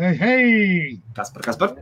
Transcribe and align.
Hei, 0.00 0.16
hei! 0.16 1.00
Kas 1.12 1.28
par, 1.28 1.42
kas 1.44 1.58
par? 1.60 1.74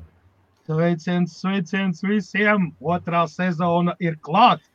Sveiciens, 0.67 1.37
sveiciens 1.39 2.01
visiem! 2.03 2.65
Otrā 2.83 3.21
sezona 3.31 3.95
ir 4.03 4.17
klāta. 4.19 4.67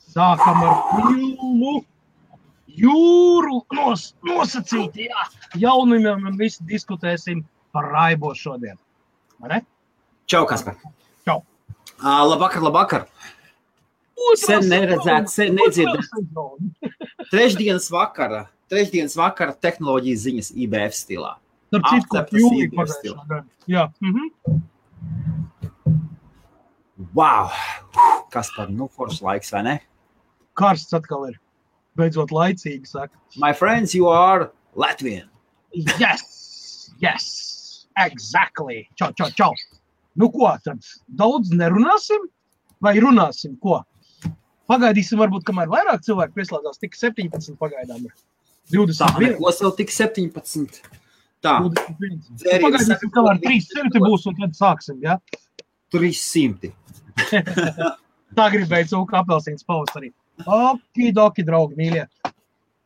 Sākam 0.00 0.62
ar 0.64 0.78
filmu 0.94 1.74
jūru 2.72 3.60
nos, 3.76 4.06
nosacīt. 4.24 4.96
Jā, 4.96 5.28
jaunumiem 5.66 6.24
un 6.32 6.40
visi 6.40 6.64
diskutēsim 6.72 7.44
par 7.76 7.92
raibo 7.92 8.32
šodien. 8.32 8.80
Ne? 9.44 9.60
Čau, 10.24 10.46
kas 10.48 10.64
par? 10.64 10.80
Čau. 11.28 11.42
Uh, 12.00 12.24
labvakar, 12.32 12.64
labvakar. 12.64 13.08
Sen 14.40 14.70
neredzēts, 14.72 15.36
sen 15.36 15.52
nedzirdēts. 15.60 16.14
Trešdienas 17.34 17.92
vakara, 17.92 18.46
trešdienas 18.72 19.20
vakara 19.20 19.52
tehnoloģijas 19.52 20.30
ziņas 20.30 20.56
IBF 20.64 20.96
stilā. 20.96 21.36
Starp 21.66 21.88
citu, 21.90 22.06
ko 22.10 22.20
IBF 22.22 22.76
pagājušā 22.78 23.26
gada. 23.26 23.44
Jā. 23.70 23.88
Mhm. 24.00 24.62
Wow! 27.16 27.50
Kas 28.32 28.50
par 28.56 28.70
nu 28.72 28.88
foršs 28.88 29.22
laiks, 29.24 29.52
vai 29.52 29.62
ne? 29.62 29.74
Karsts 30.56 30.94
atkal 30.96 31.28
ir. 31.30 31.40
Beidzot 31.96 32.32
laicīgi 32.32 32.86
saka. 32.88 33.12
My 33.36 33.52
friends, 33.52 33.94
you 33.94 34.08
are 34.08 34.50
Latvian. 34.76 35.28
Yes! 35.72 36.90
Yes! 37.00 37.86
Exactly! 37.96 38.88
Čau, 38.96 39.12
čau, 39.12 39.30
čau! 39.32 39.52
Nu 40.16 40.30
ko, 40.32 40.48
tad 40.64 40.84
daudz 41.08 41.52
nerunāsim? 41.52 42.28
Vai 42.80 42.96
runāsim? 43.00 43.56
Ko? 43.60 43.82
Pagaidīsim, 44.70 45.20
varbūt, 45.20 45.44
kamēr 45.48 45.68
vairāk 45.72 46.04
cilvēku 46.04 46.36
pieslēdzās. 46.36 46.80
Tik 46.82 46.96
17 46.98 47.56
pagaidām 47.60 48.04
ir. 48.08 48.14
Tā, 48.66 48.74
21. 48.74 49.36
nekos 49.36 49.60
vēl 49.62 49.74
tik 49.78 49.92
17. 49.94 50.80
Tā, 51.44 51.58
21. 51.64 52.16
Dzēriens 52.40 52.64
Pagaidīsim, 52.64 52.92
saka, 52.94 53.10
kamēr 53.14 53.40
ko 53.40 53.50
300 53.50 54.02
būs, 54.06 54.26
un 54.30 54.38
tad 54.40 54.56
sāksim. 54.58 55.00
Ja? 55.04 55.18
300. 55.94 56.72
Tā 58.36 58.48
gribēja 58.52 58.90
cūka 58.92 59.20
apelsīns 59.22 59.64
pavasarī. 59.66 60.10
Okidoki, 60.44 61.44
draugi, 61.46 61.78
mīļie. 61.78 62.04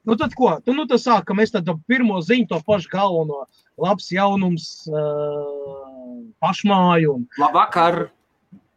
Nu 0.07 0.17
tad 0.17 0.35
ko? 0.39 0.53
Tu, 0.65 0.75
nu 0.77 0.87
tad 0.91 1.03
sākam. 1.03 1.39
Mēs 1.41 1.53
tad 1.55 1.69
pirmo 1.91 2.21
ziņu, 2.25 2.49
to 2.51 2.61
pašu 2.67 2.91
galveno. 2.93 3.45
Labs 3.81 4.11
jaunums, 4.13 4.69
uh, 4.91 6.21
pašmāju. 6.43 7.17
Un... 7.19 7.27
Labvakar! 7.41 8.07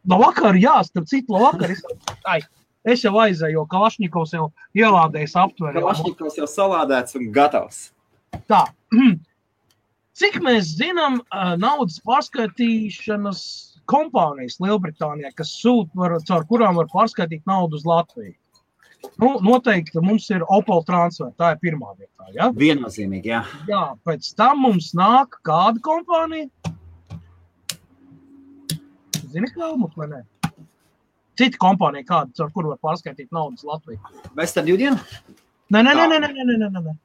No 0.04 0.18
vakara, 0.20 0.58
jā, 0.60 0.74
starp 0.84 1.08
citu, 1.08 1.32
no 1.32 1.46
vakara. 1.46 1.72
Es, 1.72 1.84
ai, 2.28 2.40
es 2.84 3.04
jau 3.06 3.14
aizēju, 3.22 3.56
jo 3.56 3.64
Kalašņikovs 3.72 4.34
jau 4.36 4.48
ielādējis 4.76 5.36
aptverē. 5.40 5.80
Kalašņikovs 5.80 6.40
jau 6.42 6.48
salādēts 6.50 7.16
un 7.20 7.30
gatavs. 7.34 7.86
Tā. 8.50 8.66
Cik 10.14 10.36
mēs 10.46 10.76
zinām, 10.78 11.18
naudas 11.58 11.96
pārskaitīšanas 12.06 13.40
kompānijas 13.90 14.60
Lielbritānijā, 14.62 15.32
kas 15.34 15.50
sūta, 15.58 16.20
caur 16.28 16.46
kurām 16.46 16.78
var 16.78 16.86
pārskaitīt 16.92 17.42
naudu 17.50 17.80
uz 17.80 17.86
Latviju. 17.88 18.36
Nu, 19.20 19.34
noteikti 19.44 20.00
mums 20.00 20.28
ir 20.32 20.44
Opel 20.54 20.80
transfer, 20.86 21.32
tā 21.38 21.50
ir 21.54 21.58
pirmā 21.60 21.90
vietā. 21.98 22.30
Ja? 22.32 22.48
Viennozīmīgi, 22.56 23.32
jā. 23.34 23.42
jā. 23.68 23.82
Pēc 24.06 24.30
tam 24.38 24.62
mums 24.64 24.92
nāk 24.96 25.36
kāda 25.44 25.82
kompānija. 25.84 26.48
Zini, 29.34 29.50
kā 29.50 29.74
mums 29.74 29.98
vai 29.98 30.08
ne? 30.14 30.22
Cita 31.34 31.58
kompānija, 31.60 32.06
kāda, 32.06 32.32
caur 32.38 32.54
kuru 32.54 32.72
var 32.72 32.80
pārskaitīt 32.86 33.34
naudu 33.34 33.66
Latvijā. 33.66 33.98
Western 34.38 34.70
Union? 34.70 34.98
Nē, 35.74 35.82
nē, 35.82 35.90
nē, 35.90 36.06
nē, 36.14 36.20
nē, 36.22 36.44
nē, 36.54 36.58
nē, 36.64 36.82
nē. 36.86 36.98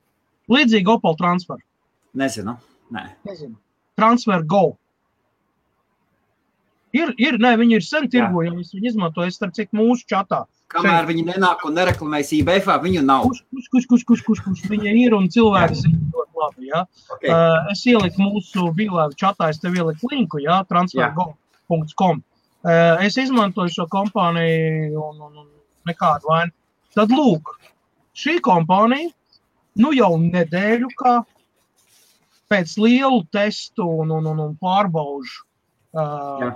Līdzīgi 0.54 0.94
Opel 0.94 1.18
transfer. 1.18 1.58
Nezinu. 2.18 2.60
Nē. 2.96 3.06
Nezinu. 3.28 3.58
Transfer 4.00 4.46
Go. 4.48 4.78
Ir, 6.96 7.12
ir, 7.22 7.38
nē, 7.42 7.54
viņi 7.60 7.78
ir 7.78 7.86
sen 7.86 8.08
tirgojumi. 8.10 8.64
Es 8.66 8.74
viņu 8.74 8.94
izmantoju, 8.94 9.34
starp 9.34 9.54
citu, 9.58 9.78
mūsu 9.78 10.08
čatā. 10.10 10.46
Kamēr 10.70 11.06
viņi 11.10 11.26
nenāk 11.28 11.64
un 11.66 11.76
nereklamēs 11.78 12.32
IBF, 12.38 12.70
viņu 12.84 13.02
nav. 13.06 13.26
Kurš, 13.26 13.44
kurš, 13.50 13.68
kurš, 13.70 13.86
kurš, 13.90 14.06
kurš, 14.06 14.24
kurš, 14.26 14.42
kurš 14.46 14.72
viņa 14.74 14.94
ir 15.02 15.16
un 15.18 15.30
cilvēki 15.34 15.78
zina 15.82 16.00
ļoti 16.14 16.42
labi. 16.42 16.70
Ja? 16.70 16.84
Okay. 17.16 17.30
Uh, 17.30 17.72
es 17.74 17.84
ieliku 17.90 18.26
mūsu 18.26 18.70
bilēju 18.78 19.18
čatā, 19.18 19.52
es 19.54 19.62
tev 19.62 19.78
ieliku 19.78 20.10
linku, 20.14 20.42
ja? 20.44 20.62
transfergo.com. 20.70 22.22
Uh, 22.60 23.02
es 23.06 23.18
izmantoju 23.22 23.74
šo 23.74 23.88
kompāniju 23.90 25.00
un, 25.00 25.22
un, 25.30 25.42
un 25.46 25.50
nekādu 25.90 26.30
vainu. 26.30 26.54
Tad 26.98 27.14
lūk, 27.14 27.54
šī 28.18 28.40
kompānija 28.46 29.14
nu 29.80 29.94
jau 29.96 30.16
nedēļu 30.22 30.90
kā 31.00 31.20
pēc 32.50 32.76
lielu 32.82 33.24
testu 33.34 33.86
un, 34.02 34.12
un, 34.18 34.28
un, 34.32 34.40
un 34.48 34.56
pārbaužu 34.60 35.44
uh, 35.94 36.56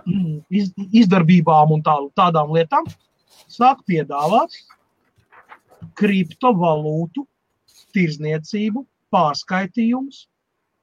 iz, 0.49 0.71
izdarbībām 0.91 1.75
un 1.75 1.83
tā, 1.85 1.95
tādām 2.17 2.53
lietām 2.55 2.87
sāk 3.51 3.83
piedāvāt 3.89 4.55
kriptovalūtu, 5.99 7.25
tirzniecību, 7.93 8.85
pārskaitījumus. 9.13 10.25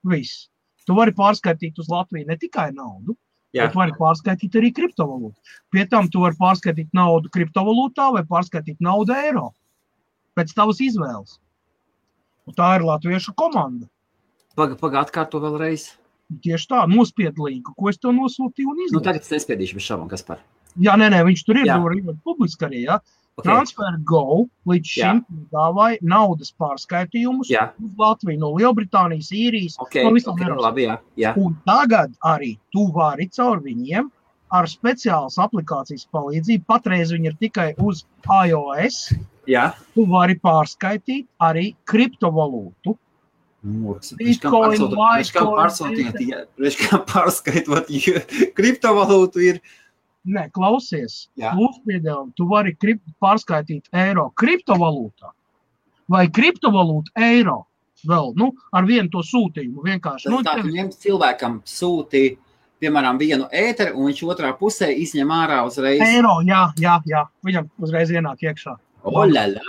Viss. 0.06 0.46
Tu 0.86 0.96
vari 0.96 1.12
pārskaitīt 1.16 1.78
uz 1.80 1.90
Latviju 1.92 2.28
ne 2.28 2.36
tikai 2.40 2.70
naudu, 2.72 3.16
Jā. 3.54 3.66
bet 3.66 3.76
vari 3.76 3.94
pārskaitīt 3.98 4.56
arī 4.60 4.70
kriptovalūtu. 4.76 5.54
Pie 5.74 5.84
tam 5.90 6.08
tu 6.12 6.22
vari 6.24 6.38
pārskaitīt 6.38 6.92
naudu 6.96 7.32
kriptovalūtā 7.34 8.10
vai 8.16 8.24
pārskaitīt 8.28 8.80
naudu 8.84 9.16
eiro. 9.16 9.50
Pēc 10.38 10.54
tavas 10.56 10.80
izvēles. 10.84 11.38
Un 12.48 12.56
tā 12.56 12.76
ir 12.78 12.86
latviešu 12.86 13.34
komanda. 13.38 13.88
Pagaid, 14.58 14.78
pagaid, 14.80 15.06
atkārto 15.06 15.40
vēlreiz. 15.42 15.90
Tieši 16.44 16.68
tā, 16.70 16.84
nospied 16.90 17.38
linku, 17.42 17.74
ko 17.74 17.90
es 17.90 17.98
tev 17.98 18.14
nosūtīju 18.14 18.74
Nu, 18.94 19.02
tagad 19.02 19.24
es 19.24 19.32
nespiedīšu 19.34 19.78
bez 19.78 19.86
šaubām, 19.86 20.10
kas 20.10 20.22
par. 20.26 20.42
Jā, 20.78 20.94
nē, 20.98 21.10
nē, 21.10 21.24
viņš 21.26 21.42
tur 21.46 21.58
ir. 21.58 21.70
Ir 21.70 22.20
publiski 22.26 22.66
arī. 22.68 22.84
Ja? 22.86 23.00
Okay. 23.40 23.46
Transfer 23.46 23.96
Go 24.04 24.46
līdz 24.68 24.92
šim 24.92 25.20
piedāvāja 25.24 26.00
naudas 26.04 26.50
pārskaitījumus 26.60 27.48
Jā. 27.48 27.70
uz 27.80 27.92
Latviju, 27.98 28.40
no 28.42 28.50
Lielbritānijas, 28.58 29.30
īrijas, 29.32 29.78
Okay. 29.80 30.04
no 30.04 30.12
visām 30.12 30.34
okay. 30.34 30.48
Eiropas. 30.48 30.66
Labi, 30.66 30.86
jā. 30.88 30.96
jā. 31.16 31.32
Un 31.40 31.54
tagad 31.64 32.12
arī 32.26 32.56
tu 32.74 32.90
vari 32.92 33.30
caur 33.32 33.62
viņiem 33.64 34.10
ar 34.52 34.68
speciālas 34.68 35.38
aplikācijas 35.40 36.08
palīdzību, 36.12 36.66
patreiz 36.68 37.14
viņi 37.14 37.30
ir 37.30 37.36
tikai 37.40 37.68
uz 37.78 38.04
iOS, 38.26 38.98
jā. 39.48 39.70
tu 39.94 40.04
vari 40.10 40.36
pārskaitīt 40.42 41.30
arī 41.40 41.70
kriptovalūtu. 41.88 42.98
Pārskaitot, 47.10 47.90
kriptovalūtu 48.58 49.44
ir. 49.44 49.60
Nē, 50.30 50.46
klausies, 50.52 51.28
lūdzu, 51.56 52.14
tu 52.36 52.46
vari 52.48 52.74
kript, 52.76 53.06
pārskaitīt 53.22 53.88
eiro 53.96 54.28
kriptovalūtā 54.36 55.32
vai 56.10 56.26
kriptovalūtu 56.28 57.14
eiro. 57.20 57.64
Vēl 58.08 58.30
nu, 58.40 58.50
ar 58.72 58.86
vienu 58.88 59.10
to 59.12 59.20
sūtījumu. 59.24 59.82
Vienkārši 59.84 60.28
Tas 60.28 60.32
nu, 60.32 60.40
tā, 60.44 60.54
tev- 60.56 60.94
cilvēkam 61.02 61.58
sūti, 61.68 62.22
piemēram, 62.80 63.18
vienu 63.20 63.44
ēteru, 63.52 63.98
un 64.00 64.08
viņš 64.08 64.22
otrā 64.32 64.54
pusē 64.56 64.88
izņem 65.04 65.28
ārā 65.36 65.60
uzreiz. 65.68 66.00
eiro, 66.06 66.38
jā, 66.48 66.62
jā, 66.80 66.96
jā. 67.08 67.26
Viņam 67.44 67.68
uzreiz 67.84 68.12
ienāk 68.12 68.40
iekšā. 68.48 68.76
Olala! 69.04 69.60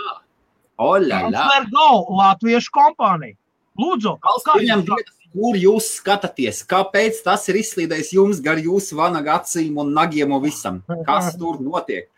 Olala! 0.80 1.28
Transfer 1.28 1.68
Go, 1.72 1.90
Latviešu 2.16 2.72
kompānija. 2.72 3.36
Lūdzu, 3.80 4.16
dietas, 4.60 5.12
kur 5.32 5.56
jūs 5.56 5.88
skatāties? 5.98 6.62
Kāpēc 6.68 7.22
tas 7.24 7.46
ir 7.48 7.60
izslīdējis 7.62 8.14
jums 8.18 8.40
gar 8.44 8.60
jūsu 8.60 8.98
vanaga 8.98 9.38
acīm 9.40 9.78
un 9.80 9.94
nagiem 9.96 10.34
un 10.36 10.42
visam? 10.44 10.82
Kas 11.06 11.32
tur 11.40 11.60
notiek? 11.64 12.10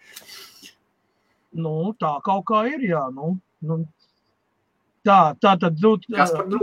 Nu, 1.54 1.94
tā 2.00 2.16
kaut 2.26 2.48
kā 2.50 2.65
ir. 2.72 2.82
Jā, 2.91 3.04
nu, 3.15 3.37
nu. 3.62 3.84
Tā, 5.04 5.37
tā 5.37 5.53
tad. 5.60 5.78
Nu, 5.84 5.98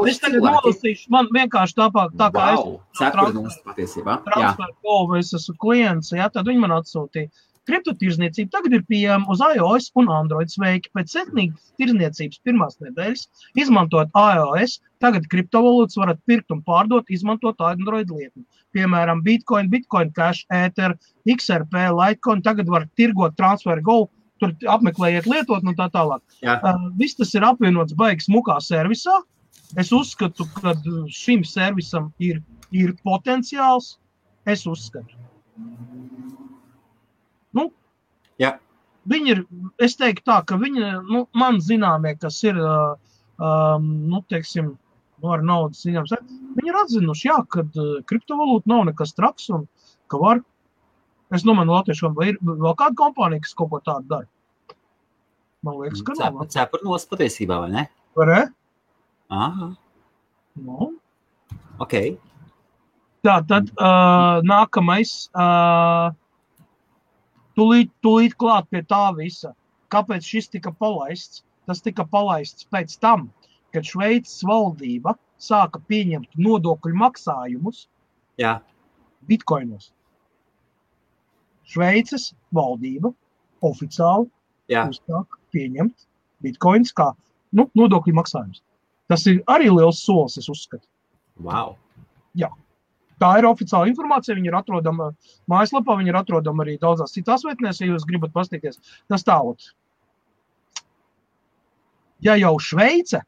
es 0.09 0.19
tagad 0.19 0.41
nolasīšu. 0.41 1.07
Man 1.13 1.29
vienkārši 1.31 1.77
tāpat, 1.77 2.15
tā 2.17 2.31
kā 2.33 2.47
wow, 2.57 2.73
es 2.73 2.99
cepurnos 2.99 3.57
patiesībā. 3.67 4.17
Jā, 4.33 4.49
transferu, 4.57 5.19
es 5.19 5.29
esmu 5.37 5.55
klients, 5.61 6.09
ja, 6.17 6.27
tad 6.33 6.49
viņi 6.49 6.63
man 6.63 6.73
atsūtīja. 6.79 7.29
Kriptotirzniecība 7.69 8.49
tagad 8.55 8.73
ir 8.73 8.85
pieejama 8.89 9.29
uz 9.29 9.41
iOS 9.45 9.91
un 10.01 10.09
Android 10.13 10.49
sveiki. 10.49 10.89
Pēc 10.97 11.13
sekmīgas 11.13 11.73
tirzniecības 11.81 12.41
pirmās 12.47 12.79
nedēļas, 12.81 13.27
izmantojot 13.61 14.17
iOS, 14.17 14.79
tagad 15.03 15.27
kriptovalūtas 15.29 15.99
varat 16.01 16.21
pirkt 16.29 16.53
un 16.55 16.63
pārdot, 16.65 17.11
izmantot 17.13 17.61
Android 17.67 18.09
lietni. 18.09 18.43
Piemēram, 18.73 19.21
Bitcoin, 19.25 19.69
Bitcoin 19.69 20.09
Cash, 20.15 20.47
Ether, 20.49 20.95
XRP, 21.29 21.85
Litecoin. 21.93 22.41
Tagad 22.45 22.71
var 22.71 22.87
tirgot 22.97 23.37
transferu 23.37 23.85
go, 23.85 23.97
tur 24.41 24.55
apmeklējiet, 24.73 25.29
lietot 25.29 25.67
un 25.67 25.77
tā 25.77 25.89
tālāk. 25.93 26.23
Jā. 26.41 26.57
Uh, 26.65 26.89
viss 26.97 27.19
tas 27.19 27.35
ir 27.37 27.45
apvienots 27.45 27.97
baigas 27.97 28.29
mukā 28.31 28.57
servisā. 28.63 29.21
Es 29.79 29.91
uzskatu, 29.95 30.47
ka 30.57 30.73
šim 31.13 31.45
servisam 31.47 32.09
ir, 32.19 32.41
ir 32.75 32.95
potenciāls. 33.05 33.97
Es 34.49 34.65
uzskatu. 34.67 35.19
Jā. 38.41 38.55
Viņi 39.11 39.33
ir, 39.33 39.41
es 39.81 39.97
teiktu, 39.97 40.25
tā, 40.29 40.41
ka 40.45 40.57
viņi, 40.61 40.83
nu, 41.09 41.23
man 41.37 41.57
zināmie, 41.63 42.13
kas 42.21 42.37
ir, 42.45 42.59
uh, 42.61 42.93
um, 43.41 43.87
nu, 44.11 44.21
teiksim, 44.29 44.75
nu, 45.21 45.31
ar 45.33 45.41
naudas 45.45 45.81
ziņām. 45.85 46.09
Viņi 46.57 46.69
ir 46.69 46.79
atzinuši, 46.83 47.27
jā, 47.29 47.39
ka 47.49 47.65
kriptovalūta 48.09 48.69
nav 48.69 48.85
nekas 48.91 49.15
traks 49.17 49.49
un 49.53 49.65
ka 50.11 50.21
var. 50.21 50.43
Es 51.31 51.45
domāju, 51.47 51.71
Latvijas 51.71 52.03
vai 52.17 52.33
ir 52.33 52.39
vēl 52.43 52.77
kāda 52.77 52.97
kompānija, 52.99 53.45
kas 53.45 53.55
kaut 53.57 53.71
ko 53.71 53.81
tādu 53.85 54.09
dara. 54.11 54.29
Man 55.65 55.77
liekas, 55.79 56.01
ka 56.05 56.17
nav. 56.17 56.41
Cepurnos 56.51 57.05
patiesībā, 57.09 57.61
vai 57.63 57.69
ne? 57.71 57.85
Vai 58.17 58.27
ne? 58.29 58.41
Aha. 59.31 59.69
Nu. 60.59 60.91
Ok. 61.81 61.95
Tā, 63.25 63.37
tad 63.47 63.69
uh, 63.77 64.41
nākamais. 64.45 65.29
Uh, 65.37 66.11
tūlīt, 67.57 67.91
tūlīt 68.05 68.35
klāt 68.39 68.69
pie 68.71 68.83
tā 68.87 69.09
visa. 69.17 69.53
Kāpēc 69.91 70.27
šis 70.27 70.51
tika 70.53 70.71
palaists? 70.71 71.43
Tas 71.69 71.83
tika 71.85 72.05
palaists 72.09 72.65
pēc 72.73 72.95
tam, 73.03 73.27
kad 73.71 73.85
Šveices 73.87 74.41
valdība 74.47 75.13
sāka 75.41 75.81
pieņemt 75.89 76.37
nodokļu 76.41 76.97
maksājumus 77.01 77.85
Jā. 78.41 78.59
bitkoinos. 79.29 79.91
Šveices 81.71 82.31
valdība 82.55 83.13
oficiāli 83.63 84.27
Jā. 84.71 84.87
uzsāk 84.89 85.37
pieņemt 85.53 86.07
bitkoinus 86.43 86.93
kā 86.97 87.11
nu, 87.55 87.67
nodokļu 87.77 88.15
maksājumus. 88.17 88.63
Tas 89.11 89.25
ir 89.27 89.41
arī 89.51 89.69
liels 89.71 90.01
solis, 90.03 90.37
es 90.39 90.49
uzskatu. 90.51 90.87
Wow. 91.41 91.75
Tā 93.21 93.29
ir 93.37 93.45
oficiāla 93.49 93.89
informācija. 93.91 94.35
Viņa 94.37 94.49
ir 94.49 94.57
atrodama 94.57 95.11
mājaslapā, 95.51 95.97
viņa 95.99 96.09
ir 96.13 96.17
atrodama 96.21 96.65
arī 96.65 96.73
daudzās 96.81 97.13
citās 97.15 97.45
vietnēs, 97.45 97.81
ja 97.81 97.91
jūs 97.91 98.07
gribat 98.09 98.33
paskatīties. 98.33 98.81
Tas 99.11 99.25
tālāk. 99.27 99.69
Ja 102.21 102.33
jau 102.37 102.55
Šveice, 102.61 103.21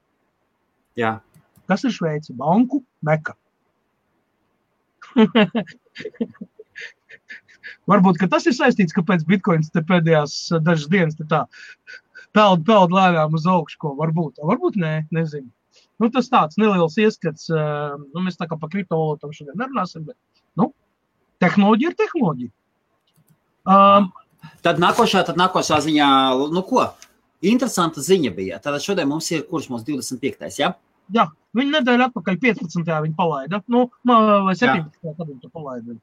Jā. 1.00 1.16
kas 1.70 1.86
ir 1.88 1.94
Šveice? 1.96 2.34
Banku 2.38 2.84
meka. 3.06 3.34
Varbūt 7.90 8.22
tas 8.32 8.46
ir 8.50 8.56
saistīts, 8.56 8.96
kāpēc 8.96 9.26
Bitcoins 9.28 9.72
pēdējās 9.74 10.34
dažas 10.64 10.88
dienas 10.92 11.18
tā 11.20 11.42
peld, 12.34 12.66
peld 12.68 12.92
lēnām 12.96 13.34
uz 13.38 13.46
augšu. 13.50 13.94
Varbūt, 14.00 14.34
varbūt 14.46 14.76
nē, 14.82 14.94
nezinu. 15.14 15.50
Nu, 16.04 16.10
tas 16.12 16.28
tāds 16.28 16.60
neliels 16.60 16.98
ieskats. 17.00 17.48
Nu, 17.48 18.24
mēs 18.26 18.36
tā 18.40 18.50
kā 18.50 18.58
par 18.60 18.72
kriptovalūtām 18.74 19.32
šodien 19.32 19.56
nerunāsim, 19.60 20.04
bet 20.10 20.18
nu, 20.60 20.74
tehnoloģija 21.44 21.94
ir 21.94 22.00
tehnoloģija. 22.02 22.54
Um, 23.64 24.10
tad 24.66 24.82
nākošā, 24.84 25.24
tad 25.30 25.40
nākošā 25.40 25.80
ziņā, 25.86 26.08
nu 26.52 26.64
ko? 26.68 26.90
Interesanta 27.44 28.04
ziņa 28.04 28.32
bija. 28.36 28.60
Tātad 28.64 28.84
šodien 28.84 29.08
mums 29.08 29.30
ir 29.32 29.46
kurš 29.48 29.70
mums 29.72 29.86
25. 29.88 30.50
Ja? 30.60 30.74
Jā, 31.16 31.28
viņa 31.56 31.80
nedēļa 31.80 32.10
atpakaļ 32.12 32.40
15. 32.44 32.84
viņa 32.88 33.16
palaida. 33.18 33.60
Nu, 33.72 33.86
vai 34.08 34.56
17. 34.56 35.00
kad 35.04 35.24
viņa 35.24 35.40
to 35.44 35.52
palaida. 35.52 35.96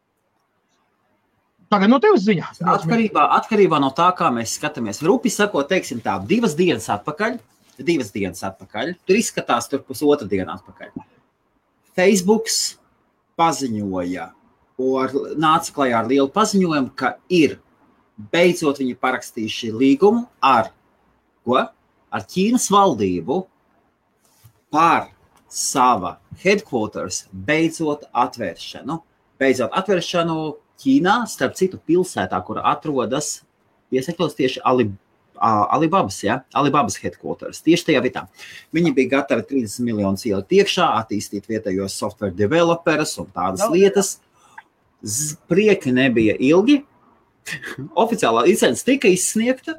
Tagad 1.70 1.92
no 1.92 2.00
tevis 2.02 2.24
ziņā. 2.26 2.48
Atkarībā, 2.72 3.28
atkarībā 3.36 3.78
no 3.82 3.92
tā, 3.94 4.08
kā 4.18 4.32
mēs 4.34 4.56
skatāmies. 4.58 5.04
Rupi 5.06 5.30
sakot, 5.30 5.68
teiksim 5.70 6.00
tā, 6.02 6.16
divas 6.26 6.56
dienas 6.58 6.88
atpakaļ, 6.90 7.36
divas 7.86 8.12
dienas 8.14 8.42
atpakaļ, 8.46 8.94
tur 9.06 9.18
izskatās 9.18 9.68
tur 9.70 9.82
pusotra 9.86 10.28
diena 10.28 10.56
atpakaļ. 10.58 10.92
Facebooks 11.96 12.58
paziņoja, 13.40 14.28
ar, 15.00 15.16
nāca 15.40 15.74
klajā 15.76 16.00
ar 16.00 16.08
lielu 16.10 16.30
paziņojumu, 16.32 16.92
ka 16.96 17.14
ir 17.32 17.58
beidzot 18.32 18.80
viņi 18.82 18.98
parakstījuši 19.00 19.72
līgumu 19.74 20.26
ar, 20.44 20.70
ko? 21.46 21.62
ar 22.10 22.26
Ķīnas 22.26 22.68
valdību 22.72 23.42
par 24.74 25.10
sava 25.50 26.16
headquarters 26.42 27.24
beidzot 27.32 28.06
atvēršanu. 28.12 29.00
Beidzot 29.40 29.74
atvēršanu 29.76 30.40
Ķīnā, 30.80 31.22
starp 31.28 31.56
citu, 31.58 31.76
pilsētā, 31.84 32.38
kur 32.46 32.62
atrodas 32.64 33.40
piesakļos 33.92 34.36
tieši 34.38 34.62
Alibaba. 34.64 35.09
Alibabas, 35.40 36.18
ja? 36.24 36.40
Alibabas 36.52 36.98
headquarters. 37.00 37.62
Tieši 37.64 37.86
tajā 37.90 38.02
vietā. 38.04 38.26
Viņi 38.76 38.92
bija 38.96 39.14
gatavi 39.16 39.46
30 39.48 39.86
miljonus 39.86 40.26
ielikt 40.28 40.52
iekšā, 40.58 40.88
attīstīt 41.00 41.48
vietējos 41.48 41.96
software 41.96 42.34
developerus 42.36 43.16
un 43.22 43.30
tādas 43.32 43.64
Daudz. 43.64 43.74
lietas. 43.74 44.10
Z 45.00 45.38
prieki 45.48 45.94
nebija 45.96 46.36
ilgi. 46.36 46.82
Oficiālā 48.04 48.44
licence 48.48 48.84
tika 48.84 49.08
izsniegta. 49.08 49.78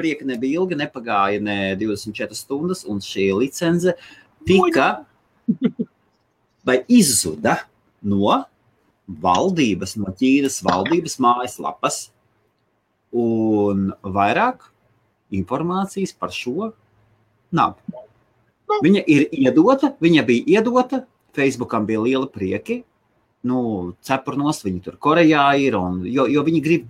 Prieki 0.00 0.28
nebija 0.28 0.62
ilgi, 0.62 0.78
nepagāja 0.80 1.40
ne 1.44 1.58
24 1.80 2.36
stundas, 2.36 2.84
un 2.88 3.00
šī 3.04 3.30
licence 3.36 3.94
tika 4.48 4.88
vai 6.66 6.80
izzuda 6.88 7.58
no 8.02 8.42
valdības, 9.06 9.94
no 10.00 10.12
Ķīnas 10.16 10.62
valdības 10.66 11.18
mājaslapas. 11.22 12.00
Un 13.16 13.92
vairāk 14.02 14.66
informācijas 15.34 16.14
par 16.16 16.34
šo 16.34 16.72
nav. 17.54 17.76
Nu. 17.90 18.02
Viņa 18.82 19.02
ir 19.06 19.28
iedota, 19.32 19.92
viņa 20.02 20.24
bija 20.26 20.58
iedota, 20.58 21.04
Facebookam 21.36 21.86
bija 21.86 22.02
liela 22.02 22.28
prieki. 22.30 22.82
Nu, 23.46 23.58
cepurnos 24.02 24.64
viņi 24.64 24.80
tur 24.82 24.96
Korejā 24.98 25.44
ir, 25.62 25.76
un, 25.78 26.00
jo, 26.10 26.26
jo 26.30 26.42
viņi 26.46 26.62
grib, 26.64 26.86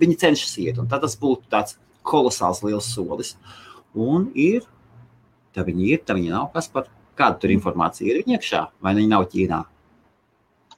viņi 0.00 0.16
cenšas 0.22 0.54
iet, 0.62 0.78
un 0.80 0.88
tad 0.88 1.04
tas 1.04 1.16
būtu 1.20 1.50
tāds 1.52 1.76
kolosāls 2.06 2.62
liels 2.64 2.88
solis. 2.94 3.34
Un 3.92 4.30
ir, 4.38 4.64
tā 5.52 5.66
viņi 5.66 5.90
ir, 5.92 6.00
tā 6.06 6.16
viņi 6.16 6.32
nav, 6.32 6.48
kas 6.54 6.70
par 6.72 6.88
kādu 7.18 7.42
tur 7.42 7.52
informāciju 7.52 8.14
ir 8.14 8.22
viņa 8.22 8.38
iekšā, 8.38 8.62
vai 8.80 8.94
viņi 8.96 9.12
nav 9.12 9.26
Ķīnā. 9.32 9.60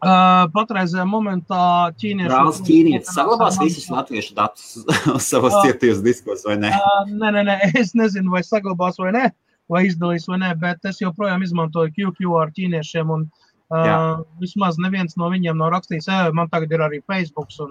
Uh, 0.02 0.48
patreizajā 0.50 1.04
momentā 1.06 1.64
ķīnieši. 1.94 2.26
Brālis 2.26 2.56
ķīnietis 2.66 3.12
saglabās 3.14 3.54
visus 3.60 3.84
latviešu 3.86 4.34
datus 4.34 4.72
savos 5.30 5.54
uh, 5.54 5.60
cietajos 5.62 6.00
diskos, 6.02 6.42
vai 6.42 6.56
ne? 6.58 6.72
Uh, 6.74 7.12
nē, 7.20 7.30
nē, 7.36 7.44
nē, 7.46 7.54
es 7.78 7.92
nezinu, 7.94 8.32
vai 8.32 8.40
saglabās 8.42 8.98
vai 8.98 9.12
nē, 9.14 9.28
vai 9.70 9.84
izdalīs 9.86 10.26
vai 10.26 10.40
nē, 10.42 10.48
bet 10.58 10.90
es 10.90 10.98
joprojām 11.04 11.44
izmantoju 11.46 11.94
QQ 11.94 12.34
ar 12.40 12.50
ķīniešiem. 12.56 13.12
Un, 13.14 13.28
uh, 13.30 13.86
Jā. 13.86 14.00
vismaz 14.42 14.80
neviens 14.82 15.14
no 15.22 15.30
viņiem 15.30 15.62
nav 15.62 15.70
rakstījis, 15.76 16.10
e, 16.10 16.18
man 16.34 16.50
tagad 16.50 16.74
ir 16.74 16.82
arī 16.88 16.98
Facebook 17.06 17.54
un, 17.62 17.70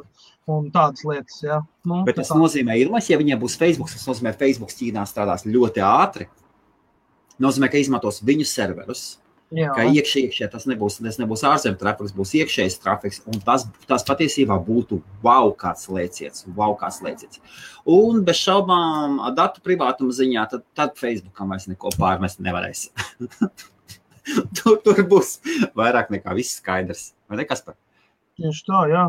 un 0.55 0.69
tādas 0.71 1.03
lietas. 1.03 1.41
Ja? 1.43 1.59
Nu, 1.83 2.05
bet 2.07 2.15
tas 2.21 2.31
tā. 2.31 2.39
nozīmē, 2.39 2.79
Ilmas, 2.79 3.11
ja 3.11 3.19
viņiem 3.19 3.43
būs 3.43 3.59
Facebook, 3.59 3.91
tas 3.91 4.07
nozīmē, 4.07 4.31
ka 4.31 4.45
Facebook 4.45 4.71
Ķīnā 4.71 5.03
strādās 5.09 5.43
ļoti 5.43 5.83
ātri. 5.83 6.31
Nozīmē, 7.43 7.67
ka 7.67 7.83
izmantos 7.83 8.23
viņu 8.23 8.47
serverus 8.47 9.17
Jā. 9.51 9.73
Ka 9.75 9.83
iekšā, 9.83 10.21
iekšā 10.29 10.47
tas 10.53 10.63
nebūs, 10.69 11.01
tas 11.03 11.17
nebūs 11.19 11.41
ārzemju 11.43 11.75
trafiks, 11.81 12.13
būs 12.15 12.31
iekšējais 12.39 12.77
trafiks. 12.79 13.19
Tas, 13.43 13.65
tas 13.89 14.05
patiesībā 14.07 14.55
būtu 14.63 15.01
wow, 15.25 15.51
kāds 15.59 15.89
lēciens. 15.91 16.45
Wow, 16.55 16.77
kāds 16.79 17.01
lēciens. 17.03 17.41
Un 17.91 18.21
bez 18.27 18.39
šaubām, 18.39 19.19
datu 19.35 19.63
privātuma 19.65 20.15
ziņā, 20.15 20.45
tad, 20.53 20.63
tad 20.77 20.95
Facebookam 20.99 21.51
vairs 21.51 21.67
neko 21.67 21.91
pārmest 21.99 22.39
nevarēs. 22.43 22.87
tur, 24.61 24.79
tur 24.85 25.03
būs 25.11 25.35
vairāk 25.75 26.13
nekā 26.15 26.37
viss 26.37 26.61
skaidrs. 26.61 27.09
Vai 27.27 27.41
ne 27.41 27.49
kas 27.49 27.65
par? 27.65 27.75
Tieši 28.39 28.67
tā, 28.71 28.85
jā. 28.87 29.05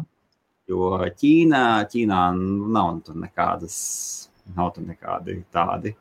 Jo 0.70 0.94
Ķīnā, 1.22 1.64
Ķīnā 1.92 2.22
nav 2.34 2.96
tur 3.06 3.22
nekādas, 3.22 3.76
nav 4.56 4.74
tur 4.74 4.90
nekādi 4.90 5.44
tādi 5.54 5.94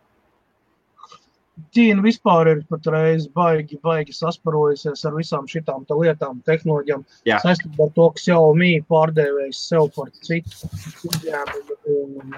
Ķīna 1.75 2.03
vispār 2.03 2.49
ir 2.51 2.61
patreiz 2.69 3.27
baigi, 3.35 3.77
baigi 3.83 4.13
sasparojusies 4.15 5.05
ar 5.07 5.13
visām 5.17 5.47
šīm 5.49 5.85
lietām, 5.89 6.41
tehnoloģijām. 6.47 7.03
Jā. 7.29 7.37
Saistībā 7.43 7.87
ar 7.87 7.91
to, 7.95 8.05
ka 8.15 8.23
Xiaomi 8.23 8.71
pārdēvējis 8.91 9.59
sev 9.69 9.83
par 9.95 10.09
citu 10.25 10.69
uzņēmumu, 11.09 12.31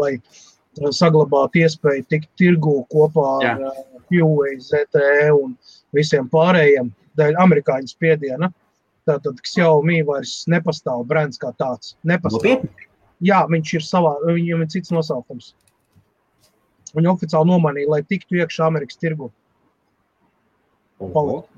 lai 0.00 0.12
saglabātu 0.92 1.62
iespēju 1.64 2.04
tikt 2.12 2.28
tirgū 2.40 2.76
kopā 2.92 3.30
Jā. 3.44 3.54
ar 3.56 3.60
Huawei, 4.10 4.60
ZTE 4.62 5.32
un 5.34 5.56
visiem 5.96 6.28
pārējiem 6.30 6.92
dēļ 7.18 7.38
amerikāņu 7.42 7.88
spiediena. 7.90 8.52
Tātad 9.06 9.38
Xiaomi 9.46 10.02
vairs 10.06 10.44
nepastāv 10.50 11.06
brands 11.06 11.38
kā 11.38 11.52
tāds. 11.60 11.94
Nepastāv. 12.04 12.66
Jā, 13.24 13.46
viņš 13.48 13.72
ir 13.78 13.84
savā, 13.86 14.16
viņam 14.26 14.64
ir 14.64 14.68
cits 14.74 14.92
nosaukums. 14.92 15.54
Viņi 16.96 17.12
oficiāli 17.12 17.50
nomainīja, 17.50 17.90
lai 17.92 18.00
tiktu 18.08 18.40
iekšā 18.40 18.70
Amerikas 18.70 18.98
tirgu. 19.00 19.30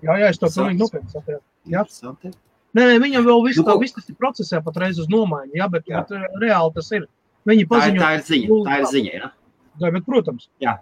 Jā, 0.03 0.17
jā, 0.19 0.33
es 0.33 0.41
to 0.41 0.51
pilnīgi 0.51 0.83
nopietni 0.83 1.13
saprotu. 1.15 1.45
Nē, 2.77 2.83
nē, 2.85 2.97
viņam 3.01 3.25
vēl 3.25 3.45
viss, 3.47 3.61
nu, 3.63 3.77
viss 3.81 3.95
tas 3.97 4.09
ir 4.11 4.17
procesā 4.19 4.59
patreiz 4.65 4.99
uz 5.01 5.07
nomaiņu, 5.11 5.55
jā, 5.57 5.69
bet, 5.73 5.87
jā. 5.89 6.03
bet 6.05 6.43
reāli 6.43 6.75
tas 6.75 6.91
ir. 6.93 7.07
Viņi 7.49 7.65
paziņo. 7.71 7.97
Tā 7.97 7.97
ir, 7.97 8.03
tā 8.03 8.11
ir 8.19 8.25
ziņa, 8.27 8.59
tā 8.67 8.81
ir 8.81 8.89
ziņa, 8.91 9.13
jā. 9.15 9.31
Jā, 9.79 9.93
bet, 9.95 10.05
protams. 10.05 10.49
Jā. 10.63 10.75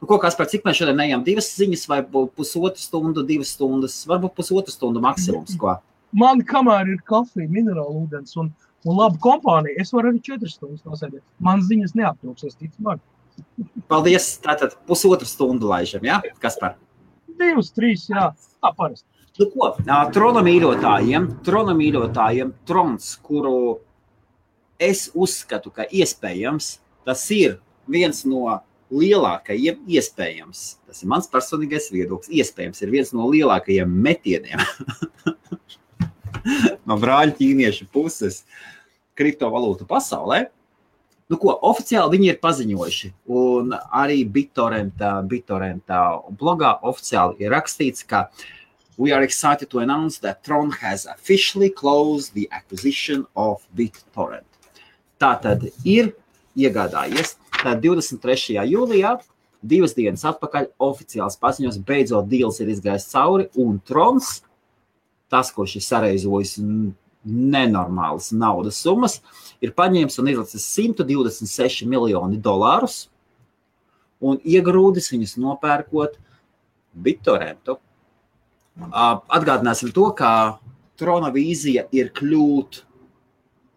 Nu, 0.00 0.08
ko 0.08 0.18
kas 0.22 0.38
par 0.38 0.48
cik 0.50 0.64
mēs 0.66 0.78
šodien 0.78 1.02
ejam? 1.04 1.24
Divas 1.26 1.50
ziņas 1.58 1.84
vai 1.90 2.00
pusotru 2.06 2.80
stundu, 2.80 3.24
divas 3.26 3.52
stundas, 3.56 3.98
varbūt 4.08 4.34
pusotru 4.38 4.72
stundu 4.72 5.02
maksimums, 5.04 5.58
ko? 5.60 5.76
Man 6.14 6.42
kamēr 6.46 6.94
ir 6.94 7.02
kafija, 7.08 7.50
minerāla 7.50 7.90
ūdens 8.02 8.38
un, 8.40 8.52
un 8.86 8.98
laba 9.00 9.18
kompānija, 9.22 9.74
es 9.82 9.90
varu 9.94 10.12
arī 10.12 10.22
četras 10.24 10.54
stundas 10.58 10.84
nosēdēt. 10.86 11.22
Man 11.42 11.64
ziņas 11.66 11.96
neaptrūks, 11.98 12.46
es 12.46 12.56
ticu 12.60 12.86
man. 12.86 13.02
Paldies. 13.90 14.28
Tātad 14.44 14.76
pusotru 14.88 15.28
stundu 15.28 15.68
laižam, 15.70 16.04
jā? 16.06 16.20
Ja? 16.24 16.36
Kas 16.42 16.58
par? 16.60 16.78
Divas, 17.34 17.72
trīs, 17.74 18.06
jā, 18.10 18.30
tā 18.62 18.70
parasti. 18.76 19.06
Nu, 19.40 19.48
ko, 19.50 19.72
trona 20.14 20.44
mīļotājiem, 20.46 21.26
trona 21.46 21.74
mīļotājiem, 21.74 22.52
trons, 22.68 23.08
kuru 23.26 23.80
es 24.78 25.08
uzskatu, 25.10 25.72
ka 25.74 25.88
iespējams 25.90 26.76
tas 27.04 27.24
ir 27.34 27.58
viens 27.90 28.22
no 28.30 28.60
lielākajiem, 28.94 29.82
iespējams, 29.90 30.62
tas 30.86 31.02
ir 31.02 31.10
mans 31.10 31.26
personīgais 31.32 31.90
viedoklis, 31.90 32.30
iespējams, 32.30 32.84
ir 32.84 32.92
viens 32.94 33.10
no 33.16 33.26
lielākajiem 33.32 33.90
metieniem 34.06 34.62
no 36.88 36.98
brāļa 37.00 37.34
ķīniešu 37.38 37.88
puses 37.92 38.44
kriptovalūtu 39.18 39.86
pasaulē. 39.90 40.44
Nu, 41.32 41.38
ko, 41.40 41.54
oficiāli 41.64 42.18
viņi 42.18 42.26
ir 42.34 42.40
paziņojuši, 42.42 43.08
un 43.32 43.72
arī 43.96 44.18
BitTorrentā, 44.28 45.14
BitTorrentā 45.30 46.00
blogā 46.36 46.74
oficiāli 46.84 47.46
ir 47.46 47.54
rakstīts, 47.54 48.04
ka 48.04 48.26
we 48.98 49.12
are 49.12 49.24
excited 49.24 49.70
to 49.70 49.80
announce 49.80 50.18
that 50.18 50.44
Tron 50.44 50.70
has 50.82 51.06
officially 51.06 51.70
closed 51.70 52.34
the 52.34 52.48
acquisition 52.52 53.24
of 53.34 53.64
BitTorrent. 53.74 54.44
Tā 55.18 55.32
tad 55.40 55.64
ir 55.84 56.12
iegādājies. 56.60 57.38
Tad 57.62 57.80
23. 57.80 58.60
jūlijā, 58.68 59.14
divas 59.64 59.96
dienas 59.96 60.26
atpakaļ, 60.28 60.68
oficiāls 60.84 61.38
paziņojums, 61.40 61.80
beidzot, 61.88 62.28
deals 62.28 62.60
ir 62.60 62.68
izgājis 62.74 63.08
cauri, 63.08 63.48
un 63.56 63.80
Trons, 63.88 64.42
tas, 65.32 65.48
kurš 65.56 65.78
ir 65.80 65.86
sareizojis 65.86 66.58
nenormālas 67.24 68.30
naudas 68.36 68.78
summas, 68.84 69.18
ir 69.64 69.74
paņēmis 69.76 70.18
un 70.20 70.30
izlicis 70.32 70.66
126 70.76 71.88
miljoni 71.88 72.40
dolārus 72.42 73.06
un 74.24 74.38
iegrūdis 74.44 75.10
viņus 75.12 75.36
nopērkot 75.40 76.18
BitTorrentu. 76.94 77.78
Atgādināsim 78.94 79.92
to, 79.94 80.08
ka 80.16 80.58
Trona 80.98 81.30
vīzija 81.34 81.88
ir 81.94 82.12
kļūt 82.14 82.84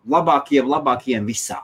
labākiem, 0.09 0.67
labākiem 0.69 1.25
visā. 1.27 1.63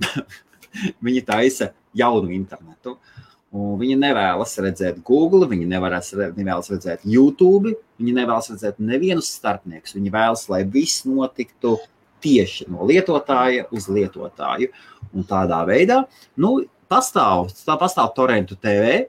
viņi 1.04 1.22
taisa 1.26 1.70
jaunu 1.96 2.32
internetu. 2.34 2.96
Un 2.96 3.29
viņi 3.50 3.96
nevēlas 3.98 4.52
redzēt 4.62 5.00
Google, 5.06 5.48
viņi 5.50 5.66
nevēlas, 5.70 6.12
nevēlas 6.36 6.70
redzēt 6.70 7.06
YouTube, 7.08 7.74
viņi 7.98 8.12
nevēlas 8.20 8.50
redzēt 8.52 8.78
nevienu 8.78 9.24
starpnieku. 9.26 9.90
Viņi 9.96 10.12
vēlas, 10.14 10.44
lai 10.52 10.62
viss 10.62 11.02
notiktu 11.08 11.78
tieši 12.22 12.68
no 12.70 12.86
lietotāja 12.86 13.66
uz 13.74 13.88
lietotāju. 13.90 14.70
Un 15.10 15.26
tādā 15.26 15.64
veidā 15.66 16.04
nu, 16.38 16.60
pastāv, 16.90 17.50
pastāv 17.66 18.12
Torentu 18.14 18.58
TV. 18.60 19.08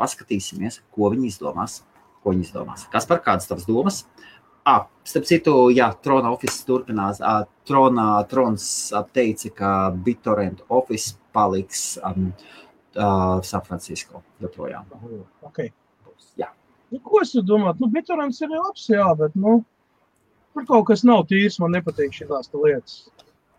Paskatīsimies, 0.00 0.80
ko 0.92 1.10
viņi 1.12 1.28
izdomās. 1.28 1.80
Ko 2.20 2.34
viņi 2.34 2.48
izdomās. 2.48 2.86
Kas 2.92 3.08
par 3.08 3.22
kādas 3.24 3.48
tavas 3.48 3.66
domas? 3.68 4.04
Ah, 4.68 4.84
starp 5.08 5.24
citu, 5.28 5.52
jā, 5.72 5.88
Trona 6.04 6.34
Office 6.34 6.60
turpinās. 6.68 7.20
Uh, 7.24 7.46
Trona, 7.68 8.20
Trons 8.28 8.64
teica, 9.16 9.52
ka 9.56 9.70
BitTorrent 10.04 10.60
Office 10.68 11.16
paliks 11.32 11.94
um, 12.04 12.30
uh, 12.96 13.40
San 13.46 13.64
Francisco 13.66 14.22
joprojām. 14.42 14.86
Okay. 15.50 15.70
Jā. 16.38 16.50
Nu, 16.90 17.00
ko 17.04 17.22
es 17.24 17.34
domāju? 17.34 17.76
Nu, 17.82 17.90
BitTorrents 17.94 18.40
ir 18.42 18.52
labs, 18.54 18.86
jā, 18.90 19.06
bet 19.18 19.36
nu, 19.38 19.60
tur 20.54 20.66
kaut 20.68 20.88
kas 20.90 21.04
nav 21.06 21.26
tīrs. 21.30 21.60
Man 21.62 21.76
nepatīk 21.76 22.16
šīs 22.16 22.52
lietas. 22.54 22.98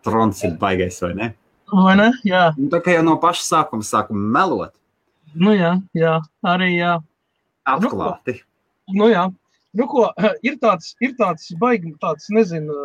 Trons 0.06 0.44
ir 0.48 0.58
baigais, 0.62 0.98
vai 1.04 1.14
ne? 1.18 1.32
Vai 1.72 1.96
ne? 2.00 2.10
Jā. 2.28 2.50
Nu, 2.58 2.68
tā 2.74 2.82
kā 2.84 2.98
jau 2.98 3.04
no 3.08 3.16
paša 3.22 3.46
sākuma 3.48 3.88
sākuma 3.88 4.32
melot. 4.40 4.74
Nu, 5.32 5.54
jā, 5.56 5.78
jā, 5.96 6.18
arī 6.44 6.74
jā. 6.76 6.98
Atklāti. 7.70 8.42
Nu, 8.90 9.06
nu 9.06 9.12
jā, 9.14 9.30
Nu, 9.74 9.88
ko, 9.88 10.10
ir 10.48 10.58
tāds, 10.64 10.92
ir 11.04 11.16
tāds 11.20 11.48
baigi, 11.62 11.94
tāds, 12.04 12.28
nezinu, 12.36 12.76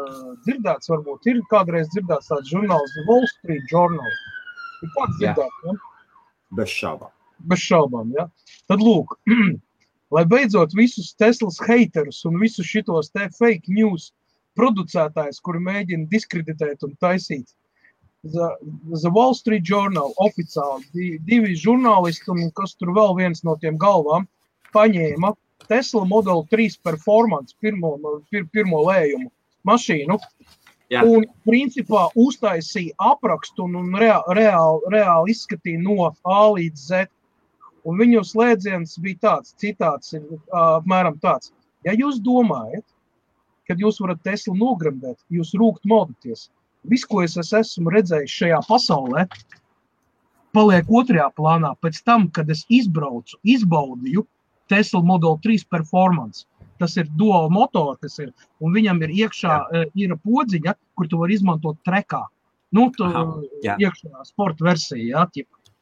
dzirdēts, 0.47 0.91
varbūt 0.93 1.31
ir 1.33 1.43
kādreiz 1.51 1.91
dzirdēts 1.95 2.31
tāds 2.31 2.53
žurnāls, 2.53 2.95
Wall 3.09 3.27
Street 3.33 3.67
Journal. 3.73 4.13
Ir 4.85 4.93
tāds 4.95 5.19
dzirdēts, 5.21 5.63
ja? 5.67 5.77
Bez 6.55 6.73
šaubām. 6.73 7.13
Bez 7.51 7.63
šaubām, 7.65 8.13
ja. 8.17 8.29
Tad 8.71 8.83
lūk, 8.85 9.17
lai 10.15 10.25
beidzot 10.29 10.75
visus 10.79 11.13
Teslas 11.19 11.59
haterus 11.67 12.23
un 12.29 12.39
visus 12.41 12.69
šitos 12.69 13.11
te 13.15 13.29
fake 13.39 13.73
news 13.73 14.13
producētājus, 14.57 15.43
kuri 15.45 15.61
mēģina 15.67 16.09
diskreditēt 16.13 16.87
un 16.87 16.95
taisīt. 17.03 17.51
The, 18.27 18.49
the 19.03 19.11
Wall 19.13 19.37
Street 19.39 19.67
Journal 19.69 20.15
oficiāli 20.25 21.19
divi 21.29 21.55
žurnālisti 21.61 22.33
un 22.33 22.49
kas 22.57 22.75
tur 22.75 22.91
vēl 22.97 23.15
viens 23.21 23.45
no 23.47 23.55
tiem 23.61 23.77
galvām 23.79 24.27
paņēma 24.75 25.35
Tesla 25.69 26.05
Model 26.09 26.43
3 26.51 26.81
performance, 26.83 27.55
pirmo, 27.61 27.95
pir, 28.31 28.47
pirmo 28.53 28.83
lējumu 28.89 29.31
mašīnu. 29.69 30.19
Jā. 30.93 31.03
Un, 31.03 31.25
principā, 31.47 32.07
uztaisīja 32.15 32.95
aprakstu 33.13 33.65
un, 33.67 33.75
un 33.81 33.95
reāli, 33.99 34.37
reāli, 34.39 34.91
reāli 34.95 35.35
izskatīja 35.35 35.83
no 35.83 36.11
A 36.23 36.43
līdz 36.55 36.85
Z. 36.91 37.09
Un 37.87 37.99
viņu 37.99 38.23
slēdziens 38.27 38.97
bija 39.03 39.23
tāds, 39.23 39.55
citāts, 39.63 40.15
apmēram 40.51 41.19
tāds. 41.23 41.53
Ja 41.87 41.95
jūs 41.95 42.19
domājat, 42.23 42.85
kad 43.67 43.83
jūs 43.83 43.99
varat 44.03 44.23
Teslu 44.27 44.55
nogremdēt, 44.59 45.19
jūs 45.31 45.53
rūkt 45.59 45.87
modaties. 45.87 46.49
Viss, 46.87 47.07
ko 47.07 47.23
es 47.25 47.37
esmu 47.39 47.91
redzējis 47.91 48.35
šajā 48.41 48.59
pasaulē, 48.69 49.27
paliek 50.55 50.91
otrajā 50.91 51.29
plānā. 51.39 51.75
Pēc 51.83 51.99
tam, 52.07 52.29
kad 52.31 52.51
es 52.51 52.63
izbraucu, 52.71 53.39
izbaudīju, 53.43 54.27
Tesla 54.71 55.03
Model 55.03 55.39
3 55.43 55.67
performance. 55.71 56.47
Tas 56.81 56.97
ir 57.01 57.07
dual 57.17 57.49
motors, 57.53 58.19
un 58.61 58.75
viņam 58.75 59.03
ir 59.07 59.15
iekšā 59.25 59.53
jā. 59.53 59.85
E, 59.85 59.85
ir 60.05 60.15
podziņa, 60.21 60.75
kur 60.97 61.09
tu 61.09 61.21
vari 61.23 61.39
izmantot 61.39 61.79
trekā. 61.87 62.23
Nu, 62.77 62.91
tu 62.97 63.07
Aha, 63.07 63.23
jā. 63.65 63.77
iekšā 63.81 64.27
sporta 64.29 64.67
versija, 64.67 65.05
jā, 65.15 65.23
ķipa. 65.33 65.73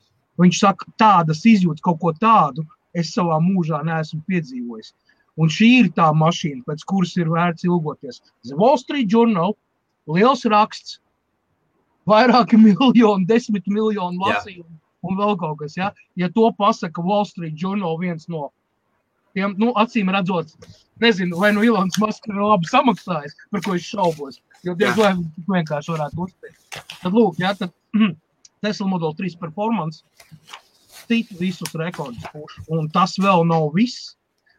Viņš 0.42 0.60
saka, 0.60 0.86
tādas 0.98 1.42
izjūtas, 1.46 1.82
kaut 1.82 2.00
ko 2.02 2.12
tādu 2.18 2.64
es 2.94 3.10
savā 3.14 3.40
mūžā 3.42 3.80
neesmu 3.86 4.20
piedzīvojis. 4.30 4.92
Un 5.40 5.50
šī 5.50 5.70
ir 5.80 5.90
tā 5.96 6.12
mašīna, 6.14 6.62
pēc 6.68 6.84
kuras 6.86 7.16
ir 7.18 7.30
vērts 7.32 7.66
ilgoties. 7.66 8.20
The 8.46 8.58
Wall 8.58 8.78
Street 8.78 9.10
Journal, 9.10 9.56
liels 10.06 10.44
raksts, 10.50 11.00
vairāki 12.06 12.60
miljoni, 12.68 13.26
desmit 13.26 13.66
miljoni 13.66 14.20
lasījumu 14.22 14.70
un 15.04 15.18
vēl 15.18 15.36
kaut 15.40 15.60
kas. 15.62 15.76
Ja, 15.78 15.90
ja 16.18 16.30
to 16.32 16.50
pasaka 16.58 17.02
Wall 17.04 17.26
Street 17.28 17.58
Journal, 17.60 17.98
viens 18.00 18.28
no 18.32 18.50
tiem, 19.36 19.54
nu, 19.60 19.70
acīm 19.80 20.10
redzot, 20.14 20.52
nezinu, 21.02 21.38
vai 21.42 21.52
nu 21.54 21.64
Ilons 21.66 21.98
Masks 22.02 22.30
ir 22.30 22.40
labi 22.40 22.70
samaksājis, 22.70 23.36
par 23.52 23.64
ko 23.64 23.76
es 23.78 23.86
šaubos. 23.86 24.40
Jo 24.64 24.74
diez 24.78 24.96
vai 24.96 25.12
viņš 25.18 25.48
vienkārši 25.50 25.92
varētu 25.92 26.26
uzspēt. 26.26 26.60
Tad, 27.02 27.12
lūk, 27.12 27.40
jā, 27.42 27.52
tad 27.58 27.74
Tesla 28.64 28.88
Model 28.88 29.12
3 29.18 29.36
performance 29.40 30.04
citi 31.04 31.36
visus 31.36 31.74
rekordus 31.76 32.24
puš. 32.32 32.58
Un 32.72 32.88
tas 32.92 33.18
vēl 33.20 33.44
nav 33.48 33.72
viss. 33.76 34.14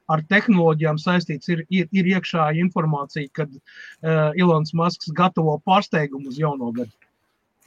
Ar 0.05 0.21
tehnoloģijām 0.29 0.99
saistīts 1.01 1.49
ir, 1.49 1.63
ir, 1.73 1.87
ir 1.89 2.05
iekšā 2.11 2.51
informācija, 2.61 3.25
kad 3.33 3.49
uh, 3.49 4.35
Ilons 4.37 4.75
Masks 4.77 5.09
gatavo 5.17 5.55
pārsteigumu 5.65 6.29
uz 6.29 6.37
jauno 6.37 6.69
gadu. 6.75 6.93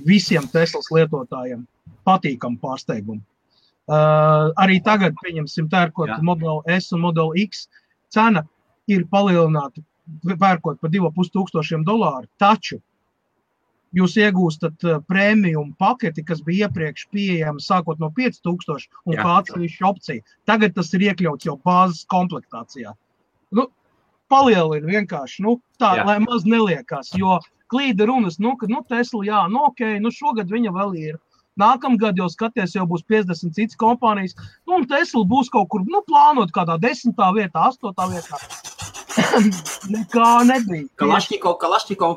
Visiem 0.07 0.47
Teslas 0.53 0.87
lietotājiem 0.95 1.65
patīkam 2.07 2.55
pārsteigumu. 2.63 3.25
Uh, 3.89 4.51
arī 4.61 4.83
tagad, 4.85 5.15
pieņemsim, 5.25 5.71
pērkot 5.73 6.11
Jā. 6.13 6.19
Model 6.23 6.61
S 6.69 6.93
un 6.93 7.01
Model 7.07 7.33
X, 7.41 7.67
cena 8.13 8.43
ir 8.91 9.07
palielināta, 9.09 9.81
pērkot 10.29 10.81
par 10.83 10.93
2,5 10.93 11.33
tūkstošiem 11.33 11.87
dolāru. 11.89 12.29
Taču 12.41 12.83
jūs 13.97 14.17
iegūstat 14.21 14.85
prēmiju 15.09 15.65
paketi, 15.81 16.25
kas 16.27 16.43
bija 16.45 16.69
iepriekš 16.69 17.07
pieejama 17.15 17.63
sākot 17.63 18.01
no 18.03 18.11
5000 18.17 18.89
un 19.07 19.17
Jā. 19.17 19.23
kā 19.23 19.37
atsevišķa 19.43 19.89
opcija. 19.89 20.25
Tagad 20.49 20.77
tas 20.77 20.93
ir 20.95 21.07
iekļauts 21.09 21.49
jau 21.49 21.57
bāzes 21.65 22.05
komplektācijā. 22.13 22.93
Nu, 23.57 23.69
palielina 24.29 24.93
vienkārši 24.93 25.47
nu, 25.47 25.59
tā, 25.81 25.95
Jā. 26.01 26.05
lai 26.09 26.19
maz 26.25 26.45
neliekās. 26.45 27.15
Jo 27.17 27.39
klīda 27.73 28.09
runas, 28.09 28.39
nu, 28.41 28.55
ka 28.61 28.69
nu, 28.69 28.83
Tesla, 28.89 29.25
jā, 29.25 29.41
nu, 29.53 29.65
ok, 29.71 29.85
nu, 30.05 30.13
šogad 30.15 30.53
viņa 30.53 30.73
vēl 30.77 30.95
ir 31.01 31.19
Nākamgad 31.59 32.19
jau 32.19 32.29
skaties, 32.33 32.77
jau 32.77 32.87
būs 32.89 33.05
50 33.09 33.55
citas 33.57 33.79
kompānijas. 33.79 34.37
Nu, 34.67 34.79
un 34.79 34.89
Tesla 34.91 35.25
būs 35.29 35.51
kaut 35.53 35.69
kur 35.73 35.85
nu, 35.87 36.03
plānot 36.07 36.55
kādā 36.55 36.79
desmitā 36.83 37.31
vietā, 37.37 37.69
astotā 37.69 38.09
vietā. 38.13 38.41
Nekā 39.95 40.33
nebija. 40.49 40.87
Kalašņiko, 41.01 41.55
Kalašņiko, 41.63 42.13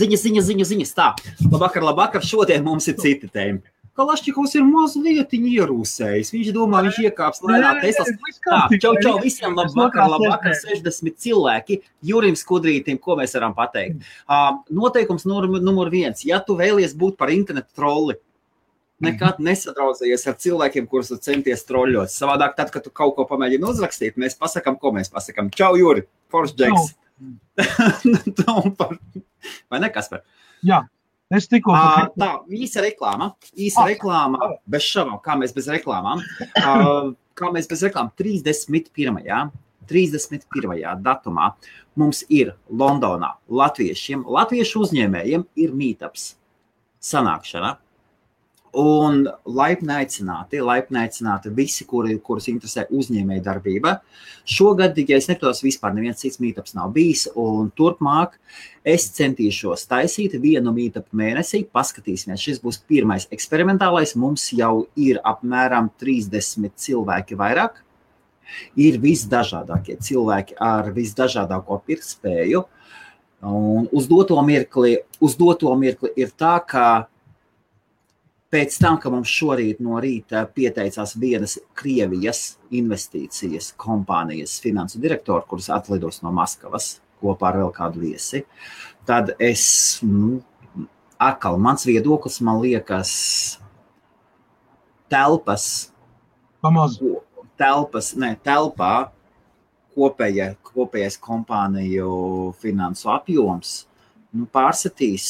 ziņa, 0.00 0.20
ziņa, 0.24 0.44
ziņa, 0.50 0.68
ziņas. 0.72 0.94
Tā, 0.96 1.10
labvakar, 1.48 1.84
labvakar, 1.90 2.24
šodien 2.24 2.64
mums 2.64 2.88
ir 2.88 2.96
citi 3.02 3.28
tēmi. 3.32 3.64
Kalašņikovs 3.98 4.52
ir 4.54 4.62
mazliet 4.62 5.32
ierūsējis. 5.34 6.30
Viņš 6.30 6.50
domā, 6.54 6.84
viņš 6.86 7.00
iekāps 7.08 7.42
lēnā 7.42 7.72
Teslas. 7.82 8.12
Tā, 8.44 8.60
čau, 8.78 8.92
čau, 9.02 9.16
visiem 9.24 9.58
labvakar, 9.58 10.06
labvakar, 10.12 10.54
60 10.54 11.18
cilvēki. 11.24 11.80
Jurim 12.06 12.38
Skudrītim, 12.38 13.00
ko 13.02 13.18
mēs 13.18 13.34
varam 13.34 13.56
pateikt? 13.58 14.06
Uh, 14.30 14.60
noteikums 14.70 15.26
numur, 15.26 15.50
numur 15.58 15.90
viens. 15.90 16.22
Ja 16.28 16.38
tu 16.38 16.54
vēlies 16.60 16.94
būt 16.98 17.18
par 17.18 17.34
internetu 17.34 17.74
trolli, 17.74 18.20
nekad 19.04 19.40
nesadraudzējies 19.44 20.26
ar 20.30 20.36
cilvēkiem, 20.42 20.88
kurus 20.90 21.12
centies 21.24 21.64
troļļot. 21.68 22.12
Savādāk, 22.12 22.56
tad, 22.58 22.72
kad 22.74 22.86
tu 22.86 22.92
kaut 22.94 23.16
ko 23.16 23.26
pamēģini 23.30 23.68
uzrakstīt, 23.68 24.18
mēs 24.20 24.38
pasakām, 24.40 24.78
ko 24.80 24.92
mēs 24.96 25.12
pasakām. 25.14 25.52
Čau, 25.54 25.74
Juri, 25.78 26.06
Force 26.32 26.56
Jacks. 26.58 26.94
Vai 29.70 29.82
ne, 29.82 29.90
Kaspar? 29.94 30.24
Jā. 30.66 30.84
Es 31.28 31.44
tikko 31.44 31.74
uh, 31.76 32.06
tā 32.16 32.30
īsa 32.56 32.80
reklāma, 32.80 33.34
īsa 33.52 33.82
ah, 33.82 33.88
reklāma, 33.90 34.38
ah. 34.40 34.54
bez 34.64 34.86
šaubām, 34.88 35.18
kā 35.20 35.34
mēs 35.36 35.52
bez 35.52 35.66
reklāmām. 35.68 36.22
Uh, 36.56 37.10
kā 37.38 37.50
mēs 37.52 37.68
bez 37.68 37.84
reklāmām 37.84 38.14
31. 38.16 39.52
31. 39.88 40.72
datumā 41.04 41.50
mums 42.00 42.22
ir 42.32 42.54
Londonā 42.68 43.34
latviešiem, 43.48 44.24
latviešu 44.28 44.84
uzņēmējiem 44.86 45.44
ir 45.64 45.76
mītaps 45.76 46.30
sanākšana. 47.04 47.76
Un 48.76 49.22
laipni 49.48 49.94
aicināti, 49.96 50.60
laipni 50.60 50.98
aicināti 51.00 51.48
visi, 51.56 51.86
kuri, 51.88 52.18
kurus 52.20 52.50
interesē 52.52 52.84
uzņēmēja 52.92 53.44
darbība. 53.46 53.94
Šogad, 54.48 54.98
ja 55.08 55.16
es 55.16 55.28
nekļūdos, 55.30 55.62
vispār 55.64 55.94
neviens 55.96 56.20
cits 56.20 56.40
mītāps 56.42 56.76
nav 56.76 56.92
bijis. 56.92 57.26
Turpmāk 57.78 58.36
es 58.84 59.08
centīšos 59.16 59.88
taisīt 59.88 60.36
vienu 60.42 60.74
mītāpu 60.76 61.16
mēnesī. 61.16 61.62
Paskatīsimies, 61.64 62.44
šis 62.44 62.62
būs 62.64 62.82
pirmais 62.84 63.28
eksperimentālais. 63.32 64.16
Mums 64.20 64.50
jau 64.52 64.86
ir 64.96 65.22
apmēram 65.24 65.88
30 66.00 66.76
cilvēki 66.76 67.40
vairāk. 67.40 67.80
Ir 68.80 69.00
visdažādākie 69.00 69.96
cilvēki 70.04 70.56
ar 70.60 70.92
visdažādāko 70.96 71.80
pirktspēju. 71.88 72.64
Un 73.48 73.86
uz 73.94 74.08
doto 74.10 74.40
mirkli, 74.42 74.98
uz 75.22 75.36
doto 75.38 75.72
mirkli 75.78 76.10
ir 76.18 76.32
tā, 76.36 76.56
ka 76.66 77.06
Pēc 78.48 78.78
tam, 78.80 78.96
ka 78.96 79.10
mums 79.12 79.28
šorīt 79.28 79.80
no 79.84 79.98
rīta 80.00 80.46
pieteicās 80.56 81.12
vienas 81.20 81.58
Krievijas 81.76 82.54
investīcijas 82.72 83.74
kompānijas 83.76 84.54
finansu 84.64 85.00
direktora, 85.02 85.44
kuras 85.44 85.68
atlidos 85.74 86.22
no 86.24 86.32
Maskavas 86.32 86.94
kopā 87.20 87.50
ar 87.50 87.58
vēl 87.60 87.72
kādu 87.76 88.00
viesi, 88.06 88.46
tad 89.04 89.34
es, 89.36 89.66
nu, 90.00 90.38
atkal 91.20 91.58
mans 91.60 91.84
viedoklis, 91.84 92.38
man 92.40 92.62
liekas, 92.62 93.10
telpas, 95.12 95.66
Pamaz. 96.64 96.96
telpas, 97.60 98.14
ne, 98.16 98.32
telpā 98.48 99.10
kopējā, 99.92 100.54
kopējais 100.70 101.18
kompāniju 101.20 102.08
finansu 102.62 103.12
apjoms 103.12 103.74
nu, 104.32 104.48
pārsatīs 104.48 105.28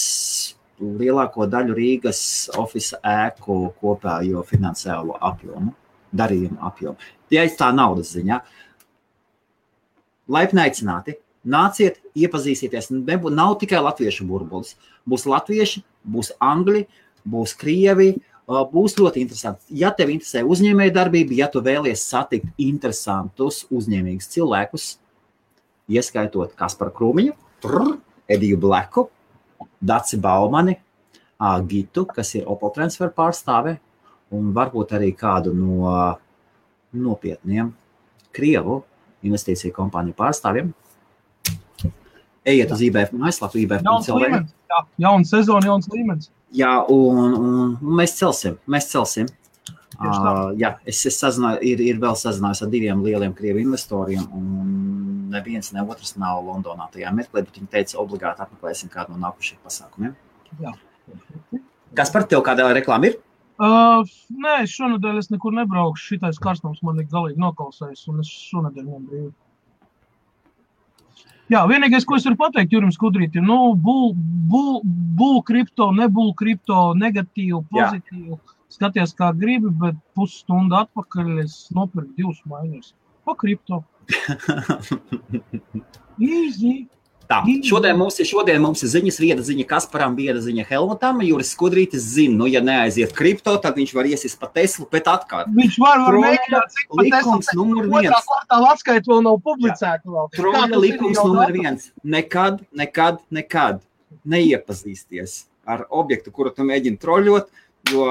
lielāko 0.81 1.47
daļu 1.51 1.77
Rīgas 1.77 2.21
oficiālu 2.59 3.03
ēku 3.27 3.59
kopējo 3.81 4.43
finansiālo 4.47 5.19
apjomu, 5.31 5.75
darījumu 6.17 6.61
apjomu. 6.69 6.97
Ja 7.35 7.45
tā 7.59 7.71
naudas 7.75 8.15
ziņā, 8.17 8.39
laipni 10.33 10.65
aicināti, 10.65 11.19
nāciet, 11.49 12.01
iepazīsieties. 12.17 12.91
Nav 12.93 13.59
tikai 13.61 13.83
latviešu 13.85 14.27
burbulis. 14.29 14.77
Būs 15.09 15.27
latvieši, 15.29 15.85
būs 16.09 16.33
angļi, 16.41 16.87
būs 17.29 17.55
krievi. 17.59 18.15
Būs 18.49 18.95
ļoti 18.97 19.21
interesanti. 19.21 19.67
Ja 19.77 19.91
tev 19.93 20.09
interesē 20.09 20.41
uzņēmējdarbība, 20.49 21.37
ja 21.37 21.51
tu 21.53 21.61
vēlies 21.61 22.01
satikt 22.01 22.49
interesantus, 22.57 23.67
uzņēmīgus 23.69 24.31
cilvēkus, 24.33 24.87
ieskaitot 25.93 26.55
Kasparu 26.57 26.95
Krūmiņu, 26.97 27.35
Ediju 28.33 28.61
Bleku, 28.63 29.05
Daci 29.81 30.19
Baumani, 30.21 30.77
Gitu, 31.39 32.03
kas 32.11 32.35
ir 32.35 32.49
Opel 32.51 32.73
transfer 32.75 33.13
pārstāve, 33.15 33.77
un 34.35 34.51
varbūt 34.55 34.97
arī 34.99 35.13
kādu 35.15 35.53
no 35.55 35.93
nopietniem 36.91 37.71
Krievu 38.35 38.81
investīciju 39.23 39.71
kompāniju 39.77 40.17
pārstāvjiem. 40.19 40.73
Ejiet 42.49 42.75
uz 42.75 42.83
IBF 42.83 43.15
mājaslapu, 43.15 43.61
IBF. 43.63 43.87
Jā, 43.87 44.81
jauns 45.05 45.31
sezona, 45.31 45.71
jauns 45.71 45.87
līmenis. 45.93 46.31
Jā, 46.59 46.73
un, 46.91 47.21
un, 47.23 47.63
un 47.79 47.95
mēs 48.01 48.17
celsim, 48.19 48.59
mēs 48.67 48.91
celsim. 48.91 49.31
Uh, 49.99 50.51
jā, 50.59 50.75
es, 50.87 51.05
es 51.07 51.17
sazināju, 51.19 51.63
ir, 51.67 51.81
ir 51.87 52.03
vēl 52.03 52.19
sazinājies 52.19 52.65
ar 52.67 52.71
diviem 52.73 53.01
lieliem 53.03 53.33
krievu 53.35 53.63
investoriem, 53.63 54.27
un 54.35 55.08
neviens 55.33 55.73
ne 55.75 55.85
otrs 55.85 56.15
nav 56.21 56.43
Londonā 56.47 56.89
tajā 56.93 57.13
mirklī, 57.15 57.45
bet 57.47 57.57
viņi 57.59 57.71
teica, 57.73 57.99
obligāti 58.03 58.45
apmeklēsim 58.45 58.93
kādu 58.93 59.15
no 59.15 59.23
nākušajiem 59.27 59.65
pasākumiem. 59.65 60.15
Jā. 60.63 60.75
Kas 61.99 62.13
par 62.15 62.27
tevi 62.29 62.45
kādā 62.47 62.69
reklāmā 62.77 63.13
ir? 63.13 63.19
Uh, 63.59 64.07
nē, 64.31 64.61
šonadēļ 64.71 65.19
es 65.19 65.33
nekur 65.33 65.55
nebraukšu. 65.57 66.15
Šitais 66.15 66.39
karstums 66.43 66.83
man 66.87 67.01
ir 67.03 67.09
galīgi 67.11 67.41
nokausējis, 67.43 68.05
un 68.13 68.23
es 68.23 68.31
šonadēļ 68.53 68.85
nebrīvu. 68.87 69.33
Jā, 71.49 71.63
vienīgais, 71.65 72.05
ko 72.05 72.19
es 72.19 72.27
varu 72.29 72.37
pateikt 72.39 72.75
Jurim 72.77 72.93
Skudrītam, 72.93 73.47
nu, 73.49 73.73
būl, 73.81 74.13
būl, 74.53 74.83
būl 75.17 75.39
kripto, 75.49 75.89
nebūl 75.97 76.35
kripto, 76.37 76.93
negatīvu, 77.01 77.63
pozitīvu. 77.73 78.37
Jā. 78.37 78.57
Skaties, 78.69 79.15
kā 79.17 79.33
gribi, 79.33 79.73
bet 79.81 79.97
pusstundu 80.15 80.77
atpakaļ 80.77 81.39
es 81.47 81.55
nopirku 81.73 82.13
divus 82.19 82.43
maiņus 82.45 82.93
pa 83.29 83.37
kripto. 83.37 83.83
Easy. 86.19 86.87
Tā, 87.29 87.43
šodien 87.69 87.99
mums, 88.01 88.17
ir, 88.23 88.25
šodien 88.25 88.63
mums 88.65 88.81
ir 88.81 88.89
ziņas, 88.89 89.19
viena 89.21 89.43
ziņa 89.45 89.65
Kasparam, 89.69 90.15
viena 90.17 90.41
ziņa 90.41 90.65
Helmutam. 90.71 91.19
Juris 91.27 91.51
Skudrītis 91.53 92.07
zina, 92.15 92.39
nu, 92.41 92.47
ja 92.49 92.63
neaiziet 92.65 93.13
kripto, 93.17 93.53
tad 93.61 93.77
viņš 93.77 93.93
var 93.99 94.09
iesist 94.09 94.39
pa 94.41 94.49
Teslu, 94.49 94.87
bet 94.89 95.11
atkal. 95.13 95.45
Viņš 95.53 95.77
var, 95.83 96.01
var 96.07 96.17
mēģināt, 96.23 96.73
cik 96.79 96.97
likums 97.03 97.51
Tesla, 97.51 97.59
numur 97.61 97.91
viens. 97.93 98.31
Kvartāla 98.31 98.73
atskaita 98.73 99.13
vēl 99.13 99.21
nav 99.27 99.37
publicēta 99.45 100.15
vēl. 100.15 100.33
Troļa 100.39 100.81
likums 100.81 101.21
numur 101.21 101.53
viens. 101.53 101.91
Nekad, 102.17 102.65
nekad, 102.81 103.21
nekad 103.29 103.85
neiepazīsties 104.25 105.43
ar 105.69 105.85
objektu, 105.93 106.33
kuru 106.33 106.55
tu 106.57 106.65
mēģini 106.65 106.97
troļot, 107.03 107.53
jo 107.93 108.09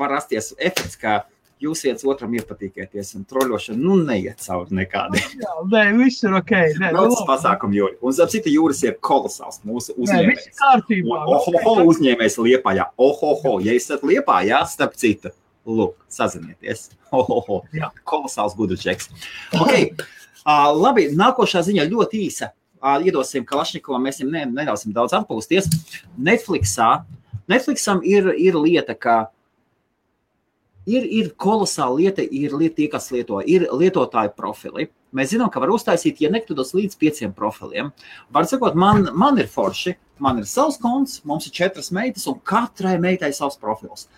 var 0.00 0.16
rasties 0.16 0.54
efekts, 0.56 0.96
kā 0.96 1.20
jūs 1.62 1.82
viens 1.86 2.04
otram 2.08 2.34
iepatīkieties, 2.38 3.14
un 3.18 3.24
troļošana 3.28 3.78
nu, 3.80 3.96
neiet 4.06 4.42
cauri 4.44 4.76
nekādiem. 4.80 5.24
Jā, 5.42 5.54
nē, 5.72 5.84
viss 5.98 6.24
ir 6.26 6.36
ok. 6.38 6.52
Nē, 6.80 6.92
Daudz 6.96 7.16
nu, 7.16 7.24
pasākumu 7.28 7.78
jūri. 7.78 7.98
Un, 8.02 8.14
ap 8.24 8.32
citu, 8.32 8.52
jūras 8.52 8.82
ir 8.86 8.98
kolosāls 9.04 9.60
mūsu 9.66 9.96
uzņēmējs. 9.96 10.46
Nē, 10.50 10.54
kārtībā. 10.60 11.22
Ohoho, 11.36 11.74
uzņēmējs 11.92 12.38
Liepājā. 12.44 12.88
Ohoho, 13.08 13.56
ja 13.64 13.74
esat 13.78 14.04
Liepājā, 14.06 14.62
starp 14.70 14.98
citu, 15.00 15.32
lūk, 15.68 15.96
sazinieties. 16.12 16.88
Ohoho, 17.14 17.62
jā, 17.74 17.90
kolosāls 18.08 18.56
gudručeks. 18.58 19.10
Ok, 19.58 19.74
uh, 20.44 20.70
labi, 20.76 21.08
nākošā 21.16 21.64
ziņa 21.66 21.88
ļoti 21.90 22.24
īsa. 22.28 22.52
Uh, 22.78 23.00
iedosim 23.02 23.42
Kalašnikovam, 23.46 24.04
mēs 24.06 24.20
viņam 24.20 24.34
ne, 24.36 24.44
neļausim 24.60 24.92
daudz 24.94 25.16
atpūsties. 25.18 25.66
Netflixā, 26.14 27.00
Netflixam 27.50 28.04
ir, 28.06 28.28
ir 28.38 28.54
lieta, 28.60 28.94
ka 28.94 29.16
ir, 30.88 31.04
ir 31.04 31.32
kolosāla 31.40 31.96
lieta, 31.98 32.22
ir 32.24 32.54
lieta, 32.56 32.76
tie, 32.78 32.88
kas 32.92 33.10
lieto, 33.14 33.40
ir 33.44 33.66
lietotāju 33.68 34.34
profili. 34.36 34.88
Mēs 35.14 35.32
zinām, 35.32 35.50
ka 35.52 35.60
var 35.62 35.72
uztaisīt, 35.72 36.20
ja 36.20 36.30
nekļūdos, 36.32 36.74
līdz 36.76 36.98
pieciem 37.00 37.32
profiliem. 37.36 37.90
Var 38.34 38.48
sakot, 38.48 38.76
man, 38.78 39.08
man 39.16 39.40
ir 39.40 39.48
forši, 39.48 39.94
man 40.22 40.40
ir 40.40 40.48
savs 40.48 40.76
konts, 40.82 41.22
mums 41.28 41.48
ir 41.48 41.54
četras 41.56 41.90
meitas, 41.94 42.26
un 42.28 42.40
katrai 42.44 42.98
meitai 43.00 43.32
savs 43.36 43.56
profils. 43.60 44.08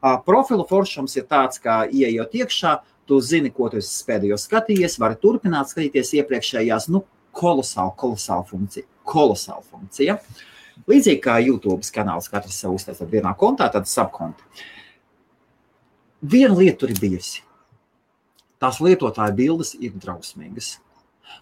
Uh, 0.00 0.16
profilu 0.24 0.64
foršums 0.66 1.14
ir 1.20 1.28
tāds, 1.30 1.60
ka 1.62 1.84
ieejot 1.86 2.34
iekšā, 2.40 2.78
tu 3.10 3.18
zini, 3.22 3.50
ko 3.54 3.68
tu 3.70 3.80
esi 3.80 4.04
pēdējos 4.06 4.46
skatījies, 4.48 4.98
vari 5.02 5.18
turpināt 5.20 5.70
skatīties 5.70 6.14
iepriekšējās, 6.20 6.88
nu, 6.94 7.04
kolosāla, 7.36 7.94
kolosāla 7.98 8.46
funkcija. 8.48 8.86
Kolosāla 9.10 9.62
funkcija. 9.66 10.18
Līdzīgi 10.90 11.20
kā 11.22 11.36
YouTube 11.44 11.84
kanāls, 11.94 12.30
katrs 12.32 12.58
sev 12.62 12.74
uztaisa 12.74 13.06
vienā 13.06 13.34
kontā, 13.38 13.68
tad 13.70 13.86
subkonta. 13.90 14.46
Uh, 14.46 14.79
Viena 16.20 16.52
lieta 16.52 16.82
tur 16.82 16.90
ir 16.92 16.98
bijusi. 17.00 17.40
Tās 18.60 18.76
lietotāja 18.84 19.32
bildes 19.32 19.72
ir 19.80 19.94
drausmīgas. 19.96 20.74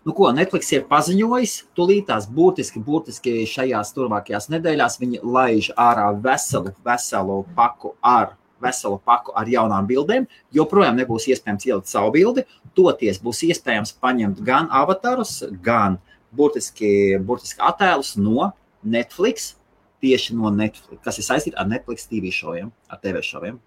Nu, 0.06 0.12
ko 0.14 0.28
Netflix 0.30 0.68
ir 0.70 0.84
paziņojis, 0.86 1.54
tūlīt 1.74 2.06
tās 2.06 2.28
būtiski, 2.30 2.78
būtiski 2.86 3.32
šajās 3.50 3.90
turpmākajās 3.96 4.46
nedēļās 4.52 4.98
viņi 5.00 5.22
laiž 5.24 5.72
ārā 5.74 6.12
veselu, 6.22 6.76
veselu 6.86 7.40
paku 7.56 7.96
ar 8.06 8.36
veselu 8.62 9.00
paku 9.02 9.34
ar 9.38 9.50
jaunām 9.50 9.88
bildēm. 9.88 10.28
Joprojām 10.54 10.98
nebūs 11.00 11.26
iespējams 11.32 11.66
ielikt 11.66 11.90
savu 11.90 12.14
bildi. 12.14 12.44
Toties 12.78 13.18
būs 13.22 13.42
iespējams 13.48 13.96
paņemt 13.98 14.42
gan 14.46 14.70
avatarus, 14.70 15.40
gan 15.62 15.98
burtiski, 16.30 17.18
burtiski 17.18 17.64
attēlus 17.66 18.14
no 18.20 18.52
Netflix, 18.86 19.56
tieši 20.04 20.38
no 20.38 20.54
Netflix, 20.54 21.02
kas 21.02 21.18
ir 21.18 21.26
saistīti 21.26 21.58
ar 21.58 21.66
Netflix 21.66 22.06
TV 22.06 22.30
šoviem, 22.30 22.70
ar 22.86 23.02
TV 23.02 23.24
šoviem 23.26 23.58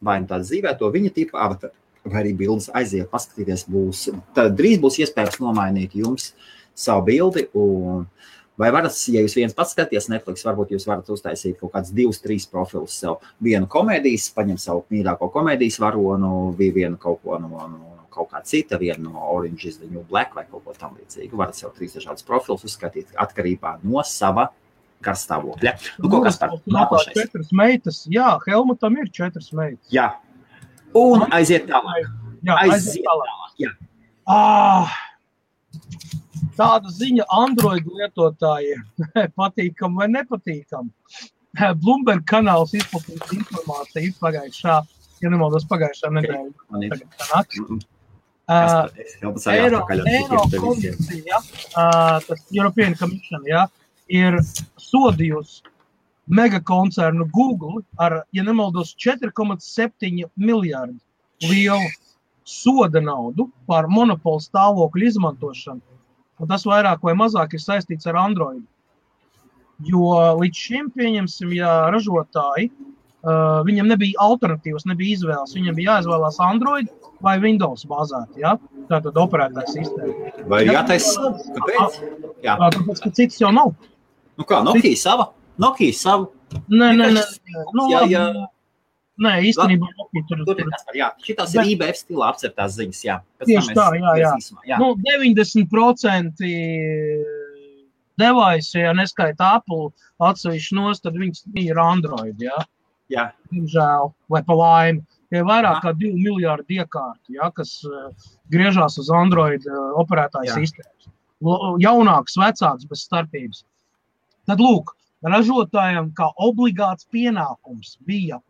vai 0.00 0.20
nu 0.22 0.30
tādu 0.30 0.48
zīmēto 0.48 0.90
viņa 0.92 1.12
tipu 1.16 1.38
avataru, 1.40 1.74
vai 2.08 2.22
arī 2.22 2.34
bildes 2.36 2.70
aiziet, 2.76 3.10
paskatīties. 3.12 3.66
Būs, 3.70 4.08
tad 4.36 4.56
drīz 4.58 4.80
būs 4.82 5.00
iespējams 5.04 5.40
nomainīt 5.42 5.96
jums 6.00 6.32
savu 6.74 7.08
bildi. 7.12 7.48
Un, 7.58 8.06
Vai 8.60 8.68
varat, 8.74 8.92
ja 9.08 9.22
jūs 9.24 9.32
viens 9.38 9.54
pats 9.56 9.70
skatāties 9.72 10.10
Netflix, 10.12 10.42
varbūt 10.44 10.74
jūs 10.74 10.84
varat 10.84 11.06
uztaisīt 11.08 11.54
kaut 11.56 11.70
kādus 11.72 11.94
divus, 11.96 12.18
trīs 12.20 12.44
profilus 12.44 12.98
sev. 13.00 13.22
Vienu 13.40 13.64
komēdijas, 13.72 14.26
paņem 14.36 14.58
savu 14.60 14.82
mīļāko 14.92 15.30
komēdijas 15.32 15.78
varonu, 15.80 16.50
vienu 16.58 16.98
kaut 17.00 17.22
ko 17.24 17.38
no, 17.40 17.62
no 17.72 17.94
kaut 18.12 18.28
kā 18.34 18.42
cita, 18.44 18.76
viena 18.76 19.06
no 19.06 19.22
Orange 19.32 19.70
is 19.70 19.78
the 19.80 19.88
New 19.88 20.04
Black 20.10 20.36
vai 20.36 20.44
kaut 20.50 20.66
ko 20.66 20.74
tam 20.76 20.98
līdzīgu. 20.98 21.38
Varat 21.40 21.56
sev 21.56 21.72
trīs 21.76 21.96
dažādus 21.96 22.26
profilus 22.26 22.66
uzskatīt 22.68 23.14
atkarībā 23.24 23.78
no 23.80 24.04
sava 24.04 24.50
garstāvokļa. 25.04 25.74
Nu, 26.00 26.10
kaut 26.12 26.26
kas 26.28 26.38
par 26.40 26.56
nākošais. 26.68 27.14
Četras 27.16 27.52
meitas, 27.56 28.02
jā, 28.10 28.32
Helmutam 28.46 28.98
ir 29.00 29.10
četras 29.14 29.50
meitas. 29.56 29.86
Jā. 29.94 30.10
Un 30.96 31.26
aiziet 31.30 31.68
tālāk. 31.70 32.08
Jā, 32.46 32.56
aiziet, 32.64 33.04
tālāk. 33.06 33.52
Jā. 33.60 33.72
Ah, 34.30 34.92
tāda 36.58 36.92
ziņa 36.94 37.26
Android 37.34 37.86
lietotājiem 37.88 38.84
patīkam 39.40 39.98
vai 40.00 40.10
nepatīkam. 40.12 40.90
Bloomberg 41.82 42.26
kanāls 42.30 42.74
izplatīja 42.78 43.30
informāciju 43.38 44.16
pagājušā, 44.20 44.76
ja 45.24 45.32
nemaldos 45.32 45.66
pagājušā 45.70 46.12
nedēļā. 46.18 46.44
Uh, 48.50 48.88
Eiro, 49.52 49.84
Eiro 50.10 50.40
komisija, 50.50 51.38
uh, 51.38 52.16
tas 52.26 52.40
European 52.50 52.96
Commission, 52.98 53.44
ja, 53.46 53.68
ir 54.10 54.38
sodījusi 54.80 55.62
megakoncernu 56.30 57.26
Google 57.34 57.82
ar, 57.98 58.20
ja 58.36 58.44
nemaldos, 58.46 58.92
4,7 58.98 60.26
miljardu 60.36 61.48
lielu 61.50 61.88
soda 62.44 63.00
naudu 63.02 63.48
par 63.70 63.88
monopolu 63.90 64.42
stāvokļu 64.42 65.08
izmantošanu 65.10 65.90
Un 66.40 66.48
tas 66.48 66.64
vairāk 66.64 67.02
vai 67.04 67.14
mazāk 67.18 67.54
ir 67.56 67.62
saistīts 67.62 68.08
ar 68.08 68.18
Android. 68.20 68.62
Jo 69.84 70.12
līdz 70.40 70.62
šim, 70.66 70.88
pieņemsim, 70.96 71.52
ja 71.56 71.70
ražotāji, 71.92 72.70
uh, 72.70 73.60
viņam 73.68 73.88
nebija 73.92 74.20
alternatīvas, 74.24 74.86
nebija 74.88 75.18
izvēles. 75.18 75.54
Viņam 75.56 75.76
bija 75.76 75.96
jāizvēlās 75.96 76.40
Android 76.44 76.88
vai 77.24 77.36
Windows 77.44 77.84
bāzēta. 77.88 78.40
Ja? 78.40 78.56
Tātad 78.88 79.20
operētāja 79.20 79.72
sistēma. 79.76 80.32
Vai 80.52 80.64
jātaisa? 80.68 81.32
Kāpēc? 81.58 82.00
Jā. 82.44 82.56
Tāpēc, 82.60 83.04
ka 83.04 83.12
citas 83.20 83.40
jau 83.40 83.52
nav. 83.56 83.74
Nu 84.38 84.46
kā, 84.48 84.62
Nokia 84.66 84.96
sava? 84.98 85.30
Nokia 85.60 85.96
sava? 85.96 86.30
Nē, 86.68 86.94
nē, 86.98 87.10
nē. 87.16 87.24
Nu, 87.76 87.90
jā, 87.92 88.04
jā. 88.10 88.24
Nē, 89.20 89.34
īstenībā 89.50 89.90
Nokia 89.98 90.24
tur 90.30 90.44
tur 90.48 90.62
ir. 90.62 90.70
Jā, 90.96 91.10
šitās 91.26 91.52
ir 91.58 91.74
IBF 91.74 91.98
stilā 91.98 92.30
apceptās 92.32 92.78
ziņas, 92.78 93.02
jā. 93.04 93.20
Pēc 93.40 93.52
tieši 93.52 93.76
tā, 93.76 93.86
jā, 93.98 94.14
jā. 94.22 94.32
Īsumā, 94.40 94.64
jā. 94.70 94.80
Nu, 94.80 94.94
90% 95.04 96.50
device, 98.20 98.80
ja 98.80 98.92
neskaita 98.96 99.54
Apple 99.60 99.90
atsevišķi 100.30 100.76
nos, 100.78 101.02
tad 101.04 101.16
viņas 101.20 101.46
ir 101.60 101.80
Android, 101.80 102.36
jā. 102.42 102.58
Jā. 103.10 103.30
Diemžēl, 103.50 104.12
vai 104.30 104.42
pa 104.46 104.56
laimi. 104.56 105.02
Ir 105.34 105.44
vairāk 105.46 105.82
kā 105.84 105.92
2 105.94 106.10
miljārdi 106.18 106.80
iekārtu, 106.80 107.36
ja, 107.36 107.50
kas 107.54 107.76
uh, 107.86 108.08
griežās 108.50 108.96
uz 108.98 109.10
Android 109.14 109.66
uh, 109.68 109.92
operētāju 110.02 110.56
sistēmas. 110.56 111.10
Jaunāks, 111.80 112.34
vecāks, 112.38 112.88
bez 112.90 113.04
starpības. 113.06 113.62
Tad, 114.50 114.58
lūk, 114.58 114.88
ražotājiem 115.22 116.08
kā 116.18 116.26
obligāts 116.42 117.06
pienākums 117.14 117.92
bija 118.02 118.40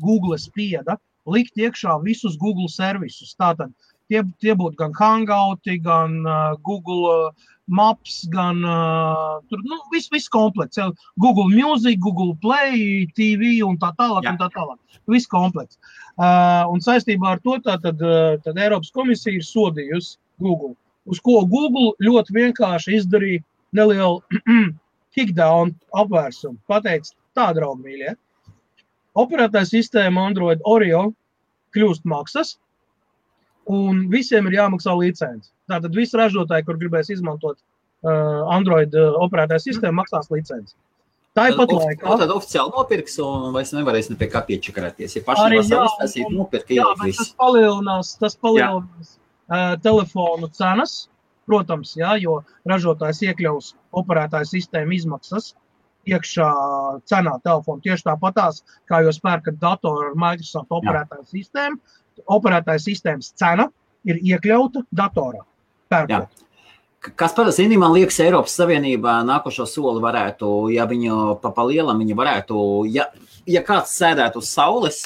Google 0.00 0.38
spieda 0.40 0.96
likt 1.28 1.60
iekšā 1.60 1.98
visus 2.06 2.38
Google 2.40 2.70
servisus. 2.72 3.34
Tātad 3.36 3.74
tie, 4.08 4.22
tie 4.40 4.54
būtu 4.56 4.78
gan 4.80 4.94
Hangouti, 4.96 5.76
gan 5.84 6.22
uh, 6.24 6.54
Google 6.64 7.10
uh, 7.10 7.50
Maps, 7.68 8.22
gan 8.32 8.64
uh, 8.64 9.44
tur, 9.50 9.60
nu, 9.68 9.78
viss, 9.92 10.08
viss 10.14 10.32
komplekts. 10.32 10.80
Google 11.20 11.50
Music, 11.52 12.00
Google 12.00 12.32
Play, 12.40 13.04
TV 13.12 13.58
un 13.66 13.76
tā 13.82 13.92
tālāk. 14.00 14.24
Jā. 14.24 14.32
Un 14.32 14.40
tā 14.40 14.48
tālāk. 14.56 15.00
Viss 15.12 15.28
komplekts. 15.28 15.76
Uh, 16.16 16.64
un 16.72 16.80
saistībā 16.80 17.36
ar 17.36 17.44
to 17.44 17.58
tātad, 17.64 18.00
uh, 18.00 18.38
tad 18.44 18.56
Eiropas 18.56 18.92
komisija 18.96 19.36
ir 19.36 19.44
sodījusi 19.46 20.16
Google. 20.40 20.72
Uz 21.04 21.20
ko 21.20 21.42
Google 21.44 21.92
ļoti 22.00 22.40
vienkārši 22.40 23.02
izdarīja 23.02 23.44
nelielu 23.76 24.22
kickdown 25.16 25.74
apvērsumu. 25.98 26.58
Pateicis, 26.70 27.16
tā, 27.36 27.50
draugi, 27.56 27.84
mīļie, 27.86 28.14
Operētāja 29.12 29.68
sistēma 29.68 30.24
Android 30.30 30.62
Oreo 30.64 31.10
kļūst 31.76 32.06
maksas, 32.08 32.56
un 33.68 34.06
visiem 34.12 34.48
ir 34.48 34.56
jāmaksā 34.56 34.94
licence. 34.96 35.50
Tātad 35.68 35.92
visi 35.96 36.16
ražotāji, 36.16 36.64
kur 36.68 36.78
gribēs 36.80 37.12
izmantot 37.12 37.58
uh, 37.58 38.48
Android 38.52 38.96
uh, 38.96 39.18
operētāja 39.24 39.66
sistēmu, 39.66 39.98
maksās 40.00 40.32
licenci. 40.32 40.74
Tā 41.36 41.46
ir 41.48 41.56
pat 41.56 41.70
laikā. 41.72 42.16
Tad 42.20 42.32
oficiāli 42.32 42.72
nopirks, 42.74 43.16
un 43.24 43.52
vairs 43.54 43.72
nevarēs 43.72 44.10
ne 44.12 44.18
pie 44.20 44.28
kā 44.32 44.42
piečakarēties. 44.48 45.16
Ja 45.16 45.24
paši 45.28 45.46
arī 45.46 45.60
savastāsīt, 45.64 46.32
nopirka 46.32 46.76
jā, 46.76 46.88
tas 47.00 47.32
palielinās, 47.40 48.16
tas 48.20 48.36
palielinās 48.40 49.14
uh, 49.16 49.74
telefonu 49.84 50.48
cenas, 50.56 51.06
protams, 51.48 51.96
jā, 51.98 52.14
jo 52.22 52.40
ražotājs 52.68 53.22
iekļaus 53.28 53.72
operētāja 54.02 54.48
sistēmu 54.48 54.96
izmaksas 54.96 55.52
iekšā 56.08 56.48
cenā 57.06 57.36
telefonu. 57.44 57.82
Tieši 57.84 58.06
tāpatās, 58.08 58.62
kā 58.90 59.02
jūs 59.06 59.20
pērkat 59.22 59.58
datoru 59.62 60.10
ar 60.10 60.16
Microsoft 60.18 60.74
operētāju 60.74 61.28
sistēmu, 61.30 61.78
operētāja 62.36 62.82
sistēmas 62.82 63.32
cena 63.38 63.68
ir 64.08 64.18
iekļauta 64.22 64.86
datorā. 64.90 65.44
Pērkot. 65.92 66.42
Kas 67.18 67.34
parasti 67.34 67.66
man 67.74 67.90
liekas, 67.96 68.20
Eiropas 68.22 68.54
Savienībā 68.54 69.16
nākošo 69.26 69.66
soli 69.66 70.02
varētu, 70.02 70.70
ja 70.70 70.86
viņu 70.86 71.40
pa, 71.42 71.50
pa 71.50 71.64
lielam 71.66 71.98
viņi 71.98 72.14
varētu, 72.14 72.58
ja, 72.94 73.08
ja 73.50 73.62
kāds 73.66 73.96
sēdētu 73.98 74.38
uz 74.38 74.50
saules, 74.54 75.00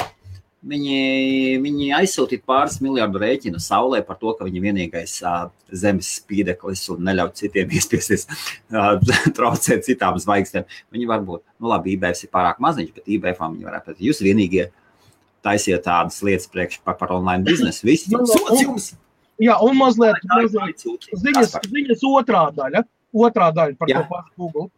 Viņi, 0.67 1.59
viņi 1.63 1.93
aizsūtīja 1.95 2.43
pāris 2.49 2.81
miljardu 2.83 3.21
rēķinu 3.23 3.61
saulē 3.63 4.01
par 4.07 4.19
to, 4.19 4.33
ka 4.35 4.47
viņa 4.49 4.63
vienīgais 4.65 5.13
uh, 5.23 5.45
zemes 5.71 6.09
spīdeklis 6.19 6.83
un 6.95 7.05
neļauj 7.07 7.37
citiem 7.39 7.71
iespiesties, 7.79 8.27
uh, 8.75 8.97
traucēt 9.37 9.87
citām 9.87 10.19
zvaigznēm. 10.23 10.67
Viņi 10.95 11.07
varbūt, 11.13 11.45
nu 11.63 11.71
labi, 11.71 11.95
IBF 11.95 12.27
ir 12.27 12.33
pārāk 12.35 12.59
maziņš, 12.65 12.91
bet 12.99 13.15
IBF 13.15 13.45
viņi 13.45 13.69
varētu 13.69 13.93
būt. 13.93 14.03
Jūs 14.09 14.23
vienīgie 14.27 14.67
taisiet 15.47 15.87
tādas 15.87 16.19
lietas 16.27 16.51
priekš 16.51 16.81
par, 16.83 16.99
par 16.99 17.15
online 17.15 17.47
biznesu. 17.47 17.87
Viss 17.87 18.11
jums, 18.11 18.35
jums. 18.59 18.91
Jā, 19.43 19.59
un 19.63 19.77
mazliet, 19.79 20.19
mazliet 20.33 20.83
ziņas, 20.83 21.59
ziņas 21.69 22.05
otrā 22.09 22.47
daļa, 22.57 22.83
otrā 23.15 23.53
daļa 23.55 23.77
par 23.79 23.93
Jā. 23.93 24.01
to 24.01 24.11
pašu 24.11 24.33
Google. 24.41 24.71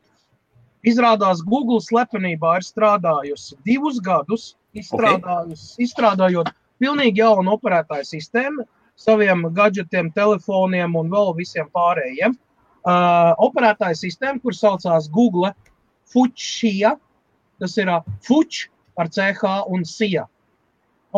Izrādās, 0.87 1.41
Google 1.47 1.81
slepenībā 1.83 2.59
ir 2.59 2.67
strādājusi 2.67 3.57
divus 3.67 4.03
gadus 4.03 4.51
okay. 4.87 5.59
izstrādājot 5.85 6.51
pilnīgi 6.83 7.23
jaunu 7.23 7.57
operētāju 7.57 8.07
sistēmu 8.07 8.67
saviem 8.99 9.47
gadgetiem, 9.55 10.11
telefoniem 10.15 10.97
un 10.99 11.11
vēl 11.13 11.35
visiem 11.39 11.69
pārējiem. 11.75 12.35
Uh, 12.89 13.35
operētāja 13.45 13.99
sistēma, 13.99 14.41
kur 14.43 14.57
saucās 14.57 15.09
Google 15.13 15.53
Fuchsia, 16.09 16.95
tas 17.61 17.77
ir 17.79 17.91
uh, 17.93 18.03
Fuch 18.27 18.67
ar 18.99 19.11
CH 19.13 19.55
un 19.71 19.85
SIA. 19.87 20.25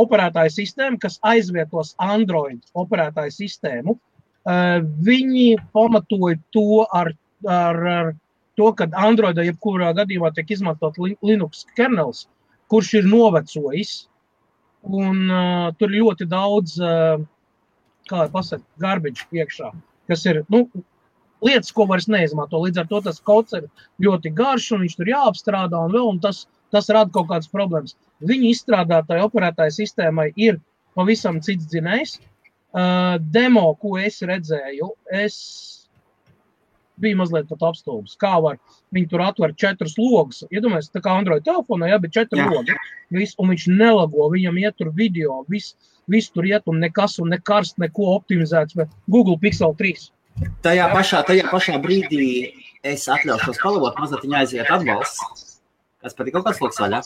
Operētāja 0.00 0.52
sistēma, 0.54 0.98
kas 1.00 1.18
aizvietos 1.26 1.94
Android 2.00 2.60
operētāju 2.78 3.36
sistēmu. 3.36 3.96
Uh, 4.48 4.80
viņi 5.04 5.60
pamatoja 5.76 6.40
to 6.52 6.82
ar, 6.84 7.12
ar, 7.46 7.80
ar 7.94 8.12
to, 8.58 8.72
ka 8.76 8.88
Androidā 9.06 9.44
jebkurā 9.46 9.92
gadījumā 9.96 10.32
tiek 10.36 10.52
izmantot 10.56 10.98
Linux 11.00 11.64
kernels, 11.76 12.26
uh, 12.26 12.39
kurš 12.70 12.94
ir 13.00 13.10
novecojis. 13.10 13.96
Un 14.80 15.26
uh, 15.28 15.68
tur 15.76 15.92
ir 15.92 16.00
ļoti 16.06 16.26
daudz, 16.30 16.78
uh, 16.80 17.20
kā 18.08 18.24
jau 18.24 18.30
pasakā, 18.32 18.64
garbage 18.80 19.26
iekšā, 19.36 19.68
kas 20.08 20.24
ir 20.30 20.40
nu, 20.52 20.62
lietas, 21.44 21.72
ko 21.76 21.84
vairs 21.90 22.08
neizmanto. 22.08 22.60
Līdz 22.64 22.82
ar 22.82 22.88
to 22.88 23.02
tas 23.04 23.20
kods 23.20 23.56
ir 23.58 23.68
ļoti 24.00 24.32
garš, 24.36 24.70
un 24.76 24.86
viņš 24.86 24.96
tur 24.96 25.12
jāapstrādā, 25.12 25.84
un, 25.84 25.92
vēl, 25.92 26.08
un 26.14 26.22
tas, 26.24 26.46
tas 26.72 26.88
rada 26.92 27.12
kaut 27.12 27.28
kādas 27.32 27.52
problēmas. 27.52 27.96
Viņa 28.24 28.54
izstrādātāja 28.54 29.26
operētāja 29.28 29.76
sistēmai 29.76 30.30
ir 30.36 30.60
pavisam 30.96 31.42
cits 31.44 31.68
dzinējs. 31.68 32.18
Uh, 32.70 33.18
demo, 33.34 33.72
ko 33.82 33.96
es 33.98 34.20
redzēju, 34.22 34.92
es 35.10 35.36
bija 37.02 37.18
mazliet 37.18 37.48
pat 37.50 37.64
apstulbis. 37.70 38.16
Kā 38.20 38.36
var 38.44 38.58
viņi 38.94 39.10
tur 39.10 39.24
atvērt 39.24 39.58
četrus 39.60 39.96
logus? 39.98 40.44
Iedomājieties, 40.50 40.92
tā 40.94 41.02
kā 41.04 41.16
Android 41.18 41.44
telefonā, 41.46 41.90
jā, 41.92 42.00
bet 42.02 42.14
četri 42.16 42.44
logi. 42.44 42.76
Vis, 43.14 43.34
un 43.40 43.52
viņš 43.52 43.66
nelago, 43.72 44.28
viņam 44.32 44.60
iet 44.62 44.78
tur 44.78 44.92
video, 44.96 45.42
viss 45.50 45.76
vis 46.10 46.30
tur 46.30 46.46
iet 46.48 46.66
un 46.70 46.80
nekas, 46.82 47.18
un 47.22 47.30
nekarst, 47.34 47.78
neko 47.82 48.14
optimizēts, 48.16 48.78
Google 49.10 49.38
Pixel 49.42 49.76
3. 49.78 50.10
Tajā 50.64 50.86
pašā, 50.94 51.22
tajā 51.28 51.46
pašā 51.50 51.76
brīdī 51.82 52.30
es 52.86 53.06
atļaušos 53.12 53.60
palabot, 53.62 53.98
mazliet 54.00 54.24
viņa 54.26 54.40
aiziet 54.40 54.72
atbalsts. 54.72 55.58
Kas 56.00 56.16
patīk 56.16 56.36
kaut 56.36 56.46
kāds 56.48 56.62
loks 56.64 56.80
vaļā? 56.80 57.02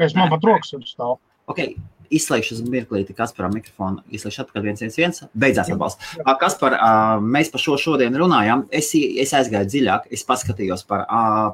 Es 0.00 0.14
man 0.16 0.30
pat 0.32 0.44
rokas 0.44 0.72
tur 0.72 0.84
stāv. 0.88 1.18
Okay. 1.50 1.74
Izslēgšu 2.10 2.56
uz 2.56 2.62
mirklīti 2.66 3.14
Kasparam 3.16 3.54
mikrofonu, 3.54 4.02
izslēgšu 4.10 4.42
atpakaļ 4.44 4.66
viens, 4.66 4.82
viens, 4.82 4.98
viens, 4.98 5.22
beidzās 5.34 5.70
atbalsts. 5.72 6.14
Kaspar, 6.40 6.76
mēs 7.22 7.52
par 7.52 7.62
šo 7.62 7.76
šodien 7.80 8.16
runājām, 8.18 8.66
es, 8.74 8.90
es 8.94 9.34
aizgāju 9.36 9.70
dziļāk, 9.70 10.10
es 10.14 10.26
paskatījos 10.26 10.84
par, 10.90 11.06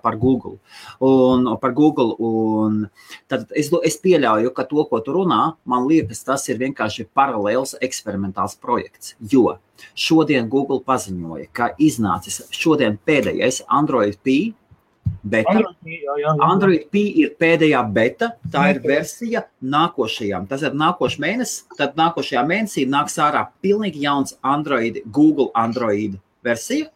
par 0.05 0.19
Google, 0.23 0.57
un 1.05 1.51
par 1.63 1.77
Google, 1.77 2.17
un 2.19 2.83
tad 3.31 3.47
es, 3.57 3.71
es 3.85 4.01
pieļauju, 4.03 4.53
ka 4.57 4.67
to, 4.69 4.87
ko 4.91 5.03
tu 5.05 5.17
runā, 5.19 5.43
man 5.69 5.89
liekas, 5.91 6.25
tas 6.27 6.47
ir 6.51 6.61
vienkārši 6.63 7.09
paralēls 7.17 7.77
eksperimentāls 7.85 8.57
projekts, 8.63 9.15
jo 9.21 9.59
šodien 9.93 10.49
Google 10.53 10.81
paziņoja, 10.87 11.51
ka 11.53 11.73
iznācis 11.83 12.47
šodien 12.55 12.97
pēdējais 13.07 13.67
Android 13.69 14.17
P 14.25 14.57
Beta. 15.27 15.59
Android, 16.47 16.87
P 16.93 17.03
ir 17.23 17.33
pēdējā 17.41 17.81
beta, 17.93 18.31
tā 18.53 18.69
ir 18.73 18.81
versija 18.85 19.43
nākošajam. 19.63 20.47
Tas 20.51 20.63
ir 20.67 20.77
nākošais 20.79 21.23
mēnesis, 21.23 21.57
tad 21.79 21.99
nākošajā 21.99 22.45
mēnesī 22.47 22.87
nāks 22.91 23.19
ārā 23.23 23.47
pilnīgi 23.65 24.05
jauns 24.07 24.37
Android, 24.47 25.01
Google 25.11 25.51
Android 25.59 26.19
versija. 26.47 26.91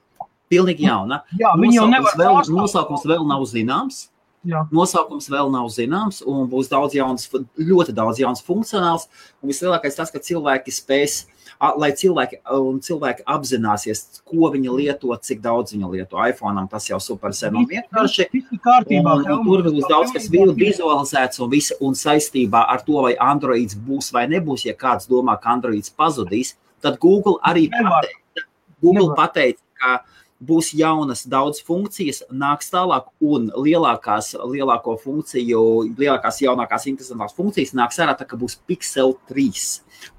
Pilnīgi 0.50 0.86
jauna. 0.86 1.20
Jā, 1.38 1.52
nevar 1.58 2.16
vēl, 2.18 2.40
nosaukums 2.50 3.04
vēl 3.06 3.26
nav 3.26 3.44
zināms. 3.46 4.08
Jā. 4.46 4.64
Nosaukums 4.72 5.28
vēl 5.30 5.50
nav 5.52 5.68
zināms, 5.70 6.22
un 6.26 6.48
būs 6.50 6.70
daudz 6.70 6.96
jaunas, 6.96 7.28
ļoti 7.60 7.94
daudz 7.94 8.22
jaunas 8.22 8.42
funkcionāls. 8.42 9.04
Un 9.42 9.52
vislielākais 9.52 9.98
tas, 9.98 10.10
ka 10.10 10.22
cilvēki 10.24 10.74
spēs 10.74 11.20
uh, 11.20 11.39
lai 11.60 11.90
cilvēki, 11.92 12.38
cilvēki 12.86 13.24
apzināsies, 13.28 14.22
ko 14.24 14.48
viņi 14.52 14.72
lieto, 14.78 15.12
cik 15.12 15.42
daudz 15.44 15.74
viņi 15.74 15.90
lieto. 15.92 16.16
iPhone 16.24 16.62
tas 16.70 16.88
jau 16.88 17.00
super 17.00 17.34
sen 17.36 17.56
un 17.56 17.66
vienkārši. 17.68 18.28
Kārtībā, 18.64 19.16
un, 19.20 19.26
un 19.28 19.44
tur 19.44 19.64
būs 19.68 19.88
daudz 19.90 20.14
kas 20.14 20.30
vizualizēts 20.32 21.40
un, 21.40 21.50
visa, 21.52 21.76
un 21.84 21.96
saistībā 21.98 22.64
ar 22.72 22.84
to, 22.86 22.96
vai 23.04 23.12
Androids 23.20 23.76
būs 23.76 24.12
vai 24.16 24.26
nebūs. 24.32 24.64
Ja 24.64 24.74
kāds 24.74 25.08
domā, 25.10 25.36
ka 25.40 25.52
Androids 25.52 25.92
pazudīs, 25.92 26.54
tad 26.80 26.96
Google 27.02 27.36
arī 27.44 27.68
pateica, 27.74 28.46
Google 28.80 29.12
pateica 29.18 29.60
ka 29.80 29.98
būs 30.40 30.72
jaunas 30.76 31.26
daudz 31.28 31.60
funkcijas, 31.64 32.22
nāks 32.32 32.70
tālāk, 32.72 33.10
un 33.20 33.50
lielākās, 33.52 34.32
lielāko 34.48 34.96
funkciju, 35.02 35.60
lielākās, 35.98 36.40
jaunākās, 36.44 36.86
interesantās 36.90 37.36
funkcijas 37.36 37.74
nāks 37.76 38.00
ārā, 38.00 38.16
tā 38.16 38.26
kā 38.28 38.38
būs 38.40 38.56
Pixel 38.68 39.14
3. 39.28 39.66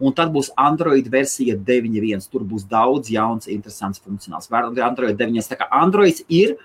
Un 0.02 0.14
tad 0.18 0.34
būs 0.34 0.52
Android 0.62 1.10
versija 1.10 1.58
9.1. 1.58 2.28
Tur 2.30 2.46
būs 2.46 2.68
daudz 2.70 3.10
jauns, 3.10 3.50
interesants 3.50 4.02
funkcionāls. 4.04 4.50
Android 4.54 5.18
9. 5.18 5.50
Tā 5.50 5.58
kā 5.58 5.70
Android 5.82 6.22
ir, 6.30 6.56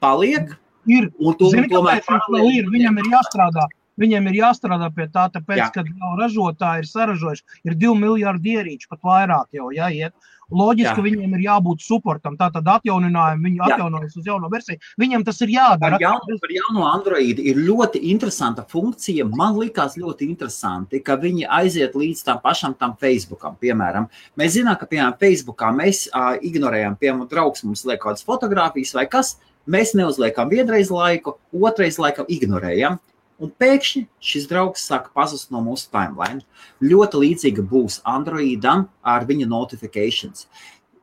paliek. 0.00 0.56
Ir. 0.88 1.12
Un 1.20 1.36
to, 1.38 1.52
Zini, 1.52 1.68
tomēr 1.70 2.00
paralēli, 2.08 2.62
ir. 2.62 2.72
Viņam 2.72 2.96
ir 2.98 3.12
jāstrādā. 3.12 3.68
Viņiem 4.02 4.28
ir 4.30 4.40
jāstrādā 4.42 4.90
pie 4.94 5.08
tā, 5.12 5.28
tāpēc, 5.32 5.62
Jā. 5.62 5.70
ka 5.74 5.86
jau 5.86 6.12
ražotāji 6.18 6.84
ir 6.84 6.90
saražojuši, 6.90 7.58
ir 7.68 7.78
divi 7.78 7.96
miljardi 8.02 8.56
ierīču, 8.58 8.90
pat 8.90 9.02
vairāk 9.06 9.58
jau 9.58 9.70
jāiet. 9.74 10.14
Loģiski, 10.52 10.92
ka 10.96 11.02
viņiem 11.04 11.36
ir 11.38 11.44
jābūt 11.46 11.80
suportam. 11.84 12.34
Tātad 12.36 12.66
atjauninājumi, 12.68 13.46
viņi 13.46 13.60
atjaunojas 13.66 14.16
uz 14.20 14.26
jauno 14.28 14.50
versiju. 14.52 14.80
Viņiem 15.00 15.24
tas 15.24 15.38
ir 15.44 15.52
jādara. 15.54 15.96
Par 15.96 16.04
jauno, 16.04 16.36
par 16.42 16.52
jauno 16.52 16.88
Android 16.90 17.40
ir 17.40 17.60
ļoti 17.62 18.02
interesanta 18.12 18.64
funkcija. 18.68 19.24
Man 19.32 19.56
likās 19.60 19.96
ļoti 20.00 20.28
interesanti, 20.28 21.00
ka 21.04 21.16
viņi 21.20 21.46
aiziet 21.60 21.96
līdz 21.96 22.24
tam 22.26 22.42
pašam 22.44 22.76
tam 22.76 22.96
Facebookam. 23.00 23.56
Piemēram, 23.62 24.10
mēs 24.40 24.58
zinām, 24.58 24.76
ka 24.80 24.90
piemēram 24.90 25.16
Facebookā 25.22 25.72
mēs 25.76 26.04
uh, 26.10 26.34
ignorējam, 26.44 26.98
piemēram, 27.00 27.30
draugs 27.30 27.64
mums 27.64 27.86
liek 27.88 28.02
kādas 28.04 28.26
fotogrāfijas 28.26 28.92
vai 28.98 29.06
kas. 29.08 29.38
Mēs 29.72 29.94
neuzliekam 29.94 30.50
vienreiz 30.50 30.90
laiku, 30.90 31.36
otrreiz 31.54 31.96
laikam 32.02 32.26
ignorējam 32.28 32.98
un 33.42 33.50
pēkšņi 33.62 34.04
šis 34.22 34.46
draugs 34.50 34.84
sāk 34.88 35.10
pazust 35.16 35.50
no 35.54 35.62
mūsu 35.64 35.88
timeline. 35.92 36.42
Ļoti 36.82 37.22
līdzīga 37.24 37.64
būs 37.72 38.00
Androidam 38.08 38.86
ar 39.02 39.26
viņa 39.28 39.48
notifikācijas. 39.50 40.46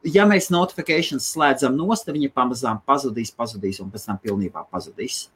Ja 0.07 0.23
mēs 0.29 0.47
notifikācijas 0.53 1.27
slēdzam 1.33 1.75
nost, 1.75 2.07
tad 2.07 2.15
viņa 2.15 2.31
pamazām 2.35 2.79
pazudīs, 2.87 3.33
pazudīs 3.35 3.81
un 3.83 3.91
pēc 3.91 4.07
tam 4.07 4.21
pilnībā 4.23 4.63
pazudīs. 4.71 5.27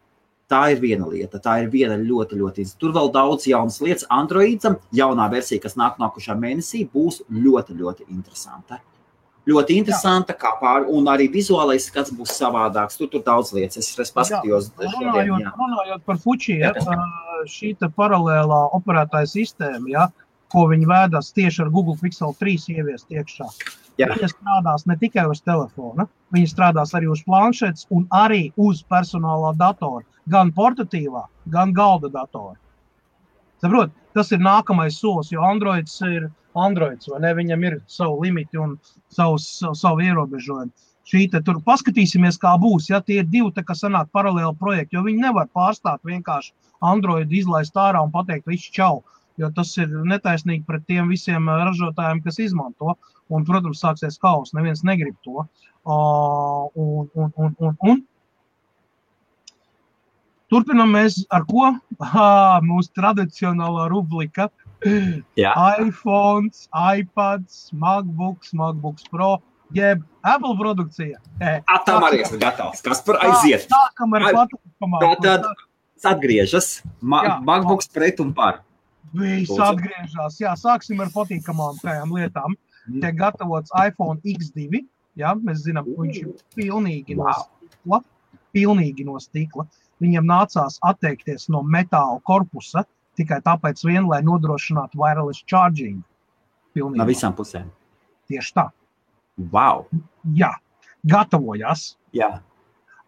Tā 0.52 0.66
ir 0.74 0.80
viena 0.84 1.08
lieta, 1.10 1.39
tā 1.42 1.58
ir 1.63 1.70
viena 1.72 1.98
ļoti, 1.98 2.38
ļoti 2.39 2.63
izcila. 2.63 2.80
Tur 2.80 2.96
vēl 2.96 3.12
daudz 3.16 3.48
jaunas 3.50 3.80
lietas. 3.84 4.08
Androidam 4.12 4.78
jaunā 4.96 5.30
versija, 5.32 5.63
kas 5.63 5.80
nāk 5.80 6.00
nākošā 6.04 6.36
mēnesī, 6.39 6.84
būs 6.94 7.24
ļoti, 7.32 7.80
ļoti 7.80 8.12
interesanta 8.12 8.84
ļoti 9.49 9.77
interesanta, 9.82 10.36
pār, 10.62 10.88
un 10.91 11.08
arī 11.12 11.27
vizuālais 11.32 11.88
skats 11.89 12.13
būs 12.15 12.36
savādāks. 12.38 12.97
Tur 12.99 13.12
tur 13.12 13.23
daudz 13.25 13.51
lietas, 13.56 13.82
es, 13.82 13.91
es 13.99 14.13
paskatījos. 14.15 14.71
Jā, 14.79 14.91
runājot, 14.95 15.43
jā. 15.43 15.53
runājot 15.60 16.06
par 16.08 16.19
Fuji, 16.23 16.60
ja, 16.62 16.73
šī 17.51 17.73
paralēlā 17.97 18.62
operētāja 18.79 19.32
sistēma, 19.34 19.89
ja, 19.91 20.10
ko 20.53 20.67
viņi 20.69 20.88
vēdās 20.89 21.34
tieši 21.36 21.65
ar 21.65 21.71
Google 21.73 21.97
Pixel 21.99 22.36
3 22.39 22.69
ieviest 22.77 23.10
iekšā. 23.12 23.49
Jā. 23.99 24.08
Viņa 24.10 24.29
strādās 24.32 24.88
ne 24.89 24.97
tikai 24.97 25.27
uz 25.29 25.43
telefona, 25.45 26.08
viņa 26.34 26.49
strādās 26.49 26.95
arī 26.97 27.12
uz 27.13 27.21
planšetes 27.27 27.88
un 27.93 28.08
arī 28.13 28.47
uz 28.58 28.82
personālā 28.89 29.53
datora, 29.58 30.06
gan 30.29 30.53
portatīvā, 30.56 31.27
gan 31.53 31.73
galda 31.77 32.10
datora. 32.13 32.58
Saprot, 33.63 33.93
tas 34.12 34.32
ir 34.36 34.41
nākamais 34.43 34.97
solis, 34.99 35.30
jo 35.32 35.43
Androids 35.47 35.93
ir 36.04 36.26
Androids, 36.60 37.08
vai 37.08 37.21
ne? 37.23 37.30
Viņam 37.38 37.62
ir 37.63 37.78
savu 37.88 38.17
limiti 38.26 38.60
un 38.60 38.73
savus, 39.13 39.45
savu, 39.80 40.04
ierobežojumu. 40.04 40.73
Šī 41.08 41.21
te 41.32 41.39
tur 41.47 41.62
paskatīsimies, 41.63 42.38
kā 42.39 42.54
būs. 42.60 42.89
Ja 42.91 42.99
tie 42.99 43.21
ir 43.21 43.30
divi, 43.32 43.63
kā 43.67 43.76
sanāk 43.76 44.12
paralēli 44.15 44.52
projekti, 44.60 44.97
jo 44.97 45.06
viņi 45.08 45.23
nevar 45.26 45.47
pārstāt 45.56 46.04
vienkārši 46.08 46.52
Android 46.84 47.32
izlaist 47.32 47.80
ārā 47.80 48.04
un 48.04 48.12
pateikt, 48.12 48.47
viss 48.52 48.71
čau. 48.76 49.02
Jo 49.39 49.49
tas 49.56 49.71
ir 49.80 49.95
netaisnīgi 50.12 50.67
pret 50.67 50.84
tiem 50.88 51.08
visiem 51.12 51.47
ražotājiem, 51.47 52.21
kas 52.23 52.39
izmanto. 52.43 52.97
Un, 53.32 53.47
protams, 53.47 53.80
sāksies 53.82 54.19
kaus. 54.21 54.52
Neviens 54.54 54.84
negrib 54.84 55.15
to. 55.23 55.47
Uh, 55.88 56.67
un, 56.76 57.08
un, 57.15 57.32
un, 57.36 57.56
un, 57.60 57.78
un. 57.80 58.04
Turpinām 60.54 60.94
mēs 60.94 61.24
ar 61.34 61.48
ko? 61.50 61.74
Ha, 62.13 62.60
mūsu 62.66 62.92
tradicionālā 62.98 63.88
rubrika 63.89 64.50
Jā. 65.39 65.54
iPhone, 65.80 66.50
iPads, 66.74 67.70
MacBooks, 67.72 68.52
MacBooks 68.58 69.08
Pro, 69.10 69.38
jeb 69.74 70.04
Apple 70.22 70.58
produkcija. 70.60 71.22
Tam 71.88 72.04
arī 72.10 72.24
esmu 72.26 72.39
gatavs. 72.42 72.84
Kas 72.84 73.02
par 73.06 73.22
aiziet? 73.24 73.70
Sākam 73.72 74.18
ar 74.20 74.28
patīkamām. 74.36 75.16
Tad 75.24 75.48
atgriežas 76.04 76.82
Ma 77.00 77.24
jā, 77.24 77.36
MacBooks 77.48 77.89
pret 77.94 78.20
un 78.24 78.34
par. 78.36 78.62
Viss 79.16 79.54
atgriežas. 79.62 80.39
Jā, 80.42 80.56
sāksim 80.60 81.00
ar 81.04 81.12
patīkamām 81.13 81.80
lietām. 82.12 82.58
Mm. 82.89 83.00
Tiek 83.00 83.20
gatavots 83.20 83.72
iPhone 83.80 84.20
X2. 84.28 84.84
Jā, 85.20 85.36
mēs 85.39 85.63
zinām, 85.68 85.88
ka 85.88 86.04
viņš 86.04 86.20
ir 86.20 86.34
pilnīgi 86.58 87.16
no 87.20 87.30
stikla. 87.38 88.02
Pilnīgi 88.54 89.06
no 89.08 89.20
stikla. 89.22 89.68
Viņam 90.04 90.28
nācās 90.28 90.80
atteikties 90.84 91.48
no 91.54 91.62
metāla 91.63 92.20
korpusa, 92.28 92.84
tikai 93.20 93.39
tāpēc, 93.46 93.84
vien, 93.88 94.08
lai 94.10 94.22
nodrošinātu 94.26 95.00
wireless 95.00 95.46
charging. 95.48 96.02
Pilnībā. 96.74 97.04
No 97.04 97.08
visām 97.08 97.36
pusēm. 97.38 97.70
Tieši 98.32 98.56
tā. 98.58 98.68
Wow. 99.54 99.86
Jā, 100.38 100.52
gatavojas. 101.10 101.94
Jā. 102.16 102.42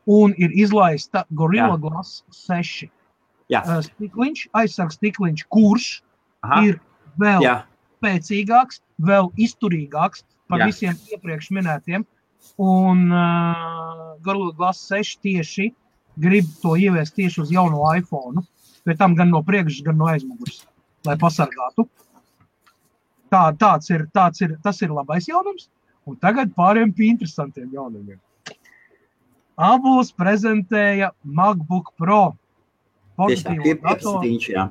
Un 0.05 0.35
ir 0.37 0.53
izlaista 0.53 1.25
Gorilla 1.33 1.73
Jā. 1.73 1.81
Glass 1.81 2.23
6. 2.45 2.89
Jā. 3.49 3.61
Stikliņš, 3.85 4.47
aizsargs 4.57 4.97
stikliņš, 4.99 5.45
kurš 5.53 5.87
Aha. 6.45 6.61
ir 6.65 6.79
vēl 7.21 7.45
Jā. 7.45 7.55
spēcīgāks, 7.97 8.81
vēl 9.01 9.31
izturīgāks 9.41 10.25
par 10.49 10.61
Jā. 10.61 10.69
visiem 10.69 10.99
iepriekš 11.13 11.49
minētiem. 11.57 12.05
Un 12.61 13.09
uh, 13.09 14.13
Gorilla 14.25 14.53
Glass 14.57 14.85
6 14.93 15.21
tieši 15.25 15.71
grib 16.21 16.49
to 16.61 16.75
ieviest 16.79 17.15
tieši 17.15 17.41
uz 17.43 17.51
jauno 17.53 17.83
iPhone 17.95 18.43
pie 18.85 18.95
tam 18.97 19.15
gan 19.17 19.31
no 19.33 19.41
priekšas, 19.43 19.81
gan 19.85 19.97
no 19.97 20.09
aizmugures, 20.11 20.61
lai 21.07 21.17
pasargātu. 21.17 21.87
Tā, 23.33 23.49
tāds 23.57 23.89
ir, 23.89 24.05
tāds 24.13 24.43
ir, 24.45 24.53
tas 24.63 24.81
ir 24.85 24.93
labais 24.93 25.25
jaunums. 25.27 25.69
Un 26.05 26.19
tagad 26.21 26.53
pārējiem 26.53 26.93
pie 26.93 27.09
interesantiem 27.09 27.71
jaunumiem. 27.73 28.19
Abus 29.57 30.11
prezentēja 30.13 31.09
MacBook 31.23 31.95
Pro. 31.97 32.35
Portatīvo 33.17 33.63
jā. 34.51 34.67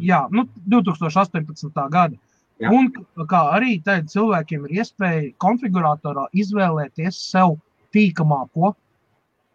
jā, 0.00 0.20
nu, 0.32 0.46
2018. 0.72 1.68
gada. 1.92 2.16
Jā. 2.62 2.70
Un 2.70 2.88
kā 3.28 3.42
arī 3.54 3.76
cilvēkiem 3.84 4.66
ir 4.66 4.80
iespēja 4.80 5.30
konfiguratorā 5.42 6.26
izvēlēties 6.32 7.18
sev 7.30 7.58
tīkamāko 7.94 8.72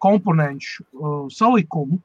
komponentu 0.03 0.83
uh, 0.83 1.27
salikumu 1.33 1.99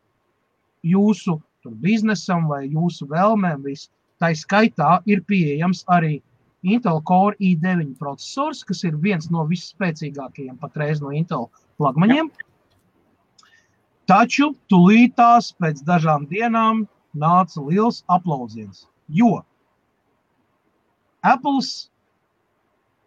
jūsu 0.85 1.39
tur, 1.65 1.75
biznesam 1.83 2.49
vai 2.51 2.67
jūsu 2.69 3.09
vēlmēm. 3.11 3.65
Viss. 3.65 3.91
Tā 4.23 4.31
skaitā 4.39 5.01
ir 5.11 5.25
pieejams 5.27 5.83
arī 5.91 6.19
Intel 6.65 7.01
Core 7.05 7.37
i9 7.43 7.97
processors, 8.01 8.63
kas 8.65 8.85
ir 8.89 8.97
viens 9.03 9.27
no 9.33 9.45
visspēcīgākajiem 9.49 10.57
patreiz 10.61 11.03
no 11.03 11.13
Intel 11.13 11.49
flagmaņiem. 11.81 12.31
Taču 14.09 14.53
tūlītās 14.73 15.51
pēc 15.61 15.83
dažām 15.89 16.29
dienām 16.31 16.85
nāca 17.17 17.65
liels 17.65 18.03
aplausiens, 18.13 18.87
jo 19.09 19.41
Apples 21.25 21.89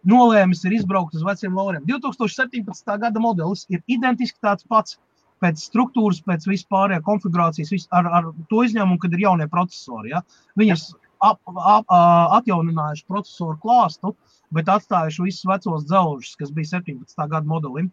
nolēmis 0.07 0.63
ir 0.65 0.77
izbraukt 0.77 1.17
uz 1.17 1.25
veciem 1.25 1.57
lauriem. 1.57 1.83
2017. 1.89 2.95
gada 3.01 3.21
modelis 3.23 3.65
ir 3.69 3.83
identiski 3.87 4.39
tāds 4.43 4.67
pats 4.67 4.97
pēc 5.43 5.61
struktūras, 5.61 6.23
pēc 6.25 6.47
vispārējā 6.49 7.03
konfigurācijas, 7.05 7.73
vis, 7.73 7.85
ar, 7.93 8.07
ar 8.19 8.31
to 8.49 8.63
izņēmumu, 8.65 8.97
kad 9.03 9.13
ir 9.13 9.27
jaunie 9.27 9.47
procesori. 9.51 10.15
Ja? 10.15 10.23
Viņi 10.57 10.73
ir 10.73 10.81
ap, 11.23 11.39
ap, 11.45 11.93
atjauninājuši 12.39 13.05
procesoru 13.09 13.59
klāstu, 13.61 14.15
bet 14.53 14.71
atstājuši 14.71 15.27
visus 15.27 15.47
vecos 15.49 15.85
dzelžus, 15.85 16.35
kas 16.39 16.53
bija 16.55 16.77
17. 16.79 17.15
gada 17.27 17.45
modelim. 17.47 17.91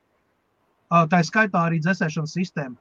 Tā 0.89 1.21
ir 1.21 1.29
skaitā 1.29 1.67
arī 1.67 1.81
dzēsēšanas 1.83 2.37
sistēma. 2.39 2.77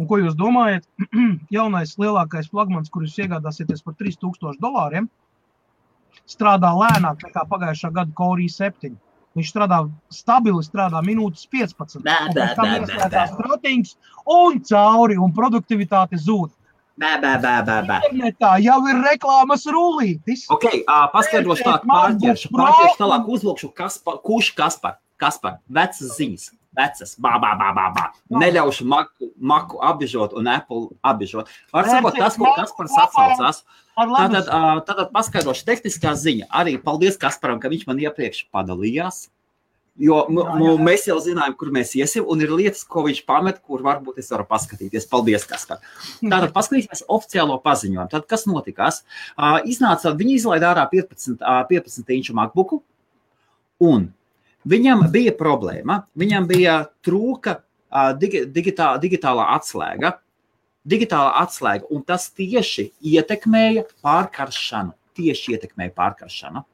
Un 0.00 0.08
ko 0.08 0.16
jūs 0.22 0.36
domājat? 0.38 0.86
Jaunais 1.56 1.98
lielākais 2.00 2.48
flagmans, 2.48 2.90
kurus 2.92 3.18
iegādāsieties 3.20 3.84
par 3.84 3.98
3000 3.98 4.62
dolāriem, 4.62 5.10
strādā 6.28 6.72
lēnāk 6.76 7.26
nekā 7.26 7.46
pagājušā 7.50 7.92
gada 7.94 8.14
Core 8.16 8.46
i7. 8.46 8.94
Viņš 9.32 9.48
strādā 9.48 9.78
stabili, 10.12 10.60
strādā 10.64 11.00
minūtes 11.04 11.46
15. 11.48 12.02
Bē, 12.04 12.16
bē, 12.36 12.48
bē, 12.58 12.72
bē, 12.88 13.06
bē. 13.12 13.22
Proteīns 13.38 13.94
un 14.28 14.60
cauri, 14.68 15.16
un 15.16 15.32
produktivitāte 15.32 16.20
zūd. 16.20 16.52
Bē, 17.00 17.14
bē, 17.22 17.32
bē, 17.40 17.52
bē, 17.64 17.76
bē. 17.88 17.98
Internetā 18.10 18.50
jau 18.60 18.78
ir 18.92 18.98
reklāmas 19.06 19.64
rullītis. 19.64 20.44
Ok, 20.52 20.66
uh, 20.82 21.06
paskaidrošu 21.14 21.64
tālāk, 21.64 21.86
pārķeršu, 21.88 22.50
pārķeršu 22.52 22.98
tālāk, 23.00 23.30
uzlūkšu, 23.36 23.70
kas 23.78 23.96
par, 24.04 24.18
kurš 24.26 24.52
kas 24.58 24.76
par, 24.82 24.98
kas 25.16 25.40
par, 25.40 25.56
vecas 25.72 26.12
ziņas, 26.18 26.50
vecas, 26.76 27.14
bā, 27.16 27.38
bā, 27.40 27.54
bā, 27.56 27.70
bā, 27.78 27.86
bā. 27.96 28.04
Neļaušu 28.36 28.84
maku, 28.92 29.30
maku 29.40 29.80
apbežot 29.80 30.36
un 30.36 30.52
Apple 30.52 30.90
apbežot. 31.00 31.48
Var 31.72 31.88
sakot, 31.88 32.20
tas, 32.20 32.36
ko 32.36 32.52
Kaspars 32.60 33.00
atsaucās, 33.06 33.64
uh, 33.64 33.81
tātad 34.88 35.12
paskaidrošu 35.12 35.66
tehniskā 35.68 36.14
ziņa. 36.16 36.48
Arī 36.62 36.78
paldies 36.80 37.20
Kasparam, 37.20 37.60
ka 37.60 37.70
viņš 37.72 37.86
man 37.88 38.00
iepriekš 38.02 38.46
padalījās. 38.54 39.26
Jo 40.00 40.22
mēs 40.80 41.04
jau 41.04 41.18
zinājām, 41.20 41.52
kur 41.60 41.68
mēs 41.74 41.90
iesim, 41.98 42.24
un 42.24 42.40
ir 42.40 42.52
lietas, 42.56 42.80
ko 42.88 43.02
viņš 43.04 43.18
pamet, 43.28 43.58
kur 43.60 43.82
varbūt 43.84 44.22
es 44.22 44.30
varu 44.32 44.46
paskatīties. 44.48 45.04
Paldies, 45.10 45.44
Kaspar. 45.48 45.82
Tātad 46.22 46.48
paskatīsimies 46.54 47.04
oficiālo 47.12 47.58
paziņojumu. 47.60 48.08
Tad, 48.14 48.24
kas 48.30 48.46
notikās? 48.48 49.02
Uh, 49.36 49.60
iznāca, 49.68 50.14
viņi 50.16 50.38
izlaida 50.40 50.70
ārā 50.72 50.86
15, 50.88 51.36
uh, 51.36 51.60
15 51.68 52.16
inču 52.16 52.36
MacBooku, 52.38 52.80
un 53.84 54.08
viņam 54.72 55.04
bija 55.12 55.36
problēma. 55.36 56.06
Viņam 56.16 56.48
bija 56.48 56.78
trūka 57.04 57.58
uh, 57.60 58.14
digi, 58.16 58.46
digitā, 58.48 58.94
digitālā 59.02 59.50
atslēga. 59.58 60.16
Digitālā 60.88 61.30
atslēga, 61.44 61.86
un 61.94 62.02
tas 62.02 62.26
tieši 62.34 62.88
ietekmēja 63.12 63.84
pārkaršanu. 64.02 64.94
Tieši 65.14 65.54
ietekmēja 65.56 65.92
pārkaršanu. 65.94 66.64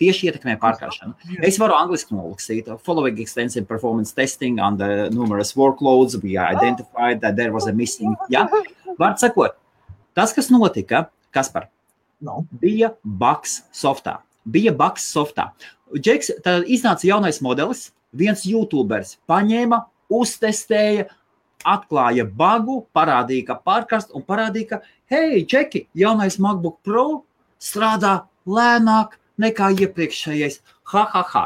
Tieši 0.00 0.30
ietekmē 0.30 0.54
pārkaršanu. 0.62 1.12
Es 1.44 1.58
varu 1.60 1.74
angliski 1.76 2.14
nolasīt. 2.16 2.70
Following 2.86 3.18
extensive 3.20 3.66
performance 3.68 4.14
testing 4.16 4.56
on 4.58 4.78
the 4.80 5.10
numerous 5.12 5.52
workloads, 5.52 6.16
we 6.22 6.38
identified 6.40 7.20
that 7.20 7.36
there 7.36 7.52
was 7.52 7.66
a 7.68 7.72
missing. 7.76 8.14
Ja? 8.32 8.46
Vārds 8.96 9.20
sakot, 9.20 9.58
tas, 10.16 10.32
kas 10.32 10.48
notika, 10.48 11.10
kas 11.36 11.52
par 11.52 11.68
No. 12.20 12.46
bija 12.60 12.94
bugs 13.04 13.62
softā. 13.72 14.18
Bija 14.48 14.72
bugs 14.76 15.04
softā. 15.12 15.50
Džeks, 15.96 16.30
tad 16.44 16.64
iznāca 16.68 17.04
jaunais 17.08 17.40
modelis. 17.44 17.90
Viens 18.12 18.42
YouTuberis 18.48 19.18
paņēma, 19.28 19.84
uztestēja, 20.10 21.06
atklāja 21.68 22.24
bugu, 22.24 22.80
parādīja, 22.96 23.50
ka 23.50 23.58
pārkarst 23.66 24.14
un 24.16 24.24
parādīja, 24.26 24.68
ka, 24.72 24.80
hei, 25.12 25.44
Džeki, 25.44 25.86
jaunais 25.98 26.40
MacBook 26.42 26.80
Pro 26.86 27.06
strādā 27.60 28.14
lēnāk 28.48 29.18
nekā 29.40 29.70
iepriekšējais. 29.84 30.60
Ha, 30.92 31.04
ha, 31.12 31.22
ha. 31.34 31.44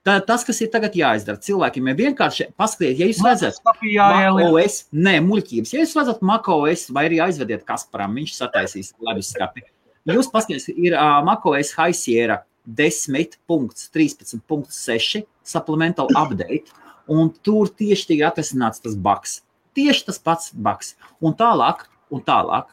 Tā, 0.00 0.14
tas, 0.24 0.46
kas 0.48 0.56
ir 0.64 0.70
tagad 0.72 0.94
jāizdara, 0.96 1.36
cilvēkiem 1.44 1.90
ir 1.90 1.96
vienkārši 1.98 2.46
paskatīt, 2.58 3.02
ja 3.02 3.06
jūs 3.10 3.20
redzat, 3.24 3.58
MacOS, 3.60 4.74
nē, 4.96 5.14
muļķības. 5.26 5.72
Ja 5.74 5.78
jūs 5.82 5.92
redzat 5.98 6.22
MacOS, 6.24 6.86
vai 6.96 7.02
arī 7.10 7.18
aizvediet 7.20 7.66
Kasparam, 7.68 8.12
viņš 8.16 8.32
sataisīs 8.38 8.88
leduskapi. 8.96 9.60
Jūs 10.08 10.32
paskatieties, 10.32 10.72
ir 10.72 10.96
uh, 10.96 11.20
MacOS 11.26 11.74
High 11.76 11.96
Sierra 11.96 12.38
10.13.6 12.64 15.24
supplemental 15.44 16.08
update, 16.16 16.72
un 17.10 17.30
tur 17.42 17.70
tieši 17.74 18.12
tiek 18.12 18.26
atrisināts 18.28 18.82
tas 18.82 18.94
bugs. 18.94 19.40
Tieši 19.74 20.06
tas 20.06 20.20
pats 20.22 20.52
bugs. 20.54 20.94
Un 21.22 21.34
tālāk, 21.38 21.84
un 22.10 22.22
tālāk, 22.26 22.70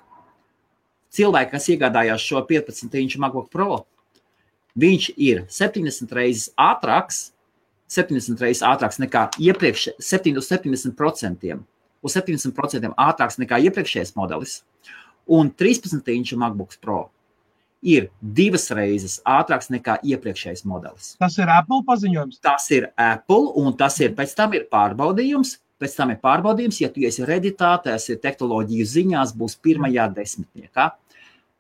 cilvēki, 1.13 1.53
kas 1.55 1.69
iegādājās 1.73 2.25
šo 2.25 2.43
15 2.45 2.99
inču 3.01 3.21
MacBook 3.23 3.49
Pro, 3.53 3.81
viņš 4.77 5.09
ir 5.17 5.43
70 5.49 6.13
reizes 6.13 6.51
ātrāks, 6.53 7.31
70 7.89 8.41
reizes 8.43 8.65
ātrāks 8.67 9.01
nekā 9.01 9.27
iepriekš, 9.41 9.89
7 10.03 10.37
uz 10.37 10.51
70%. 10.51 11.57
Uz 12.05 12.13
70% 12.13 12.93
ātrāks 12.93 13.39
nekā 13.41 13.57
iepriekšējais 13.67 14.13
modelis. 14.15 14.59
Un 15.27 15.49
13 15.49 16.13
inču 16.13 16.37
MacBook 16.39 16.77
Pro 16.79 17.07
ir 17.87 18.09
divas 18.21 18.67
reizes 18.75 19.19
ātrāks 19.27 19.71
nekā 19.73 19.97
iepriekšējais 20.03 20.65
modelis. 20.67 21.13
Tas 21.21 21.37
ir 21.39 21.49
Apple 21.51 21.83
paziņojums. 21.87 22.41
Tas 22.43 22.67
ir 22.75 22.89
Apple, 22.99 23.53
un 23.61 23.73
tas 23.79 23.97
ir 24.03 24.13
pēc 24.17 24.35
tam 24.37 24.55
ir 24.57 24.67
pārbaudījums. 24.71 25.57
Pēc 25.77 25.93
tam 25.93 26.09
ir 26.09 26.17
pārbaudījums, 26.23 26.79
ja 26.81 26.87
tu 26.89 27.03
esi 27.05 27.25
redītā, 27.27 27.75
tas 27.83 28.07
ir 28.09 28.17
tehnoloģiju 28.23 28.85
ziņās, 28.95 29.35
būs 29.37 29.59
pirmajā 29.61 30.07
desmitniekā. 30.15 30.87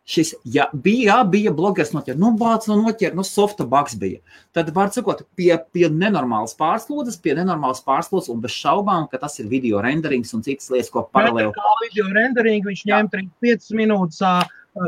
Šis 0.07 0.31
ja, 0.47 0.69
bija, 0.71 1.09
jā, 1.09 1.15
bija 1.27 1.51
blogeris, 1.53 1.91
noķer, 1.91 2.15
nu, 2.17 2.31
bācis, 2.39 2.71
nu, 2.71 2.77
noķer, 2.85 3.11
nu, 3.17 3.25
softa 3.27 3.65
bugs 3.67 3.93
bija. 3.99 4.21
Tad, 4.55 4.71
var 4.73 4.89
sakot, 4.95 5.25
pie, 5.35 5.51
pie 5.75 5.89
nenormālas 5.91 6.55
pārslodzes, 6.57 7.19
pie 7.21 7.35
nenormālas 7.35 7.83
pārslodzes, 7.85 8.31
un 8.31 8.39
bez 8.41 8.55
šaubām, 8.55 9.09
ka 9.11 9.19
tas 9.19 9.35
ir 9.43 9.51
video 9.51 9.83
renderings 9.83 10.31
un 10.33 10.45
citas 10.47 10.71
lietas, 10.71 10.93
ko 10.93 11.03
paralēli. 11.11 11.51
Kā 11.53 11.73
video 11.83 12.07
rendering 12.15 12.65
viņš 12.65 12.85
ņēma 12.87 13.13
35 13.17 13.75
minūtes, 13.81 14.23
ā, 14.23 14.37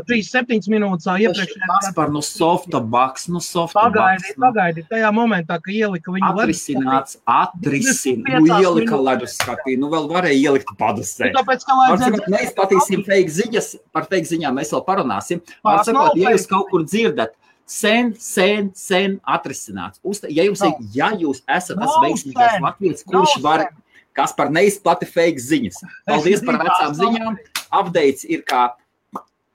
37 0.08 0.70
minūtes 0.70 1.08
iepriekšējā 1.10 1.68
Tas 1.70 1.94
par 1.96 2.12
nu 2.14 2.22
softa 2.24 2.80
bugs, 2.80 3.26
nu, 3.32 3.42
softa 3.44 3.86
Pagaidi, 3.86 4.22
bugs. 4.22 4.36
Nu, 4.36 4.44
pagaidi, 4.44 4.84
tajā 4.90 5.10
momentā, 5.14 5.58
kad 5.62 5.74
ielika 5.74 6.14
viņu 6.14 6.30
Atrisināts, 6.30 7.18
atrisināts. 7.24 8.46
Nu, 8.46 8.60
ielika 8.60 9.00
leduskapī, 9.00 9.76
nu, 9.80 9.90
vēl 9.92 10.08
varēja 10.12 10.38
ielikt 10.50 10.72
padusē. 10.80 11.32
Tāpēc, 11.36 11.66
ka 11.66 11.76
Var 11.76 11.92
vajadzēja 11.92 12.16
sakot, 12.16 12.32
neizplatīsim 12.36 13.04
fake 13.08 13.36
ziņas, 13.40 13.70
par 13.96 14.08
fake 14.10 14.30
ziņām 14.30 14.58
mēs 14.60 14.72
vēl 14.76 14.84
parunāsim. 14.86 15.44
Var 15.66 15.84
sakot, 15.88 16.18
ja 16.20 16.34
jūs 16.36 16.48
kaut 16.50 16.70
kur 16.72 16.86
dzirdat, 16.86 17.34
sen, 17.70 18.14
sen, 18.18 18.72
sen 18.74 19.20
atrisināts. 19.26 20.02
Uz, 20.02 20.22
ja 20.28 20.46
jums 20.46 20.62
ir, 20.66 20.74
ja 20.94 21.12
jūs 21.14 21.44
esat 21.46 21.78
tas 21.78 21.86
Nav 21.86 22.04
veiksmīgais 22.06 22.58
Nav 22.60 22.76
kurš 23.06 23.38
var, 23.44 23.68
sen. 23.68 24.04
kas 24.18 24.34
par 24.36 24.50
neizplati 24.54 25.08
fake 25.08 25.42
ziņas. 25.42 25.80
Paldies 26.10 26.44
par 26.46 26.60
vecām 26.62 26.96
ziņām. 26.98 27.40
Updates 27.70 28.26
ir 28.26 28.42
kā 28.42 28.72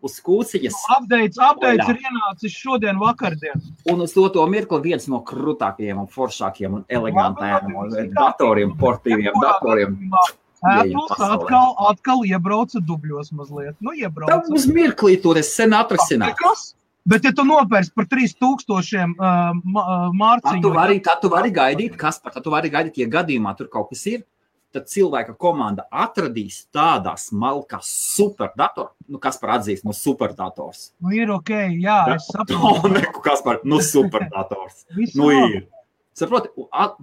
uz 0.05 0.15
kūciņas. 0.25 0.77
Updates, 0.99 1.41
updates 1.41 1.83
Oļā. 1.85 1.95
ir 1.95 2.07
ienācis 2.09 2.55
šodien, 2.55 3.01
vakardien. 3.01 3.61
Un 3.91 4.05
uz 4.05 4.13
to, 4.15 4.27
to 4.33 4.45
mirkli 4.51 4.81
viens 4.85 5.09
no 5.11 5.21
krūtākajiem 5.25 6.01
un 6.05 6.09
foršākajiem 6.11 6.79
un 6.79 6.87
elegantākajiem 6.99 8.15
datoriem, 8.15 8.73
portīviem 8.79 9.37
datoriem. 9.41 9.99
Apple 10.65 11.03
pasaulē. 11.11 11.35
atkal, 11.35 11.75
atkal 11.91 12.23
iebrauca 12.25 12.81
dubļos 12.81 13.29
mazliet. 13.37 13.75
Nu, 13.79 13.91
Tam 13.91 13.99
iebrauca. 14.01 14.53
uz 14.55 14.65
mirklī 14.71 15.19
tur 15.21 15.37
es 15.37 15.51
sen 15.53 15.75
atrisināju. 15.77 16.37
Kas? 16.41 16.71
Bet, 17.05 17.21
ja 17.27 17.29
tu 17.37 17.43
nopērci 17.45 17.91
par 17.93 18.07
3000 18.09 19.11
uh, 19.13 19.51
Tad 19.53 20.15
mārciņu, 20.17 20.61
tu 20.63 20.71
vari, 20.73 20.97
tad 21.05 21.19
tu 21.21 21.29
vari 21.29 21.51
gaidīt, 21.53 21.93
kas 22.01 22.17
par 22.23 22.33
to 22.33 22.49
vari 22.49 22.71
gaidīt, 22.73 22.97
ja 23.03 23.05
gadījumā 23.19 23.53
tur 23.59 23.69
kaut 23.69 23.91
kas 23.91 24.01
ir. 24.09 24.23
Tad 24.75 24.89
cilvēka 24.91 25.37
komanda 25.39 25.85
atradīs 25.95 26.65
tādā 26.75 27.13
smalkā 27.21 27.77
superdatoru, 27.85 28.89
nu, 29.07 29.21
kas 29.23 29.37
par 29.39 29.53
atzīst, 29.59 29.85
no 29.87 29.93
superdators. 29.95 30.89
nu, 30.99 31.13
ir 31.15 31.31
ok, 31.31 31.51
jā, 31.79 31.99
es 32.17 32.25
No, 32.33 32.43
saprotu. 32.43 32.91
neku, 32.97 33.21
kas 33.23 33.39
par, 33.45 33.61
nu, 33.63 33.79
superdators. 33.79 34.83
Nu, 35.15 35.29
ir. 35.31 35.63
Saproti, 36.15 36.47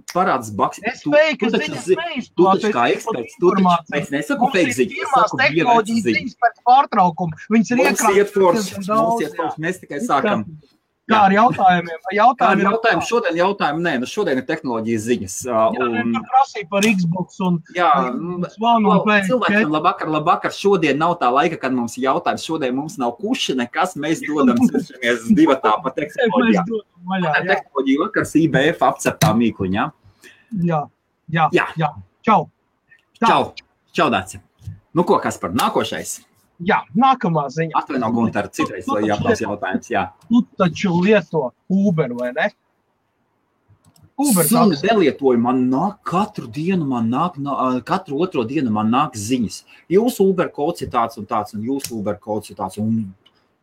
parāds 0.09 0.47
baks. 0.57 0.79
Es 0.81 1.01
es 1.01 1.03
taču 1.05 1.49
viņas 1.61 1.83
zi- 1.85 1.97
neizplatīju. 1.99 2.29
Tu 2.33 2.45
taču 2.49 2.71
kā 2.73 2.85
eksperts, 2.95 3.35
tu 3.41 3.51
taču, 3.53 3.97
es 3.99 4.07
nesaku 4.09 4.47
fake 4.55 4.73
ziņu, 4.73 4.95
es 4.95 5.03
Pirmās 5.03 5.35
tehnoloģijas 5.41 6.07
ziņas 6.07 6.37
pēc 6.45 6.55
pārtraukuma. 6.69 7.37
Viņas 7.53 7.73
ir 7.75 7.81
Mums 7.83 8.01
iet 8.17 8.31
forši, 8.33 8.79
mums 8.89 9.21
iet 9.21 9.35
forši, 9.37 9.61
mēs 9.67 9.81
tikai 9.83 9.99
sākam. 10.01 10.45
Kā 10.49 10.72
ar 11.11 11.31
jautājumiem? 11.35 11.99
Jautājumi 12.15 12.63
jautājumi 12.63 13.03
šodien? 13.07 13.35
Jautājumi, 13.35 13.81
nē, 13.83 13.93
nu 13.99 14.05
šodien 14.07 14.37
ir 14.39 14.45
tehnoloģijas 14.47 15.01
ziņas. 15.09 15.35
Jā, 15.49 15.63
un- 15.83 16.13
prasīja 16.29 16.69
par 16.69 16.81
Xbox 16.87 17.39
un 17.43 17.57
Jā, 17.75 17.89
Klau, 18.55 19.03
Cilvēkiem 19.27 19.65
PS4. 19.67 19.71
labvakar, 19.73 20.07
labvakar. 20.07 20.51
Šodien 20.55 20.97
nav 20.97 21.17
tā 21.19 21.27
laika, 21.33 21.59
kad 21.59 21.73
mums 21.73 21.97
ir 21.97 22.05
jautājums. 22.07 22.45
Šodien 22.47 22.73
mums 22.75 22.97
nav 22.97 23.17
kuši, 23.19 23.55
nekas. 23.55 23.95
Mēs 23.99 24.21
dodam 24.25 24.55
cenšamies 24.55 25.27
divatā 25.35 25.75
pa 25.83 25.91
jā. 25.91 26.63
Tehnoloģija 27.51 27.99
vakars 28.05 28.35
IBF 28.35 28.79
apceptā 28.79 29.33
mīkluņā. 29.35 29.91
Jā, 30.63 30.87
jā, 31.29 31.49
Jā. 31.51 31.67
jā. 31.77 31.89
Čau. 32.23 32.49
Tā. 33.19 33.27
Čau, 33.27 33.53
čau, 33.91 34.09
Dāci. 34.09 34.39
Nu 34.93 35.03
ko, 35.03 35.19
kas 35.19 35.37
par 35.37 35.49
nākošais? 35.51 36.21
Jā, 36.63 36.79
nākamā 36.95 37.47
ziņa. 37.53 37.75
Atvaino, 37.79 38.09
Gunter, 38.13 38.47
citreiz 38.53 38.87
vai 38.87 39.03
jāpaus 39.07 39.41
jautājums, 39.43 39.89
jā. 39.91 40.03
Tu 40.29 40.43
taču 40.59 40.93
lieto 41.01 41.49
Uber, 41.71 42.13
vai 42.19 42.31
ne? 42.35 42.49
Uber 44.23 44.45
Sunu 44.45 44.77
nelietoju, 44.77 45.39
man 45.41 45.63
nāk 45.71 46.03
katru 46.05 46.47
dienu, 46.53 46.85
man 46.85 47.09
nāk, 47.09 47.39
nā, 47.41 47.55
katru 47.87 48.21
otro 48.21 48.43
dienu 48.45 48.71
man 48.73 48.91
nāk 48.93 49.17
ziņas. 49.17 49.63
Jūsu 49.91 50.27
Uber 50.29 50.51
kods 50.53 50.85
ir 50.85 50.91
tāds 50.93 51.17
un 51.17 51.25
tāds, 51.29 51.55
un 51.57 51.65
jūsu 51.65 51.97
Uber 51.97 52.19
kods 52.21 52.53
ir 52.53 52.59
tāds, 52.59 52.77
un 52.81 52.93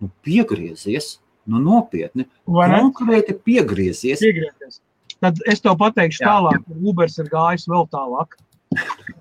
nu, 0.02 0.10
piegriezies, 0.26 1.12
nu 1.46 1.62
nopietni. 1.62 2.26
Konkrēti 2.46 3.38
piegriezies. 3.38 4.24
piegriezies. 4.26 4.82
Tad 5.20 5.38
es 5.46 5.62
tev 5.62 5.76
pateikšu 5.78 6.24
Jā. 6.24 6.34
tālāk, 6.34 6.66
ka 6.66 6.82
Ubers 6.90 7.18
ir 7.22 7.30
gājis 7.30 7.68
vēl 7.70 7.86
tālāk. 7.94 8.34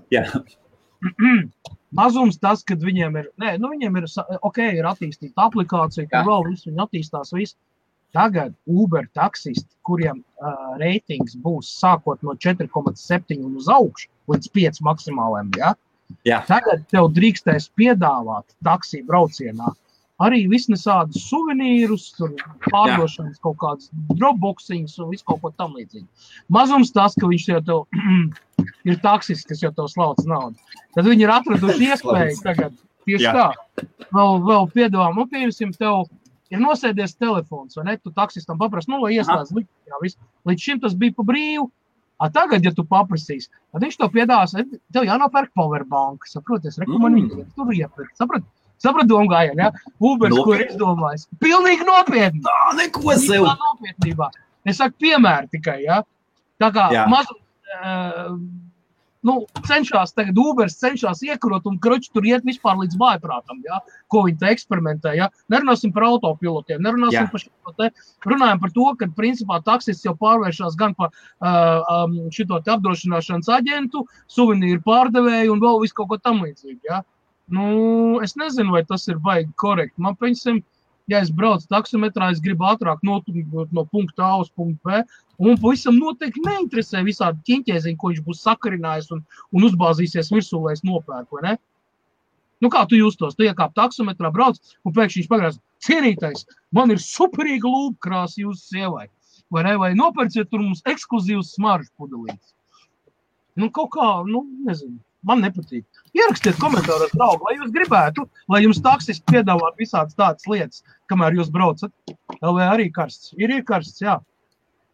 Jā. 0.09 0.25
Mazums 1.95 2.37
tas, 2.37 2.61
ka 2.63 2.77
viņiem 2.77 3.17
ir, 3.17 3.27
nē, 3.41 3.55
nu 3.61 3.71
viņiem 3.71 3.97
ir, 3.97 4.05
ok, 4.45 4.59
ir 4.77 4.85
attīstīta 4.85 5.47
aplikācija, 5.47 6.05
kur 6.11 6.27
vēl 6.27 6.47
viss 6.51 6.67
viņi 6.67 6.83
attīstās, 6.85 7.33
viss. 7.33 7.57
Tagad 8.13 8.55
Uber 8.65 9.05
taksisti, 9.13 9.69
kuriem 9.85 10.23
uh, 10.41 10.53
reitings 10.81 11.35
būs 11.37 11.69
sākot 11.77 12.23
no 12.25 12.33
4,7 12.33 13.37
un 13.37 13.57
uz 13.59 13.67
augšu 13.69 14.09
līdz 14.33 14.49
5 14.57 14.81
maksimāliem, 14.87 15.51
ja? 15.61 15.75
Jā. 16.25 16.39
tagad 16.47 16.87
tev 16.89 17.11
drīkstēs 17.13 17.67
piedāvāt 17.77 18.47
taksiju 18.65 19.05
braucienā 19.05 19.69
arī 20.23 20.43
visnesādus 20.51 21.23
suvenīrus, 21.29 22.09
pārdošanas 22.67 23.37
Jā. 23.37 23.41
kaut 23.45 23.57
kādas 23.61 23.89
dropboxiņas 24.19 24.97
un 25.03 25.13
visu 25.13 25.25
kaut 25.29 25.41
ko 25.43 25.51
tam 25.55 25.77
līdzīgu. 25.79 26.07
Mazums 26.51 26.91
tas, 26.95 27.15
ka 27.19 27.29
viņš 27.29 27.47
jau 27.53 27.61
tev 27.69 28.03
ir 28.89 28.99
taksis, 29.03 29.45
kas 29.47 29.63
jau 29.63 29.71
tev 29.75 29.89
slauc 29.91 30.21
naudu. 30.27 30.59
Tad 30.97 31.07
viņi 31.07 31.27
ir 31.27 31.35
atraduši 31.37 31.87
iespēju 31.93 32.39
tagad 32.43 32.75
tieši 33.07 33.29
Jā. 33.29 33.33
tā. 33.35 33.87
Vēl, 34.09 34.39
vēl 34.45 34.71
piedāvā, 34.75 35.09
nu, 35.15 35.25
pieņemsim, 35.31 35.73
tev 35.79 36.07
ir 36.53 36.61
nosēdies 36.61 37.15
telefons, 37.17 37.77
vai 37.79 37.91
ne? 37.91 37.97
Tu 38.01 38.11
taksistam 38.15 38.59
paprasti, 38.59 38.91
nu, 38.93 39.01
lai 39.03 39.15
ieslēdz 39.17 39.53
visu. 39.55 40.17
Līdz 40.49 40.65
šim 40.65 40.81
tas 40.83 40.97
bija 40.97 41.15
pa 41.17 41.25
brīvu. 41.27 41.69
A 42.19 42.27
tagad, 42.35 42.65
ja 42.67 42.73
tu 42.75 42.83
paprasīsi, 42.83 43.47
tad 43.71 43.85
viņš 43.85 43.95
to 43.95 44.09
piedāvās, 44.11 44.51
tev 44.91 45.05
jānopērk 45.07 45.53
powerbank, 45.55 46.25
saproties, 46.27 46.75
rekomendācijas, 46.81 47.45
mm. 47.45 47.53
tur 47.55 47.71
iepirkt, 47.71 48.17
saprot? 48.19 48.43
Sapratu, 48.79 49.09
domu 49.11 49.27
gājienu, 49.31 49.65
ja? 49.65 49.71
Ubers, 49.99 50.37
ko 50.45 50.55
ir 50.55 50.69
izdomājis. 50.69 51.27
Pilnīgi 51.43 51.87
nopietni. 51.87 52.43
Tā, 52.45 52.59
neko 52.79 53.17
sev. 53.19 53.49
Tā 53.49 53.57
nopietnībā. 53.59 54.29
Es 54.67 54.79
saku 54.79 54.95
piemēru 55.03 55.51
tikai, 55.51 55.81
ja? 55.83 56.01
Tā 56.59 56.71
kā 56.75 56.87
maz, 57.11 57.27
uh, 57.75 58.33
nu, 59.27 59.35
cenšas 59.67 60.13
tagad 60.15 60.37
Ubers 60.39 60.77
cenšas 60.79 61.21
iekurot 61.27 61.67
un 61.67 61.77
kroči 61.81 62.11
tur 62.13 62.27
iet 62.27 62.45
vispār 62.47 62.77
līdz 62.79 62.95
vājprātam, 62.99 63.59
ja? 63.67 63.81
ko 64.11 64.23
viņi 64.27 64.39
te 64.39 64.51
eksperimentē. 64.53 65.13
Ja? 65.19 65.29
Nerunāsim 65.51 65.93
par 65.95 66.07
autopilotiem, 66.07 66.81
nerunāsim 66.83 67.25
Jā. 67.25 67.27
par 67.31 67.43
šo 67.43 67.75
te. 67.79 67.91
Runājam 68.27 68.63
par 68.63 68.73
to, 68.75 68.87
ka 68.99 69.09
principā 69.17 69.59
taksis 69.65 70.03
jau 70.05 70.15
pārvēršas 70.19 70.79
gan 70.79 70.95
par 70.99 71.11
uh, 71.11 71.83
um, 72.03 72.17
šito 72.35 72.61
apdrošināšanas 72.63 73.51
aģentu, 73.59 74.05
suvenīru 74.31 74.83
pārdevēju 74.87 75.55
un 75.55 75.63
vēl 75.63 75.83
visu 75.83 75.99
kaut 75.99 76.13
ko 76.13 76.19
tam 76.23 76.43
līdzīgu. 76.47 76.79
Ja? 76.87 77.03
Nu, 77.49 78.19
es 78.23 78.35
nezinu, 78.37 78.75
vai 78.75 78.83
tas 78.85 79.07
ir 79.09 79.17
baigi 79.23 79.49
korekti. 79.57 80.01
Man, 80.01 80.17
piemēram, 80.19 80.59
ja 81.09 81.23
es 81.23 81.31
braucu 81.33 81.65
taksometrā, 81.71 82.29
es 82.33 82.41
gribu 82.43 82.67
ātrāk 82.69 83.01
notikt 83.07 83.73
no 83.73 83.85
punkta 83.89 84.27
A 84.27 84.43
uz 84.43 84.51
punktu 84.53 84.79
B. 84.85 85.01
Un 85.39 85.57
pavisam 85.61 85.97
noteikti 85.97 86.43
neinteresē 86.45 87.01
visādi 87.07 87.41
ķīņķēziņi, 87.47 87.97
ko 87.97 88.11
viņš 88.11 88.21
būs 88.25 88.43
sakarinājis 88.45 89.09
un, 89.15 89.23
un 89.55 89.65
uzbāzīsies 89.69 90.31
virsū, 90.35 90.61
lai 90.65 90.75
es 90.77 90.85
nopērku. 90.85 91.41
Nu, 92.59 92.67
kā 92.67 92.83
tu 92.91 92.99
justos? 92.99 93.37
Tu 93.39 93.47
iekāp 93.47 93.71
taksometrā, 93.77 94.33
brauc, 94.35 94.59
un 94.83 94.93
pēkšņi 94.95 95.21
viņš 95.21 95.29
pagriež. 95.31 95.59
Cienītais, 95.79 96.43
man 96.75 96.91
ir 96.91 96.99
superīga 96.99 97.71
lūpkrāsa 97.71 98.43
jūsu 98.43 98.75
sievai. 98.75 99.07
Vai 99.49 99.63
ne? 99.65 99.77
Vai 99.79 99.93
nopērciet 99.97 100.51
tur 100.51 100.61
mums 100.61 100.83
ekskluzīvs 100.91 101.53
smaržu 101.55 101.89
pudelītes? 101.97 102.51
Nu, 103.55 103.71
kaut 103.73 103.93
kā, 103.95 104.09
nu, 104.27 104.43
nezinu. 104.67 104.99
Man 105.27 105.41
nepatīk. 105.43 105.83
Ierakstiet 106.15 106.55
komentāros, 106.61 107.11
draugi, 107.11 107.43
vai 107.43 107.57
jūs 107.57 107.71
gribētu, 107.75 108.23
lai 108.51 108.61
jums 108.63 108.79
taksis 108.83 109.19
piedāvā 109.27 109.73
visādas 109.79 110.15
tādas 110.15 110.47
lietas, 110.47 110.83
kamēr 111.11 111.35
jūs 111.35 111.49
braucat. 111.51 111.91
LV 112.39 112.61
arī 112.63 112.87
karsts. 112.95 113.33
Ir 113.35 113.51
iekarsts, 113.57 113.99
jā. 114.05 114.15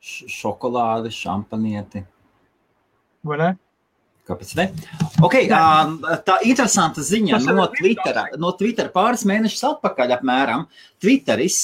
Šokolāde, 0.01 1.11
šampanieti. 1.13 2.01
Vai 3.25 3.37
ne? 3.41 3.49
Kāpēc 4.25 4.55
ne? 4.57 4.65
Okay, 5.21 5.45
tā 5.45 6.39
interesanta 6.49 7.03
ziņa 7.05 7.43
no 7.45 7.67
Twitter, 7.75 8.17
no 8.41 8.49
Twitter 8.57 8.89
pāris 8.93 9.21
mēnešus 9.29 9.61
atpakaļ 9.69 10.15
apmēram. 10.15 10.63
Twitteris 11.01 11.59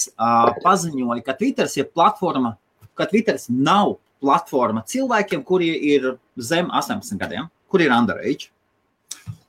paziņoja, 0.61 1.23
ka 1.25 1.33
Twitters 1.39 1.73
ir 1.81 1.89
platforma, 1.89 2.53
ka 2.93 3.09
Twitters 3.09 3.47
nav 3.49 3.95
platforma 4.21 4.85
cilvēkiem, 4.85 5.41
kuri 5.41 5.71
ir 5.95 6.05
zem 6.37 6.69
18 6.69 7.17
gadiem 7.17 7.49
kur 7.71 7.83
ir 7.83 7.93
underage. 7.95 8.51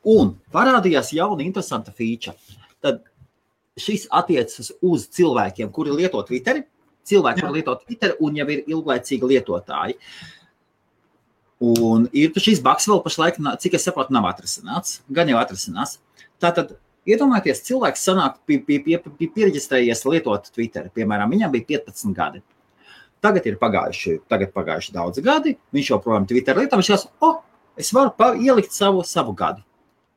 Un 0.09 0.35
parādījās 0.55 1.13
jauna 1.15 1.45
interesanta 1.45 1.95
feature. 1.95 2.35
Tad 2.83 3.03
šis 3.79 4.09
attiecas 4.11 4.73
uz 4.83 5.07
cilvēkiem, 5.15 5.71
kuri 5.75 5.95
lieto 5.95 6.21
Twitter, 6.27 6.65
cilvēki, 7.09 7.43
kuri 7.43 7.61
lieto 7.61 7.77
Twitter 7.83 8.17
un 8.21 8.39
jau 8.39 8.47
ir 8.51 8.65
ilglaicīgi 8.67 9.35
lietotāji. 9.35 9.99
Un 11.63 12.09
ir 12.11 12.35
šis 12.43 12.59
baks 12.63 12.89
vēl 12.91 13.03
pašlaik, 13.05 13.39
cik 13.63 13.77
es 13.79 13.87
saprotu, 13.87 14.15
nav 14.15 14.27
atrasināts. 14.33 15.01
Gan 15.15 15.31
jau 15.31 15.39
atrasināts. 15.39 16.01
Tātad 16.43 16.75
iedomājieties, 17.07 17.63
cilvēks 17.69 18.03
sanāk, 18.09 18.41
bija 18.49 18.65
pie, 18.67 18.81
pie, 18.83 18.99
pie, 19.05 19.29
pieregistrējies 19.37 20.03
lietot 20.09 20.51
Twitter. 20.55 20.89
Piemēram, 20.95 21.31
viņam 21.31 21.55
bija 21.55 21.69
15 21.77 22.19
gadi. 22.19 22.43
Tagad 23.23 23.47
ir 23.47 23.61
pagājuši, 23.61 24.17
tagad 24.31 24.51
pagājuši 24.51 24.95
daudzi 24.97 25.23
gadi. 25.23 25.55
Viņš 25.75 25.93
joprojām 25.93 26.27
Twitter 26.27 26.59
lieto. 26.59 26.81
Viņš 26.81 26.91
skatās, 26.91 27.07
oh, 27.23 27.39
Es 27.77 27.93
varu 27.95 28.13
ielikt 28.41 28.73
savu, 28.73 29.05
savu 29.05 29.35
gadu. 29.37 29.63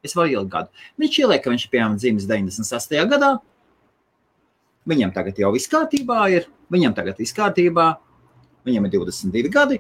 Es 0.04 0.16
varu 0.16 0.34
ielikt 0.34 0.52
gadu. 0.52 0.88
Viņš 1.02 1.20
ieliek, 1.24 1.44
ka 1.44 1.54
viņš 1.54 1.68
ir 1.68 1.74
piemēram 1.74 2.00
dzimis 2.00 2.28
98. 2.30 3.06
gadā. 3.12 3.36
Viņam 4.86 5.14
tagad 5.16 5.40
jau 5.42 5.52
viss 5.56 5.72
kārtībā 5.72 6.26
ir. 6.34 6.50
Viņam 6.72 6.94
tagad 6.98 7.22
viss 7.22 7.36
kārtībā. 7.36 7.96
Viņam 8.66 8.88
ir 8.88 8.98
22 8.98 9.54
gadi. 9.54 9.80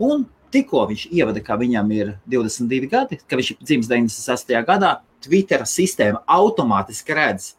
Un 0.00 0.26
tikko 0.54 0.84
viņš 0.90 1.06
ievada, 1.14 1.42
ka 1.44 1.56
viņam 1.60 1.90
ir 1.94 2.12
22 2.30 2.90
gadi, 2.90 3.20
ka 3.26 3.38
viņš 3.38 3.52
ir 3.54 3.62
dzimis 3.62 3.90
98. 3.90 4.62
gadā, 4.66 4.96
Twitter 5.22 5.66
sistēma 5.68 6.22
automātiski 6.30 7.14
redz, 7.16 7.52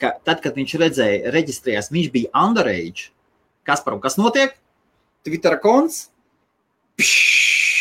ka 0.00 0.14
tad, 0.24 0.40
kad 0.44 0.56
viņš 0.56 0.76
redzēja, 0.82 1.32
reģistrējās, 1.34 1.92
viņš 1.92 2.10
bija 2.14 2.32
underage. 2.46 3.10
Kas 3.66 3.82
par 3.84 3.98
kas 4.02 4.18
notiek? 4.18 4.56
Twitter 5.26 5.58
konts. 5.62 6.06
Pšš! 6.96 7.75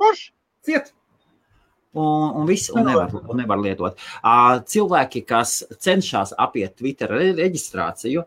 Forši, 0.00 0.32
ciet! 0.66 0.94
Un, 1.90 2.30
un 2.38 2.46
viss 2.46 2.70
un 2.70 2.86
nevar, 2.86 3.10
un 3.18 3.40
nevar 3.40 3.58
lietot. 3.58 3.98
Cilvēki, 4.70 5.24
kas 5.26 5.56
cenšas 5.82 6.36
apiet 6.38 6.76
Twitter 6.78 7.10
reģistrāciju, 7.10 8.22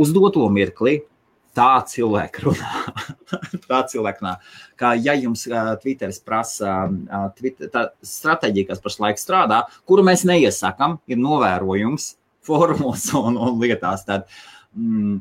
uz 0.00 0.12
doto 0.16 0.46
mirkli 0.52 1.02
tā 1.56 1.70
cilvēka 1.86 2.44
runā. 2.46 2.70
tā 3.68 3.80
cilvēka 3.90 4.22
runā. 4.22 4.34
Kā 4.80 4.92
ja 4.98 5.14
jums 5.18 5.46
uh, 5.50 5.72
Twitteris 5.82 6.20
prasa 6.24 6.74
uh, 6.86 7.26
Twitter, 7.36 7.70
tā 7.72 7.88
stratēģija, 8.06 8.70
kas 8.70 8.82
pašlaik 8.84 9.20
strādā, 9.20 9.64
kuru 9.88 10.04
mēs 10.06 10.24
neiesakām, 10.28 10.98
ir 11.10 11.20
novērojums 11.20 12.14
formos 12.46 13.08
un, 13.20 13.38
un 13.40 13.58
lietās. 13.62 14.06
Tad, 14.08 14.30
mm, 14.78 15.18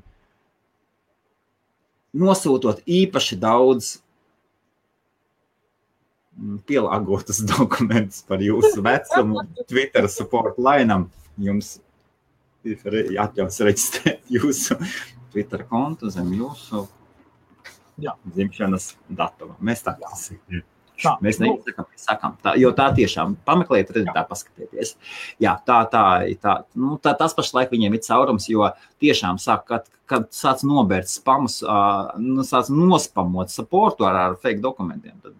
nosūtot 2.20 2.86
īpaši 2.86 3.40
daudz 3.42 3.98
pielāgotus 6.70 7.44
dokumentus 7.54 8.24
par 8.28 8.44
jūsu 8.44 8.84
vecumu 8.86 9.46
Twitter 9.68 10.10
support 10.12 10.60
lainam. 10.62 11.10
Jums 11.40 11.78
ir 12.68 13.20
atļauts 13.22 13.62
reģistrēt 13.68 14.26
jūsu 14.38 14.80
Twitter 15.34 15.64
kontu 15.70 16.10
zem 16.14 16.32
jūsu 16.36 16.88
Jā. 18.00 18.16
dzimšanas 18.26 18.94
datuma. 19.08 19.56
Mēs 19.64 19.84
tā 19.86 19.96
kā 20.00 20.12
sakām. 20.16 20.66
Tā, 21.00 21.14
mēs 21.24 21.38
neizsakām, 21.40 21.86
mēs 21.88 22.02
sakām, 22.04 22.34
tā, 22.44 22.54
jo 22.60 22.74
tā 22.76 22.90
tiešām 22.96 23.38
pameklējiet, 23.48 23.92
redzēt, 23.96 24.10
tā 24.18 24.24
paskatieties. 24.28 24.98
Jā, 25.40 25.54
tā, 25.64 25.78
tā, 25.92 26.02
tā, 26.44 26.56
nu, 26.76 26.98
tā, 27.00 27.14
tas 27.16 27.36
pašlaik 27.38 27.72
viņiem 27.72 27.96
ir 27.96 28.04
caurums, 28.04 28.50
jo 28.52 28.68
tiešām 29.00 29.40
sāk, 29.40 29.64
kad, 29.70 29.88
kad 30.12 30.28
sāc 30.36 30.66
nobērt 30.68 31.08
spamus, 31.08 31.62
uh, 31.64 32.12
nu, 32.20 32.44
sāc 32.48 32.68
nospamot 32.74 33.54
supportu 33.54 34.10
ar, 34.10 34.20
ar 34.26 34.36
fake 34.44 34.60
dokumentiem, 34.66 35.16
tad 35.24 35.38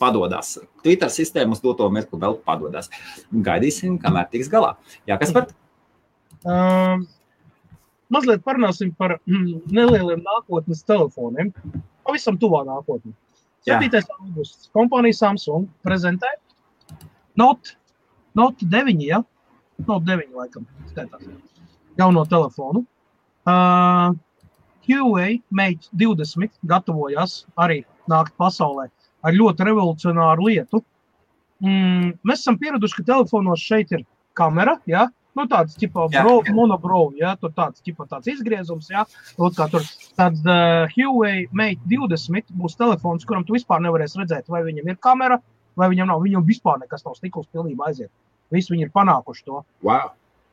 padodas. 0.00 0.56
Twitter 0.82 1.10
sistēma 1.12 1.56
uz 1.56 1.62
doto 1.64 1.88
mirkli 1.92 2.20
vēl 2.20 2.38
padodas. 2.46 2.90
Gaidīsim, 3.32 3.98
kamēr 4.02 4.30
tiks 4.32 4.50
galā. 4.52 4.74
Jā, 5.08 5.18
kas 5.20 5.34
par? 5.34 5.50
Um, 6.44 7.06
mazliet 8.12 8.44
parunāsim 8.44 8.92
par 8.98 9.18
mm, 9.24 9.64
nelieliem 9.72 10.24
nākotnes 10.24 10.84
telefoniem. 10.88 11.54
Pavisam 12.04 12.40
tuvā 12.40 12.64
nākotnē. 12.68 13.14
7. 13.64 14.02
augusts. 14.20 14.68
Kompānija 14.76 15.16
Samsung 15.16 15.70
prezentē 15.86 16.34
Note 17.40 17.78
Note 18.34 18.66
9, 18.66 19.00
ja? 19.00 19.22
Note 19.86 20.04
9, 20.04 20.34
laikam, 20.34 20.66
skaitās. 20.90 21.22
Jauno 21.96 22.24
telefonu. 22.26 22.82
Uh, 23.46 24.10
Huawei 24.84 25.38
Mate 25.50 25.88
20 25.94 26.50
gatavojas 26.66 27.44
arī 27.56 27.84
nākt 28.10 28.34
pasaulē 28.40 28.88
ar 29.24 29.36
ļoti 29.36 29.66
revolucionāru 29.68 30.48
lietu. 30.50 30.82
Mm, 31.64 32.16
mēs 32.26 32.42
esam 32.42 32.58
pieraduši, 32.60 32.98
ka 33.00 33.10
telefonos 33.14 33.62
šeit 33.62 33.94
ir 33.94 34.04
kamera, 34.36 34.76
ja? 34.90 35.06
nu, 35.34 35.46
tāds 35.50 35.76
tipa 35.78 36.06
monobrovu, 36.54 37.16
ja? 37.18 37.34
tur 37.40 37.52
tāds, 37.56 37.82
tipa, 37.84 38.06
tāds 38.10 38.30
izgriezums, 38.30 38.90
ja? 38.92 39.04
Lūk, 39.40 39.56
kā 39.58 39.68
tur. 39.72 39.86
Tad 40.18 40.38
uh, 40.46 40.90
Huawei 40.94 41.48
Mate 41.56 41.82
20 41.90 42.52
būs 42.58 42.78
telefons, 42.78 43.26
kuram 43.28 43.46
tu 43.46 43.56
vispār 43.56 43.82
nevarēsi 43.84 44.20
redzēt, 44.22 44.50
vai 44.52 44.62
viņam 44.66 44.92
ir 44.92 45.00
kamera, 45.02 45.40
vai 45.78 45.90
viņam 45.92 46.12
nav. 46.12 46.22
Viņam 46.22 46.46
vispār 46.46 46.78
nekas 46.82 47.06
nav 47.06 47.16
stikls 47.18 47.50
pilnībā 47.54 47.90
aiziet. 47.90 48.12
Visi 48.54 48.74
viņi 48.74 48.86
ir 48.86 48.94
panākuši 48.94 49.48
to. 49.48 49.64
Wow. 49.86 50.12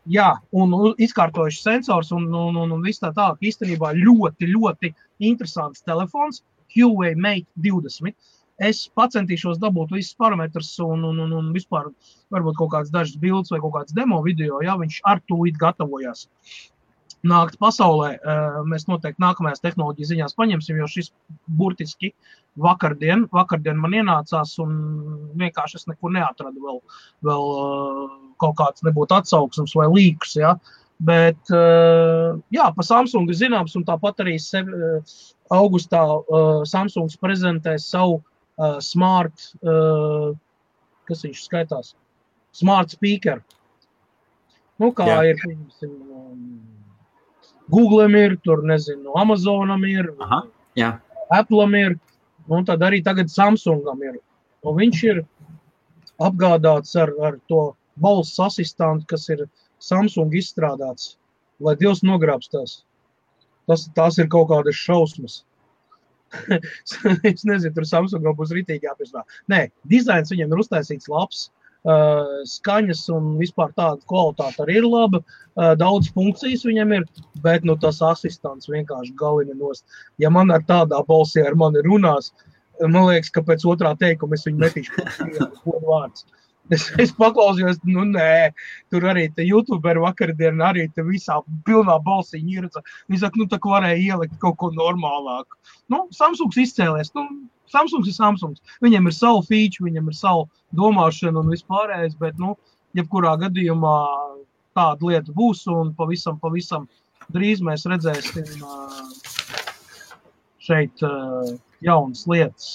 Jā, 0.10 0.32
un 0.58 0.74
izkārtojuši 0.98 1.62
sensors 1.62 2.10
un, 2.16 2.26
un, 2.34 2.56
un, 2.58 2.72
un 2.74 2.86
viss 2.86 3.04
tā 3.04 3.12
tālāk. 3.14 3.38
Īstenībā 3.52 3.92
ļoti, 4.00 4.50
ļoti 4.50 4.96
interesants 5.30 5.86
telefons. 5.86 6.42
Huawei 6.74 7.14
Mate 7.20 7.50
20. 7.62 8.16
Es 8.62 8.84
centīšos 8.94 9.58
dabūt 9.62 9.96
visus 9.96 10.14
parametrus 10.22 10.76
un, 10.86 11.06
un, 11.08 11.24
un, 11.24 11.32
un 11.40 11.48
vispār 11.56 11.90
varbūt 12.34 12.60
kaut 12.60 12.74
kādas 12.76 12.92
dažas 12.94 13.18
bildes 13.18 13.50
vai 13.50 13.60
kaut 13.64 13.74
kādas 13.78 13.96
demo 13.98 14.22
video, 14.22 14.62
ja 14.62 14.76
viņš 14.78 15.02
ar 15.10 15.22
to 15.26 15.40
it 15.50 15.58
gatavojas. 15.58 16.28
Nākt 17.26 17.60
pasaulē, 17.62 18.16
mēs 18.66 18.88
noteikti 18.90 19.22
nākamajās 19.22 19.62
tehnoloģijas 19.62 20.10
ziņās 20.10 20.38
paņemsim, 20.38 20.80
jo 20.82 20.88
šis 20.90 21.12
burtiski 21.46 22.16
vakardien, 22.58 23.28
vakardien 23.34 23.78
man 23.78 23.94
ienācās 24.00 24.56
un 24.64 24.72
vienkārši 25.38 25.78
es 25.78 25.88
nekur 25.90 26.14
neatradu 26.16 26.64
vēl, 26.66 26.80
vēl 27.30 27.46
kaut 28.42 28.58
kāds 28.58 28.86
nebūtu 28.86 29.20
atsauksmes 29.20 29.78
vai 29.78 29.86
līkus. 29.94 30.34
Ja? 30.42 30.56
Bet, 31.02 31.54
jā, 32.54 32.66
pa 32.74 32.86
Samsungu 32.86 33.38
zināms, 33.38 33.78
un 33.78 33.86
tāpat 33.86 34.26
arī 34.26 34.36
sevi, 34.42 34.74
augustā 35.54 36.02
Samsungs 36.70 37.22
prezentē 37.22 37.78
savu 37.82 38.22
smart, 38.84 39.48
kas 41.10 41.24
viņš 41.26 41.44
skaitās, 41.46 41.94
smart 42.56 42.94
speaker. 42.94 43.42
Nu, 44.82 44.92
kā 44.98 45.08
jā. 45.08 45.18
ir, 45.32 45.42
piemēram, 45.42 46.38
Google 47.72 48.08
ir, 48.20 48.38
tur 48.44 48.64
nezinu, 48.68 49.14
Amazonam 49.20 49.84
ir, 49.88 50.10
Aha, 50.26 50.42
jā. 50.76 50.96
Apple'am 51.32 51.76
ir, 51.80 51.96
un 52.52 52.66
tad 52.68 52.82
arī 52.84 53.00
tagad 53.06 53.32
Samsungam 53.32 54.02
ir. 54.04 54.18
Un 54.68 54.78
viņš 54.78 55.04
ir 55.08 55.22
apgādāts 56.22 56.98
ar, 57.00 57.14
ar 57.24 57.38
to 57.50 57.62
balss 58.02 58.40
asistantu, 58.44 59.08
kas 59.14 59.30
ir 59.32 59.46
Samsung 59.82 60.34
izstrādāts, 60.38 61.16
lai 61.60 61.78
Dievs 61.80 62.04
nogrābstās. 62.06 62.82
Tas, 63.70 63.88
tās 63.96 64.20
ir 64.20 64.28
kaut 64.34 64.50
kādas 64.52 64.78
šausmas. 64.78 65.42
es 67.32 67.44
nezinu, 67.48 67.74
tur 67.76 67.88
Samsungam 67.88 68.38
būs 68.38 68.54
rītīgi 68.56 68.88
jāpiestrādā. 68.88 69.42
Nē, 69.52 69.66
dizains 69.92 70.32
viņam 70.34 70.54
ir 70.54 70.64
uztaisīts 70.64 71.12
labs. 71.12 71.50
Uh, 71.82 72.44
skaņas 72.46 73.08
un 73.10 73.32
vispār 73.40 73.72
tāda 73.74 73.98
kvalitāte 74.06 74.62
arī 74.62 74.76
ir 74.84 74.86
laba. 74.86 75.24
Uh, 75.58 75.72
daudz 75.80 76.12
funkcijas 76.14 76.62
viņam 76.68 76.94
ir, 77.00 77.08
bet 77.42 77.66
nu, 77.66 77.74
tas 77.82 78.04
asistents 78.06 78.70
vienkārši 78.70 79.16
galina 79.18 79.56
nost. 79.58 79.82
Ja 80.22 80.30
man 80.30 80.54
ar 80.54 80.62
tādā 80.68 81.02
balsī 81.08 81.42
ar 81.42 81.58
mani 81.58 81.82
runās, 81.88 82.30
man 82.86 83.10
liekas, 83.10 83.34
ka 83.34 83.42
pēc 83.48 83.66
otrā 83.66 83.96
teikuma 83.98 84.38
es 84.38 84.46
viņu 84.46 84.62
metīšu 84.62 85.08
kaut 85.64 85.88
vārds. 85.88 86.28
Es, 86.72 86.86
es 87.04 87.12
paklausījos, 87.18 87.82
nu, 87.84 88.06
nē, 88.08 88.52
tur 88.94 89.06
arī 89.12 89.26
tā 89.36 89.44
YouTuber 89.44 90.00
vakardienā 90.06 90.70
arī 90.72 90.86
tā 90.96 91.04
visā 91.04 91.42
pilnā 91.68 91.98
balsī 92.06 92.40
ņirca. 92.46 92.84
Viņi 93.12 93.24
saka, 93.24 93.42
nu, 93.42 93.48
tā 93.52 93.60
varēja 93.64 94.16
ielikt 94.16 94.38
kaut 94.44 94.56
ko 94.62 94.72
normālāku. 94.76 95.60
Nu, 95.92 96.06
Samsungs 96.16 96.60
izcēlēs. 96.64 97.12
Nu, 97.18 97.28
Samsungs 97.72 98.08
ir 98.08 98.16
Samsungs. 98.16 98.64
Viņam 98.84 99.10
ir 99.12 99.18
savu 99.18 99.44
feature, 99.48 99.90
viņam 99.90 100.08
ir 100.12 100.16
savu 100.16 100.48
domāšanu 100.80 101.44
un 101.44 101.52
vispārējais, 101.52 102.16
bet, 102.24 102.40
nu, 102.40 102.56
jebkurā 102.96 103.36
gadījumā 103.42 103.98
tāda 104.78 105.10
lieta 105.10 105.36
būs 105.36 105.66
un 105.72 105.92
pavisam, 105.98 106.40
pavisam 106.40 106.88
drīz 107.36 107.64
mēs 107.64 107.84
redzēsim 107.88 108.64
šeit 110.62 111.04
jaunas 111.84 112.24
lietas 112.30 112.72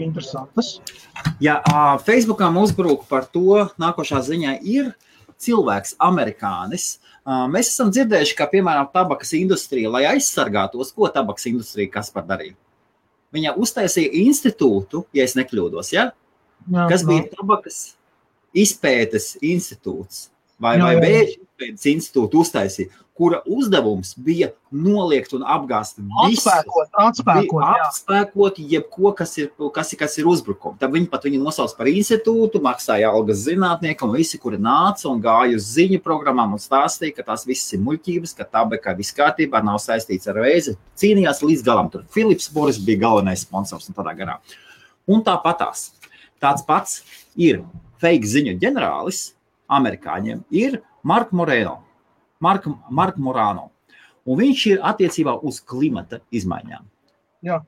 interesantas. 0.00 0.76
Ja 1.42 1.60
uh, 1.60 1.96
Facebookam 2.02 2.58
uzbruk 2.62 3.06
par 3.10 3.26
to, 3.30 3.66
nākošā 3.80 4.22
ziņā 4.26 4.56
ir 4.62 4.92
cilvēks, 5.42 5.96
amerikānis. 6.02 6.98
Uh, 7.22 7.46
mēs 7.50 7.72
esam 7.72 7.92
dzirdējuši, 7.94 8.36
ka, 8.38 8.48
piemēram, 8.50 8.90
tabakas 8.94 9.34
industrija, 9.38 9.90
lai 9.92 10.04
aizsargātos, 10.10 10.92
ko 10.94 11.10
tabakas 11.12 11.48
industrija 11.50 11.90
kas 11.92 12.10
par 12.14 12.26
darīja. 12.28 12.56
Viņa 13.32 13.54
uztaisīja 13.60 14.12
institūtu, 14.26 15.06
ja 15.16 15.24
es 15.24 15.36
nekļūdos, 15.38 15.94
ja? 15.94 16.10
jā, 16.68 16.86
kas 16.90 17.06
bija 17.08 17.30
tabakas 17.32 17.80
izpētes 18.52 19.32
institūts 19.40 20.26
vai, 20.62 20.76
jā, 20.78 20.88
vai 20.88 20.96
vēža 21.02 21.36
izpētes 21.36 21.88
institūtu 21.92 22.42
uztaisīja 22.42 23.02
kura 23.14 23.42
uzdevums 23.46 24.14
bija 24.16 24.48
noliegt 24.72 25.34
un 25.36 25.44
apgāzt 25.44 25.98
visu, 26.00 26.48
atspēkot, 26.48 26.88
atspēkot, 27.04 27.64
atspēkot 27.86 28.60
jebko, 28.72 29.12
kas 29.16 29.36
ir, 29.38 29.50
kas, 29.74 29.92
kas 30.00 30.16
ir 30.18 30.28
uzbrukums. 30.30 30.78
Tad 30.80 30.94
viņi 30.94 31.10
pat 31.12 31.26
viņu 31.28 31.42
nosauc 31.42 31.74
par 31.76 31.90
institūtu, 31.92 32.62
maksāja 32.64 33.12
algas 33.12 33.44
zinātniekam, 33.44 34.14
visi, 34.16 34.40
kuri 34.40 34.60
nāca 34.62 35.10
un 35.12 35.20
gāja 35.22 35.60
uz 35.60 35.68
ziņu 35.76 36.00
programmām 36.04 36.56
un 36.56 36.62
stāstīja, 36.62 37.18
ka 37.18 37.26
tās 37.28 37.44
visas 37.48 37.76
ir 37.76 37.84
muļķības, 37.84 38.32
ka 38.38 38.48
tā 38.48 38.64
beka 38.72 38.96
viss 38.98 39.16
kārtībā, 39.18 39.60
nav 39.64 39.78
saistīts 39.84 40.30
ar 40.32 40.40
vēzi. 40.42 40.78
Cīnījās 40.98 41.44
līdz 41.44 41.66
galam. 41.68 41.92
Tur 41.92 42.08
Filips 42.10 42.48
Boris 42.52 42.80
bija 42.80 43.04
galvenais 43.04 43.44
sponsors 43.44 43.92
un 43.92 43.98
tādā 43.98 44.16
garā. 44.16 44.40
Un 45.06 45.20
tāpatās. 45.26 45.90
Tāds 46.42 46.64
pats 46.66 47.02
ir 47.36 47.60
fake 48.02 48.26
ziņu 48.26 48.56
ģenerālis 48.62 49.28
amerikāņiem, 49.78 50.44
ir 50.50 50.80
Mark 51.02 51.32
Moreno 51.32 51.80
Marka, 52.42 52.72
Marka 52.90 53.22
Morāno. 53.22 53.68
Un 54.26 54.38
viņš 54.38 54.64
ir 54.70 54.82
attiecībā 54.86 55.34
uz 55.46 55.60
klimata 55.66 56.20
izmaiņām. 56.34 56.86
Jā. 57.46 57.60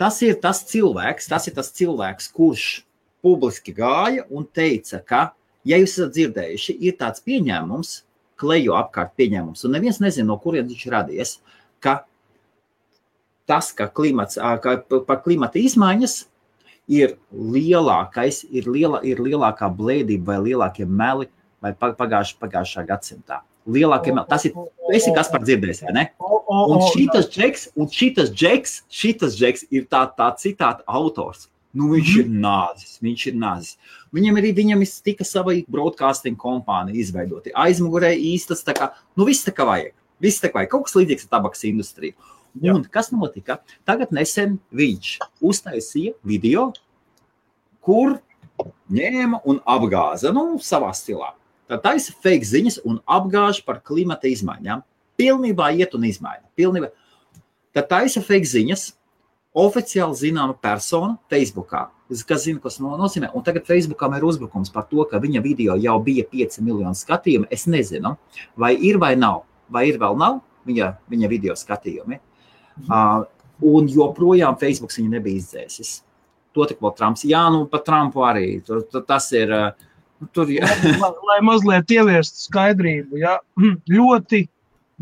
Tas 0.00 0.18
ir 0.24 0.38
tas 0.40 0.62
cilvēks, 0.68 1.28
tas 1.28 1.48
ir 1.48 1.56
tas 1.56 1.70
cilvēks, 1.76 2.30
kurš 2.36 2.66
publiski 3.24 3.74
gāja 3.76 4.24
un 4.32 4.44
teica, 4.44 5.00
ka, 5.04 5.20
ja 5.68 5.78
jūs 5.80 5.94
esat 5.98 6.14
dzirdējuši, 6.16 6.76
ir 6.88 6.96
tāds 7.00 7.22
pieņēmums, 7.24 7.92
klejo 8.40 8.74
apkārt 8.80 9.12
pieņēmums, 9.20 9.62
un 9.64 9.76
neviens 9.76 10.00
nezina, 10.02 10.32
no 10.32 10.38
kurienes 10.42 10.72
viņš 10.72 10.88
radies, 10.90 11.36
ka 11.84 12.02
tas, 13.48 13.70
ka 13.76 13.86
klimats, 13.92 14.40
ka 14.64 14.78
par 15.06 15.20
klimata 15.22 15.60
izmaiņas 15.60 16.16
ir 16.92 17.14
lielākais, 17.30 18.42
ir, 18.50 18.66
liela, 18.66 19.00
ir 19.06 19.22
lielākā 19.22 19.70
blēdība 19.76 20.32
vai 20.34 20.40
lielākie 20.50 20.88
meli 20.88 21.30
vai 21.62 21.72
pagājušā, 21.78 22.38
pagājušā 22.42 22.84
gadsimtā 22.88 23.42
lielākiem. 23.66 24.20
Tas 24.28 24.44
ir, 24.48 24.56
esi 24.94 25.12
kas 25.14 25.30
par 25.32 25.44
dzirdējis, 25.46 25.84
vai 25.86 25.94
ne? 25.96 26.04
Un 26.52 26.82
šitas 26.92 27.28
džeks, 27.32 27.68
un 27.78 27.88
šitas 27.92 28.32
džeks, 28.34 28.82
šitas 28.92 29.38
džeks 29.38 29.66
ir 29.74 29.86
tā, 29.90 30.04
tā 30.16 30.32
citāta 30.40 30.84
autors. 30.86 31.48
Nu, 31.72 31.88
viņš 31.88 32.08
mm 32.08 32.20
-hmm. 32.20 32.20
ir 32.20 32.40
nācis, 32.44 32.98
viņš 33.00 33.26
ir 33.26 33.34
nācis. 33.34 33.76
Viņam 34.12 34.36
arī 34.36 34.52
viņam 34.52 34.82
tika 35.04 35.24
sava 35.24 35.52
broadcasting 35.68 36.36
kompānija 36.36 37.00
izveidota. 37.00 37.50
Aizmugurē 37.54 38.12
īstas, 38.12 38.64
tā 38.64 38.74
kā, 38.76 38.90
nu, 39.16 39.24
viss 39.24 39.46
tā 39.46 39.52
kā 39.52 39.64
vajag. 39.64 39.94
Viss 40.20 40.40
tā 40.40 40.48
kā 40.48 40.54
vajag. 40.54 40.68
Kaut 40.68 40.84
kas 40.84 40.94
līdzīgs 40.94 41.28
tabakas 41.28 41.64
industriju. 41.64 42.12
Un 42.60 42.82
Jā. 42.82 42.90
kas 42.90 43.10
notika? 43.10 43.62
Tagad 43.86 44.12
nesen 44.12 44.58
viņš 44.72 45.18
uztaisīja 45.40 46.12
video, 46.22 46.72
kur 47.80 48.20
ņēma 48.90 49.40
un 49.44 49.60
apgāza, 49.64 50.30
nu, 50.30 50.58
savā 50.58 50.92
stilā 50.92 51.32
taisa 51.80 52.12
fake 52.22 52.44
ziņas 52.44 52.80
un 52.84 52.98
apgāž 53.08 53.62
par 53.64 53.80
klimata 53.80 54.28
izmaiņām. 54.28 54.82
Pilnībā 55.16 55.70
iet 55.78 55.94
un 55.96 56.04
izmaina. 56.04 56.44
Pilnībā. 56.58 56.90
Tad 57.72 57.88
taisa 57.88 58.20
fake 58.24 58.48
ziņas 58.48 58.90
oficiāli 59.52 60.16
zināma 60.16 60.56
persona 60.56 61.18
Facebookā, 61.30 61.86
kas 62.08 62.44
zina, 62.46 62.60
kas 62.62 62.78
nozīmē. 62.80 63.30
Un 63.36 63.44
tagad 63.44 63.66
Facebookam 63.68 64.16
ir 64.16 64.24
uzbrukums 64.24 64.72
par 64.72 64.86
to, 64.90 65.04
ka 65.08 65.20
viņa 65.20 65.42
video 65.44 65.76
jau 65.80 65.98
bija 66.04 66.24
5 66.32 66.60
miljoni 66.64 66.96
skatījumu. 66.96 67.48
Es 67.52 67.66
nezinu, 67.68 68.16
vai 68.56 68.74
ir 68.76 68.98
vai 69.00 69.14
nav, 69.16 69.44
vai 69.72 69.86
ir 69.90 70.00
vēl 70.00 70.16
nav 70.18 70.40
viņa, 70.68 70.94
viņa 71.12 71.30
video 71.32 71.56
skatījumi. 71.58 72.20
Mhm. 72.82 72.88
Uh, 72.88 73.24
un 73.62 73.88
joprojām 73.88 74.56
Facebook 74.58 74.92
viņu 74.96 75.12
nebija 75.12 75.40
izdzēsis. 75.40 76.00
To 76.52 76.64
tik 76.68 76.80
vēl 76.84 76.92
Trumps. 76.96 77.24
Jā, 77.24 77.46
nu 77.52 77.64
par 77.70 77.80
Trumpu 77.84 78.24
arī. 78.28 78.60
Tur, 78.64 78.84
tur, 78.90 79.04
tas 79.08 79.30
ir. 79.36 79.52
Uh, 79.52 79.88
Tur, 80.32 80.50
ja. 80.52 80.68
lai, 81.02 81.10
lai 81.28 81.38
mazliet 81.44 81.90
ieviestu 81.90 82.46
skaidrību, 82.46 83.18
ja, 83.22 83.38
ļoti, 83.96 84.44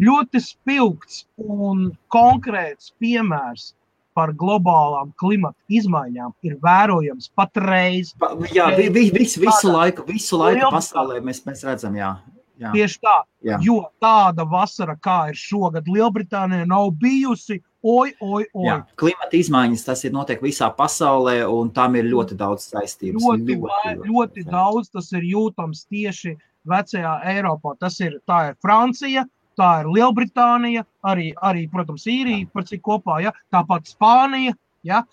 ļoti 0.00 0.42
spilgts 0.44 1.24
un 1.44 1.90
konkrēts 2.12 2.94
piemērs 3.02 3.74
par 4.16 4.32
globālām 4.36 5.12
klimata 5.20 5.58
izmaiņām 5.70 6.34
ir 6.46 6.56
vērojams 6.62 7.30
patreiz. 7.38 8.12
Pa, 8.20 8.32
jā, 8.52 8.68
vi, 8.76 8.88
vi, 8.92 9.06
vis, 9.14 9.36
visu 9.40 9.70
laiku, 9.70 10.04
visu 10.08 10.40
laiku 10.40 10.72
pasaulē 10.74 11.20
mēs, 11.24 11.44
mēs 11.46 11.64
redzam, 11.68 11.96
jā. 11.98 12.14
Jā. 12.60 12.74
Tieši 12.74 12.98
tā, 13.00 13.14
jā. 13.46 13.56
jo 13.64 13.78
tāda 14.02 14.44
vasara, 14.44 14.92
kā 15.00 15.30
ir 15.30 15.38
šogad, 15.40 15.86
Lielbritānijā 15.88 16.66
nav 16.68 16.90
bijusi. 17.00 17.62
Oi, 17.80 18.12
oi, 18.20 18.44
oi. 18.44 18.64
Jā, 18.66 18.74
klimata 19.00 19.38
izmaiņas 19.38 19.86
tas 19.86 20.02
ir 20.04 20.12
notiek 20.12 20.42
visā 20.44 20.68
pasaulē, 20.76 21.38
un 21.48 21.70
tam 21.72 21.94
ir 21.96 22.10
ļoti 22.12 22.36
daudz 22.36 22.66
saistības. 22.74 23.24
Ļoti, 23.24 23.56
ļoti, 23.56 23.92
ļoti, 23.94 24.10
ļoti 24.10 24.44
daudz 24.50 24.90
tas 24.92 25.08
ir 25.16 25.24
jūtams 25.24 25.86
tieši 25.88 26.34
vecajā 26.68 27.14
Eiropā. 27.32 27.72
Tas 27.80 27.96
ir, 28.04 28.18
ir 28.20 28.58
Francija, 28.60 29.24
tā 29.56 29.70
ir 29.80 29.88
Lielbritānija, 29.94 30.84
arī, 31.08 31.30
arī 31.40 31.64
protams, 31.72 32.04
Īrija, 32.10 32.50
par 32.52 32.68
cik 32.68 32.84
kopā, 32.84 33.22
ja? 33.24 33.32
tāpat 33.54 33.88
Spānija. 33.88 34.52
Ja? 34.84 35.06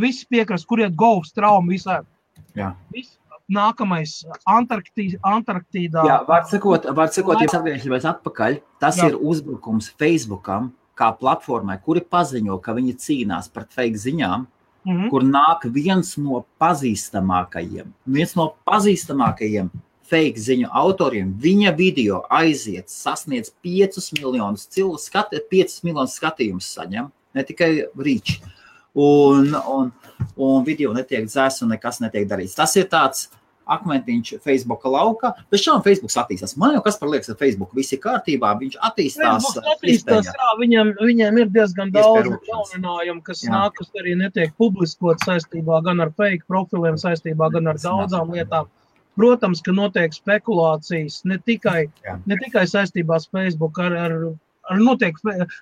Visi 0.00 0.28
piekrast, 0.28 0.68
kur 0.68 0.84
iet 0.84 0.92
golfa 1.00 1.32
trauma 1.40 1.72
visā. 1.72 2.02
Viss 2.92 3.16
nākamais 3.50 4.20
Antarktī, 4.48 5.14
Antarktīdā. 5.26 6.04
Jā, 6.06 6.20
var 6.28 6.44
sakot, 6.50 6.84
var 6.94 7.10
sakot 7.14 7.40
ja 7.40 7.48
atgriežamies 7.48 8.06
atpakaļ, 8.12 8.60
tas 8.82 9.00
Jā. 9.00 9.08
ir 9.10 9.16
uzbrukums 9.18 9.90
Facebookam 9.98 10.70
kā 11.00 11.10
platformai, 11.16 11.78
kuri 11.84 12.04
paziņo, 12.04 12.58
ka 12.62 12.76
viņi 12.76 12.98
cīnās 13.00 13.48
pret 13.52 13.72
fake 13.76 14.00
ziņām, 14.04 14.46
mm 14.84 14.96
-hmm. 14.96 15.10
kur 15.10 15.24
nāk 15.24 15.64
viens 15.72 16.16
no 16.18 16.44
pazīstamākajiem, 16.60 17.92
viens 18.06 18.36
no 18.36 18.52
pazīstamākajiem 18.68 19.70
fake 20.10 20.42
ziņu 20.42 20.68
autoriem, 20.74 21.32
viņa 21.38 21.74
video 21.76 22.24
aiziet, 22.30 22.90
sasniedz 22.90 23.52
5 23.64 24.12
miljonus 24.18 24.66
cilvēku, 24.66 24.98
skat, 24.98 25.34
5 25.52 25.84
miljonus 25.86 26.16
skatījumus 26.18 26.72
saņem, 26.74 27.10
ne 27.34 27.44
tikai 27.46 27.70
rīči. 27.96 28.40
Un, 28.94 29.54
un, 29.54 29.92
un 30.36 30.64
video 30.66 30.92
netiek 30.92 31.28
dzēsts 31.28 31.62
un 31.62 31.70
nekas 31.70 32.00
netiek 32.02 32.26
darīts. 32.26 32.56
Tas 32.58 32.74
ir 32.76 32.88
tāds 32.90 33.28
akmentiņš 33.76 34.32
Facebook 34.44 34.84
laukā, 34.90 35.32
bet 35.52 35.62
šādi 35.62 35.86
Facebook 35.86 36.14
attīstās. 36.22 36.56
Man 36.60 36.76
jau 36.76 36.82
kas 36.86 36.98
par 37.00 37.12
liekas, 37.12 37.30
ka 37.32 37.38
Facebook 37.40 37.74
viss 37.76 37.94
ir 37.94 38.02
kārtībā, 38.02 38.52
viņš 38.60 38.76
attīstās. 38.90 39.46
attīstās 39.74 40.30
jā, 40.30 40.50
viņam, 40.60 40.92
viņam 41.00 41.40
ir 41.44 41.54
diezgan 41.54 41.94
daudz 41.94 42.30
jauninājumu, 42.48 43.22
kas 43.26 43.44
jā. 43.46 43.54
nāk, 43.54 43.78
kas 43.78 43.94
arī 44.00 44.16
netiek 44.18 44.54
publiskot 44.60 45.22
saistībā 45.26 45.80
gan 45.86 46.02
ar 46.04 46.12
fake 46.18 46.46
profiliem, 46.50 46.98
saistībā 47.00 47.50
gan 47.54 47.70
ar 47.70 47.80
daudzām 47.80 48.34
lietām. 48.34 48.70
Protams, 49.18 49.60
ka 49.60 49.72
notiek 49.74 50.14
spekulācijas 50.14 51.24
ne 51.28 51.36
tikai, 51.44 51.88
Jā. 52.06 52.14
ne 52.30 52.38
tikai 52.40 52.62
saistībās 52.70 53.26
Facebook, 53.34 53.80
ar, 53.82 53.96
ar, 54.06 54.14
ar 54.70 54.80
notiek 54.80 55.18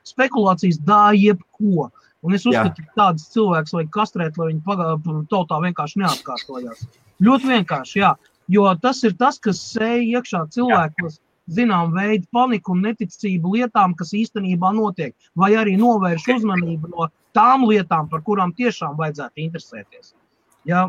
spekulācijas 0.07 0.79
dā 0.87 1.09
jebko. 1.17 1.89
Un 2.27 2.35
es 2.35 2.47
uzskatu, 2.49 2.83
ka 2.83 2.99
tādas 2.99 3.29
cilvēks 3.35 3.75
vajag 3.77 3.91
kastrēt, 3.95 4.39
lai 4.41 4.51
viņi 4.51 5.27
tautā 5.31 5.61
vienkārši 5.62 6.03
neatkārtojās. 6.03 6.83
Ļoti 7.23 7.51
vienkārši, 7.53 8.01
jā. 8.03 8.12
Jo 8.51 8.64
tas 8.83 9.03
ir 9.05 9.14
tas, 9.21 9.39
kas 9.43 9.61
sēž 9.75 10.07
iekšā 10.16 10.47
cilvēkos, 10.55 11.21
zinām, 11.53 11.93
veidu 11.97 12.27
paniku 12.33 12.75
un 12.75 12.83
neticību 12.89 13.55
lietām, 13.57 13.95
kas 13.99 14.12
īstenībā 14.16 14.73
notiek, 14.77 15.14
vai 15.37 15.53
arī 15.61 15.77
novērš 15.81 16.27
uzmanību 16.37 16.91
no 16.93 17.09
tām 17.37 17.69
lietām, 17.69 18.09
par 18.11 18.25
kurām 18.27 18.53
tiešām 18.57 18.99
vajadzētu 18.99 19.45
interesēties. 19.47 20.12
Jā. 20.69 20.89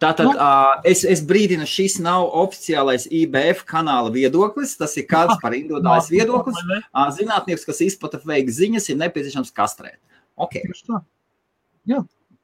Tātad 0.00 0.30
nu, 0.30 0.32
uh, 0.32 0.78
es, 0.88 1.02
es 1.04 1.20
brīdinu, 1.28 1.66
šis 1.68 1.98
nav 2.00 2.30
oficiālais 2.40 3.04
IBF 3.12 3.66
kanāla 3.68 4.08
viedoklis. 4.14 4.72
Tas 4.80 4.96
ir 4.96 5.04
kāds 5.10 5.36
par 5.42 5.52
individuālais 5.52 6.08
viedoklis. 6.08 6.56
Uh, 6.72 7.10
zinātnieks, 7.12 7.66
kas 7.68 7.82
izplata 7.84 8.22
fake 8.22 8.54
ziņas, 8.56 8.88
ir 8.88 8.96
nepieciešams 9.02 9.52
kastrēt. 9.52 9.98
Okay. 10.38 10.64
Jā. 11.88 12.00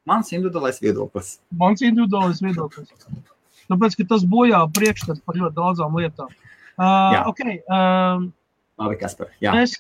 Mans 0.07 0.31
individuālais 0.31 0.79
viedoklis. 0.83 1.37
Mans 1.59 1.83
individuālais 1.83 2.43
viedoklis. 2.45 2.93
Tāpēc, 3.67 3.97
ka 3.99 4.07
tas 4.15 4.27
bojā 4.31 4.61
priekšstats 4.77 5.23
par 5.27 5.39
ļoti 5.39 5.57
daudzām 5.57 5.97
lietām. 5.99 6.31
Uh, 6.77 7.25
okay, 7.31 7.59
um, 7.73 8.29
Labi, 8.79 8.99
Kaspar. 9.01 9.33
Jā. 9.43 9.55
Mēs, 9.57 9.75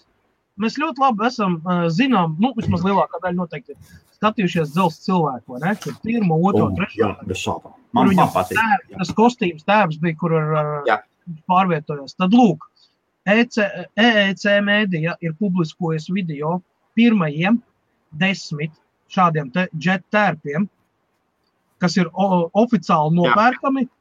mēs 0.58 0.78
ļoti 0.80 1.02
labi 1.02 1.26
esam, 1.28 1.58
uh, 1.62 1.84
zinām, 1.92 2.34
nu, 2.42 2.50
vismaz 2.56 2.82
lielākā 2.86 3.20
daļa 3.22 3.36
noteikti 3.36 3.76
skatījušies 4.16 4.72
dzelzs 4.72 5.04
cilvēku, 5.04 5.54
vai 5.54 5.60
ne? 5.62 5.74
Tur 5.82 5.94
pirmo, 6.02 6.40
otro, 6.48 6.70
oh, 6.70 6.74
trešo. 6.78 7.02
Jā, 7.02 7.12
bez 7.28 7.42
šaubām. 7.42 7.76
Man, 7.96 8.14
man 8.16 8.32
patīk. 8.34 8.58
Tēr, 8.58 8.86
tas 8.96 9.12
kostīms 9.16 9.66
tēvs 9.68 10.00
bija, 10.02 10.18
kur 10.18 10.34
ar, 10.40 10.56
ar 10.56 11.04
pārvietojos. 11.50 12.16
Tad 12.18 12.34
lūk, 12.34 12.64
EC, 13.28 13.60
EEC 14.00 14.44
mēdija 14.64 15.16
ir 15.20 15.36
publiskojusi 15.38 16.14
video 16.16 16.58
pirmajiem 16.96 17.60
desmit 18.20 18.72
šādiem 19.12 19.52
te 19.54 19.66
jet 19.80 20.04
tērpiem, 20.14 20.66
kas 21.82 21.96
ir 22.00 22.08
oficiāli 22.16 23.14
nopērkami 23.18 23.84
Jā. 23.84 23.92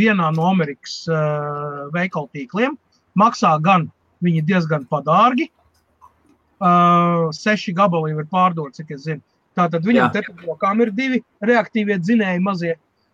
vienā 0.00 0.30
no 0.36 0.46
Amerikas 0.50 1.02
uh, 1.10 1.90
veikalu 1.94 2.30
tīkliem. 2.36 2.78
Maksā 3.18 3.54
gan 3.62 3.88
viņi 4.24 4.44
diezgan 4.46 4.86
padārgi. 4.90 5.50
Uh, 6.64 7.28
seši 7.34 7.74
gabali 7.76 8.14
ir 8.14 8.28
pārdoti, 8.30 8.80
cik 8.80 8.94
es 8.96 9.04
zinu. 9.08 9.22
Tātad 9.54 9.84
viņam 9.86 10.10
te 10.14 10.22
pie 10.26 10.34
rokām 10.46 10.80
ir 10.82 10.90
divi 10.94 11.20
reaktīvie 11.44 11.98
dzinēji 12.02 12.42
mazie 12.42 12.72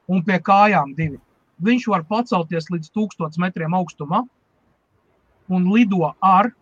un 0.09 0.23
pie 0.25 0.39
kājām 0.45 0.95
divi. 0.97 1.19
Viņš 1.61 1.89
var 1.93 2.07
pacelties 2.09 2.71
līdz 2.73 2.93
1000 2.97 3.37
metriem 3.43 3.75
augstumā 3.77 4.23
un 5.53 5.67
lido 5.75 6.15
ar 6.25 6.53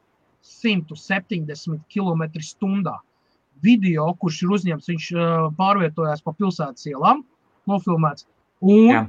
170 0.42 1.84
km/h. 1.92 2.96
Video, 3.64 4.06
kurš 4.20 4.42
ir 4.44 4.54
uzņemts, 4.56 4.90
viņš 4.92 5.08
pārvietojās 5.58 6.22
pa 6.24 6.34
pilsētas 6.36 6.86
ielām, 6.90 7.24
nofilmēts. 7.68 8.26
Un 8.64 8.90
Jā. 8.90 9.02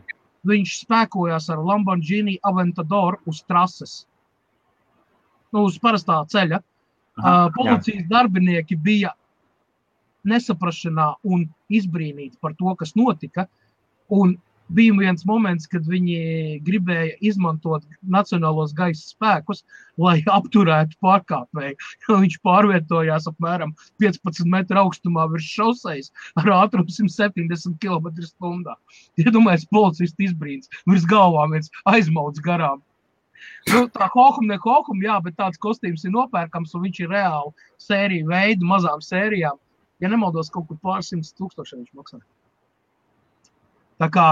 viņš 0.50 0.76
spēkojās 0.84 1.50
ar 1.54 1.62
Lamborghini 1.66 2.38
Aventador 2.46 3.20
uz 3.30 3.42
trases. 3.50 4.04
Nu, 5.54 5.66
uz 5.66 5.80
parastā 5.82 6.20
ceļa. 6.30 6.62
Aha, 7.20 7.32
uh, 7.32 7.54
policijas 7.56 8.04
jā. 8.04 8.10
darbinieki 8.12 8.78
bija 8.80 9.14
nesaprašanā 10.30 11.14
un 11.28 11.48
izbrīnīti 11.74 12.38
par 12.42 12.54
to, 12.60 12.74
kas 12.80 12.94
notika. 13.00 13.48
Un 14.14 14.38
bija 14.76 14.96
viens 14.98 15.26
moments, 15.28 15.68
kad 15.70 15.86
viņi 15.90 16.60
gribēja 16.66 17.16
izmantot 17.26 17.86
nacionālos 18.02 18.74
gaisa 18.78 19.04
spēkus, 19.12 19.64
lai 20.00 20.20
apturētu 20.38 20.98
pārkāpēju. 21.04 21.78
Viņš 22.10 22.40
pārvietojās 22.46 23.30
apmēram 23.32 23.76
15 24.04 24.50
metru 24.50 24.84
augstumā 24.84 25.28
virs 25.34 25.48
šoseis 25.50 26.12
ar 26.40 26.52
ātrumu 26.62 26.92
170 26.94 27.80
km/h. 27.84 28.76
Iedomājieties, 29.22 29.70
policists 29.74 30.28
izbrīns 30.30 30.70
virs 30.90 31.08
galvām, 31.10 31.56
viens 31.58 31.72
aizmauts 31.90 32.44
garām. 32.46 32.84
Nu, 33.70 33.86
tā 33.88 34.10
hohum, 34.12 34.50
ne 34.52 34.58
hohum, 34.60 35.00
jā, 35.04 35.16
bet 35.24 35.38
tāds 35.40 35.60
kostīms 35.62 36.04
ir 36.04 36.12
nopērkams 36.12 36.74
un 36.76 36.84
viņš 36.84 37.02
ir 37.06 37.12
reāli 37.14 37.68
sēriju 37.80 38.28
veidu, 38.28 38.68
mazām 38.68 39.04
sērijām 39.04 39.60
ja 40.00 40.10
nemaldos, 40.12 40.52
kaut 40.54 40.68
kur 40.70 40.80
pārsimts 40.84 41.34
tūkstoši 41.38 41.80
viņš 41.80 41.96
maksā. 41.98 42.22
Tā 44.00 44.08
kā, 44.14 44.28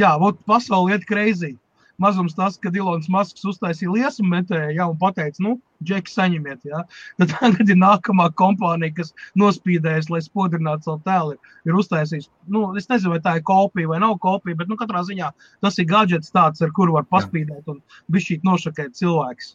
jā, 0.00 0.14
vot 0.20 0.40
pasauli 0.48 0.94
iet 0.94 1.06
kreizī. 1.08 1.54
Mazums 2.02 2.34
tas, 2.34 2.56
ka 2.58 2.72
Ilons 2.74 3.06
Masks 3.12 3.44
uztaisīja 3.46 3.92
liesmu 3.94 4.26
metēju, 4.26 4.72
ja, 4.74 4.86
un 4.90 4.96
pateica, 4.98 5.38
nu, 5.44 5.52
džeki, 5.86 6.10
saņemiet, 6.10 6.64
ja. 6.66 6.80
Tad 7.20 7.30
tagad 7.36 7.70
ir 7.70 7.78
nākamā 7.78 8.26
kompānija, 8.34 8.96
kas 8.96 9.12
nospīdējas, 9.38 10.10
lai 10.10 10.18
spodrinātu 10.24 10.88
savu 10.88 10.98
tēlu, 11.06 11.36
ir 11.68 11.78
uztaisījis, 11.78 12.26
nu, 12.50 12.64
es 12.80 12.90
nezinu, 12.90 13.14
vai 13.14 13.20
tā 13.22 13.36
ir 13.38 13.46
kopija 13.46 13.92
vai 13.92 14.00
nav 14.02 14.16
kopija, 14.24 14.58
bet, 14.58 14.72
nu, 14.72 14.78
katrā 14.80 15.04
ziņā 15.06 15.30
tas 15.62 15.78
ir 15.78 15.86
gadgets 15.92 16.34
tāds, 16.34 16.64
ar 16.66 16.74
kuru 16.74 16.98
var 16.98 17.06
paspīdēt 17.14 17.70
un 17.70 17.78
bišķīt 18.10 18.42
nošakēt 18.48 18.98
cilvēks. 18.98 19.54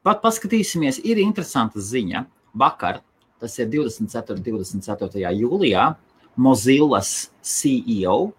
Pat 0.07 0.21
paskatīsimies, 0.23 1.01
ir 1.03 1.19
interesanta 1.19 1.81
ziņa. 1.83 2.23
Vakar, 2.57 3.01
tas 3.41 3.57
ir 3.61 3.69
24. 3.73 4.37
un 4.37 4.43
24. 4.45 5.31
jūlijā, 5.37 5.87
Mozillas 6.37 7.29
CEO, 7.41 8.31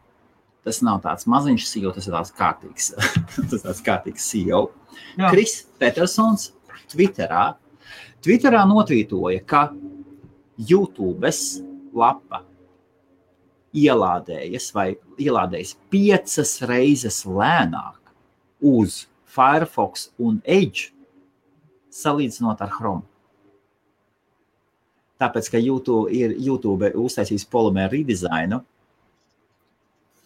tas 0.66 0.82
nav 0.86 1.00
tāds 1.02 1.26
maziņš 1.30 1.66
CEO, 1.70 1.92
tas 1.94 2.06
ir 2.06 2.14
tāds 2.14 2.34
kārtīgs, 2.38 2.92
tas 3.50 3.64
tāds 3.64 3.82
kārtīgs 3.86 4.26
CEO, 4.30 4.68
Jā. 5.18 5.30
Kris 5.32 5.60
Petersons 5.80 6.52
Twitterā, 6.90 7.52
Twitterā 8.24 8.64
notvītoja, 8.66 9.42
ka 9.46 9.68
YouTube's 10.58 11.60
lapa 11.94 12.42
ielādējas 13.76 14.70
vai 14.74 14.88
ielādējas 15.20 15.74
piecas 15.92 16.56
reizes 16.66 17.22
lēnāk 17.26 17.98
uz 18.64 19.04
Firefox 19.28 20.08
un 20.18 20.40
Edge 20.44 20.90
salīdzinot 21.92 22.62
ar 22.64 22.72
Chrome. 22.72 23.06
Tāpēc, 25.18 25.48
ka 25.50 25.58
YouTube 25.58 26.12
ir 26.14 26.34
YouTube 26.38 26.92
uztaisījis 26.94 27.46
polimēru 27.50 27.98
redizainu. 27.98 28.60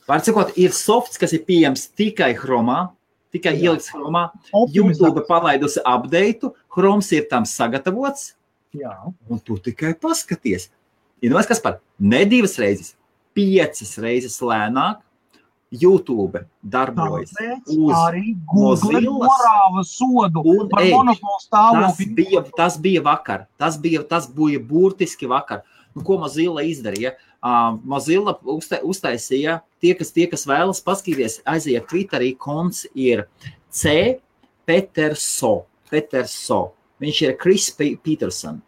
Var 0.08 0.24
sakot, 0.26 0.50
ir 0.60 0.74
softs, 0.76 1.16
kas 1.20 1.32
ir 1.32 1.44
pieejams 1.46 1.86
tikai 1.96 2.32
Chromā, 2.36 2.90
tikai 3.32 3.54
ielikts 3.56 3.92
Chromā. 3.94 4.26
YouTube 4.74 5.24
palaidusi 5.28 5.80
update, 5.88 6.50
Chroms 6.72 7.08
ir 7.16 7.28
tam 7.30 7.46
sagatavots. 7.48 8.32
Jā. 8.76 8.92
Un 9.28 9.40
tu 9.44 9.56
tikai 9.60 9.94
paskaties. 10.00 10.68
Ja 11.22 11.44
kas 11.46 11.60
par 11.62 11.78
ne 12.00 12.24
divas 12.26 12.58
reizes, 12.58 12.94
piecas 13.36 13.94
reizes 14.02 14.40
lēnāk. 14.42 15.00
YouTube 15.72 16.42
darbojas 16.62 17.32
uz 17.66 17.92
arī 17.96 18.34
Google 18.52 19.84
sodu 19.88 20.42
un 20.44 20.68
par 20.68 20.84
monopolu 20.84 21.38
stāvokli. 21.40 21.86
Tas 21.88 22.16
bija, 22.18 22.42
tas 22.56 22.78
bija 22.80 23.04
vakar. 23.04 23.46
Tas 23.56 23.78
bija, 23.80 24.02
tas 24.08 24.28
bija 24.28 24.60
burtiski 24.60 25.30
vakar. 25.30 25.62
Nu, 25.94 26.04
ko 26.04 26.18
Mozilla 26.20 26.64
izdarīja? 26.64 27.14
Uh, 27.42 27.76
Mozilla 27.88 28.36
uztaisīja, 28.46 29.58
tie 29.82 29.96
kas, 29.98 30.12
tie, 30.14 30.28
kas 30.30 30.46
vēlas 30.48 30.80
paskatīties, 30.84 31.40
aiziet 31.48 31.88
Twitterī, 31.90 32.32
konts 32.38 32.86
ir 32.94 33.26
C. 33.72 34.20
Peterso. 34.68 35.64
Peterso. 35.90 36.62
Viņš 37.02 37.22
ir 37.26 37.34
Kris 37.40 37.68
Peterson. 37.74 38.62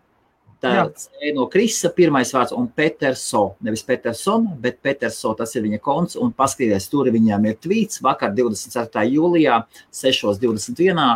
Tā 0.65 1.27
ir 1.29 1.35
no 1.37 1.45
Krisa 1.53 1.91
pirmais 1.93 2.33
vārds 2.33 2.55
un 2.57 2.67
Peterso. 2.73 3.45
Nevis 3.65 3.85
Peterson, 3.85 4.47
bet 4.61 4.81
Peterso. 4.85 5.35
Tas 5.39 5.53
ir 5.59 5.67
viņa 5.67 5.81
konts. 5.85 6.19
Un 6.21 6.33
paskatieties, 6.33 6.89
tur 6.93 7.11
viņam 7.13 7.49
ir 7.51 7.61
tvīts 7.61 8.01
vakar 8.05 8.33
24. 8.37 9.05
jūlijā 9.13 9.61
6.21. 9.93 11.09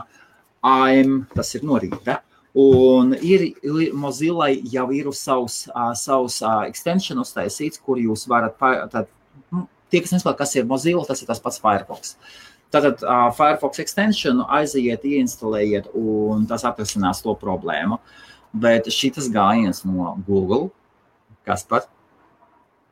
AM, 0.68 1.20
tas 1.34 1.54
ir 1.54 1.64
no 1.64 1.78
rīta. 1.80 2.20
Un 2.58 3.12
ir 3.22 3.52
Mozilla 3.94 4.48
jau 4.50 4.88
ir 4.96 5.08
uz 5.10 5.20
savus, 5.22 5.60
uh, 5.70 5.92
savus 5.94 6.40
uh, 6.42 6.64
extension 6.66 7.20
uztaisīts, 7.22 7.78
kur 7.84 8.00
jūs 8.00 8.24
varat, 8.30 8.56
tad, 8.90 9.10
tie, 9.92 10.00
kas 10.02 10.14
nesaprot, 10.16 10.38
kas 10.40 10.56
ir 10.56 10.66
Mozilla, 10.66 11.04
tas 11.06 11.22
ir 11.22 11.28
tas 11.28 11.42
pats 11.44 11.60
Firefox. 11.62 12.16
Tātad 12.74 13.04
uh, 13.04 13.28
Firefox 13.36 13.80
extension 13.84 14.42
aiziet, 14.44 15.06
ieinstalējiet, 15.06 15.92
un 15.96 16.48
tas 16.50 16.66
atrisinās 16.68 17.22
to 17.24 17.36
problēmu. 17.38 18.00
Bet 18.56 18.88
šis 18.92 19.28
gājiens 19.32 19.84
no 19.84 20.16
Google, 20.26 20.70
kas 21.44 21.66
pat 21.68 21.88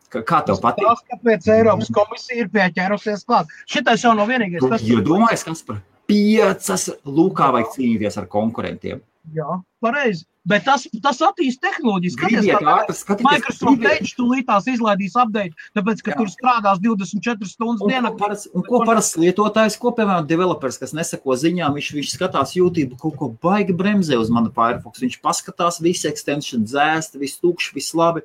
Kā 0.06 0.38
tev 0.46 0.60
patīk? 0.62 0.86
Tas, 0.86 1.02
kāpēc 1.10 1.48
Eiropas 1.50 1.88
komisija 1.92 2.44
ir 2.44 2.50
pieķērusies 2.54 3.24
klāt. 3.26 3.50
Šitais 3.66 4.04
jau 4.06 4.12
nav 4.14 4.30
vienīgais. 4.30 4.62
Tas, 4.70 4.84
jo 4.86 5.00
domāju, 5.04 5.40
kas 5.48 5.64
par 5.66 5.80
piecas 6.06 6.86
lūkā 7.02 7.50
vajag 7.56 7.72
cīnīties 7.74 8.18
ar 8.22 8.28
konkurentiem. 8.30 9.02
Jā, 9.34 9.60
pareizi. 9.82 10.26
Bet 10.46 10.62
tas, 10.62 10.84
tas 11.02 11.18
attīstīs 11.26 11.58
tehnoloģijas. 11.58 12.16
Gribiet 12.20 12.68
ātri 12.70 12.94
skatīties. 12.94 13.26
Microsoft 13.26 13.80
teica, 13.82 14.10
tūlītās 14.20 14.66
izlaidīs 14.70 15.16
update, 15.18 15.64
tāpēc, 15.74 16.02
ka 16.06 16.12
Jā. 16.12 16.18
tur 16.20 16.28
strādās 16.30 16.82
24 16.84 17.48
stundas 17.50 17.82
un 17.82 17.90
dienā. 17.90 18.12
Ko 18.14 18.20
paras, 18.20 18.44
un 18.54 18.62
ko 18.66 18.80
parasts 18.86 19.18
lietotājs, 19.18 19.74
ko, 19.82 19.90
piemēram, 19.96 20.28
developers, 20.30 20.78
kas 20.78 20.94
nesako 20.94 21.34
ziņām, 21.42 21.74
viņš, 21.74 21.88
viņš 21.96 22.12
skatās 22.14 22.54
YouTube, 22.54 22.94
kaut 23.00 23.16
ko 23.18 23.30
baigi 23.42 23.74
bremzē 23.74 24.20
uz 24.22 24.30
manu 24.30 24.52
Firefox. 24.54 25.02
Viņš 25.02 25.16
paskatās, 25.24 25.80
viss 25.82 26.06
extension 26.06 26.62
dzēst, 26.68 27.18
viss 27.18 27.42
tukšs, 27.42 27.72
viss 27.74 27.96
labi. 27.98 28.22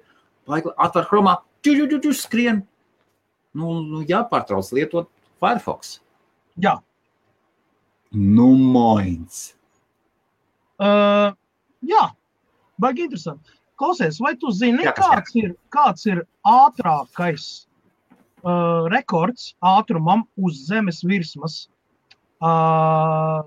Baigi 0.49 0.75
atver 0.77 1.07
chromā, 1.09 1.39
ķu, 1.65 1.73
ķu, 1.79 2.01
ķu, 2.05 2.13
skrien. 2.19 2.61
Nu, 3.57 3.79
nu, 3.81 4.03
jāpārtrauc 4.05 4.69
lietot 4.77 5.09
Firefox. 5.41 5.97
Jā. 6.61 6.77
Nu, 8.13 8.51
moins. 8.53 9.55
Uh, 10.81 11.29
jā, 11.85 12.05
baigi 12.81 13.05
interesanti. 13.05 13.53
Klausies, 13.81 14.19
vai 14.21 14.33
tu 14.37 14.51
zini, 14.53 14.83
jā, 14.85 14.93
kāds, 14.97 15.35
ir, 15.37 15.53
kāds 15.73 16.05
ir 16.09 16.23
ātrākais 16.45 17.45
uh, 18.41 18.89
rekords 18.93 19.51
ātrumam 19.65 20.25
uz 20.37 20.59
zemes 20.67 21.01
virsmas 21.05 21.63
uh, 22.41 23.41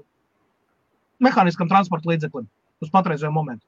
mehāniskam 1.23 1.71
transporta 1.71 2.11
līdzeklim 2.11 2.49
uz 2.83 2.91
patreizējo 2.95 3.31
momentu? 3.35 3.67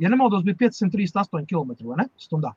Ja 0.00 0.12
nemaldos, 0.12 0.44
bija 0.44 0.58
538 0.66 1.48
km 1.48 2.04
stundā. 2.20 2.52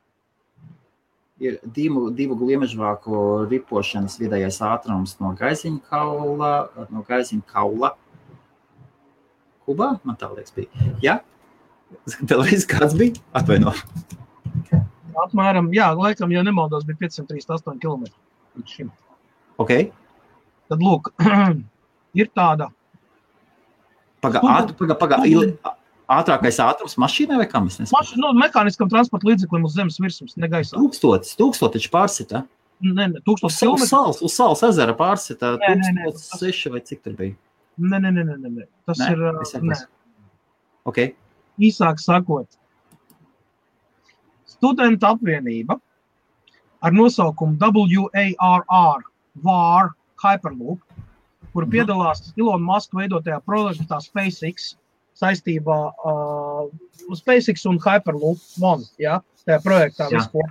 Ir 1.40 1.56
divu, 1.64 2.10
divu 2.12 2.36
gliemežvāku 2.36 3.46
ripošanas 3.48 4.18
vidējais 4.20 4.58
ātrums 4.60 5.14
no 5.22 5.32
gaisiņa 5.38 5.80
kaula, 5.88 6.52
no 6.92 7.00
gaisiņa 7.06 7.46
kaula. 7.48 7.94
Kubā, 9.64 9.94
man 10.04 10.18
tā 10.20 10.28
liekas, 10.34 10.52
bija. 10.52 10.90
Jā, 11.00 11.14
vēlreiz 12.20 12.66
kāds 12.68 12.96
bija? 12.98 13.16
Atvaino. 13.32 13.72
Apmēram, 15.20 15.72
jā, 15.72 15.88
laikam, 15.96 16.32
ja 16.32 16.44
nemaldos, 16.44 16.84
bija 16.88 17.06
538 17.06 17.80
km 17.80 18.04
līdz 18.60 18.76
šim. 18.76 18.92
Ok. 19.60 19.74
Tad, 20.68 20.84
lūk, 20.84 21.12
ir 22.20 22.30
tāda. 22.36 22.68
Pagaid, 24.20 24.76
pagaid, 24.76 24.96
pagaid 25.00 25.79
ātrākais 26.10 26.58
ātrums 26.62 26.96
mašīnai 27.00 27.38
vai 27.40 27.46
kam? 27.50 27.68
Maši, 27.68 28.18
nu, 28.20 28.32
mehāniskam 28.38 28.90
transporta 28.90 29.28
līdzeklim 29.30 29.66
uz 29.68 29.76
zemes 29.76 30.00
virsmas, 30.02 30.36
ne 30.40 30.50
gaisā. 30.50 30.76
Tūkstotis, 30.78 31.36
tūkstotis 31.38 31.86
pārsita. 31.92 32.44
Nē, 32.80 33.06
nē, 33.12 33.22
tūkstotis 33.26 33.60
uz 33.68 33.86
salas, 33.90 34.20
uz 34.24 34.34
salas 34.34 34.64
ezera 34.70 34.96
pārsita. 34.96 35.54
Nē, 35.60 35.74
nē, 35.80 35.92
nē, 35.98 36.12
tas... 36.14 36.30
seši 36.40 36.72
vai 36.74 36.82
cik 36.86 37.04
tur 37.04 37.16
bija? 37.18 37.36
Nē, 37.80 38.00
nē, 38.00 38.10
nē, 38.16 38.24
nē, 38.30 38.38
nē. 38.48 38.66
tas 38.88 39.02
nē, 39.02 39.10
ir. 39.12 39.68
Nē. 39.68 39.78
Okay. 40.88 41.12
Īsāk 41.60 42.00
sakot, 42.00 42.48
studentu 44.48 45.08
apvienība 45.10 45.76
ar 46.80 46.96
nosaukumu 46.96 47.58
WARR, 47.60 49.04
VAR 49.44 49.90
Hyperloop, 50.24 50.80
kur 51.52 51.66
mhm. 51.66 51.72
piedalās 51.74 52.32
Ilona 52.36 52.64
Maska 52.64 52.98
veidotajā 53.00 53.40
projektā 53.44 54.00
SpaceX 54.04 54.74
saistībā 55.18 55.78
ar 56.06 56.68
uh, 56.68 57.16
SpaceX 57.18 57.66
un 57.68 57.78
Hyperloop 57.82 58.42
One. 58.62 58.86
Ja, 59.00 59.20
tajā 59.46 59.60
projektā 59.64 60.08
vispār. 60.12 60.50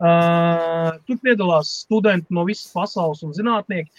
Uh, 0.00 0.96
tur 1.04 1.18
piedalās 1.20 1.74
studenti 1.82 2.32
no 2.32 2.46
visas 2.48 2.70
pasaules 2.72 3.20
un 3.26 3.34
zinātnieki, 3.36 3.90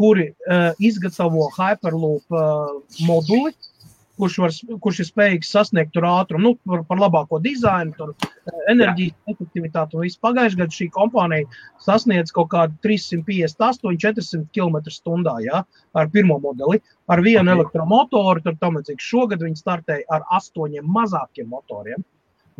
kuri 0.00 0.30
uh, 0.48 0.70
izgatavo 0.80 1.50
Hyperloop 1.58 2.36
uh, 2.36 2.78
moduli, 3.04 3.52
kurš, 4.20 4.36
var, 4.42 4.54
kurš 4.84 5.00
ir 5.02 5.08
spējīgs 5.08 5.50
sasniegt 5.54 5.92
tur 5.94 6.06
ātrumu, 6.08 6.42
nu, 6.44 6.52
par, 6.68 6.84
par 6.88 7.00
labāko 7.00 7.40
dizainu, 7.42 7.94
tur, 7.96 8.12
eh, 8.20 8.52
enerģijas 8.72 9.14
Jā. 9.14 9.34
efektivitāti 9.34 9.98
un 9.98 10.04
visu. 10.06 10.20
Pagājušajā 10.24 10.60
gadā 10.60 10.76
šī 10.76 10.88
kompānija 10.94 11.60
sasniedz 11.82 12.34
kaut 12.36 12.50
kādu 12.54 12.78
358, 12.86 13.98
400 14.04 14.46
km/h 14.56 15.36
ja, 15.46 15.64
ar 15.94 16.12
pirmo 16.14 16.38
modeli, 16.42 16.82
ar 17.08 17.24
vienu 17.26 17.46
okay. 17.46 17.56
elektromotoru. 17.58 18.44
Tur 18.44 18.60
tam 18.60 18.78
līdzīgi 18.78 19.08
šogad 19.10 19.42
viņi 19.46 19.60
startēja 19.60 20.08
ar 20.16 20.28
astoņiem 20.38 20.86
mazākiem 20.98 21.50
motoriem 21.50 22.04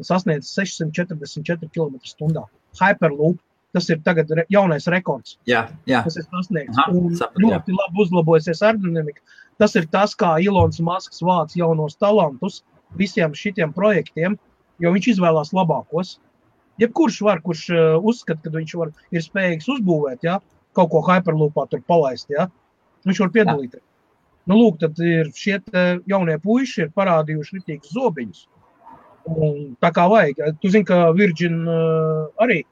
un 0.00 0.06
sasniedz 0.08 0.50
644 0.56 1.70
km/h. 1.70 2.48
Hyperloop. 2.80 3.38
Tas 3.70 3.86
ir 3.86 4.00
tagad 4.02 4.26
jaunais 4.50 4.88
rekords. 4.90 5.36
Jā, 5.46 5.68
jā. 5.86 6.00
Tas 6.02 6.16
ir 6.18 6.24
sasniegts. 6.26 6.74
Aha, 6.74 6.90
un 6.90 7.12
ļoti 7.14 7.76
labi 7.76 8.02
uzlabojusies 8.02 8.64
aerodinamika. 8.66 9.22
Tas 9.61 9.76
ir 9.76 9.86
tas, 9.92 10.14
kā 10.16 10.36
Ilons 10.40 10.80
Masks 10.84 11.20
vāc 11.24 11.52
jaunos 11.58 11.98
talantus 12.00 12.62
visiem 12.96 13.34
šiem 13.36 13.74
projektiem, 13.76 14.38
jo 14.80 14.92
viņš 14.94 15.12
izvēlās 15.14 15.52
labākos. 15.56 16.16
Jebkurš 16.80 17.20
var, 17.26 17.42
kurš 17.44 17.66
uh, 17.74 17.82
uzskata, 18.00 18.48
ka 18.48 18.56
viņš 18.56 18.74
var, 18.80 18.94
ir 19.12 19.24
spējīgs 19.24 19.68
uzbūvēt, 19.74 20.24
ja, 20.24 20.38
kaut 20.76 20.90
ko 20.94 21.02
hyperloopā 21.04 21.66
tur 21.68 21.84
palaist, 21.86 22.30
ja, 22.32 22.48
viņš 23.04 23.20
var 23.26 23.32
piedalīties. 23.36 23.84
Nu, 24.48 24.56
lūk, 24.56 24.80
tad 24.80 24.98
ir 25.04 25.28
šie 25.36 25.61
jaunie 26.08 26.38
puiši 26.42 26.86
ir 26.86 26.94
parādījuši 26.96 27.58
ritīgus 27.58 27.92
zobiņus. 27.94 28.46
Un 29.30 29.74
tā 29.84 29.90
kā 29.94 30.06
vajag. 30.11 30.40
Tu 30.62 30.70
zini, 30.72 30.86
ka 30.88 31.11
Virgin 31.14 31.61
uh, 31.68 32.30
arī 32.40 32.62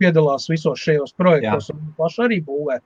piedalās 0.00 0.48
visos 0.50 0.80
šajos 0.80 1.12
projektos, 1.18 1.68
Jā. 1.68 1.76
un 1.76 1.92
paši 1.98 2.24
arī 2.24 2.40
būvē. 2.46 2.78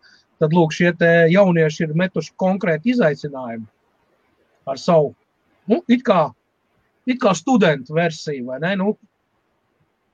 Tad 0.42 0.54
lūk, 0.56 0.72
šie 0.74 0.90
jaunieši 1.30 1.84
ir 1.86 1.94
metuši 1.94 2.32
konkrēti 2.40 2.96
izaicinājumu 2.96 3.68
ar 4.66 4.78
savu, 4.78 5.12
nu, 5.70 5.78
it 5.90 6.02
kā, 6.06 6.32
it 7.06 7.20
kā 7.22 7.34
studentu 7.38 7.94
versiju, 7.94 8.48
vai 8.50 8.58
ne? 8.62 8.72
Nu, 8.80 8.94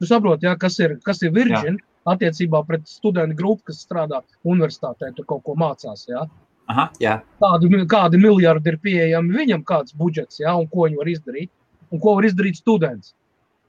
tu 0.01 0.09
saproti, 0.09 0.49
ja, 0.49 0.57
kas 0.61 0.79
ir, 0.81 0.99
kas 1.05 1.22
ir 1.24 1.33
Virgin 1.37 1.79
jā. 1.79 1.87
attiecībā 2.12 2.61
pret 2.68 2.85
studentu 2.89 3.39
grupu, 3.41 3.70
kas 3.70 3.81
strādā 3.87 4.20
universitātē, 4.45 5.14
tur 5.16 5.29
kaut 5.33 5.45
ko 5.49 5.57
mācās, 5.61 6.05
ja? 6.11 6.26
Aha, 6.68 6.91
jā. 7.01 7.16
Kādu, 7.41 7.72
kādi 7.89 8.20
miljardi 8.20 8.74
ir 8.74 8.79
pieejami 8.85 9.37
viņam, 9.37 9.64
kāds 9.68 9.97
budžets, 9.97 10.43
ja, 10.43 10.53
un 10.61 10.68
ko 10.68 10.85
viņi 10.85 11.01
var 11.01 11.12
izdarīt, 11.14 11.53
un 11.89 12.05
ko 12.05 12.18
var 12.20 12.29
izdarīt 12.29 12.61
students. 12.61 13.14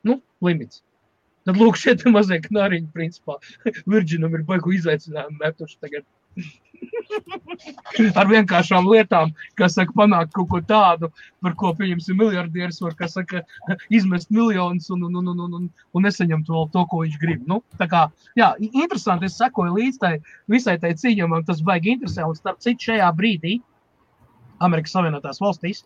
Nu, 0.04 0.20
limits. 0.44 0.84
Tad, 1.48 1.56
lūk, 1.56 1.80
šie 1.80 1.96
mazie 2.12 2.42
knāriņi, 2.44 2.92
principā, 2.96 3.40
Virģinam 3.92 4.36
ir 4.36 4.44
baigu 4.48 4.76
izaicinājumu 4.76 5.40
metuši 5.40 5.80
tagad 5.80 6.04
ar 8.20 8.30
vienkāršām 8.30 8.88
lietām, 8.88 9.34
kas 9.60 9.76
saka, 9.78 9.94
panākt 9.98 10.32
kaut 10.36 10.50
ko 10.52 10.62
tādu, 10.64 11.10
par 11.44 11.56
ko, 11.60 11.74
pieņemsim, 11.78 12.18
miljardieris 12.20 12.80
var, 12.84 12.96
saka, 13.12 13.44
izmest 13.90 14.32
miljonus 14.32 14.90
un, 14.94 15.04
un, 15.10 15.20
un, 15.22 15.32
un, 15.34 15.54
un, 15.60 15.70
un 15.70 16.08
nesaņemt 16.08 16.50
vēl 16.50 16.70
to, 16.74 16.86
ko 16.92 17.04
viņš 17.04 17.20
grib. 17.22 17.46
Nu, 17.50 17.62
tā 17.82 17.90
kā, 17.92 18.06
jā, 18.40 18.54
interesanti, 18.70 19.30
es 19.30 19.38
sekoju 19.42 19.76
līdz 19.78 20.02
tai 20.02 20.14
visai 20.52 20.78
tai 20.82 20.94
cīņai, 20.98 21.30
man 21.32 21.48
tas 21.48 21.64
baigi 21.66 21.96
interesē, 21.98 22.28
un 22.30 22.38
starp 22.38 22.62
citu 22.64 22.92
šajā 22.92 23.10
brīdī 23.18 23.60
Amerikas 24.64 24.96
Savienotās 24.96 25.42
valstīs 25.44 25.86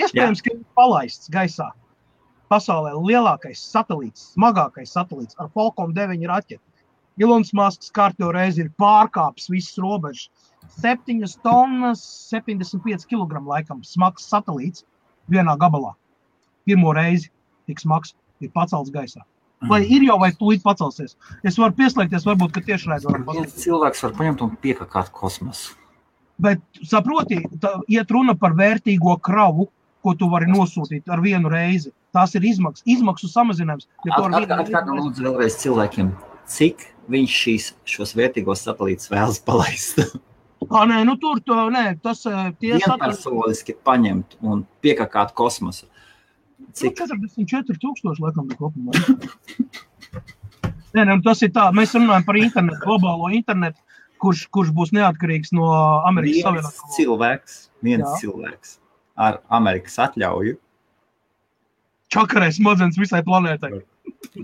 iespējams, 0.00 0.42
ka 0.44 0.52
ir 0.52 0.62
palaists 0.76 1.30
gaisā 1.32 1.70
pasaulē 2.52 2.92
lielākais 2.94 3.60
satelīts, 3.72 4.32
smagākais 4.36 4.92
satelīts 4.94 5.38
ar 5.42 5.50
Falcon 5.54 5.94
9 5.96 6.26
raķeti. 6.30 6.62
Ilons 7.20 7.52
Masks 7.56 7.92
kārtībā 7.96 8.32
reizi 8.36 8.64
ir 8.64 8.72
pārkāpis 8.80 9.48
visas 9.52 9.78
robežas. 9.80 10.28
7 10.82 11.22
tonnas, 11.44 12.02
75 12.32 13.06
kg 13.08 13.40
laikam 13.46 13.80
smags 13.86 14.26
satelīts 14.28 14.84
vienā 15.30 15.56
gabalā. 15.56 15.94
Pirmo 16.66 16.92
reizi 16.92 17.30
tik 17.66 17.80
smags 17.80 18.12
ir 18.40 18.52
pacelts 18.52 18.92
gaisā. 18.92 19.24
Vai 19.70 19.80
ir 19.88 20.04
jau 20.04 20.18
vai 20.20 20.30
tūlīt 20.36 20.60
pacelsies? 20.66 21.16
Es 21.46 21.56
varu 21.56 21.72
pieslēgties, 21.78 22.26
varbūt, 22.28 22.58
tieši 22.66 22.90
redzot. 22.92 23.16
Viens 23.32 23.56
cilvēks 23.62 24.04
var 24.04 24.12
paņemt 24.18 24.44
un 24.44 24.52
piekakāt 24.60 25.08
kosmosu. 25.16 25.72
Bet 26.36 26.60
saproti, 26.84 27.40
tā 27.62 27.72
iet 27.88 28.12
runa 28.12 28.36
par 28.36 28.52
vērtīgo 28.58 29.16
kravu, 29.24 29.70
ko 30.04 30.12
tu 30.14 30.28
vari 30.30 30.50
nosūtīt 30.50 31.08
ar 31.08 31.24
vienu 31.24 31.48
reizi. 31.48 31.94
Tās 32.14 32.36
ir 32.36 32.44
izmaksas, 32.44 32.84
izmaksu 32.84 33.30
samazinājums. 33.32 33.88
Ja 34.04 34.20
Atgādājot, 34.20 34.92
lūdzu, 34.92 35.24
vēlreiz 35.24 35.56
cilvēkiem, 35.64 36.12
cik 36.50 36.86
viņš 37.10 37.34
šīs, 37.42 37.66
šos 37.88 38.14
vērtīgos 38.18 38.64
satelītus 38.66 39.12
vēlas 39.12 39.42
palaist. 39.44 40.02
Ah, 40.66 40.82
nē, 40.88 41.02
nu 41.06 41.12
tur 41.20 41.38
to, 41.46 41.54
nē, 41.70 41.98
tas 42.02 42.24
ir 42.26 42.54
vienpersoniski 42.58 43.76
paņemt 43.86 44.38
un 44.42 44.64
piekakāt 44.82 45.34
kosmosu. 45.36 45.84
Cik? 46.74 46.96
Nu, 47.06 47.18
44 47.44 47.76
tūkstoši, 47.82 48.22
laikam, 48.24 48.48
kopumā. 48.58 48.96
nē, 50.96 51.04
nē, 51.04 51.18
tas 51.22 51.44
ir 51.46 51.52
tā, 51.54 51.68
mēs 51.76 51.94
runājam 51.94 52.26
par 52.26 52.40
internetu, 52.40 52.80
globālo 52.82 53.30
internetu, 53.36 53.78
kurš, 54.22 54.46
kurš 54.50 54.72
būs 54.74 54.94
neatkarīgs 54.96 55.52
no 55.54 55.68
Amerikas 56.08 56.48
Savienotās. 56.48 56.80
Cilvēks, 56.96 57.58
viens 57.86 58.08
Jā. 58.08 58.16
cilvēks 58.24 58.78
ar 59.28 59.40
Amerikas 59.60 60.00
atļauju. 60.08 60.56
Čakarē 62.16 62.50
smadzenes 62.54 62.98
visai 63.00 63.22
planētai. 63.26 63.76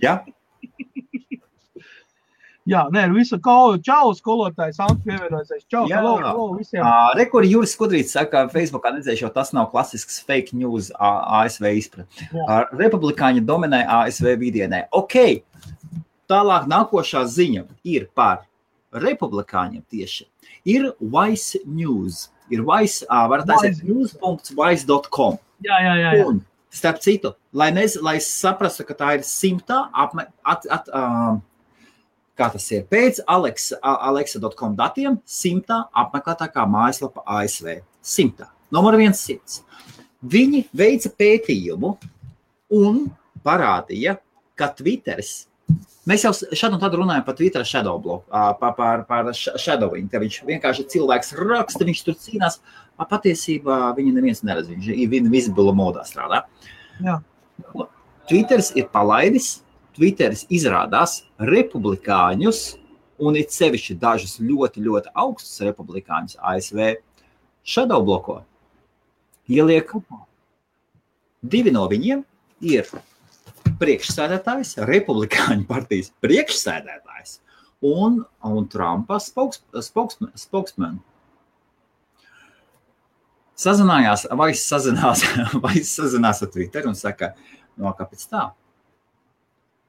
Jā. 0.04 0.20
Jā, 2.68 2.84
nē, 2.94 3.08
visu 3.10 3.40
kaut 3.42 3.82
čau, 3.82 4.12
skolotājs 4.14 4.78
Ants 4.84 5.02
pievienojusies. 5.02 5.64
Čau, 5.66 5.82
Jā, 5.90 5.98
hello, 5.98 6.12
hello 6.22 6.44
visiem. 6.54 6.84
Uh, 6.84 7.10
Rekord 7.18 7.48
Juris 7.50 7.74
Skudrīts 7.74 8.14
saka, 8.14 8.44
Facebookā 8.52 8.92
nedzēšu, 8.94 9.24
jo 9.24 9.30
tas 9.34 9.50
nav 9.56 9.72
klasisks 9.72 10.20
fake 10.22 10.54
news 10.54 10.92
ASV 10.94 11.72
izpratne. 11.80 12.30
Republikāņi 12.78 13.42
dominē 13.48 13.82
ASV 13.98 14.36
vidienē. 14.44 14.84
Ok, 14.94 15.18
tālāk 16.30 16.70
nākošā 16.70 17.24
ziņa 17.34 17.66
ir 17.96 18.06
par 18.14 18.44
republikāņiem 18.94 19.82
tieši. 19.90 20.28
Ir 20.68 20.92
Vice 21.00 21.64
News. 21.66 22.28
Ir 22.52 22.62
Vice, 22.68 23.02
varat 23.10 23.50
aiziet 23.56 23.82
news.vice.com. 23.88 25.38
Jā, 25.66 25.82
jā, 25.82 25.94
jā. 25.98 26.16
jā. 26.20 26.26
Un, 26.30 26.42
starp 26.72 27.02
citu, 27.02 27.34
lai, 27.52 27.72
nez, 27.74 27.98
lai 28.00 28.16
saprastu, 28.22 28.84
ka 28.88 28.96
tā 28.96 29.16
ir 29.18 29.24
simtā 29.26 29.86
apme, 29.92 30.28
at, 30.46 30.68
at, 30.72 30.88
uh, 30.94 31.40
kā 32.38 32.48
tas 32.52 32.66
ir. 32.72 32.86
Pēc 32.90 33.20
Alexa, 33.30 33.78
Alexa.com 33.82 34.76
datiem 34.78 35.18
simtā 35.28 35.82
apmeklētākā 36.04 36.64
mājaslapa 36.68 37.24
ASV. 37.38 37.80
Simtā. 38.02 38.48
Numur 38.72 38.96
viens 39.00 39.20
simts. 39.20 39.60
Viņi 40.22 40.66
veica 40.76 41.10
pētījumu 41.18 41.96
un 42.78 43.02
parādīja, 43.44 44.16
ka 44.58 44.70
Twitteris. 44.78 45.48
Mēs 46.08 46.24
jau 46.26 46.32
šādu 46.34 46.76
un 46.76 46.82
tādu 46.82 46.98
runājam 46.98 47.24
par 47.26 47.36
Twitter 47.38 47.64
shadow 47.66 47.98
bloku, 48.02 48.26
par, 48.30 48.72
par, 48.78 49.04
par 49.06 49.28
shadowing, 49.34 50.08
ka 50.10 50.18
viņš 50.22 50.40
vienkārši 50.48 50.86
cilvēks 50.94 51.34
raksta, 51.38 51.86
viņš 51.86 52.00
tur 52.06 52.16
cīnās. 52.18 52.58
Patiesībā 53.02 53.76
viņi 53.96 54.14
neviens 54.14 54.42
neredz, 54.46 54.68
viņš 54.70 54.88
ir 54.94 55.14
invisible 55.18 55.72
modā 55.74 56.04
strādā. 56.06 56.44
Jā. 57.02 57.18
Twitteris 58.30 58.70
ir 58.78 58.86
palaidis 58.94 59.56
Twitteris 59.96 60.46
izrādās 60.52 61.20
republikāņus, 61.40 62.62
un 63.22 63.36
it 63.38 63.52
sevišķi 63.54 63.98
dažus 64.00 64.38
ļoti, 64.40 64.82
ļoti 64.86 65.12
augstus 65.12 65.60
republikāņus 65.66 66.38
ASV 66.40 66.94
shadow 67.62 68.02
bloko. 68.04 68.40
Ieliek 69.52 69.92
divi 71.42 71.72
no 71.74 71.84
viņiem 71.90 72.22
ir 72.64 72.88
priekšsēdētājs, 73.82 74.76
republikāņu 74.88 75.66
partijas 75.68 76.12
priekšsēdētājs 76.24 77.38
un, 77.82 78.22
un 78.46 78.68
Trumpa 78.70 79.18
spokesman. 79.20 80.32
spokesman. 80.38 81.00
Sazinājās, 83.62 84.24
vai 84.38 84.50
sazinās, 84.58 85.26
vai 85.64 85.82
sazinās 85.86 86.42
ar 86.42 86.50
Twitter 86.50 86.88
un 86.88 86.98
saka, 86.98 87.34
no 87.78 87.92
kāpēc 87.98 88.24
tā? 88.30 88.48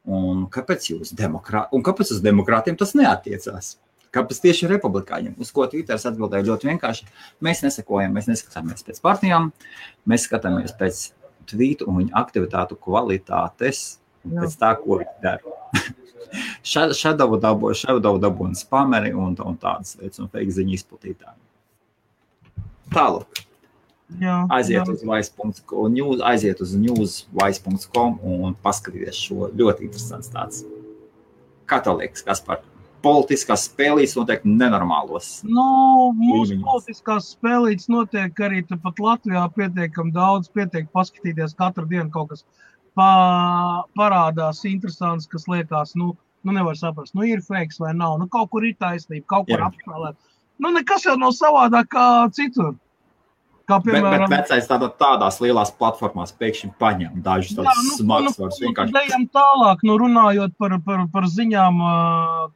Un 0.04 0.44
kāpēc, 0.52 0.90
demokrā... 1.16 1.68
un 1.72 1.84
kāpēc 1.86 2.12
uz 2.12 2.22
demokrātiem 2.24 2.76
tas 2.80 2.92
neatiecās? 2.98 3.78
Kāpēc 4.14 4.42
tieši 4.44 4.70
republikāņiem? 4.70 5.38
Uz 5.42 5.50
ko 5.56 5.66
Twitteris 5.70 6.06
atbildēja 6.10 6.46
ļoti 6.52 6.70
vienkārši. 6.70 7.08
Mēs 7.46 7.64
nesakojam, 7.66 8.14
mēs 8.14 8.28
neskatāmies 8.30 8.86
pēc 8.86 9.00
partijām, 9.02 9.50
mēs 10.10 10.28
skatāmies 10.28 10.76
pēc 10.78 11.06
tvītu 11.50 11.88
un 11.90 12.02
viņa 12.02 12.18
aktivitātu 12.22 12.78
kvalitātes, 12.84 13.82
pēc 14.28 14.58
tā, 14.60 14.74
ko 14.84 15.00
viņi 15.02 15.16
dara. 15.24 15.56
Šādu 17.00 17.38
dabu, 17.42 17.72
un 18.46 18.54
spameri 18.58 19.16
un, 19.16 19.34
un 19.40 19.58
tādas 19.62 19.96
lietas, 20.02 20.22
un 20.22 20.30
fake 20.34 20.60
ziņu 20.60 20.78
izplatītāji. 20.78 21.40
Tālāk. 22.94 23.44
Jā, 24.22 24.44
aiziet, 24.54 24.82
jā. 24.82 24.84
Uz 24.94 25.02
vice. 25.08 25.90
News, 25.94 26.22
aiziet 26.26 26.62
uz 26.62 26.76
newsvice.com 26.78 28.20
un 28.22 28.54
paskatieties 28.66 29.20
šo 29.28 29.50
ļoti 29.54 29.88
interesantu 29.88 30.30
tev 31.82 31.98
liekas, 32.02 32.22
kas 32.28 32.42
par 32.46 32.62
politiskās 33.04 33.66
spēlīs 33.68 34.16
notiek 34.18 34.44
nenormālos? 34.48 35.42
Nu, 35.48 36.12
mūsu 36.18 36.60
politiskās 36.64 37.34
spēlītes 37.36 37.90
notiek 37.92 38.44
arī 38.46 38.62
pat 38.70 39.02
Latvijā 39.04 39.44
pietiekami 39.56 40.14
daudz, 40.16 40.52
pietiek 40.54 40.88
paskatīties 40.96 41.58
katru 41.60 41.88
dienu 41.90 42.12
kaut 42.14 42.32
kas 42.32 42.46
pa, 42.98 43.10
parādās 43.98 44.64
interesants, 44.70 45.28
kas 45.28 45.50
liekas, 45.52 45.96
nu, 46.00 46.14
nu 46.44 46.56
nevar 46.56 46.78
saprast, 46.80 47.16
nu 47.18 47.28
ir 47.28 47.44
fakes 47.44 47.82
vai 47.82 47.94
nav, 47.98 48.20
nu 48.22 48.30
kaut 48.32 48.52
kur 48.54 48.66
ir 48.68 48.78
taisnība, 48.80 49.26
kaut 49.36 49.50
kur 49.52 49.66
apspēlēt. 49.68 50.20
Nu, 50.62 50.72
nekas 50.72 51.08
jau 51.08 51.18
nav 51.20 51.34
savādāk 51.36 51.90
kā 51.92 52.08
citur. 52.36 52.76
Kā 53.64 53.78
piemēram, 53.80 54.26
bet, 54.26 54.32
bet 54.32 54.50
vecais 54.50 54.66
tādā, 54.68 54.90
tādās 55.00 55.38
lielās 55.40 55.70
platformās 55.80 56.34
pēkšņi 56.36 56.74
paņem 56.82 57.22
dažus 57.24 57.56
tādus 57.56 57.86
nu, 57.86 57.94
smagus 58.02 58.34
nu, 58.36 58.42
vārdus. 58.42 58.60
Vienkārši 58.60 58.98
ejam 59.06 59.28
tālāk, 59.32 59.86
nu 59.88 59.96
runājot 60.02 60.58
par, 60.60 60.76
par, 60.84 61.06
par 61.14 61.30
ziņām, 61.32 61.80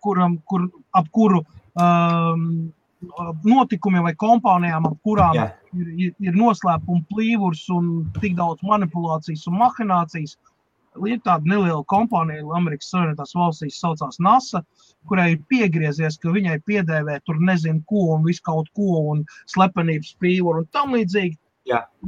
kuram, 0.03 0.35
kur, 0.51 0.65
ap 0.99 1.07
kuru 1.15 1.45
um, 1.79 2.43
notikumiem 3.47 4.03
vai 4.09 4.13
kompānijām, 4.19 4.89
ap 4.89 4.99
kurām 5.05 5.37
Jā. 5.37 5.47
ir, 5.77 5.87
ir, 5.95 6.13
ir 6.27 6.35
noslēpuma 6.35 7.05
plīvurs 7.13 7.63
un 7.71 7.89
tik 8.19 8.35
daudz 8.35 8.65
manipulācijas 8.67 9.47
un 9.47 9.59
mahinācijas. 9.61 10.35
Ir 11.05 11.19
tāda 11.25 11.45
neliela 11.45 11.83
kompānija, 11.91 12.45
Amerikas 12.57 12.89
Savienotās 12.93 13.35
valstīs, 13.37 13.79
saucās 13.81 14.17
NASA, 14.23 14.63
kurai 15.07 15.33
ir 15.35 15.43
piegriezies, 15.51 16.17
ka 16.21 16.33
viņai 16.33 16.57
piedēvē 16.67 17.19
tur 17.25 17.37
nezinu 17.49 17.83
ko 17.89 18.07
un 18.15 18.25
visu 18.25 18.43
kaut 18.47 18.71
ko 18.77 19.03
un 19.13 19.25
slepenības 19.53 20.15
pīvoru 20.21 20.63
un 20.63 20.71
tam 20.73 20.95
līdzīgi. 20.97 21.37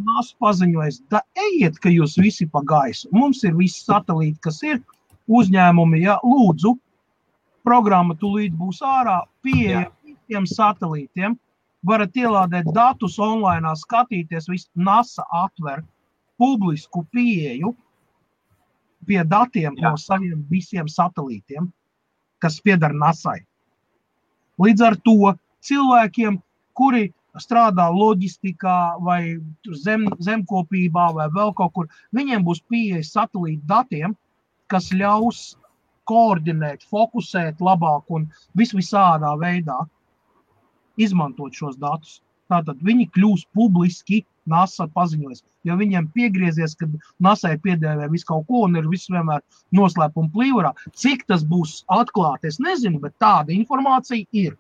NASA 0.08 0.36
paziņojas, 0.40 1.02
da 1.12 1.20
ejiet, 1.50 1.78
ka 1.84 1.92
jūs 1.92 2.16
visi 2.18 2.48
pa 2.48 2.62
gaisu. 2.64 3.10
Mums 3.12 3.44
ir 3.44 3.58
visi 3.60 3.84
satelīti, 3.84 4.40
kas 4.46 4.62
ir 4.64 4.80
uzņēmumi, 5.28 6.00
ja 6.06 6.16
lūdzu, 6.24 6.74
programma 7.68 8.16
tūlīt 8.18 8.56
būs 8.56 8.80
ārā, 8.86 9.20
pieeja 9.44 9.90
visiem 10.08 10.48
satelītiem. 10.48 11.36
Varat 11.86 12.16
ielādēt 12.16 12.72
datus 12.76 13.20
online, 13.24 13.72
skatīties, 13.80 14.50
visu 14.52 14.68
NASA 14.76 15.24
atver 15.44 15.84
publisku 16.40 17.06
pieeju 17.12 17.76
pie 19.10 19.24
datiem 19.26 19.78
Jā. 19.78 19.90
no 19.90 19.98
saviem 19.98 20.44
visiem 20.52 20.90
satelītiem, 20.92 21.70
kas 22.40 22.60
pieder 22.62 22.94
NASAI. 22.94 23.42
Līdz 24.60 24.86
ar 24.86 24.98
to 25.08 25.34
cilvēkiem, 25.66 26.38
kuri 26.78 27.10
strādā 27.40 27.88
loģistikā 27.94 28.78
vai 29.06 29.40
zem, 29.84 30.08
zemkopībā 30.20 31.10
vai 31.16 31.28
vēl 31.36 31.54
kaut 31.58 31.74
kur, 31.76 31.90
viņiem 32.16 32.46
būs 32.46 32.62
pieeja 32.70 33.04
satelīta 33.06 33.66
datiem, 33.74 34.16
kas 34.70 34.92
ļaus 34.94 35.58
koordinēt, 36.10 36.86
fokusēt 36.90 37.62
labāk 37.62 38.10
un 38.10 38.28
vis 38.58 38.74
visādā 38.74 39.36
veidā 39.42 39.78
izmantot 40.98 41.56
šos 41.56 41.78
datus. 41.80 42.20
Tātad 42.50 42.82
viņi 42.82 43.12
kļūs 43.14 43.46
publiski, 43.54 44.24
NASA 44.50 44.88
paziņos. 44.90 45.44
Ja 45.68 45.76
viņiem 45.76 46.08
piegriezies, 46.16 46.76
kad 46.80 46.94
NASA 47.20 47.52
piedēvē 47.60 48.08
visu 48.14 48.30
kaut 48.30 48.46
ko 48.48 48.64
un 48.68 48.78
ir 48.80 48.88
viss 48.88 49.12
vienmēr 49.12 49.44
noslēpuma 49.76 50.32
plīvurā, 50.32 50.72
cik 50.96 51.26
tas 51.28 51.44
būs 51.48 51.82
atklāti, 51.92 52.48
es 52.48 52.62
nezinu, 52.64 53.02
bet 53.04 53.18
tāda 53.20 53.52
informācija 53.56 54.24
ir. 54.32 54.56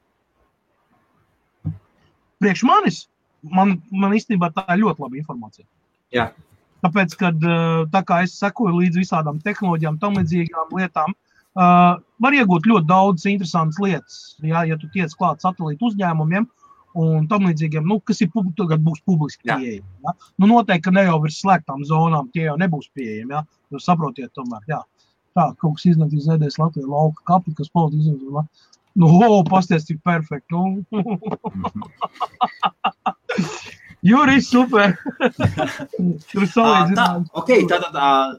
Priekš 2.43 2.65
manis, 2.67 2.99
man, 3.43 3.77
man 3.91 4.15
īstenībā 4.15 4.51
tā 4.55 4.65
ir 4.75 4.83
ļoti 4.83 5.05
laba 5.05 5.19
informācija. 5.21 5.67
Jā. 6.15 6.29
Tāpēc, 6.83 7.15
kad 7.19 7.49
tā 7.91 8.03
kā 8.07 8.21
es 8.25 8.37
sekoju 8.39 8.83
līdz 8.83 9.01
visādām 9.01 9.39
tehnoloģijām, 9.43 9.99
tam 9.99 10.15
līdzīgām 10.19 10.71
lietām, 10.75 11.15
uh, 11.15 11.99
var 12.23 12.35
iegūt 12.35 12.67
ļoti 12.69 12.87
daudz 12.87 13.25
interesantas 13.27 13.79
lietas. 13.83 14.19
Ja, 14.43 14.63
ja 14.67 14.77
tu 14.79 14.87
tiec 14.93 15.13
klāt 15.19 15.43
satelītu 15.43 15.89
uzņēmumiem 15.89 16.47
un 16.97 17.27
tam 17.29 17.45
līdzīgiem, 17.49 17.85
nu, 17.85 17.99
kas 18.05 18.21
ir 18.25 18.29
tagad 18.57 18.81
būs 18.85 19.01
publiski 19.05 19.43
pieejami. 19.45 19.89
Ja? 20.05 20.11
Nu, 20.37 20.47
noteikti, 20.47 20.85
ka 20.87 20.91
ne 20.95 21.03
jau 21.05 21.19
virs 21.23 21.41
slēgtām 21.43 21.79
zonām 21.85 22.29
tie 22.33 22.43
jau 22.47 22.57
nebūs 22.57 22.89
pieejami. 22.95 23.33
Ja? 23.35 23.41
Jūs 23.73 23.85
saprotiet, 23.85 24.31
tomēr. 24.33 24.61
Jā. 24.71 24.81
Tā, 25.37 25.43
kaut 25.61 25.73
kas 25.77 25.85
iznāks 25.91 26.25
zēdēs 26.25 26.59
Latvijas 26.59 26.89
lauka 26.89 27.21
kapi, 27.29 27.49
kas 27.57 27.69
paldies 27.69 28.07
iznāks. 28.09 28.49
Nu, 28.99 29.07
oh, 29.23 29.43
pasties, 29.47 29.85
cik 29.85 29.99
perfekti. 30.03 30.51
Nu. 30.51 30.83
Juris, 34.09 34.49
super. 34.49 34.97
Tur 36.31 36.45
salīdzinājums. 36.49 37.29
Okay, 37.37 37.59
tātad, 37.69 37.93
uh, 37.95 38.33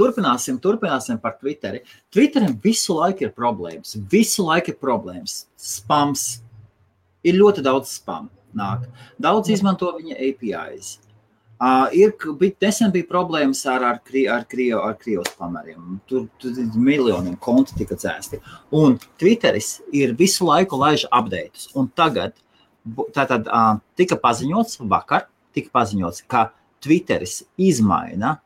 turpināsim, 0.00 0.58
turpināsim 0.62 1.20
par 1.22 1.32
Twitteri. 1.38 1.80
Twitterim 2.12 2.54
visu 2.64 2.96
laiku 2.98 3.28
ir 3.28 3.32
problēmas. 3.36 3.96
Visu 4.12 4.46
laiku 4.48 4.68
ir 4.74 4.78
problēmas. 4.80 5.46
Spams. 5.56 6.41
Ir 7.26 7.38
ļoti 7.38 7.64
daudz 7.64 7.96
spam. 7.98 8.30
Nāk. 8.52 8.84
Daudz 9.22 9.48
izmanto 9.48 9.88
viņa 9.96 10.18
APIs. 10.28 10.98
Uh, 11.62 11.86
ir, 11.94 12.10
bija, 12.40 12.56
nesen 12.64 12.90
bija 12.90 13.06
problēmas 13.06 13.60
ar, 13.70 13.84
ar, 13.86 13.98
ar, 14.34 14.44
Krievu, 14.50 14.80
ar 14.82 14.96
Krievijas 14.98 15.36
pamariem. 15.38 16.00
Tur, 16.10 16.24
tur 16.42 16.58
miljoniem 16.74 17.36
konti 17.40 17.76
tika 17.78 17.94
dzēsti. 17.94 18.40
Un 18.74 18.96
Twitteris 19.20 19.76
ir 19.94 20.16
visu 20.18 20.48
laiku 20.48 20.80
laiž 20.80 21.06
updates. 21.14 21.68
Un 21.78 21.86
tagad 21.94 22.34
tātad 23.14 23.46
uh, 23.46 23.76
tika 23.94 24.18
paziņots 24.18 24.80
vakar, 24.90 25.28
tika 25.54 25.70
paziņots, 25.78 26.24
ka 26.26 26.48
Twitteris 26.82 27.44
izmaina 27.54 28.40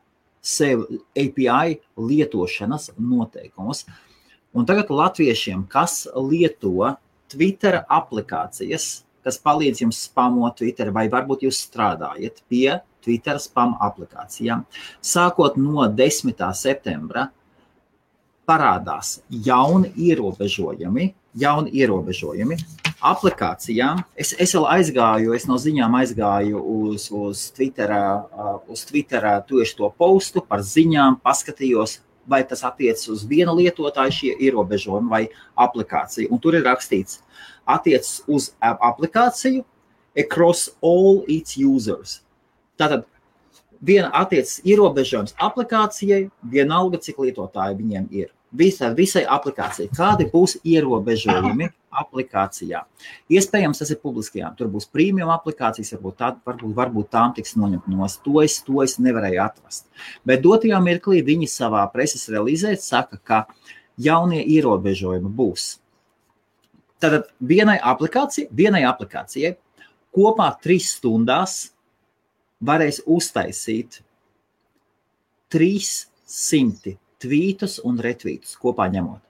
sev 0.45 0.85
API 1.17 1.79
lietošanas 1.97 2.91
noteikumus. 3.01 3.87
Un 4.53 4.69
tagad 4.69 4.93
latviešiem, 4.93 5.65
kas 5.69 6.05
lieto 6.13 6.93
Twitter 7.31 7.81
aplikācijas, 7.83 8.87
kas 9.25 9.39
palīdz 9.43 9.83
jums 9.83 9.99
spamot 10.07 10.59
Twitter, 10.61 10.91
vai 10.95 11.07
varbūt 11.11 11.43
jūs 11.47 11.59
strādājat 11.67 12.43
pie 12.47 12.79
Twitter 13.03 13.39
spam 13.39 13.75
aplikācijām, 13.83 14.65
sākot 15.03 15.57
no 15.59 15.87
10. 15.87 16.43
septembra 16.55 17.29
parādās 18.47 19.17
jauni 19.29 19.91
ierobežojumi, 20.07 21.11
jauni 21.35 21.73
ierobežojumi 21.75 22.57
aplikācijām. 23.03 24.01
Es, 24.15 24.33
es 24.39 24.55
vēl 24.55 24.67
aizgāju, 24.77 25.35
es 25.35 25.45
no 25.49 25.59
ziņām 25.61 25.97
aizgāju 25.99 26.61
uz, 26.61 27.09
uz 27.13 27.43
Twitter, 27.55 27.93
uz 28.71 28.85
Twitter 28.87 29.27
tieši 29.47 29.77
to 29.77 29.91
postu 29.99 30.41
par 30.41 30.63
ziņām, 30.65 31.19
paskatījos, 31.25 31.99
vai 32.27 32.43
tas 32.47 32.63
attiecas 32.67 33.07
uz 33.11 33.25
vienu 33.27 33.55
lietotāju 33.57 34.15
šie 34.19 34.35
ierobežojumi 34.49 35.09
vai 35.09 35.23
aplikāciju. 35.55 36.29
Un 36.31 36.41
tur 36.43 36.57
ir 36.59 36.65
rakstīts, 36.67 37.21
attiecas 37.65 38.21
uz 38.27 38.51
aplikāciju 38.61 39.63
across 40.17 40.71
all 40.81 41.23
its 41.27 41.57
users. 41.57 42.21
Tātad 42.77 43.05
viena 43.81 44.11
attiecas 44.13 44.59
ierobežojums 44.65 45.37
aplikācijai, 45.41 46.27
vienalga, 46.43 46.99
cik 47.01 47.21
lietotāji 47.25 47.79
viņiem 47.79 48.09
ir 48.11 48.33
visai, 48.51 48.91
visai 48.95 49.23
aplikācijai. 49.27 49.89
Kādi 49.95 50.27
būs 50.31 50.57
ierobežojumi 50.63 51.69
aplikācijā? 52.01 52.83
Iespējams, 53.33 53.81
tas 53.81 53.91
ir 53.93 53.99
publiskajām. 54.03 54.55
Tur 54.57 54.69
būs 54.71 54.87
premium 54.91 55.31
aplikācijas, 55.33 55.93
varbūt, 55.95 56.17
tā, 56.19 56.31
varbūt, 56.47 56.75
varbūt 56.77 57.09
tām 57.13 57.33
tiks 57.37 57.57
noņemt 57.59 57.89
no 57.91 58.07
to 58.23 58.41
es, 58.43 58.59
to 58.65 58.81
es 58.83 58.97
nevarēju 58.99 59.43
atrast. 59.43 59.87
Bet 60.25 60.43
dotajā 60.45 60.79
mirklī 60.83 61.23
viņi 61.25 61.49
savā 61.51 61.83
preses 61.93 62.27
relīzē 62.31 62.75
saka, 62.79 63.19
ka 63.23 63.43
jaunie 63.97 64.43
ierobežojumi 64.45 65.31
būs. 65.33 65.77
Tātad 67.01 67.29
vienai 67.39 67.77
aplikācijai, 67.77 68.49
vienai 68.51 68.83
aplikācijai 68.89 69.57
kopā 70.17 70.49
trīs 70.63 70.95
stundās 70.97 71.67
varēs 72.65 73.03
uztaisīt 73.05 73.99
300 75.53 76.97
tvītus 77.23 77.79
un 77.85 77.99
retvītus 78.03 78.55
kopā 78.59 78.87
ņemot. 78.93 79.23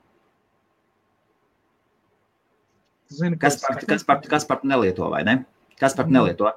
Zinu, 3.18 3.38
kas, 3.40 3.62
par, 3.64 3.80
kas, 3.88 4.04
par, 4.04 4.22
kas 4.28 4.46
par 4.48 4.64
nelieto 4.68 5.08
vai 5.12 5.24
ne? 5.24 5.38
Kas 5.80 5.96
par 5.96 6.10
nelieto? 6.12 6.50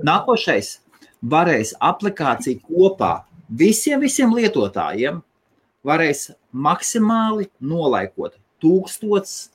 Nākošais 0.00 0.78
varēs 1.20 1.74
aplikāciju 1.84 2.62
kopā 2.64 3.12
visiem, 3.48 4.00
visiem 4.00 4.32
lietotājiem 4.32 5.20
varēs 5.84 6.30
maksimāli 6.52 7.50
nolaikot 7.60 8.38
tūkstots, 8.62 9.50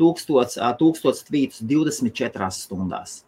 tūkstots, 0.00 0.58
tūkstots 0.80 1.26
tvītus 1.28 1.62
24 1.64 2.50
stundās. 2.56 3.20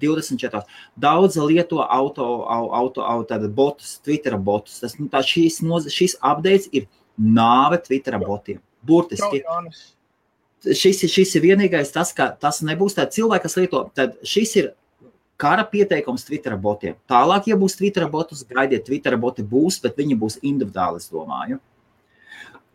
24. 0.00 0.62
Daudz 0.96 1.36
lieto 1.36 1.80
auto, 1.82 2.24
auto, 2.48 3.00
auto 3.02 3.48
botus, 3.48 3.98
Twitter 4.04 4.36
botus. 4.38 4.80
Tas, 4.80 4.98
nu, 4.98 5.08
tā, 5.12 5.22
šīs, 5.26 5.60
šīs 5.92 6.16
updates 6.20 6.68
ir 6.72 6.88
nāve 7.18 7.80
Twitter 7.84 8.18
botiem. 8.18 8.60
Burtiski. 8.82 9.42
Šis, 10.62 11.02
šis 11.10 11.34
ir 11.36 11.42
vienīgais 11.42 11.90
tas, 11.90 12.12
ka 12.14 12.30
tas 12.38 12.62
nebūs 12.62 12.94
tāds 12.94 13.18
cilvēks, 13.18 13.42
kas 13.42 13.58
lieto. 13.58 13.82
Tad 13.94 14.14
šis 14.26 14.54
ir 14.60 14.70
kara 15.42 15.64
pieteikums 15.66 16.24
Twitter 16.26 16.54
botiem. 16.56 16.94
Tālāk, 17.10 17.50
ja 17.50 17.58
būs 17.58 17.76
Twitter 17.78 18.06
botus, 18.10 18.44
gaidiet, 18.46 18.84
Twitter 18.86 19.18
boti 19.18 19.42
būs, 19.42 19.80
bet 19.82 19.98
viņi 19.98 20.18
būs 20.18 20.38
individuāli, 20.42 21.02
es 21.02 21.10
domāju. 21.10 21.58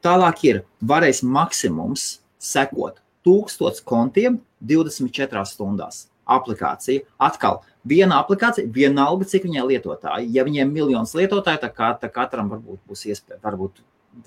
Tālāk 0.03 0.43
ir 0.45 0.61
varēs 0.84 1.24
maksimums 1.24 2.20
sekot 2.38 2.99
tūkstots 3.26 3.82
kontiem 3.88 4.38
24 4.63 5.47
stundās 5.47 6.05
aplikācija. 6.28 7.05
Atkal, 7.17 7.61
viena 7.88 8.21
aplikācija, 8.21 8.69
vienalga, 8.73 9.28
cik 9.30 9.47
viņai 9.47 9.67
lietotāji. 9.73 10.32
Ja 10.36 10.45
viņiem 10.47 10.67
ir 10.67 10.73
miljonus 10.73 11.15
lietotāju, 11.17 11.63
tad, 11.63 11.75
kā, 11.78 11.93
tad 12.01 12.13
katram 12.15 12.51
varbūt 12.53 12.84
būs 12.89 13.05
iespēja, 13.09 13.39
varbūt 13.43 13.84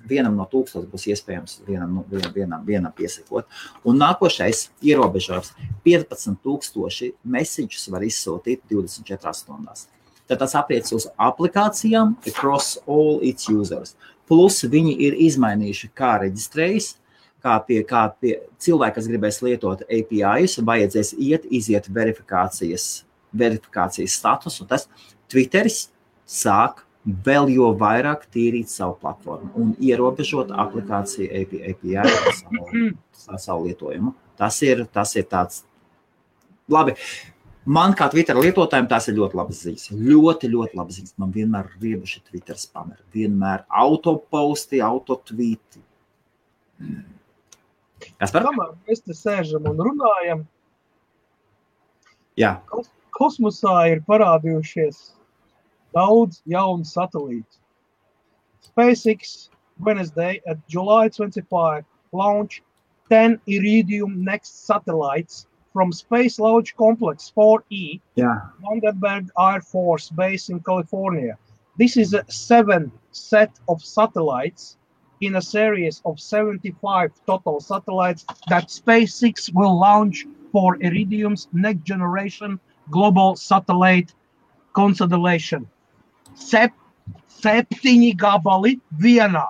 vienam 0.08 0.36
no 0.38 0.46
tūkstošiem 0.50 0.90
būs 0.90 1.06
iespējams 1.10 1.56
vienam, 1.66 2.00
vienam, 2.10 2.32
vienam, 2.34 2.66
vienam 2.66 2.92
piesakot. 2.96 3.48
Un 3.84 3.98
nākošais 4.00 4.68
ierobežojums- 4.86 5.52
15,000 5.86 7.14
mesiņus 7.24 7.88
var 7.90 8.06
izsūtīt 8.06 8.62
24 8.70 9.34
stundās. 9.34 9.88
Tad 10.28 10.38
tas 10.38 10.54
attiecas 10.54 10.92
uz 10.92 11.06
aplikācijām, 11.18 12.16
across 12.26 12.78
all 12.86 13.18
its 13.22 13.48
users. 13.48 13.96
Plus 14.28 14.62
viņi 14.62 14.94
ir 15.00 15.14
izmainījuši, 15.14 15.90
kā 15.90 16.20
reģistrējas, 16.22 16.94
kā 17.42 17.56
pie, 17.66 17.80
kā 17.88 18.04
pie 18.20 18.36
cilvēka, 18.62 18.96
kas 18.98 19.08
gribēs 19.10 19.40
lietot 19.44 19.84
APIs, 19.86 20.58
vajadzēs 20.66 21.14
iet, 21.18 21.48
iziet 21.50 21.88
verifikācijas, 21.92 22.90
verifikācijas 23.36 24.18
status, 24.20 24.60
un 24.62 24.70
tas 24.70 24.86
Twitteris 25.30 25.88
sāk 26.28 26.84
vēl 27.04 27.48
jo 27.54 27.70
vairāk 27.80 28.26
tīrīt 28.32 28.70
savu 28.70 28.98
platformu 29.00 29.50
un 29.56 29.72
ierobežot 29.80 30.52
aplikāciju 30.52 31.30
API, 31.40 31.62
API 31.72 31.96
savu, 32.36 33.36
savu 33.40 33.68
lietojumu. 33.68 34.14
Tas 34.40 34.60
ir, 34.64 34.84
tas 34.92 35.14
ir 35.16 35.28
tāds 35.30 35.62
labi. 36.70 36.96
Man 37.70 37.92
kā 37.96 38.08
Twitter 38.12 38.38
lietotājiem 38.40 38.88
tas 38.88 39.06
ir 39.10 39.18
ļoti 39.18 39.36
labs 39.36 39.62
ziņas. 39.66 39.90
Ļoti, 39.92 40.48
ļoti 40.52 40.78
labs 40.78 40.96
ziņas. 40.96 41.16
Man 41.20 41.32
vienmēr 41.34 41.68
ir 41.68 41.84
riebuši 41.84 42.22
Twitter 42.30 42.56
spameri. 42.58 43.02
Vienmēr 43.14 43.66
autoposti, 43.82 44.80
autotvīti. 44.84 45.82
Mm. 46.80 47.02
Kas 48.20 48.32
par? 48.34 48.44
Kamēr 48.44 48.74
mēs 48.88 49.00
te 49.00 49.16
sēžam 49.16 49.68
un 49.70 49.78
runājam, 49.80 50.42
Jā. 52.36 52.58
kosmosā 53.16 53.76
ir 53.92 54.02
parādījušies 54.08 54.98
daudz 55.96 56.42
jaunu 56.48 56.84
satelītu. 56.84 57.58
SpaceX 58.64 59.48
Wednesday 59.80 60.40
at 60.46 60.58
July 60.68 61.08
25 61.08 61.84
launch 62.12 62.62
10 63.08 63.40
Iridium 63.46 64.22
Next 64.24 64.66
satellites 64.66 65.46
from 65.72 65.92
Space 65.92 66.38
Launch 66.38 66.76
Complex 66.76 67.32
4E, 67.36 68.00
yeah. 68.16 68.40
Vandenberg 68.62 69.28
Air 69.38 69.60
Force 69.60 70.10
Base 70.10 70.48
in 70.48 70.60
California. 70.60 71.38
This 71.78 71.96
is 71.96 72.12
a 72.14 72.24
seven 72.30 72.92
set 73.12 73.50
of 73.68 73.82
satellites 73.82 74.76
in 75.20 75.36
a 75.36 75.42
series 75.42 76.00
of 76.04 76.18
75 76.18 77.10
total 77.26 77.60
satellites 77.60 78.24
that 78.48 78.68
SpaceX 78.68 79.50
will 79.54 79.78
launch 79.78 80.24
for 80.52 80.76
Iridium's 80.82 81.48
next 81.52 81.84
generation 81.84 82.58
global 82.90 83.36
satellite 83.36 84.14
constellation. 84.72 85.66
Sep, 86.34 86.72
septiņi 87.40 88.14
gabali 88.16 88.78
vienā 88.98 89.44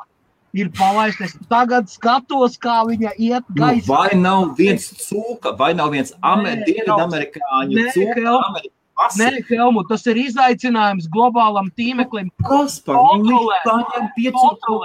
ir 0.53 0.69
palaisti. 0.75 1.29
Es 1.29 1.37
tagad 1.49 1.87
skatos, 1.89 2.59
kā 2.59 2.81
viņa 2.89 3.15
iet 3.17 3.45
Nu, 3.55 3.63
gaisā. 3.63 3.87
vai 3.87 4.19
nav 4.19 4.57
viens 4.59 4.91
cūka, 5.07 5.57
vai 5.59 5.73
nav 5.75 5.93
viens 5.95 6.13
amer, 6.23 6.65
dienvidamerikāņu 6.67 7.87
cūka? 7.95 8.35
Amerikas 8.51 8.77
Nē, 9.17 9.29
pasi? 9.31 9.45
Helmut, 9.55 9.87
tas 9.89 10.03
ir 10.11 10.19
izaicinājums 10.27 11.07
globālam 11.09 11.71
tīmeklim. 11.79 12.29
Kas 12.45 12.81
par 12.85 12.99
viņu? 13.15 13.39
Paņem 13.65 14.11
piecīko. 14.19 14.81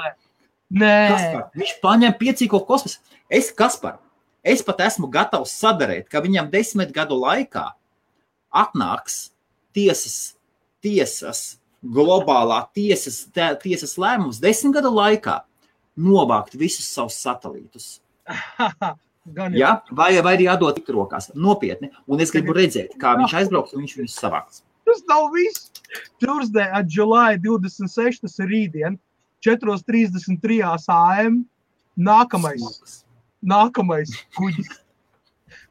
Nē, 0.75 0.95
Kaspar, 1.11 1.43
viņš 1.55 1.73
paņem 1.83 2.15
piecīko 2.19 2.59
kosmosu. 2.67 2.99
Es, 3.31 3.51
Kaspar, 3.55 3.97
es 4.43 4.61
pat 4.65 4.81
esmu 4.85 5.07
gatavs 5.11 5.53
sadarīt, 5.55 6.09
ka 6.11 6.21
viņam 6.25 6.49
desmit 6.51 6.91
gadu 6.95 7.17
laikā 7.21 7.69
atnāks 8.55 9.29
tiesas, 9.75 10.35
tiesas 10.83 11.57
globālā 11.85 12.61
tiesas, 12.75 13.23
tā- 13.35 13.55
tiesas 13.61 13.95
lēmums 14.01 14.41
desmit 14.43 14.75
gadu 14.79 14.91
laikā 14.95 15.39
novākt 15.95 16.57
visus 16.59 16.87
savus 16.91 17.17
satelītus. 17.23 17.99
Ja? 19.57 19.79
Vai, 19.89 20.11
vai 20.21 20.35
arī 20.35 20.45
atdot 20.51 20.77
citu 20.77 20.93
rokās? 20.93 21.31
Nopietni. 21.33 21.87
Un 22.05 22.19
es 22.21 22.29
gribu 22.29 22.53
redzēt, 22.53 22.91
kā 23.01 23.15
viņš 23.17 23.31
aizbrauks 23.39 23.73
un 23.73 23.81
viņš 23.81 23.95
viņus 23.97 24.17
savāks. 24.21 24.59
Tas 24.85 25.01
nav 25.09 25.31
viss. 25.33 25.71
Tuesday, 26.21 26.67
at 26.69 26.85
July 26.93 27.39
26. 27.41 28.21
tas 28.21 28.37
ir 28.43 28.51
rītdien, 28.51 28.99
4.33 29.45 30.61
AM. 30.95 31.43
Nākamais, 31.95 33.03
nākamais 33.45 34.11
kuģis. 34.35 34.71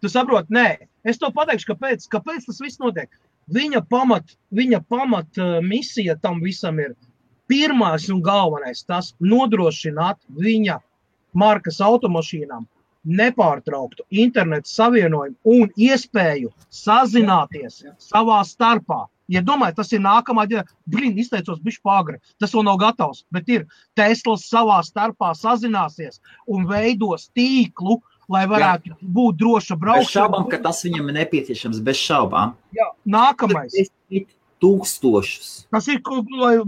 Tu 0.01 0.09
saproti, 0.09 0.55
nē, 0.57 0.69
es 1.05 1.19
to 1.21 1.29
pateikšu, 1.35 1.75
kāpēc, 1.75 2.07
kāpēc 2.13 2.47
tas 2.49 2.63
viss 2.65 2.81
notiek. 2.81 3.11
Viņa 3.53 3.83
pamat, 3.93 4.39
viņa 4.57 4.81
pamat 4.89 5.41
uh, 5.43 5.59
misija 5.61 6.17
tam 6.17 6.41
visam 6.41 6.79
ir 6.81 6.95
pirmais 7.51 8.09
un 8.09 8.23
galvenais 8.25 8.81
tas 8.89 9.13
nodrošināt 9.21 10.23
viņa 10.41 10.79
markas 11.37 11.83
automašīnām 11.85 12.65
nepārtrauktu 13.05 14.07
internetu 14.25 14.71
savienojumu 14.71 15.37
un 15.45 15.73
iespēju 15.77 16.53
sazināties 16.73 17.83
savā 18.01 18.41
starpā. 18.49 19.05
Ja 19.33 19.41
domājat, 19.41 19.79
tas 19.81 19.93
ir 19.97 20.03
nākamā 20.05 20.45
ģimene, 20.51 20.69
blīn, 20.91 21.15
izteicos, 21.21 21.63
bišķi 21.65 21.81
pāgri. 21.87 22.19
Tas 22.43 22.53
vēl 22.53 22.67
nav 22.67 22.77
gatavs, 22.83 23.23
bet 23.33 23.49
ir 23.49 23.67
Tesla 23.97 24.37
savā 24.41 24.83
starpā 24.85 25.33
sazināsies 25.39 26.21
un 26.47 26.67
veidos 26.69 27.31
tīklu, 27.37 28.01
lai 28.29 28.45
varētu 28.49 28.93
Jā. 28.93 28.99
būt 29.17 29.41
droša 29.41 29.77
Bez 29.81 30.11
šaubām, 30.13 30.45
braukšana. 30.45 30.51
ka 30.53 30.63
tas 30.69 30.85
viņam 30.85 31.09
ir 31.09 31.19
nepieciešams. 31.21 31.81
Bez 31.85 32.01
šaubām. 32.01 32.55
Jā, 32.77 32.91
nākamais. 33.09 33.91
Tūkstošus. 34.65 35.67
Tas 35.75 35.89
ir 35.93 35.99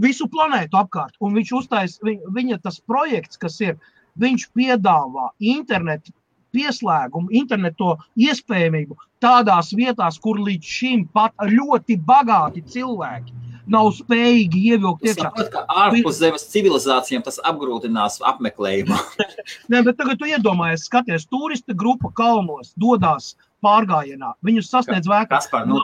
visu 0.02 0.26
planētu 0.28 0.76
apkārt. 0.76 1.14
Un 1.20 1.32
viņš 1.36 1.52
uztais, 1.56 1.94
viņa, 2.04 2.32
viņa 2.34 2.58
tas 2.64 2.80
projekts, 2.80 3.38
kas 3.40 3.56
ir, 3.64 3.78
viņš 4.20 4.50
piedāvā 4.52 5.30
internetu 5.40 6.12
pieslēgumu, 6.56 7.30
internetu 7.36 7.94
iespējamību 8.16 8.96
tādās 9.22 9.72
vietās, 9.76 10.20
kur 10.22 10.40
līdz 10.42 10.76
šim 10.78 11.06
pat 11.14 11.34
ļoti 11.50 11.98
bagāti 12.06 12.64
cilvēki 12.74 13.34
nav 13.70 13.90
spējīgi 13.96 14.62
ievilkt 14.72 15.06
iekšā. 15.06 15.26
saprotu, 15.26 15.50
ka 15.52 15.64
ārpus 15.86 16.20
zemes 16.20 16.46
civilizācijām 16.52 17.24
tas 17.26 17.40
apgrūtinās 17.50 18.20
apmeklējumu. 18.30 18.98
Nē, 19.72 19.82
bet 19.88 19.98
tagad 19.98 20.20
tu 20.20 20.30
iedomājies, 20.30 20.86
skaties, 20.86 21.26
turista 21.30 21.74
grupa 21.74 22.12
kalnos 22.16 22.72
dodas 22.78 23.34
pārgājienā. 23.64 24.34
Viņus 24.46 24.72
sasniedz 24.72 25.08
par, 25.52 25.68
nu, 25.68 25.80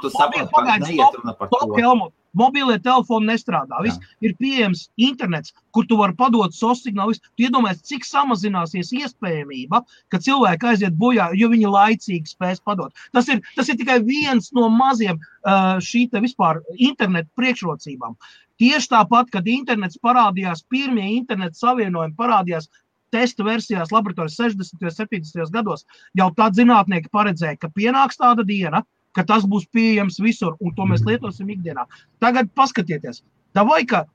runa 1.20 1.36
par 1.38 1.48
Stop, 1.52 1.70
to. 1.70 1.78
Helmut, 1.80 2.12
mobilie 2.36 2.78
telefoni 2.82 3.28
nestrādā. 3.30 3.80
Viss 3.84 4.00
ir 4.24 4.34
pieejams 4.40 4.86
internets, 5.00 5.54
kur 5.74 5.86
tu 5.88 5.98
vari 6.00 6.16
padot 6.18 6.54
SOS 6.56 6.84
signālu. 6.86 7.16
Tu 7.36 7.46
iedomājies, 7.46 7.82
cik 7.88 8.06
samazināsies 8.08 8.92
iespējamība, 8.96 9.82
ka 10.12 10.20
cilvēki 10.22 10.70
aiziet 10.72 10.96
bojā, 10.98 11.30
jo 11.38 11.50
viņi 11.52 11.72
laicīgi 11.72 12.34
spēs 12.34 12.62
padot. 12.64 12.94
Tas 13.12 13.28
ir, 13.32 13.42
tas 13.56 13.68
ir 13.68 13.80
tikai 13.80 14.00
viens 14.06 14.52
no 14.56 14.68
maziem 14.72 15.18
uh, 15.18 15.76
šī 15.82 16.08
vispār 16.22 16.62
interneta 16.76 17.30
priekšrocībām. 17.38 18.16
Tieši 18.60 18.92
tāpat, 18.92 19.30
kad 19.32 19.48
internets 19.48 19.98
parādījās, 19.98 20.60
pirmie 20.70 21.08
interneta 21.16 21.56
savienojumi 21.58 22.14
parādījās 22.18 22.68
testa 23.12 23.44
versijās 23.46 23.92
laboratorijas 23.92 24.38
60. 24.40 24.80
un 24.80 24.96
70. 24.96 25.52
gados, 25.54 25.86
jau 26.18 26.30
tad 26.36 26.56
zinātnieki 26.58 27.12
paredzēja, 27.12 27.60
ka 27.60 27.70
pienāks 27.72 28.20
tāda 28.20 28.46
diena, 28.48 28.82
ka 29.12 29.24
tas 29.28 29.44
būs 29.48 29.68
pieejams 29.72 30.18
visur, 30.24 30.56
un 30.60 30.74
to 30.76 30.88
mēs 30.88 31.04
lietosim 31.06 31.50
ikdienā. 31.52 31.84
Tagad 32.22 32.48
paskatieties, 32.56 33.22
vai 33.54 33.84
ka 33.88 34.06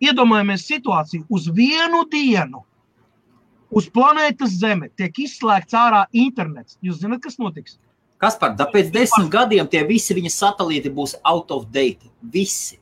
iedomājamies 0.00 0.64
situāciju 0.68 1.26
uz 1.28 1.50
vienu 1.52 2.04
dienu. 2.10 2.64
Uz 3.68 3.88
planētas 3.92 4.54
Zeme 4.56 4.88
tiek 4.96 5.12
izslēgts 5.26 5.76
ārā 5.76 6.06
internets. 6.16 6.78
Jūs 6.80 7.02
zināt, 7.02 7.20
kas 7.26 7.36
notiks? 7.36 7.76
Kas 8.18 8.38
par, 8.40 8.54
da 8.56 8.64
pēc 8.66 8.88
desmit 8.94 9.28
gadiem 9.30 9.68
tie 9.70 9.84
visi 9.86 10.16
viņa 10.16 10.32
satelīti 10.32 10.90
būs 10.94 11.18
out 11.28 11.52
of 11.54 11.68
date. 11.74 12.08
Visi. 12.22 12.78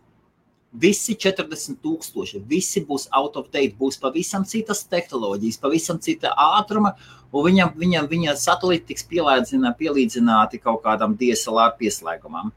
Visi 0.76 1.14
40 1.16 1.78
tūkstoši, 1.80 2.42
visi 2.48 2.82
būs 2.84 3.06
out 3.16 3.38
of 3.40 3.48
date, 3.54 3.72
būs 3.78 3.96
pavisam 4.02 4.44
citas 4.44 4.82
tehnoloģijas, 4.90 5.60
pavisam 5.62 6.00
cita 6.02 6.34
ātruma, 6.36 6.92
un 7.32 7.46
viņam, 7.46 7.72
viņam, 7.80 8.08
viņa 8.10 8.36
satelīti 8.40 8.90
tiks 8.92 9.06
pielīdzināti, 9.08 9.78
pielīdzināti 9.80 10.60
kaut 10.60 10.82
kādam 10.84 11.16
DSLR 11.16 11.76
pieslēgumam. 11.80 12.52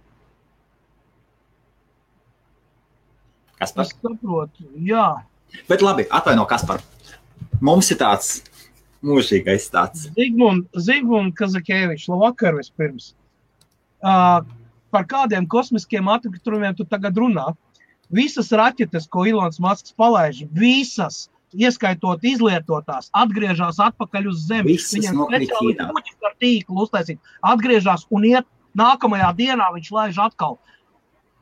Kas 3.60 3.76
par? 3.76 3.88
Es 3.88 3.96
saprotu, 3.96 4.68
jā. 4.88 5.08
Bet 5.68 5.84
labi, 5.84 6.06
atvaino, 6.12 6.46
kas 6.48 6.64
par. 6.68 6.84
Mums 7.64 7.90
ir 7.92 8.00
tāds 8.00 8.40
mūžīgais 9.04 9.68
tāds. 9.72 10.08
Zigmunds 10.16 10.86
Zigmund 10.88 11.36
Kazakēvičs, 11.40 12.08
labvakar 12.12 12.56
vispirms. 12.60 13.14
Uh, 14.00 14.40
par 14.94 15.08
kādiem 15.10 15.48
kosmiskiem 15.50 16.08
atkritumiem 16.12 16.76
tu 16.78 16.88
tagad 16.88 17.18
runā? 17.20 17.50
Visas 18.10 18.50
raķetes, 18.50 19.06
ko 19.12 19.26
Ilons 19.30 19.60
Masks 19.62 19.94
palaiž, 19.94 20.44
visas, 20.56 21.28
ieskaitot 21.54 22.24
izlietotās, 22.26 23.10
atgriežas 23.14 23.78
atpakaļ 23.82 24.32
uz 24.32 24.48
Zemi. 24.48 24.74
Visas 24.74 24.96
Viņam 24.98 25.28
speciāli 25.28 25.76
kuģis 25.78 26.26
ar 26.26 26.34
tīklu 26.42 26.86
uztaisīt, 26.86 27.22
atgriežas 27.46 28.08
un 28.10 28.26
iet 28.30 28.50
nākamajā 28.78 29.30
dienā 29.38 29.70
viņš 29.76 29.94
laiž 29.94 30.20
atkal. 30.26 30.58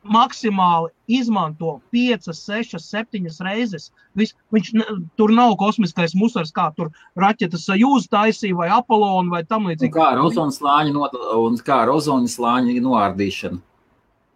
Maksimāli 0.08 0.92
izmanto 1.10 1.80
5, 1.92 2.30
6, 2.32 2.76
7 2.80 3.32
reizes. 3.44 3.88
Vis, 4.16 4.30
viņš, 4.54 4.70
ne, 4.78 4.84
tur 5.20 5.32
nav 5.34 5.56
kosmiskais 5.60 6.14
musars, 6.16 6.52
kā 6.54 6.68
tur 6.76 6.92
raķetes 7.18 7.66
sajūta 7.68 8.12
taisīja, 8.14 8.56
vai 8.56 8.68
Apollo 8.72 9.26
vai 9.32 9.42
tam 9.44 9.66
līdzīgi. 9.68 9.92
kā 9.96 10.12
ar 10.14 10.22
ozonu 10.22 10.54
slāņu, 10.54 11.08
un 11.42 11.58
kā 11.64 11.82
ar 11.84 11.92
ozonu 11.92 12.30
slāņu 12.30 12.78
noārdīšanu? 12.84 13.60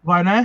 Vai 0.04 0.20
ne? 0.26 0.38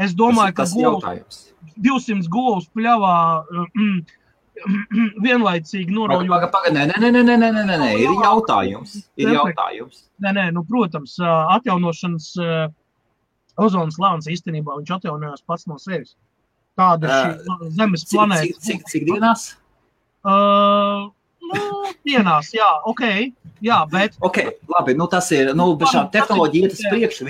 Es 0.00 0.14
domāju, 0.16 0.54
tas, 0.56 0.72
ka 0.72 0.80
tas 0.80 1.04
gols, 1.04 1.40
200 1.76 2.28
gols 2.32 2.68
pļāvā 2.72 3.16
eh, 3.42 4.20
vienlaicīgi 5.26 5.92
noraudzīt. 5.92 6.30
Nē, 6.72 6.86
nē, 6.88 6.98
nē, 7.02 7.10
nē, 7.12 7.22
nē, 7.26 7.36
nē, 7.40 7.64
nē, 7.68 7.78
nē, 7.82 7.90
ir 8.00 8.12
jautājums. 8.24 8.96
Ir 9.20 9.34
jautājums. 9.36 10.04
Nē, 10.22 10.34
nē, 10.38 10.48
nu, 10.56 10.64
protams, 10.68 11.18
eh, 11.20 11.54
atjaunošanas 11.58 12.28
eh, 12.40 12.66
ozonas 13.60 13.98
lāns 14.00 14.28
īstenībā 14.32 14.78
viņš 14.80 14.94
atjaunojās 14.98 15.44
pats 15.46 15.68
no 15.68 15.78
sevis. 15.82 16.16
Tāda 16.78 17.18
ir 17.28 17.72
Zemes 17.76 18.06
planēta. 18.08 18.54
Cik, 18.56 18.62
cik, 18.64 18.86
cik 18.88 19.02
dienās? 19.10 19.50
Uh, 20.24 21.10
nu, 21.44 21.64
dienās, 22.06 22.52
jā, 22.56 22.68
ok. 22.88 23.02
Jā, 23.62 23.82
bet. 23.92 24.16
Okay, 24.24 24.54
labi, 24.72 24.94
nu 24.96 25.06
tas 25.10 25.28
ir. 25.36 25.52
Nu, 25.58 25.74
šāda 25.82 26.08
tehnoloģija 26.14 26.70
iet 26.70 26.78
uz 26.78 26.86
priekšu. 26.88 27.28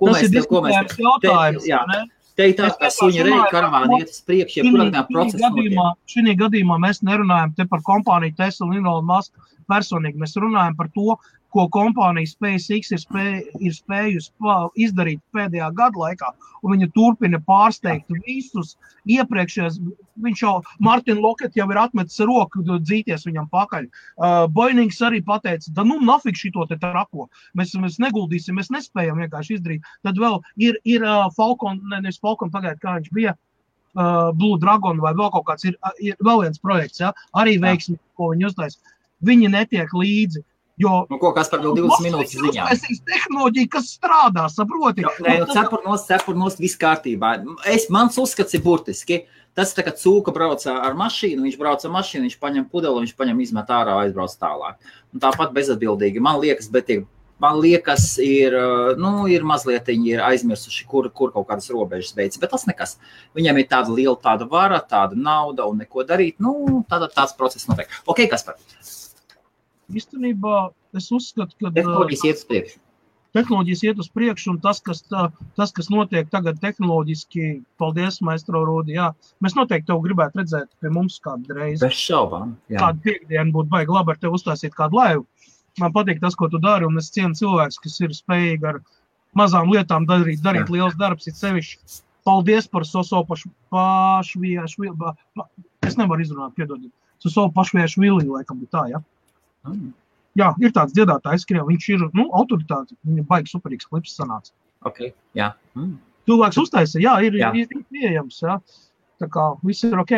Ko 0.00 0.08
tas 0.08 0.22
mēs, 0.22 0.32
ir 0.32 0.48
ko 0.48 0.64
mēs, 0.64 0.96
jautājums. 0.96 1.68
jā. 1.68 1.84
vai 1.84 2.00
ne? 2.00 2.08
te 2.40 2.48
ir 2.48 2.56
tā, 2.56 2.70
Es 2.70 2.78
ka 2.80 2.88
suņa 2.94 3.26
runāju 3.26 3.42
par 3.44 3.52
karavāna 3.52 3.98
iet 4.00 4.12
uz 4.14 4.20
priekšu, 4.24 4.62
ja 4.62 4.70
kurā 4.72 5.26
gadījumā, 5.42 5.86
šī 6.08 6.36
gadījumā 6.40 6.78
mēs 6.86 7.02
nerunājam 7.04 7.52
te 7.58 7.66
par 7.68 7.82
kompāniju 7.84 8.36
Tesla 8.38 8.68
un 8.68 8.78
Elon 8.80 9.04
Musk 9.10 9.34
personīgi. 9.70 10.20
Mēs 10.20 10.36
runājam 10.40 10.76
par 10.78 10.90
to, 10.94 11.16
ko 11.54 11.66
kompānija 11.74 12.30
SpaceX 12.30 12.92
ir, 12.94 13.00
spēj, 13.02 13.32
ir 13.58 13.74
spējusi 13.74 14.52
izdarīt 14.84 15.22
pēdējā 15.34 15.70
gada 15.78 15.98
laikā. 15.98 16.30
Viņa 16.62 16.90
turpina 16.94 17.40
pārsteigt 17.46 18.12
visus 18.26 18.76
iepriekšējos. 19.10 19.80
Viņš 20.20 20.42
jau, 20.44 20.54
Mārtiņš 20.84 21.22
Lokets 21.24 21.58
jau 21.58 21.66
ir 21.72 21.80
atmetis 21.80 22.20
roku 22.28 22.62
dzīties 22.68 23.26
viņam 23.26 23.48
pakaļ. 23.50 23.88
Uh, 23.88 24.44
Boinings 24.52 25.00
arī 25.06 25.22
pateica, 25.26 25.72
da 25.74 25.86
nu 25.86 25.98
nafik 26.04 26.38
šito 26.38 26.66
te 26.70 26.78
trako. 26.80 27.30
Mēs, 27.58 27.74
mēs 27.80 27.98
neguldīsim, 28.02 28.60
mēs 28.60 28.70
nespējam 28.74 29.22
vienkārši 29.24 29.58
izdarīt. 29.58 29.92
Tad 30.06 30.20
vēl 30.20 30.38
ir, 30.60 30.78
ir 30.84 31.06
uh, 31.06 31.26
Falcon, 31.36 31.80
ne, 31.90 32.02
nevis 32.04 32.20
Falcon, 32.22 32.52
pagaid, 32.52 32.78
kā 32.82 32.98
viņš 33.00 33.14
bija. 33.16 33.34
uh, 33.98 34.30
Blue 34.36 34.58
Dragon 34.60 35.00
vai 35.02 35.14
vēl 35.18 35.32
kaut 35.34 35.48
kāds 35.48 35.66
ir, 35.66 35.76
ir 35.98 36.16
vēl 36.22 36.44
viens 36.44 36.62
projekts, 36.62 37.00
ja? 37.02 37.12
arī 37.34 37.56
veiksmi, 37.62 37.98
ko 38.18 38.30
viņi 38.34 38.50
uztais. 38.52 38.78
Viņi 39.26 39.50
netiek 39.52 39.92
līdzi. 39.96 40.44
Jo, 40.80 41.02
nu, 41.10 41.18
ko 41.20 41.34
kas 41.36 41.50
par 41.52 41.60
vēl 41.60 41.74
20 41.76 42.06
minūtes 42.06 42.38
ziņā? 42.40 42.64
Tas 42.70 42.86
ir 42.88 43.02
tehnoloģija, 43.04 43.68
kas 43.74 43.90
strādā, 43.98 44.46
saproti. 44.48 45.04
Jo, 45.04 45.12
nē, 45.26 45.34
nu, 45.42 45.48
cepurnos, 45.52 46.06
cepurnos, 46.08 46.56
viss 46.62 46.80
kārtībā. 46.80 47.34
Es, 47.68 47.90
mans 47.92 48.16
uzskats 48.20 48.56
ir 48.56 48.64
burtiski. 48.64 49.26
Tas 49.58 49.74
tā 49.76 49.82
kā 49.84 49.92
cūka 49.98 50.32
brauc 50.32 50.62
ar 50.70 50.94
mašīnu, 50.96 51.42
viņš 51.44 51.56
brauc 51.60 51.84
ar 51.84 51.92
mašīnu, 51.92 52.28
viņš 52.28 52.36
paņem 52.40 52.68
pudeli, 52.70 53.02
viņš 53.02 53.16
paņem 53.18 53.42
izmet 53.44 53.72
ārā, 53.76 53.98
aizbrauc 54.06 54.36
tālāk. 54.40 54.92
Un 55.12 55.20
tāpat 55.20 55.52
bezatbildīgi. 55.56 56.22
Man 56.22 56.38
liekas, 56.40 56.70
bet 56.72 56.92
ir 56.94 57.02
man 57.40 57.58
liekas, 57.60 58.14
ir, 58.22 58.54
nu, 59.00 59.24
ir 59.32 59.44
mazliet 59.48 59.88
ir 59.92 60.22
aizmirsuši, 60.24 60.86
kur, 60.88 61.10
kur 61.12 61.32
kaut 61.34 61.48
kādas 61.50 61.68
robežas 61.72 62.14
beidzas. 62.16 62.40
Bet 62.40 62.54
tas 62.54 62.66
nekas. 62.68 62.96
Viņam 63.36 63.60
ir 63.60 63.68
tāda 63.68 63.92
liela 63.96 64.16
tāda 64.20 64.48
vara, 64.48 64.80
tāda 64.80 65.18
nauda 65.18 65.68
un 65.68 65.80
neko 65.82 66.06
darīt. 66.08 66.38
Nu, 66.40 66.84
tāda, 66.88 67.10
tāds 67.12 67.36
process 67.36 67.68
notiek. 67.68 67.90
Ok, 68.06 68.24
kas 68.30 68.46
par? 68.46 68.60
Īstenībā 69.96 70.60
es 70.98 71.10
uzskatu, 71.14 71.56
ka 71.58 71.72
tehnoloģijas 71.74 72.24
iet 72.28 72.40
uz 72.40 72.46
priekšu. 72.50 72.80
Tehnoloģijas 73.30 73.82
iet 73.86 74.00
uz 74.02 74.08
priekšu, 74.10 74.48
un 74.50 74.56
tas, 74.62 74.80
kas, 74.82 75.04
tā, 75.06 75.28
tas, 75.58 75.70
kas 75.74 75.86
notiek 75.92 76.30
tagad 76.32 76.58
tehnoloģiski, 76.62 77.60
paldies, 77.78 78.18
Maestro 78.26 78.64
Rūdi, 78.66 78.96
jā, 78.96 79.12
mēs 79.44 79.54
noteikti 79.54 79.86
tev 79.92 80.00
gribētu 80.02 80.42
redzēt 80.42 80.70
pie 80.82 80.90
mums 80.90 81.20
kādu 81.22 81.54
reizi. 81.54 81.84
Bez 81.84 82.00
šaubām. 82.00 82.56
Kādu 82.74 83.04
piekdienu 83.06 83.54
būtu 83.54 83.70
baigi 83.70 83.94
labi 83.94 84.16
ar 84.16 84.18
tevi 84.18 84.34
uzstāstīt 84.34 84.74
kādu 84.74 84.98
laivu 84.98 85.28
man 85.78 85.94
patīk 85.94 86.20
tas, 86.22 86.36
ko 86.38 86.48
tu 86.50 86.60
dari, 86.62 86.86
un 86.88 86.98
es 87.00 87.10
cienu 87.14 87.36
cilvēkus, 87.38 87.80
kas 87.84 87.98
ir 88.02 88.14
spējīgi 88.16 88.68
ar 88.72 88.80
mazām 89.38 89.70
lietām 89.72 90.06
darīt, 90.08 90.42
darīt 90.44 90.66
Jā. 90.66 90.74
liels 90.76 90.96
darbs, 90.98 91.28
ir 91.30 91.36
sevišķi. 91.38 92.00
Paldies 92.26 92.66
par 92.68 92.84
pašu 92.84 93.50
pašviešu. 93.72 94.90
Es 95.86 95.96
nevaru 95.96 96.24
izrunāt, 96.24 96.54
piedodiet. 96.58 96.92
Savu 97.20 97.50
pašviešu 97.56 98.00
viliju, 98.00 98.34
laikam, 98.36 98.60
tā, 98.72 98.86
ja? 98.92 99.00
Mm. 99.68 99.90
Jā, 100.38 100.52
ir 100.62 100.72
tāds 100.74 100.94
dziedātājs, 100.94 101.46
Krievijā. 101.48 101.66
Viņš 101.68 101.88
ir 101.90 102.04
nu, 102.16 102.28
autoritāte. 102.38 102.94
Viņa 103.06 103.24
baigi 103.28 103.50
superīgs 103.52 103.88
klips 103.90 104.14
sanāca. 104.16 104.54
Okay, 104.86 105.12
jā. 105.36 105.50
Mm. 105.76 105.98
Cilvēks 106.30 106.60
uztaisa, 106.62 107.00
jā, 107.02 107.16
ir, 107.26 107.36
jā. 107.40 107.50
ir, 107.58 107.72
ir 107.74 107.82
pieejams. 107.90 108.38
Jā. 108.44 108.60
Tā 109.20 109.28
kā 109.32 109.50
viss 109.66 109.84
ir 109.84 109.98
ok. 110.00 110.14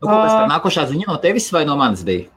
Nu, 0.00 0.08
ko, 0.08 0.14
uh, 0.14 0.46
nākošā 0.50 0.86
ziņa 0.90 1.10
no 1.10 1.16
tevis 1.20 1.48
vai 1.52 1.64
no 1.68 1.76
manis 1.80 2.04
bija? 2.06 2.28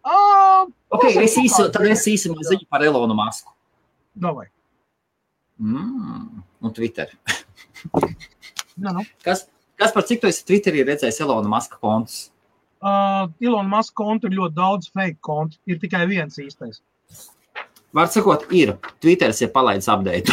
Uh, 0.00 0.68
okay, 0.96 1.14
es 1.24 1.36
īsu, 1.38 1.66
tad 1.72 1.86
es 1.88 2.06
īsumā 2.10 2.44
ziņu 2.46 2.66
par 2.70 2.84
Elonu 2.84 3.16
Masku. 3.16 3.52
Davai. 4.20 4.48
Mm, 5.60 6.42
un 6.60 6.72
Twitter. 6.72 7.12
no, 8.76 8.92
no. 8.96 9.04
Kas, 9.24 9.44
kas 9.78 9.92
par 9.94 10.06
cik 10.08 10.22
tu 10.22 10.30
esi 10.30 10.44
Twitterī 10.48 10.84
redzējis 10.88 11.20
Elona 11.26 11.50
Maska 11.52 11.78
kontus? 11.82 12.30
Uh, 12.80 13.28
Ilona 13.44 13.68
Maska 13.68 13.96
kontu 14.00 14.30
ir 14.30 14.38
ļoti 14.38 14.56
daudz 14.56 14.90
fake 14.94 15.20
kontu. 15.24 15.58
Ir 15.68 15.80
tikai 15.82 16.06
viens 16.08 16.38
īstais. 16.40 16.80
Var 17.92 18.06
sakot, 18.06 18.46
ir. 18.54 18.76
Twitteris 19.02 19.42
ir 19.42 19.50
palaidis 19.54 19.90
update. 19.90 20.30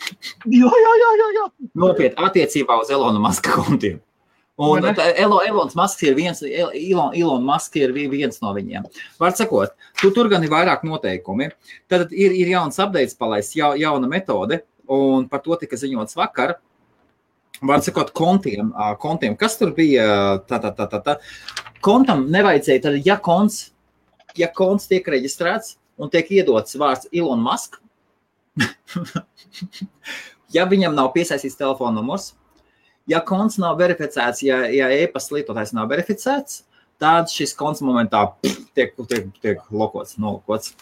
jā, 0.60 0.68
jā, 0.68 0.92
jā, 1.02 1.14
jā, 1.22 1.30
jā. 1.38 1.46
Nopietni 1.80 2.28
attiecībā 2.28 2.76
uz 2.82 2.92
Elona 2.92 3.22
Maska 3.22 3.56
kontiem. 3.56 3.98
Un 4.58 4.82
Elo, 5.16 5.38
Elonas 5.46 5.76
Masks 5.78 6.02
ir 6.02 6.16
viens, 6.18 6.40
Ilon, 6.42 7.12
Ilon 7.14 7.44
Masks 7.46 7.78
ir 7.78 7.92
viens 7.94 8.40
no 8.42 8.50
viņiem. 8.56 8.88
Var 9.22 9.36
sakot, 9.38 9.76
tu 10.00 10.10
tur 10.10 10.26
gan 10.32 10.42
ir 10.42 10.50
vairāk 10.50 10.82
noteikumi. 10.82 11.52
Tad 11.86 12.10
ir, 12.10 12.34
ir 12.34 12.50
jauns 12.50 12.80
updates 12.82 13.14
palaists, 13.14 13.54
ja, 13.54 13.70
jauna 13.78 14.10
metode, 14.10 14.64
un 14.90 15.28
par 15.30 15.44
to 15.44 15.54
tika 15.60 15.78
ziņots 15.78 16.18
vakar. 16.18 16.56
Var 17.62 17.80
sakot, 17.82 18.12
kontiem, 18.14 18.70
kontiem 19.02 19.34
kas 19.38 19.56
tur 19.58 19.72
bija, 19.74 20.06
tā, 20.46 20.60
tā, 20.62 20.70
tā, 20.76 20.86
tā, 20.86 21.00
tā. 21.02 21.16
Kontam 21.82 22.28
nevajadzēja, 22.30 22.82
tad, 22.84 22.98
ja 23.06 23.16
konts, 23.22 23.72
ja 24.38 24.46
konts 24.54 24.86
tiek 24.90 25.06
reģistrēts 25.10 25.74
un 25.98 26.12
tiek 26.12 26.30
iedots 26.38 26.78
vārds 26.78 27.10
Ilon 27.10 27.42
Musk, 27.42 27.80
ja 30.54 30.68
viņam 30.70 30.94
nav 30.94 31.10
piesaistīts 31.16 31.58
telefona 31.58 31.98
numurs, 31.98 32.30
ja 33.10 33.22
konts 33.26 33.58
nav 33.58 33.78
verificēts, 33.82 34.44
ja, 34.46 34.62
ja 34.70 34.92
e-pasta 34.94 35.38
lietotājs 35.38 35.74
nav 35.74 35.90
verificēts, 35.90 36.62
tad 37.02 37.30
šis 37.34 37.58
konts 37.58 37.82
momentā 37.82 38.22
pff, 38.38 38.70
tiek, 38.78 38.94
tiek, 39.10 39.28
tiek 39.42 39.66
lokots, 39.74 40.14
nolokots. 40.22 40.74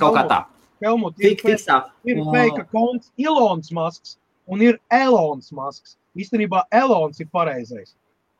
Kaut 0.00 0.18
kā 0.18 0.26
tā. 0.26 0.42
Helmut, 0.82 1.14
ir, 1.22 1.38
fiksā. 1.40 1.84
ir 2.04 2.18
fake 2.26 2.66
konts 2.74 3.08
Ilons 3.22 3.70
Masks 3.72 4.18
un 4.46 4.62
ir 4.64 4.80
Elons 4.92 5.52
Masks. 5.52 5.96
Īstenībā 6.16 6.64
Elons 6.74 7.20
ir 7.20 7.28
pareizais. 7.32 7.94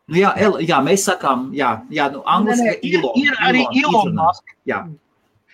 Nu, 0.06 0.20
jā, 0.20 0.30
el, 0.38 0.60
jā, 0.62 0.78
mēs 0.86 1.08
sakām, 1.08 1.48
jā, 1.56 1.72
jā 1.90 2.06
nu, 2.14 2.22
angliski 2.30 2.76
ir, 2.78 3.00
Ilon, 3.00 3.16
ir 3.18 3.38
arī 3.42 3.64
Ilon 3.80 4.12
Musk. 4.14 4.54
Jā. 4.68 4.84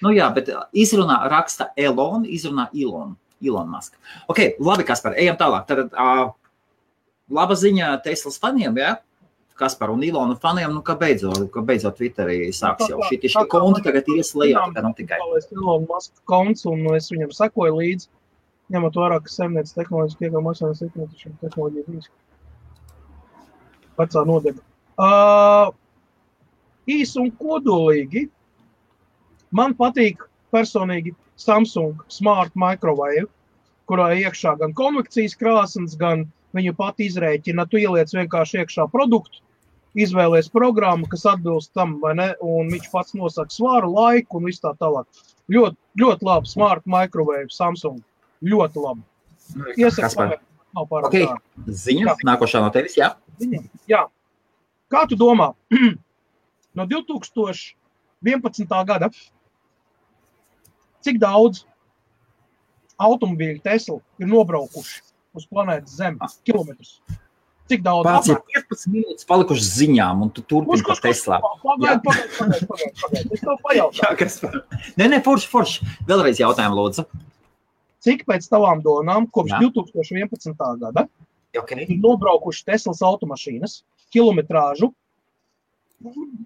Nu, 0.05 0.13
jā, 0.13 0.27
bet 0.35 0.51
izrunā 0.77 1.23
raksta 1.33 1.71
Elon, 1.79 2.27
izrunā 2.29 2.69
Ilon. 2.77 3.17
Ilon 3.43 3.71
Musk. 3.73 3.97
Ok, 4.31 4.61
labi, 4.63 4.85
Kaspar, 4.87 5.17
ejam 5.19 5.39
tālāk. 5.41 5.65
Tad, 5.67 5.89
uh, 5.97 6.35
laba 7.33 7.57
ziņa 7.59 7.97
Teslas 8.05 8.39
faniem, 8.43 8.77
ja? 8.79 8.99
kas 9.63 9.77
par 9.79 9.91
un 9.91 10.03
Ilonu 10.03 10.35
faniem, 10.43 10.73
nu, 10.75 10.81
ka 10.83 10.97
beidzot, 10.99 11.45
ka 11.55 11.63
beidzot 11.67 11.95
Twitterī 11.99 12.49
sāks 12.57 12.89
jau 12.91 12.99
šī 13.07 13.45
konti 13.53 13.85
tagad 13.85 14.09
ies 14.17 14.33
lejā, 14.35 14.65
tā 14.75 14.83
nav 14.83 14.97
tikai. 14.99 15.21
Es 15.39 15.47
Ilonu 15.53 15.87
Maska 15.91 16.25
konts 16.29 16.67
un 16.67 16.83
es 16.97 17.11
viņam 17.13 17.31
sekoju 17.37 17.77
līdzi, 17.79 18.09
ņemot 18.73 18.99
vērā, 19.01 19.19
ka 19.25 19.33
saimniec 19.33 19.73
tehnoloģiski 19.75 20.29
iegā 20.29 20.43
maksājums 20.45 20.83
ikmetišiem 20.87 21.39
tehnoloģiju 21.41 21.97
risku. 21.97 22.15
Vecā 23.99 24.25
nodega. 24.29 24.63
Uh, 25.01 25.73
īs 26.91 27.17
un 27.21 27.33
kodolīgi. 27.41 28.29
Man 29.53 29.75
patīk 29.77 30.23
personīgi 30.55 31.13
Samsung 31.37 32.01
Smart 32.13 32.55
Microwave, 32.57 33.27
kurā 33.91 34.13
iekšā 34.23 34.55
gan 34.61 34.73
konvekcijas 34.77 35.37
krāsnes, 35.37 35.99
gan 36.01 36.25
Viņu 36.57 36.75
pat 36.77 37.01
izrēķina, 37.01 37.65
tu 37.69 37.81
ieliec 37.81 38.13
vienkārši 38.13 38.61
iekšā 38.61 38.85
produktu, 38.93 39.41
izvēlējies 39.97 40.51
programmu, 40.53 41.09
kas 41.09 41.25
atbilst 41.33 41.73
tam, 41.77 41.97
vai 42.03 42.13
ne? 42.19 42.29
Un 42.45 42.69
viņš 42.73 42.89
pats 42.93 43.17
nosaka 43.17 43.53
svaru, 43.53 43.93
laiku 43.97 44.41
un 44.41 44.49
viss 44.51 44.61
tā 44.61 44.75
tālāk. 44.81 45.09
Ļoti, 45.53 45.79
ļoti 46.03 46.29
labi, 46.29 46.51
smart 46.53 46.85
microwave, 46.89 47.49
Samsung. 47.53 48.01
Ļoti 48.43 48.83
labi. 48.83 49.05
Iesaku, 49.77 50.29
nav 50.73 50.89
pārāk 50.91 51.11
okay. 51.11 51.29
Ziņa, 51.67 52.07
jā. 52.09 52.17
nākošā 52.27 52.63
no 52.65 52.71
tevis, 52.75 52.97
jā? 52.99 53.13
Ziņa, 53.43 53.63
jā. 53.91 54.07
Kā 54.93 55.05
tu 55.09 55.19
domā? 55.21 55.53
no 56.79 56.89
2011. 56.89 58.67
gada 58.89 59.11
cik 61.03 61.19
daudz 61.23 61.65
automobīļu 63.03 63.63
Tesla 63.65 63.99
ir 64.23 64.31
nobraukuši 64.31 65.03
uz 65.39 65.49
planētas 65.51 65.99
Zemes 65.99 66.39
kilometrus. 66.47 67.01
Cik 67.71 67.83
daudz? 67.85 68.05
Pats 68.05 68.31
ir 68.33 68.41
15 68.53 68.91
minūtes 68.93 69.27
palikušas 69.29 69.69
ziņām, 69.79 70.25
un 70.27 70.31
tu 70.35 70.43
turpini 70.45 70.85
par 70.85 70.99
Tesla. 71.01 71.39
Pagaid, 71.63 72.03
pagaid, 72.05 72.33
pagaid, 72.37 72.65
pagaid, 72.69 72.97
pagaid. 73.01 73.31
Es 73.33 73.45
tev 73.45 73.61
pajautāju. 73.67 74.03
Jā, 74.03 74.11
kas 74.19 74.39
par? 74.43 74.59
Nē, 74.99 75.09
nē, 75.15 75.21
forši, 75.25 75.49
forši. 75.53 75.93
Vēlreiz 76.11 76.43
jautājumu, 76.43 76.79
lūdzu. 76.81 77.07
Cik 78.03 78.25
pēc 78.27 78.49
tavām 78.51 78.83
domām, 78.83 79.29
kopš 79.31 79.55
Jā. 79.55 79.61
2011. 79.63 80.57
gada, 80.81 81.07
okay. 81.55 81.85
ir 81.87 82.01
nobraukuši 82.03 82.67
Teslas 82.73 83.03
automašīnas 83.07 83.81
kilometrāžu 84.13 84.91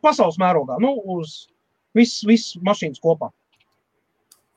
pasaules 0.04 0.36
mērogā, 0.40 0.76
nu, 0.82 0.92
uz 1.16 1.46
visas 1.96 2.26
vis 2.28 2.46
mašīnas 2.60 3.00
kopā? 3.00 3.30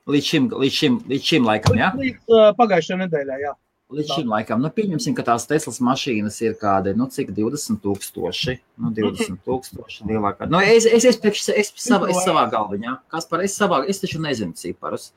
Līdz 0.09 0.27
šim, 0.27 0.49
līdz 0.59 0.75
šim, 0.75 0.99
līdz 1.07 1.31
šim 1.31 1.47
laikam, 1.47 1.77
jā? 1.79 1.89
Līdz, 1.95 2.21
uh, 2.33 2.49
pagājušajā 2.57 2.99
nedēļā, 3.05 3.39
jā. 3.45 3.53
Līdz 3.89 4.11
šim 4.19 4.27
laikam, 4.29 4.59
nu, 4.61 4.69
pieņemsim, 4.69 5.15
ka 5.17 5.23
tās 5.25 5.47
Teslas 5.49 5.79
mašīnas 5.81 6.35
ir 6.43 6.53
kādi, 6.61 6.91
nu, 6.97 7.07
cik 7.09 7.31
20,000. 7.33 8.59
Nu, 8.77 8.91
20,000 8.93 10.05
lielākā. 10.05 10.45
Nu, 10.51 10.61
es, 10.61 10.85
es, 10.85 11.07
es, 11.09 11.17
priekš, 11.17 11.47
es, 11.57 11.71
savā, 11.81 12.11
es 12.13 12.21
savā 12.21 12.43
galviņā, 12.53 12.93
kas 13.09 13.25
par 13.31 13.41
es 13.47 13.57
savā, 13.57 13.81
es 13.89 14.03
taču 14.03 14.21
nezinu 14.21 14.53
ciparus. 14.59 15.09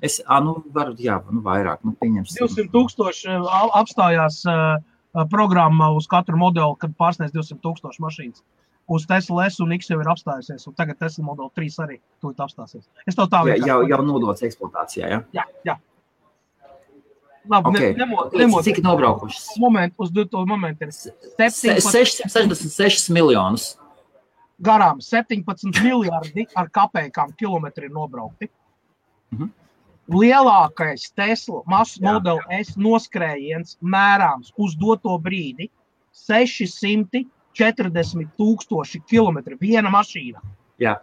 Es, 0.00 0.22
a, 0.24 0.40
nu, 0.40 0.56
varu, 0.72 0.96
jā, 1.04 1.18
nu, 1.28 1.44
vairāk, 1.44 1.84
nu, 1.84 1.92
pieņemsim. 2.00 2.40
200 2.40 2.72
tūkstoši 2.72 3.36
apstājās 3.82 4.40
uh, 4.48 4.80
programma 5.28 5.92
uz 5.92 6.08
katru 6.08 6.40
modeli, 6.40 6.80
kad 6.80 6.96
pārsniedz 6.96 7.36
200 7.36 7.60
tūkstoši 7.60 8.08
mašīnas. 8.08 8.44
Uz 8.88 9.04
Tesla 9.08 9.50
S 9.50 9.60
un 9.64 9.72
X 9.76 9.92
jau 9.92 10.00
ir 10.00 10.08
apstājusies, 10.12 10.64
un 10.68 10.80
tagad 10.80 10.96
Tesla 11.00 11.28
Model 11.28 11.52
3 11.56 11.82
arī 11.84 12.00
tūlīt 12.24 12.40
apstāsies. 12.40 12.88
Es 13.04 13.16
to 13.16 13.28
tā 13.28 13.44
vienkārši. 13.44 13.68
Jau, 13.68 13.82
jau 13.88 14.04
nodots 14.04 14.44
eksploatācijā, 14.44 15.12
jā? 15.12 15.26
Jā, 15.36 15.44
jā. 15.68 15.82
Labi, 17.50 17.68
okay. 17.68 17.92
ne, 17.92 17.98
nemot, 17.98 18.32
nemot, 18.32 18.64
Cik 18.64 18.78
nobraukušas? 18.82 19.48
Moment, 19.60 19.94
uz 20.00 20.08
to 20.30 20.46
momentu 20.46 20.84
ir 20.86 20.92
666 20.92 23.10
miljonus. 23.12 23.76
Garām 24.64 25.00
17 25.04 25.82
miljardi 25.84 26.46
ar 26.56 26.70
kapekām 26.72 27.32
kilometri 27.36 27.88
nobraukti. 27.92 28.48
Mm 29.30 29.38
-hmm. 29.38 29.48
Lielākais 30.08 31.12
Tesla 31.16 31.62
masu 31.66 32.02
modeli 32.04 32.64
S 32.64 32.76
noskrējiens 32.76 33.76
mērāms 33.80 34.52
uz 34.56 34.76
doto 34.76 35.18
brīdi 35.18 35.70
640 36.28 38.26
tūkstoši 38.38 39.00
kilometri 39.08 39.56
viena 39.60 39.90
mašīna. 39.90 40.40
Jā. 40.80 41.00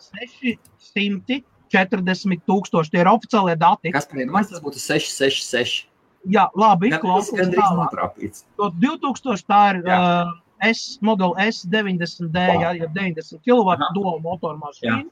640 0.96 2.42
tūkstoši 2.48 2.90
tie 2.92 3.00
ir 3.02 3.08
oficiālie 3.08 3.56
dati. 3.58 3.92
Kas 3.92 4.06
par 4.06 4.18
vienu 4.18 4.34
tas 4.34 4.62
būtu 4.62 4.80
666? 4.80 5.91
Jā, 6.30 6.46
labi, 6.54 6.92
Tas 6.92 7.32
notrāpīts. 7.78 8.44
To 8.60 8.70
2000 8.78 9.48
tā 9.50 9.62
ir 9.74 9.82
Jā. 9.88 9.98
uh, 9.98 10.36
S 10.62 11.00
modeli 11.02 11.48
S90D, 11.50 12.44
jā, 12.62 12.76
ja 12.78 12.90
90 12.94 13.42
kW 13.42 13.78
dual 13.96 14.20
motoru 14.22 14.60
mašīna. 14.62 15.08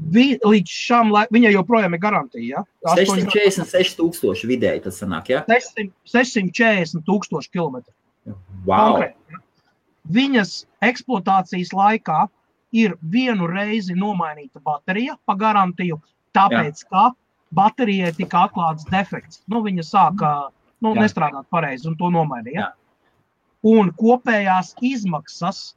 Vi, 0.00 0.26
līdz 0.40 0.74
laikam, 1.12 1.32
viņai 1.36 1.52
joprojām 1.54 1.96
ir 1.96 2.00
garantija. 2.00 2.60
Ja? 2.60 2.94
646 2.96 3.96
tūkstoši 3.98 4.48
vidēji 4.48 4.84
tas 4.86 5.00
sanāk, 5.00 5.28
jā? 5.32 5.42
600 5.48 5.88
640 6.08 7.04
tūkstoši 7.08 7.52
kilometru. 7.52 7.92
Wow! 8.68 9.00
Konkrēti. 9.00 9.40
Viņas 10.10 10.54
eksploatācijas 10.84 11.72
laikā 11.76 12.24
ir 12.72 12.96
vienu 13.12 13.48
reizi 13.50 13.96
nomainīta 13.98 14.62
baterija 14.64 15.16
pa 15.28 15.36
garantiju, 15.38 16.00
tāpēc, 16.36 16.84
Jā. 16.84 16.88
ka 16.88 17.04
baterijai 17.54 18.12
tika 18.16 18.46
atklāts 18.46 18.86
defekts. 18.90 19.42
Nu, 19.50 19.62
viņa 19.64 19.84
sāka 19.86 20.32
nu, 20.80 20.94
Jā. 20.94 21.04
nestrādāt 21.04 21.48
pareizi 21.50 21.88
un 21.90 21.96
to 21.98 22.10
nomainīja. 22.12 22.66
Jā. 22.66 22.70
Un 23.70 23.90
kopējās 23.92 24.74
izmaksas, 24.80 25.74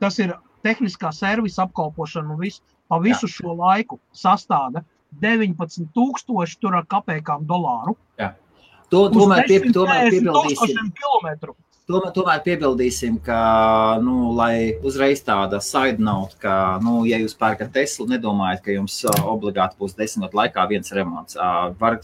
tas 0.00 0.18
ir 0.22 0.36
tehniskā 0.64 1.10
servisa 1.12 1.64
apkalpošana 1.66 2.36
un 2.36 2.40
viss, 2.40 2.62
pa 2.88 3.00
visu 3.02 3.26
Jā. 3.26 3.34
šo 3.38 3.56
laiku 3.58 3.98
sastāda 4.14 4.84
19,000 5.22 6.58
tur 6.60 6.76
ar 6.78 6.86
kapekām 6.90 7.46
dolāru. 7.46 7.96
To, 8.92 9.06
Uz 9.08 9.16
tomēr, 9.16 9.46
pie, 9.48 9.58
640 9.72 10.28
tomēr 10.28 10.90
kilometru. 11.00 11.54
Tomēr, 11.90 12.10
tomēr 12.16 12.40
piebildīsim, 12.46 13.18
ka, 13.24 13.38
nu, 14.04 14.32
lai 14.36 14.76
uzreiz 14.86 15.22
tāda 15.26 15.60
side 15.64 16.02
note, 16.02 16.38
ka, 16.42 16.80
nu, 16.84 17.02
ja 17.08 17.20
jūs 17.20 17.36
pērkat 17.40 17.74
Teslu, 17.74 18.08
nedomājiet, 18.10 18.64
ka 18.64 18.74
jums 18.74 18.98
ā, 19.08 19.14
obligāti 19.34 19.80
būs 19.80 19.96
desmit 19.98 20.28
gadu 20.28 20.42
laikā 20.42 20.66
viens 20.70 20.92
remonts. 20.96 21.36
Ā, 21.36 21.50
Var, 21.80 21.98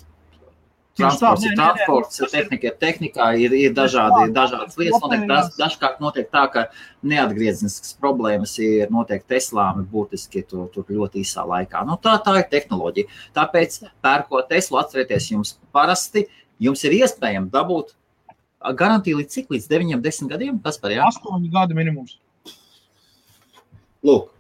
transports 1.01 1.47
ir 1.47 1.55
transports, 1.57 2.21
tehnika 2.33 2.69
ir 2.69 2.75
tehnikā, 2.81 3.29
ir, 3.41 3.55
ir 3.57 3.73
dažādi, 3.77 4.27
dažādas 4.37 4.77
lietas. 4.77 5.01
Notiek, 5.01 5.25
tas, 5.31 5.49
dažkārt 5.57 6.03
notiek 6.05 6.29
tā, 6.29 6.43
ka 6.53 6.67
neatgriezeniskas 7.07 7.95
problēmas 8.03 8.59
ir 8.61 8.93
notiek 8.93 9.25
Teslām 9.31 9.87
būtiski 9.89 10.45
tur, 10.51 10.67
tur 10.75 10.91
ļoti 10.91 11.23
īsā 11.25 11.47
laikā. 11.49 11.87
Nu, 11.89 11.97
tā, 12.03 12.19
tā 12.27 12.37
ir 12.43 12.51
tehnoloģija. 12.53 13.23
Tāpēc, 13.39 13.81
pērkot 14.05 14.51
Teslu, 14.53 14.83
atcerieties, 14.83 15.31
jums 15.33 15.57
parasti 15.73 16.27
jums 16.61 16.85
ir 16.85 16.99
iespējams 17.01 17.49
dabūt 17.55 17.95
garantiju 18.77 19.21
līdz 19.21 19.37
cik? 19.37 19.55
Līdz 19.55 19.71
9, 19.71 20.03
10 20.05 20.31
gadiem? 20.33 20.59
Tas 20.65 20.79
par 20.81 20.95
jā. 20.95 21.07
Astoņi 21.09 21.51
gadi 21.53 21.79
minimums. 21.79 22.19
Lūk. 24.07 24.31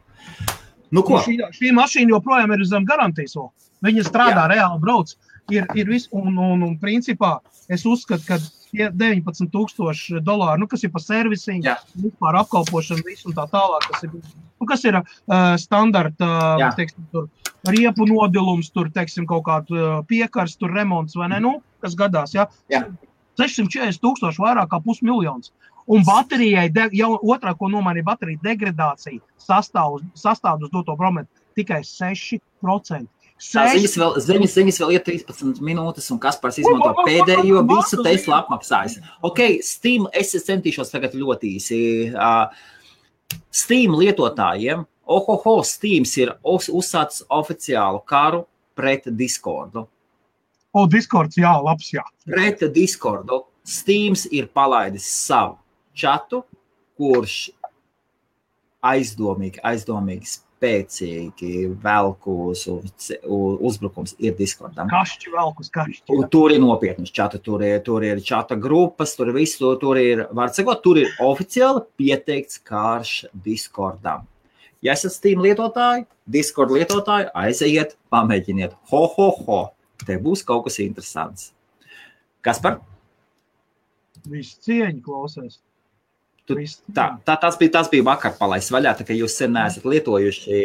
Nu, 0.91 1.03
ko? 1.07 1.19
Nu, 1.19 1.25
šī, 1.25 1.37
šī 1.55 1.73
mašīna 1.77 2.17
joprojām 2.17 2.53
ir 2.57 2.65
zem 2.67 2.87
garantijas. 2.89 3.37
vēl. 3.39 3.51
Viņa 3.87 4.07
strādā, 4.09 4.45
Jā. 4.45 4.49
reāli 4.55 4.81
brauc. 4.83 5.13
Ir, 5.51 5.67
ir 5.79 5.89
vis, 5.91 6.07
un, 6.15 6.37
un, 6.39 6.63
un, 6.63 6.75
principā, 6.79 7.39
es 7.73 7.83
uzskatu, 7.89 8.23
ka 8.27 8.37
tie 8.71 8.87
19,000 8.95 10.21
dolāri, 10.23 10.61
nu, 10.63 10.69
kas 10.71 10.85
ir 10.87 10.93
par 10.95 11.03
servisiņu, 11.03 11.65
Jā. 11.67 11.79
vispār 11.99 12.39
apkalpošanu, 12.43 13.03
visu 13.09 13.31
un 13.31 13.39
tā 13.39 13.49
tālāk, 13.51 13.89
kas 13.91 14.07
ir, 14.07 14.13
nu, 14.15 14.69
kas 14.69 14.85
ir 14.87 15.01
uh, 15.01 15.07
standarta 15.59 16.29
uh, 16.29 16.63
Jā. 16.63 16.71
teiksim, 16.79 17.09
tur, 17.11 17.27
riepu 17.67 18.07
nodilums, 18.07 18.71
tur 18.75 18.93
teiksim, 18.95 19.27
kaut 19.31 19.43
kāda 19.49 19.75
uh, 19.75 19.99
piekars, 20.07 20.55
tur 20.61 20.71
remonts 20.77 21.19
vai 21.19 21.33
ne, 21.33 21.41
nu, 21.43 21.57
kas 21.83 21.99
gadās. 21.99 22.37
Ja? 22.37 22.47
Jā. 22.71 22.85
640 23.41 24.03
tūkstoši 24.05 24.45
vairāk 24.45 24.71
kā 24.71 24.81
pusmiljons. 24.85 25.53
Un 25.91 26.05
baterijai, 26.07 26.69
de, 26.71 26.87
jau 26.95 27.17
otrā, 27.33 27.55
ko 27.59 27.71
nomainīja 27.73 28.07
baterija 28.07 28.43
degradācija, 28.45 29.19
sastāv, 29.41 29.99
sastāv 30.15 30.63
uz 30.63 30.71
doto 30.71 30.95
prometu 30.99 31.31
tikai 31.59 31.81
6%. 31.87 33.09
Tā 33.41 33.63
ziņas 33.73 33.95
vēl, 33.97 34.17
ziņas, 34.21 34.55
ziņas 34.59 34.79
vēl 34.83 34.91
ir 34.99 35.05
13 35.07 35.63
minūtes, 35.65 36.11
un 36.13 36.19
Kaspars 36.21 36.59
izmanto 36.61 36.93
pēdējo 37.07 37.63
visu 37.71 38.03
Tesla 38.05 38.43
apmaksājis. 38.43 38.99
Ok, 39.25 39.41
Steam, 39.65 40.05
es 40.13 40.35
centīšos 40.45 40.93
tagad 40.93 41.17
ļoti 41.17 41.55
īsi. 41.57 41.79
Uh, 42.13 42.53
Steam 43.49 43.97
lietotājiem, 43.97 44.85
ohoho, 45.09 45.57
Steam 45.65 46.05
ir 46.21 46.35
uz, 46.45 46.69
uzsācis 46.69 47.25
oficiālu 47.33 48.03
karu 48.05 48.45
pret 48.77 49.09
Discordu. 49.09 49.87
O, 50.71 50.87
Discords, 50.87 51.39
jā, 51.41 51.51
labs, 51.65 51.89
jā. 51.95 52.05
Pret 52.29 52.63
Discordu 52.75 53.45
Steam 53.67 54.15
ir 54.31 54.47
palaidis 54.55 55.07
savu 55.11 55.59
čatu, 55.95 56.45
kurš 56.99 57.51
aizdomīgi, 58.87 59.61
aizdomīgi 59.67 60.31
spēcīgi 60.31 61.67
velkos 61.83 62.67
uzbrukums 62.71 64.15
ir 64.21 64.37
Discordam. 64.39 64.91
Kašķi 64.93 65.33
velkus, 65.35 65.73
kašķi. 65.75 66.05
Un 66.17 66.29
Tur 66.33 66.55
ir 66.55 66.63
nopietnas 66.63 67.13
čata, 67.15 67.41
tur 67.43 67.65
ir, 67.67 67.81
tur 67.85 68.05
ir 68.07 68.23
čata 68.25 68.57
grupas, 68.57 69.17
tur 69.19 69.33
viss, 69.37 69.59
tur, 69.61 69.79
tur 69.81 70.01
ir, 70.01 70.27
var 70.37 70.53
sakot, 70.57 70.83
tur 70.85 71.01
ir 71.03 71.11
oficiāli 71.25 71.83
pieteikts 72.01 72.61
karš 72.63 73.25
Discordam. 73.45 74.29
Ja 74.85 74.95
esat 74.97 75.13
Steam 75.13 75.43
lietotāji, 75.45 76.07
Discord 76.31 76.73
lietotāji, 76.73 77.29
aiziet, 77.37 77.99
pamēģiniet. 78.13 78.79
Ho, 78.93 79.05
ho, 79.17 79.29
ho! 79.45 79.61
Te 80.07 80.17
būs 80.19 80.45
kaut 80.47 80.65
kas 80.69 80.79
interesants. 80.83 81.51
Kas 82.43 82.59
par? 82.63 82.81
Viss 84.29 84.57
cieņi 84.65 85.03
klausies. 85.05 85.59
Tu- 86.49 86.57
Tā, 86.93 87.05
tā, 87.25 87.37
tas, 87.39 87.55
bija, 87.61 87.71
tas 87.77 87.89
bija 87.93 88.03
vakar 88.03 88.33
palaists 88.39 88.73
vaļā, 88.75 88.97
tā 88.99 89.05
kā 89.07 89.15
jūs 89.15 89.37
sen 89.39 89.53
neesat 89.55 89.85
lietojuši. 89.87 90.57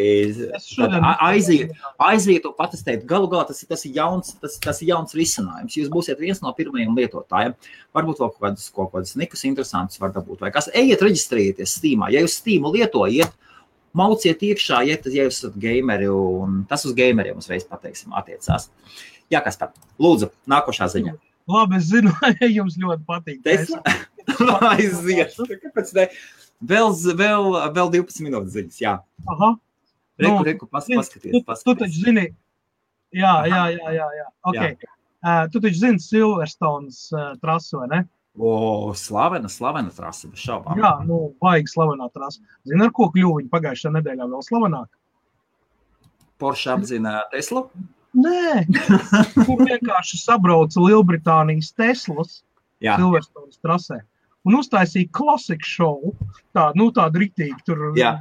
Aiziet, 1.28 1.76
aiziet 2.02 2.46
un 2.50 2.56
patestēt. 2.58 3.04
Galu 3.06 3.28
galā 3.30 3.46
tas, 3.48 3.62
ir- 3.62 3.68
tas, 3.70 3.84
ir 3.86 3.94
jauns, 4.00 4.34
tas, 4.42 4.58
tas 4.58 4.82
ir 4.82 4.88
jauns 4.90 5.14
risinājums. 5.14 5.76
Jūs 5.78 5.92
būsiet 5.94 6.18
viens 6.20 6.42
no 6.42 6.52
pirmajiem 6.58 6.96
lietotājiem. 6.98 7.54
Varbūt 7.94 8.18
vēl 8.24 8.32
kaut 8.34 8.40
kādas, 8.42 8.72
kaut 8.74 8.92
kādas 8.96 9.14
nikus 9.16 9.44
interesantas 9.46 10.00
var 10.02 10.12
dabūt. 10.16 10.40
Vai 10.42 10.50
kas? 10.52 10.70
Ejiet, 10.74 11.02
reģistrējieties 11.06 11.78
Steamā. 11.78 12.10
Ja 12.12 12.22
jūs 12.26 12.40
Steamu 12.42 12.74
lietojat, 12.74 13.32
mauciet 13.94 14.40
iekšā, 14.42 14.82
ja, 14.90 14.98
ja 15.06 15.28
jūs 15.30 15.38
esat 15.44 15.54
gameri, 15.60 16.10
un 16.10 16.66
tas 16.68 16.84
uz 16.86 16.94
gameriem 16.98 17.38
uzreiz 17.38 17.64
pateiksim 17.64 18.12
attiecās. 18.18 18.70
Jā, 19.34 19.42
kas 19.46 19.58
par? 19.58 19.72
Lūdzu, 20.02 20.30
nākošā 20.52 20.88
ziņa. 20.94 21.16
Labi, 21.50 21.78
es 21.80 21.90
zinu, 21.92 22.12
jums 22.58 22.78
ļoti 22.82 23.06
patīk. 23.08 23.42
Tesla? 23.46 23.82
Aiziet. 24.72 25.36
Kāpēc 25.64 25.94
ne? 25.98 26.08
Vēl, 26.66 26.96
vēl, 27.20 27.52
vēl 27.76 27.94
12 28.00 28.26
minūtes 28.26 28.56
ziņas. 28.56 28.82
Jā, 28.82 28.96
Aha. 29.34 29.52
reku, 30.22 30.34
Nu, 30.40 30.44
reku, 30.48 30.68
pas, 30.72 30.88
Tu, 30.88 30.98
paskaties. 30.98 31.32
tu 31.36 31.42
paskaties. 31.46 31.82
taču 31.84 32.06
zini, 32.08 32.28
jā, 33.14 33.34
jā, 33.50 33.64
jā, 33.76 33.96
jā. 34.00 34.08
jā. 34.22 34.28
Okay. 34.52 34.78
Uh, 35.26 35.46
tu 35.52 35.62
taču 35.62 35.82
zini 35.82 36.02
Silverstones 36.02 37.02
uh, 37.14 37.34
trasu, 37.42 37.82
vai 37.84 37.90
ne? 37.92 38.02
O, 38.36 38.92
slavena, 38.98 39.48
slavena 39.52 39.94
trase, 39.96 40.28
bez 40.28 40.42
šaubām. 40.44 40.80
Jā, 40.82 40.92
nu, 41.08 41.20
baigi 41.40 41.72
slavenā 41.72 42.10
trasa. 42.12 42.42
Zini, 42.68 42.84
ar 42.84 42.92
ko 42.96 43.08
kļuva 43.14 43.38
viņa 43.40 43.52
pagājušajā 43.54 43.94
nedēļā 43.96 44.28
vēl 44.32 44.44
slavenāk? 44.44 44.90
Porsche 46.42 46.74
apzina 46.74 47.22
Teslu. 47.32 47.70
Nē, 48.16 48.66
kur 49.44 49.64
vienkārši 49.68 50.20
sabrauca 50.22 50.80
Lielbritānijas 50.80 51.74
Teslas 51.76 52.42
Jā, 52.84 52.96
Silverstones 53.00 53.60
trasē 53.60 54.02
un 54.46 54.60
uztaisīja 54.60 55.12
klasiku 55.16 55.70
šovu. 55.70 56.16
Tādu, 56.56 56.80
nu, 56.82 56.90
tādu 56.96 57.24
rītīgu 57.24 57.62
tur. 57.68 57.86
Jā. 58.00 58.18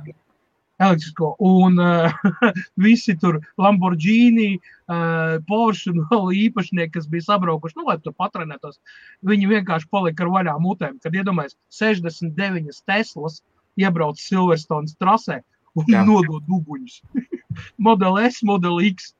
Elektrisko. 0.82 1.36
Un 1.44 1.78
uh, 1.78 2.14
visi 2.86 3.14
tur 3.20 3.38
Lamborghini, 3.62 4.56
uh, 4.90 5.36
Porsche 5.46 5.92
un 5.92 6.02
vēl 6.10 6.32
īpašnieki, 6.48 6.96
kas 6.96 7.06
bija 7.10 7.28
sabraukuši, 7.28 7.78
nu, 7.78 7.86
lai 7.86 8.00
tur 8.02 8.16
patrenētos, 8.18 8.80
viņi 9.22 9.52
vienkārši 9.52 9.86
palika 9.94 10.26
ar 10.26 10.32
vaļām 10.34 10.64
mutēm. 10.66 10.96
Kad 11.04 11.14
iedomājas 11.14 11.54
69 11.78 12.82
Teslas 12.90 13.38
iebrauc 13.78 14.18
Silverstones 14.18 14.98
trasē 14.98 15.44
un 15.78 15.86
Jā. 15.90 16.02
nodod 16.08 16.42
uguņus. 16.50 16.98
Model 17.86 18.18
S, 18.26 18.42
Model 18.42 18.82
X. 18.90 19.12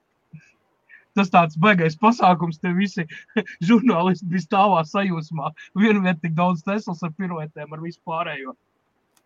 Tas 1.15 1.31
tāds 1.31 1.59
baigais 1.61 1.95
pasākums, 2.01 2.59
te 2.59 2.73
visi 2.75 3.05
žurnālisti 3.69 4.27
bija 4.31 4.47
stāvā 4.47 4.81
sajūsmā. 4.89 5.53
Vietu 5.79 6.03
tik 6.23 6.35
daudz 6.35 6.65
Teslas 6.67 7.05
ar 7.07 7.15
piruetēm, 7.15 7.71
ar 7.71 7.83
visu 7.85 8.01
pārējo. 8.07 8.57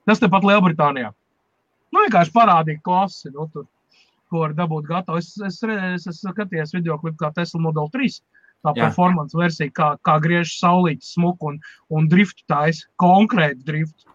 Tas 0.08 0.20
tepat 0.20 0.44
Lielbritānijā. 0.48 1.14
Nu, 1.92 2.04
vienkārši 2.04 2.34
parādīja 2.34 2.82
klasi, 2.84 3.32
nu, 3.32 3.46
tur, 3.52 3.64
ko 4.28 4.44
var 4.44 4.54
dabūt 4.56 4.88
gatavu. 4.88 5.20
Es, 5.22 5.32
es, 5.44 5.62
es, 5.64 6.06
es 6.10 6.20
skatījos 6.20 6.74
video 6.76 6.98
klipu 7.00 7.22
kā 7.22 7.32
Tesla 7.36 7.62
Model 7.64 7.88
3. 7.94 8.20
Tā 8.66 8.72
Jā. 8.74 8.88
performance 8.88 9.36
versija, 9.38 9.70
kā, 9.70 9.88
kā 10.02 10.16
griež 10.22 10.56
saulītas 10.58 11.12
smuku 11.14 11.52
un, 11.52 11.58
un 11.94 12.08
driftu 12.10 12.42
taisa, 12.50 12.88
konkrēti 12.98 13.62
driftu. 13.68 14.08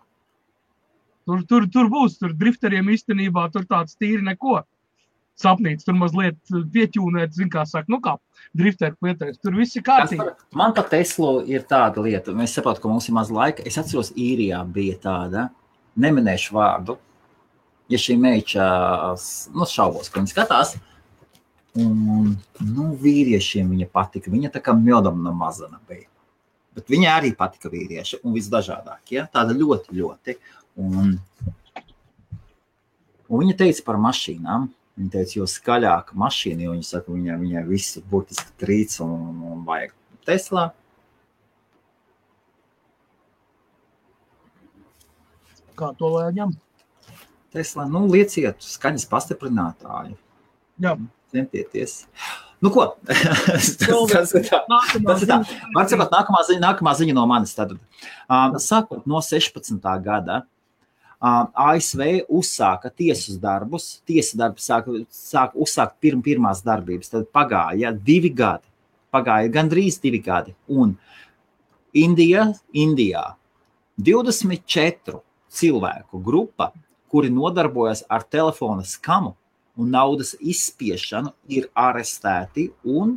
Tur, 1.24 1.46
tur, 1.48 1.68
tur 1.72 1.88
būs, 1.92 2.18
tur 2.20 2.34
drifteriem 2.36 2.90
īstenībā 2.92 3.46
tur 3.54 3.64
tāds 3.70 3.96
tīri 3.96 4.26
neko. 4.26 4.60
Sapnīts, 5.40 5.86
tur 5.88 5.98
mazliet 5.98 6.38
pieķūnēt, 6.74 7.34
zin 7.36 7.50
kā 7.54 7.66
saka, 7.70 7.90
nu 7.92 8.00
kā 8.04 8.16
drifteru 8.58 8.98
klietēs, 9.02 9.40
tur 9.42 9.58
viss 9.58 9.78
ir 9.80 9.86
kārtībā. 9.88 10.30
Man 10.58 10.76
pat 10.78 10.92
Tesla 10.94 11.40
ir 11.50 11.66
tāda 11.70 12.04
lieta, 12.06 12.36
mēs 12.38 12.54
saprotam, 12.58 12.84
ka 12.84 12.92
mums 12.92 13.10
ir 13.10 13.18
maz 13.18 13.34
laika. 13.34 13.66
Es 13.68 13.80
atceros, 13.82 14.14
īrijā 14.20 14.62
bija 14.76 15.00
tāda, 15.04 15.48
neminēšu 16.00 16.56
vārdu, 16.58 16.98
ja 17.92 18.00
šī 18.00 18.18
meitā, 18.22 18.68
nu, 19.54 19.68
šaubos, 19.70 20.10
ka 20.12 20.22
viņa 20.22 20.34
skatās, 20.34 20.76
un, 21.82 22.34
nu, 22.62 22.90
vīriešiem 23.02 23.72
viņa 23.74 23.90
patika. 23.94 24.32
Viņa 24.34 24.54
tā 24.54 24.62
kā 24.64 24.76
mjodam 24.78 25.22
no 25.26 25.34
mazana 25.38 25.82
bija. 25.90 26.08
Bet 26.74 26.90
viņai 26.90 27.10
arī 27.14 27.34
patika 27.38 27.70
vīrieši, 27.70 28.24
un 28.26 28.34
visdažādākie. 28.38 29.20
Ja? 29.20 29.28
Tāda 29.34 29.54
ļoti, 29.58 29.94
ļoti. 29.98 30.38
Un, 30.82 31.18
un 33.30 33.44
viņa 33.44 33.58
teica 33.60 33.86
par 33.86 34.00
mašīnām. 34.02 34.72
Viņa 34.94 35.10
teica, 35.16 35.40
jo 35.40 35.50
skaļāka 35.50 36.16
mašīna, 36.22 36.68
jo 36.68 36.76
viņa 36.76 36.86
saka, 36.86 37.14
viņai, 37.16 37.38
viņai 37.42 37.64
viss 37.66 37.98
burtiski 38.10 38.54
trīc 38.62 39.00
un, 39.02 39.14
un, 39.18 39.40
un 39.56 39.64
vajag 39.68 39.96
Teslā. 40.24 40.70
Kā 45.76 45.90
to 46.00 46.12
lai 46.14 46.30
ņem? 46.38 46.54
Teslā, 47.54 47.86
nu, 47.90 48.06
lieciet 48.10 48.64
skaņas 48.66 49.06
pastiprinātāju. 49.10 50.16
Jā. 50.82 50.96
Centieties. 51.34 52.04
Nu, 52.64 52.70
ko? 52.74 52.86
tas, 53.10 53.74
tas, 53.82 54.34
ir 54.38 54.48
tā. 54.48 54.62
tas 54.70 55.26
ir 55.26 55.30
tā. 55.30 55.40
Man 55.76 55.90
sakot, 55.90 56.14
nākamā 56.14 56.44
ziņa, 56.48 56.62
nākamā 56.64 56.94
ziņa 56.98 57.18
no 57.18 57.26
manis. 57.30 57.54
Tad, 57.58 57.74
um, 57.76 58.58
sākot 58.62 59.04
no 59.10 59.20
16. 59.26 59.82
gada, 60.06 60.44
ASV 61.24 62.26
uzsāka 62.28 62.90
tiesas 62.92 63.38
darbus, 63.40 64.02
tiesa 64.08 64.38
darbus 64.42 64.66
sāka, 64.68 64.96
sāka 65.08 65.56
uzsākt 65.56 65.96
pirm, 66.04 66.20
pirmās 66.24 66.60
darbības. 66.66 67.14
Tad 67.14 67.30
pagāja 67.32 67.94
divi 67.96 68.32
gadi, 68.34 68.68
pagāja 69.14 69.52
gandrīz 69.54 70.02
divi 70.04 70.20
gadi. 70.20 70.52
Un 70.68 70.98
Indija, 71.96 72.50
Indijā 72.76 73.24
24 73.96 75.22
cilvēku 75.54 76.20
grupa, 76.20 76.74
kuri 77.08 77.32
nodarbojas 77.32 78.04
ar 78.10 78.26
telefona 78.28 78.84
skamu 78.84 79.36
un 79.80 79.94
naudas 79.94 80.36
izspiešanu, 80.42 81.32
ir 81.48 81.70
arestēti 81.72 82.68
un 82.84 83.16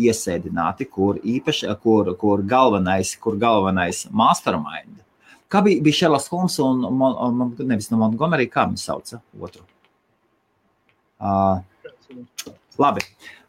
iesēdināti, 0.00 0.88
kur 0.90 1.20
īpaši, 1.20 1.68
kur, 1.82 2.14
kur 2.18 2.42
galvenais, 2.42 3.12
kur 3.20 3.36
galvenais 3.38 4.06
mastermind 4.10 5.04
Kā 5.52 5.60
bija, 5.64 5.82
bija 5.84 6.00
Šerloks 6.00 6.30
Holms 6.32 6.58
un, 6.64 6.82
un, 6.88 7.04
un 7.12 7.54
nevis 7.68 7.90
no 7.92 8.00
Montgomery, 8.00 8.48
kā 8.50 8.66
viņu 8.68 8.80
sauca 8.80 9.20
otru? 9.40 9.62
Uh, 11.20 11.60
labi. 12.80 13.04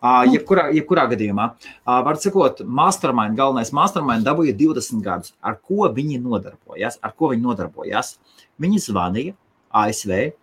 Uh, 0.05 0.21
jebkurā, 0.29 0.67
jebkurā 0.75 1.07
gadījumā, 1.09 1.47
uh, 1.55 1.99
var 2.05 2.19
sakot, 2.21 2.61
mastermind, 2.61 3.37
galvenais 3.39 3.71
mastermind 3.73 4.27
dabūja 4.27 4.53
20 4.59 5.01
gadus. 5.05 5.33
Ar 5.41 5.57
ko 5.57 5.89
viņi 5.91 6.19
nodarbojās? 6.21 6.99
Ar 7.01 7.15
ko 7.17 7.31
viņi 7.31 7.45
nodarbojās? 7.47 8.15
Viņi 8.61 8.81
zvanīja 8.85 9.37
ASV. 9.75 10.35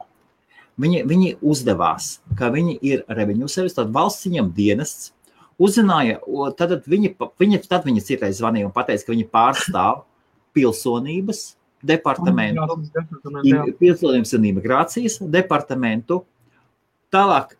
Viņi, 0.82 1.02
viņi 1.06 1.34
uzdevās, 1.44 2.16
ka 2.38 2.48
viņi 2.50 2.78
ir 2.80 3.02
revenue 3.12 3.48
service, 3.50 3.76
tad 3.76 3.92
valsts 3.94 4.24
viņam 4.26 4.48
dienests. 4.56 5.12
Uzzināja, 5.62 6.16
tad 6.58 6.72
viņi, 6.88 7.12
viņi, 7.38 7.60
tad 7.68 7.84
viņi 7.86 8.02
citreiz 8.02 8.40
zvanīja 8.40 8.66
un 8.66 8.72
teica, 8.74 9.04
ka 9.04 9.12
viņi 9.12 9.28
pārstāv 9.30 10.00
pilsonības 10.56 11.42
departamentu, 11.82 12.78
pilsonības 13.80 14.34
un 14.38 14.46
imigrācijas 14.52 15.18
departamentu. 15.32 16.22
Tālāk 17.12 17.56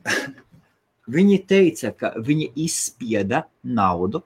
viņi 1.17 1.41
teica, 1.49 1.93
ka 1.97 2.13
viņi 2.19 2.53
izspieda 2.65 3.45
naudu, 3.63 4.23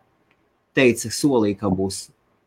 teica, 0.76 1.10
solīja, 1.10 1.62
ka 1.64 1.72
būs 1.72 2.06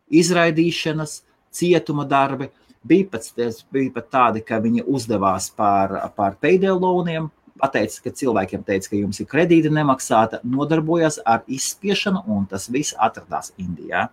izraidīšanas, 0.09 1.23
cietuma 1.51 2.05
darbi. 2.09 2.51
Bija 2.85 3.09
pat, 3.11 3.25
bija 3.73 3.91
pat 3.91 4.07
tādi, 4.13 4.43
ka 4.45 4.61
viņi 4.63 4.85
uzdevās 4.87 5.49
par, 5.51 5.91
par 6.15 6.37
payday-loaniem, 6.39 7.27
pateica, 7.59 8.05
ka 8.05 8.13
cilvēkiem 8.15 8.63
teica, 8.67 8.91
ka 8.91 8.99
jums 9.01 9.19
ir 9.19 9.27
kredīti 9.29 9.71
nemaksāta, 9.73 10.39
nodarbojās 10.47 11.19
ar 11.27 11.43
izspiešanu, 11.51 12.23
un 12.31 12.47
tas 12.49 12.69
viss 12.71 12.95
atradās 12.95 13.51
Indijā. 13.59 14.07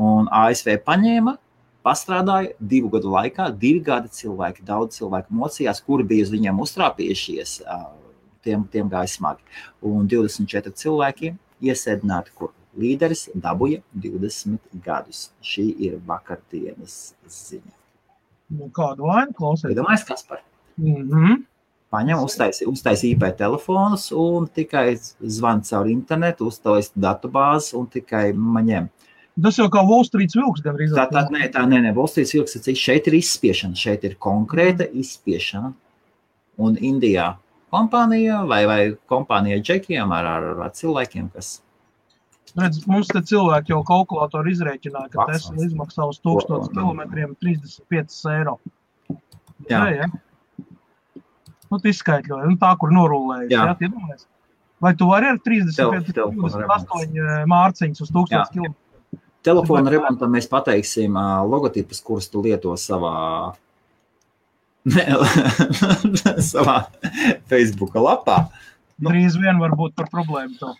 Un 0.00 0.26
ASV 0.32 0.78
paņēma, 0.86 1.36
pastrādāja 1.86 2.54
divu 2.58 2.90
gadu 2.96 3.12
laikā. 3.14 3.50
Divi 3.60 3.82
gadi 3.84 4.10
cilvēki, 4.14 4.64
daudz 4.66 4.98
cilvēku 4.98 5.36
mocījās, 5.38 5.82
kuri 5.84 6.06
bija 6.14 6.26
uz 6.26 6.32
viņiem 6.34 6.60
uztrāpījušies, 6.64 7.54
tiem, 8.44 8.66
tiem 8.72 8.90
gāja 8.92 9.12
smagi. 9.14 9.44
Un 9.86 10.08
24 10.10 10.74
cilvēki 10.80 11.34
iesēdināti, 11.64 12.34
kur 12.34 12.52
līderis 12.80 13.28
dabūja 13.34 13.82
20 13.94 14.82
gadus. 14.84 15.28
Šī 15.44 15.68
ir 15.86 15.98
vakardienas 16.06 17.14
ziņa. 17.30 17.74
Nu, 18.54 18.68
kādu 18.74 19.08
vainu 19.08 19.34
klausīties? 19.36 19.74
Iedomājieties, 19.74 20.08
kas 20.08 20.26
par? 20.28 20.42
Mm 20.76 21.10
-hmm. 21.10 21.42
Paņem, 21.94 22.18
uztaisīja 22.26 22.70
uztais 22.70 23.04
IP 23.06 23.22
telefonus 23.38 24.10
un 24.12 24.48
tikai 24.50 24.96
zvan 25.36 25.62
caur 25.62 25.86
internetu, 25.86 26.48
uztaisīja 26.50 27.00
datubāzi 27.06 27.76
un 27.78 27.86
tikai 27.86 28.32
maņem. 28.32 28.88
Tas 29.42 29.56
jau 29.58 29.66
kā 29.72 29.80
Wall 29.82 30.04
Street 30.06 30.34
vilks 30.36 30.62
gandrīz. 30.62 30.92
Tā, 30.94 31.08
tā, 31.10 31.24
nē, 31.34 31.48
tā 31.54 31.64
nē, 31.66 31.80
nē, 31.88 31.94
Wall 31.96 32.10
Street 32.10 32.30
vilks, 32.36 32.54
šeit 32.78 33.08
ir 33.10 33.16
izspiešana, 33.18 33.74
šeit 33.78 34.04
ir 34.06 34.14
konkrēta 34.22 34.86
izspiešana. 34.86 35.72
Un 36.62 36.76
Indijā 36.78 37.32
kompānija 37.74 38.42
vai, 38.46 38.62
vai 38.70 38.80
kompānija 39.10 39.58
džekiem 39.62 40.12
ar, 40.14 40.28
ar, 40.36 40.44
ar 40.66 40.74
cilvēkiem, 40.78 41.30
kas. 41.34 41.56
Redz, 42.54 42.84
mums 42.86 43.08
te 43.10 43.18
cilvēki 43.26 43.72
jau 43.72 43.80
kalkulātori 43.88 44.52
izrēķināja, 44.54 45.10
ka 45.10 45.26
Tesla 45.32 45.64
izmaksā 45.66 46.06
uz 46.06 46.20
1000 46.22 46.70
km 46.70 47.02
35 47.42 48.20
eiro. 48.36 48.60
Jā, 49.70 49.80
jā. 49.90 50.06
Nu, 51.72 51.80
izskaidroja, 51.90 52.46
nu, 52.46 52.54
tā, 52.60 52.70
kur 52.78 52.94
norulējas. 52.94 53.50
Jā, 53.50 53.74
jā 53.82 54.22
Vai 54.84 54.92
tu 54.98 55.08
vari 55.08 55.30
ar 55.32 55.38
35 55.40 56.18
8 56.20 57.46
mārciņus 57.50 58.04
uz 58.04 58.14
1000 58.14 58.52
km? 58.52 58.74
Telefona 59.44 59.92
remontam 59.92 60.32
mēs 60.32 60.48
pateiksim 60.48 61.18
logotipus, 61.50 62.00
kurus 62.04 62.30
tu 62.32 62.40
lieto 62.44 62.72
savā, 62.80 63.52
ne, 64.88 65.04
savā 66.52 66.78
Facebook 67.50 67.96
lapā. 68.00 68.46
Nu, 68.96 69.10
Drīz 69.10 69.36
vien 69.40 69.60
var 69.60 69.74
būt 69.76 69.96
par 69.98 70.08
problēmu. 70.12 70.56
To. 70.62 70.74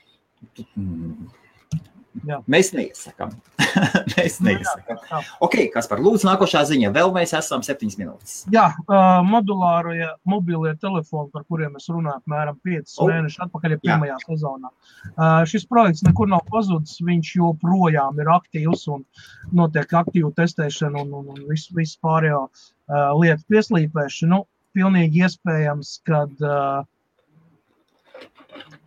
Jā. 2.28 2.38
Mēs 2.50 2.70
neiesakām. 2.74 3.32
mēs 4.14 4.38
nu 4.40 4.48
neiesakām. 4.48 4.98
Jā, 4.98 5.10
jā. 5.10 5.20
Ok, 5.44 5.56
kas 5.74 5.88
par 5.90 6.02
lūdzu 6.04 6.28
nākošā 6.28 6.62
ziņa? 6.70 6.92
Vēl 6.94 7.12
mēs 7.14 7.34
esam 7.36 7.64
septiņas 7.66 7.98
minūtes. 8.00 8.36
Jā, 8.54 8.66
uh, 8.86 9.20
modulārie 9.26 10.08
mobilie 10.28 10.74
telefoni, 10.80 11.30
par 11.34 11.44
kuriem 11.50 11.74
mēs 11.76 11.90
runājam, 11.92 12.22
apmēram 12.22 12.58
5 12.64 12.96
oh. 12.96 13.10
mēnešus 13.10 13.44
atpakaļ, 13.46 13.76
ja 13.76 13.82
pirmajā 13.82 14.16
jā. 14.16 14.22
sezonā. 14.28 14.72
Uh, 15.14 15.42
šis 15.50 15.68
projekts 15.70 16.06
nekur 16.06 16.30
nav 16.32 16.46
pazudis, 16.52 16.96
viņš 17.04 17.34
joprojām 17.40 18.22
ir 18.22 18.32
aktīvs 18.38 18.88
un 18.94 19.04
notiek 19.52 19.92
aktīva 20.00 20.32
testēšana 20.38 21.04
un, 21.04 21.14
un, 21.20 21.30
un 21.34 21.44
viss 21.50 21.72
vis 21.76 21.96
pārējo 22.04 22.46
uh, 22.48 23.12
lietu 23.20 23.44
pieslīpēšana. 23.52 24.32
Nu, 24.34 24.44
pilnīgi 24.74 25.22
iespējams, 25.22 25.98
kad 26.08 26.40
uh, 26.42 26.82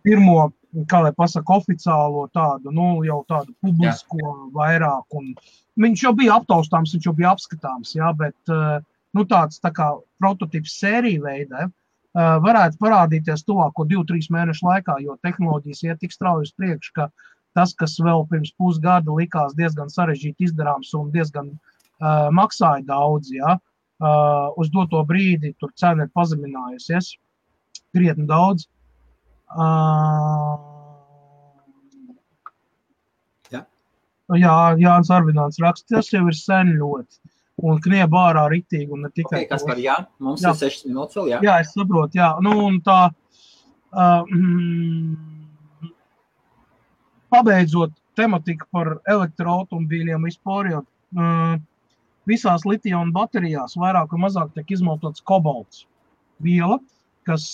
pirmo 0.06 0.48
kā 0.88 1.00
lai 1.02 1.12
pasaka, 1.16 1.58
oficiālo 1.58 2.26
tādu, 2.34 2.72
nu, 2.74 3.00
jau 3.06 3.22
tādu 3.28 3.54
publisko 3.64 4.20
jā. 4.20 4.36
vairāk. 4.54 5.16
Un 5.16 5.32
viņš 5.80 6.04
jau 6.04 6.12
bija 6.16 6.36
aptaustāms, 6.38 6.92
viņš 6.94 7.08
jau 7.08 7.14
bija 7.16 7.32
apskatāms, 7.32 7.94
jā, 7.96 8.10
bet 8.18 8.52
eh, 8.52 8.78
nu, 9.16 9.24
tāds 9.28 9.62
tā 9.64 9.72
kā 9.74 9.90
prototyps 10.20 10.76
sērija 10.82 11.24
veidē 11.24 11.64
eh, 11.64 11.70
varētu 12.44 12.80
parādīties 12.84 13.46
tuvāko 13.48 13.88
divu, 13.88 14.04
trīs 14.08 14.28
mēnešu 14.34 14.68
laikā, 14.68 14.98
jo 15.04 15.16
tehnoloģijas 15.24 15.84
iet 15.88 16.02
tik 16.04 16.14
strauji 16.14 16.50
uz 16.50 16.54
priekšu, 16.58 16.94
ka 17.00 17.08
tas, 17.56 17.72
kas 17.74 17.96
vēl 18.04 18.26
pirms 18.30 18.52
pusgada 18.58 19.14
likās 19.14 19.56
diezgan 19.58 19.88
sarežģīti 19.90 20.50
izdarāms 20.50 20.92
un 20.94 21.08
diezgan 21.14 21.54
uh, 21.56 22.28
maksāja 22.30 22.84
daudz, 22.86 23.32
ja, 23.34 23.56
uh, 23.56 24.50
uz 24.60 24.68
doto 24.70 25.00
brīdi 25.08 25.56
tur 25.58 25.72
cena 25.74 26.04
ir 26.04 26.12
pazeminājusies 26.14 27.16
krietni 27.96 28.28
daudz. 28.28 28.68
Uh, 28.68 28.77
ja. 33.52 33.62
Jā, 34.36 34.54
Jānis 34.76 35.10
Arvināns 35.14 35.60
raksta, 35.62 35.96
tas 35.96 36.12
jau 36.12 36.26
ir 36.28 36.36
sen 36.36 36.74
ļoti. 36.78 37.20
Un 37.68 37.80
knieba 37.82 38.20
ārā 38.28 38.44
ritīgi, 38.52 38.92
un 38.94 39.00
ne 39.06 39.10
tikai. 39.10 39.40
Okay, 39.40 39.48
kas 39.50 39.64
par 39.66 39.80
jā? 39.82 39.96
Mums 40.22 40.44
jā. 40.44 40.52
ir 40.52 40.70
6 40.70 40.84
minūtes 40.90 41.18
vēl, 41.18 41.32
jā? 41.32 41.38
Jā, 41.42 41.54
es 41.64 41.72
saprotu, 41.74 42.20
jā. 42.20 42.28
Nu, 42.44 42.52
un 42.68 42.76
tā, 42.86 42.98
uh, 43.10 44.22
mm, 44.28 45.16
pabeidzot 47.34 47.96
tematiku 48.18 48.68
par 48.74 48.92
elektroautomobīļiem 49.10 50.28
vispār, 50.28 50.70
jo 50.74 50.84
uh, 50.84 51.56
visās 52.28 52.66
litija 52.68 53.00
un 53.00 53.12
baterijās 53.14 53.76
vairāk 53.80 54.12
vai 54.12 54.22
mazāk 54.26 54.52
tiek 54.54 54.76
izmantots 54.76 55.24
kobalts 55.26 55.86
viela, 56.44 56.78
kas 57.28 57.44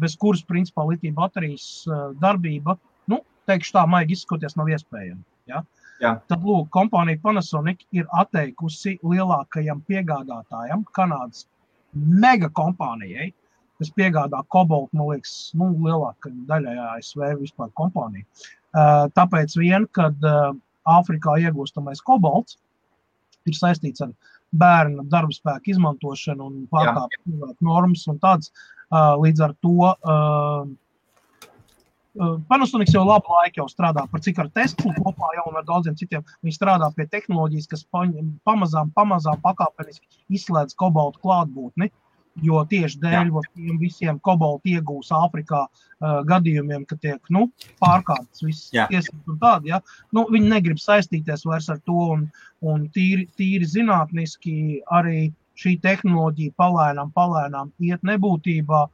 bez 0.00 0.14
kuras, 0.20 0.44
principā, 0.46 0.84
litija 0.90 1.16
baterijas 1.16 1.86
darbība, 2.20 2.76
nu, 3.10 3.22
teikšu 3.48 3.74
tā, 3.78 3.86
maigi 3.88 4.16
izsakoties, 4.18 4.58
nav 4.60 4.70
iespējama. 4.74 5.24
Ja? 5.50 5.64
Jā. 6.02 6.12
Tad, 6.28 6.44
lūk, 6.44 6.68
kompānija 6.74 7.22
Panasonic 7.22 7.86
ir 7.96 8.04
atteikusi 8.20 8.98
lielākajam 9.00 9.80
piegādātājam, 9.88 10.84
Kanādas 10.96 11.46
mega 11.96 12.50
kompānijai, 12.52 13.30
kas 13.80 13.92
piegādā 13.96 14.42
kobaltu, 14.52 14.92
man 14.96 15.14
liekas, 15.14 15.32
nu, 15.56 15.70
lielākajai 15.86 16.44
daļai 16.50 16.76
ASV 16.90 17.24
vispār 17.40 17.72
kompāniju. 17.80 18.24
Tāpēc 19.16 19.56
vien, 19.56 19.88
kad 19.96 20.20
Āfrikā 20.86 21.38
iegūstamais 21.42 22.02
kobalts 22.06 22.58
ir 23.48 23.56
saistīts 23.56 24.04
ar 24.04 24.12
bērnu 24.56 25.06
darba 25.10 25.34
spēku 25.34 25.72
izmantošanu 25.72 26.46
un 26.46 26.66
pārkāpumu 26.72 27.54
normas 27.66 28.04
un 28.10 28.20
tādas, 28.22 28.52
līdz 28.94 29.46
ar 29.46 29.54
to 29.62 29.94
Panasonic 32.48 32.88
jau 32.94 33.02
labu 33.04 33.28
laiku 33.28 33.60
jau 33.60 33.66
strādā 33.68 34.06
par 34.08 34.22
cik 34.24 34.38
ar 34.40 34.48
Teslu 34.56 34.92
kopā 34.96 35.34
jau 35.36 35.44
un 35.50 35.58
ar 35.60 35.66
daudziem 35.68 35.96
citiem. 36.00 36.24
Viņi 36.40 36.56
strādā 36.56 36.88
pie 36.96 37.04
tehnoloģijas, 37.12 37.68
kas 37.68 37.84
pamazām, 37.92 38.90
pamazām 38.96 39.42
pakāpeniski 39.44 40.24
izslēdz 40.38 40.78
kobaltu 40.80 41.20
klātbūtni. 41.20 41.90
Jo 42.44 42.62
tieši 42.68 43.00
dēļ 43.00 43.30
tiem 43.56 43.78
visiem 43.80 44.18
kobaltu 44.20 44.74
iegūs 44.74 45.08
Āfrikā 45.16 45.62
uh, 45.64 46.18
gadījumiem, 46.28 46.84
ka 46.88 46.98
tiek 47.00 47.30
nu, 47.32 47.46
pārkāptas 47.80 48.44
visas 48.44 48.68
tiesības 48.90 49.32
un 49.32 49.38
tādi. 49.40 49.72
Ja? 49.72 49.80
Nu, 50.12 50.26
viņi 50.32 50.50
negrib 50.52 50.80
saistīties 50.80 51.46
vairs 51.48 51.70
ar 51.72 51.80
to, 51.88 51.96
un, 52.16 52.26
un 52.60 52.84
tīri, 52.92 53.24
tīri 53.40 53.68
zinātniski 53.72 54.82
arī 54.92 55.30
šī 55.60 55.76
tehnoloģija 55.84 56.54
palēnām, 56.60 57.12
palēnām 57.16 57.72
iet 57.88 58.04
nebūtībā. 58.06 58.86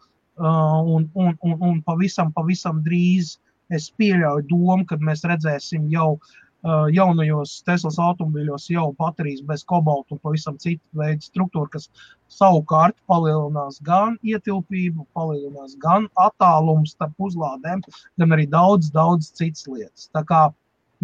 Uh, 0.43 0.79
un, 0.89 1.11
un, 1.15 1.35
un, 1.45 1.57
un 1.61 1.81
pavisam, 1.85 2.31
pavisam 2.33 2.81
drīz 2.87 3.37
es 3.73 3.91
pieļauju 4.01 4.47
domu, 4.49 4.87
kad 4.89 5.03
mēs 5.05 5.27
redzēsim 5.29 5.91
jau 5.93 6.15
uh, 6.17 6.87
jaunajos 6.95 7.59
Teslas 7.67 7.99
automobīļos 8.01 8.71
jau 8.73 8.87
baterijas 8.99 9.43
bez 9.49 9.65
kobalta 9.69 10.17
un 10.17 10.23
pavisam 10.25 10.57
citu 10.63 10.83
veidu 10.99 11.29
struktūru, 11.29 11.69
kas 11.75 11.89
savukārt 12.33 12.97
palielinās 13.11 13.81
gan 13.85 14.17
ietilpību, 14.25 15.07
palielinās 15.17 15.77
gan 15.83 16.09
attālumu 16.17 16.89
starp 16.89 17.29
uzlādēm, 17.29 17.85
gan 18.19 18.37
arī 18.37 18.49
daudz, 18.51 18.89
daudz 18.95 19.33
citas 19.37 19.67
lietas. 19.69 20.09
Tā 20.17 20.25
kā, 20.29 20.47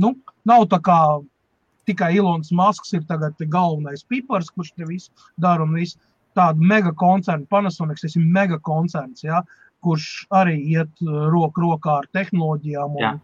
nu, 0.01 0.15
nav 0.49 0.69
tā 0.73 0.81
kā 0.85 1.01
tikai 1.89 2.13
Ilons 2.19 2.53
Masks 2.55 2.93
ir 2.97 3.07
tagad 3.09 3.39
galvenais 3.53 4.05
pipars, 4.05 4.51
kurš 4.53 4.75
te 4.77 4.89
visu 4.89 5.11
dara 5.41 5.65
un 5.65 5.75
visu 5.79 5.99
tādu 6.39 6.63
mega 6.63 6.93
koncernu, 6.95 7.49
Panasonic, 7.51 7.99
tas 8.03 8.15
ir 8.17 8.27
mega 8.39 8.59
koncerns, 8.63 9.25
ja, 9.25 9.43
kurš 9.83 10.27
arī 10.35 10.59
iet 10.75 11.03
uh, 11.05 11.27
roku 11.33 11.65
rokā 11.65 11.99
ar 12.03 12.09
tehnoloģijām. 12.15 12.99
Un, 12.99 13.21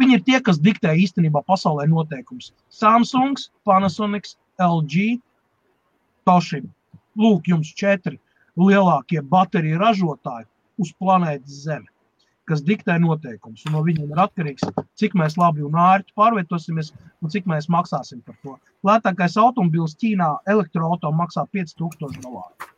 viņi 0.00 0.16
ir 0.18 0.24
tie, 0.26 0.40
kas 0.44 0.60
diktē 0.60 0.92
īstenībā 1.04 1.44
pasaulē 1.48 1.86
noteikumus. 1.88 2.52
Samsung, 2.72 3.40
Panasonic, 3.68 4.32
LG, 4.60 5.20
Toshiba. 6.28 6.68
Lūk, 7.20 7.48
jums 7.50 7.72
četri 7.76 8.20
lielākie 8.60 9.22
bateriju 9.32 9.80
ražotāji 9.80 10.46
uz 10.80 10.92
planētas 11.00 11.64
Zeme 11.64 11.89
kas 12.50 12.64
diktē 12.66 12.98
noteikumus. 13.02 13.64
No 13.70 13.84
viņiem 13.86 14.10
ir 14.10 14.22
atkarīgs, 14.26 14.66
cik 14.98 15.16
mēs 15.18 15.38
labi 15.40 15.64
un 15.66 15.78
ērti 15.78 16.14
pārvietosimies 16.18 16.92
un 17.22 17.32
cik 17.32 17.48
mēs 17.50 17.70
maksāsim 17.72 18.24
par 18.26 18.38
to. 18.42 18.56
Lētākais 18.86 19.38
automobilis 19.40 19.96
Ķīnā 20.00 20.32
elektroautorāta 20.50 21.14
maksā 21.16 21.46
5000 21.54 22.24
dolāru. 22.24 22.70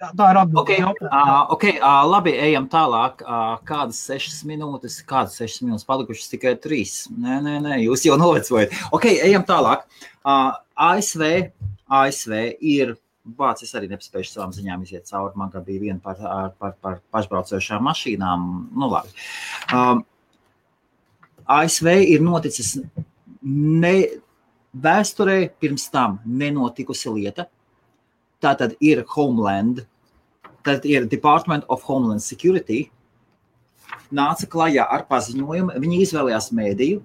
Tā 0.00 0.30
ir 0.32 0.38
atbilde. 0.40 0.62
Okay, 0.62 0.80
uh, 0.80 1.42
okay, 1.52 1.74
uh, 1.76 2.06
labi, 2.08 2.32
ejam 2.32 2.64
tālāk. 2.72 3.20
Uh, 3.20 3.58
kādas 3.68 3.98
sešas 4.08 4.38
minūtes, 4.48 4.96
kādas 5.04 5.36
sešas 5.36 5.60
minūtes 5.60 5.84
palikušas 5.88 6.30
tikai 6.32 6.54
trīs? 6.56 7.02
Nē, 7.12 7.36
nē, 7.44 7.58
nē, 7.66 7.76
jūs 7.84 8.06
jau 8.08 8.16
novecojat. 8.20 8.72
Ok, 8.96 9.10
ejam 9.12 9.44
tālāk. 9.48 9.84
Uh, 10.24 10.56
ASV, 10.88 11.26
ASV 12.00 12.32
ir 12.64 12.94
Vācijas 13.20 13.74
arī 13.76 13.90
nespēju 13.90 14.26
savām 14.26 14.52
ziņām 14.56 14.84
iziet 14.86 15.08
cauri. 15.10 15.36
Man 15.36 15.52
bija 15.52 15.82
viena 15.82 16.00
par, 16.02 16.20
par, 16.58 16.72
par 16.80 17.00
pašbraucošām 17.12 17.84
mašīnām. 17.84 18.46
Nu, 18.72 18.88
labi. 18.88 19.12
um, 19.76 20.04
ASV 21.50 21.90
ir 22.14 22.22
noticis 22.24 22.76
ne, 23.42 23.94
vēsturē 24.72 25.50
pirms 25.60 25.88
tam 25.92 26.20
nenotikusi 26.24 27.12
lieta. 27.12 27.48
Tā 28.40 28.54
tad 28.56 28.76
ir 28.80 29.04
Homeland, 29.16 29.84
tad 30.64 30.86
ir 30.88 31.08
Department 31.10 31.66
of 31.68 31.84
Homeland 31.84 32.24
Security. 32.24 32.86
Nāca 34.14 34.46
klajā 34.50 34.86
ar 34.88 35.04
paziņojumu, 35.10 35.76
viņi 35.82 36.00
izvēlējās 36.06 36.50
mēdīju, 36.56 37.02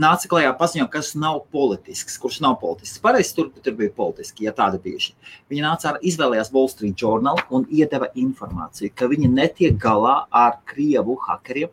nāca 0.00 0.28
klajā 0.30 0.50
paziņojumā, 0.58 0.90
kas 0.90 1.12
nav 1.18 1.40
politisks, 1.54 2.18
kurš 2.20 2.40
nav 2.44 2.58
politisks. 2.60 3.00
Pareizi 3.02 3.34
tur, 3.36 3.50
tur 3.62 3.76
bija 3.78 3.92
politiski, 3.94 4.46
ja 4.48 4.54
tāda 4.56 4.80
bijuši. 4.82 5.14
Viņi 5.52 5.64
nāca 5.64 5.92
ar 5.92 6.00
izvēlējās 6.02 6.52
Wall 6.54 6.70
Street 6.72 7.00
Journal 7.00 7.40
un 7.54 7.66
iedeva 7.70 8.10
informāciju, 8.18 8.92
ka 8.96 9.08
viņi 9.10 9.30
netiek 9.32 9.78
galā 9.80 10.24
ar 10.34 10.58
krievu 10.68 11.18
hakeriem. 11.28 11.72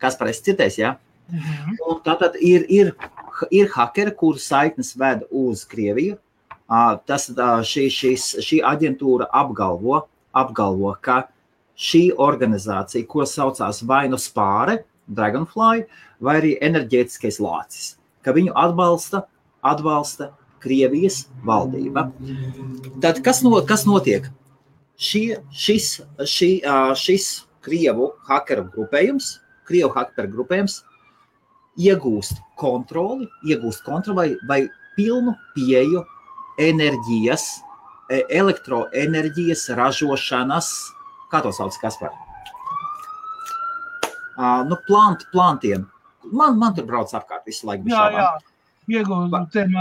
Kas 0.00 0.16
pareizi 0.16 0.46
citēs, 0.50 0.78
jā? 0.80 0.94
Ja? 0.94 0.98
Mhm. 1.30 1.76
Un 1.86 2.00
tātad 2.04 2.36
ir, 2.42 2.64
ir, 2.68 2.94
ir 3.50 3.68
hakeri, 3.74 4.14
kuru 4.16 4.38
saiknes 4.38 4.96
ved 4.98 5.26
uz 5.30 5.64
Krieviju. 5.68 6.18
Tas, 7.06 7.26
šī, 7.66 7.88
šis, 7.90 8.26
šī 8.46 8.60
aģentūra 8.66 9.26
apgalvo, 9.34 10.04
apgalvo, 10.30 10.92
ka 11.02 11.24
šī 11.74 12.10
organizācija, 12.20 13.06
ko 13.10 13.26
saucās 13.26 13.82
vai 13.86 14.04
nu 14.10 14.18
spāre, 14.20 14.84
Dragonfly, 15.10 15.86
vai 16.22 16.36
arī 16.40 16.54
enerģētiskais 16.62 17.40
lācis, 17.42 17.94
ka 18.24 18.34
viņu 18.36 18.54
atbalsta, 18.58 19.24
atbalsta 19.66 20.30
Krievijas 20.60 21.24
valdība. 21.46 22.10
Tad 23.00 23.22
kas, 23.24 23.40
no, 23.46 23.54
kas 23.66 23.86
notiek? 23.88 24.28
Šie, 25.00 25.40
šis, 25.56 25.94
šī, 26.28 26.50
šis 27.00 27.30
Krievu 27.64 28.10
hakeru 28.28 28.66
grupējums, 28.74 29.38
Krievu 29.68 29.92
hakeru 29.96 30.32
grupējums 30.36 30.82
iegūst 31.80 32.40
kontroli, 32.60 33.28
iegūst 33.48 33.84
kontroli 33.86 34.16
vai, 34.16 34.28
vai 34.48 34.60
pilnu 34.98 35.36
pieeju 35.56 36.04
enerģijas, 36.60 37.46
e, 38.10 38.24
elektroenerģijas 38.40 39.70
ražošanas, 39.78 40.74
kā 41.32 41.40
to 41.46 41.54
sauc, 41.56 41.78
kas 41.80 41.96
par? 42.00 42.12
uh, 42.12 42.29
nu, 44.68 44.78
plant, 44.86 45.26
plantiem. 45.32 45.88
Man, 46.30 46.58
man 46.60 46.76
tur 46.76 46.86
brauc 46.88 47.12
apkārt 47.16 47.48
visu 47.48 47.68
laiku. 47.68 47.88
Jā, 47.90 48.06
jā. 48.14 48.30
Iegūtiem, 48.90 49.74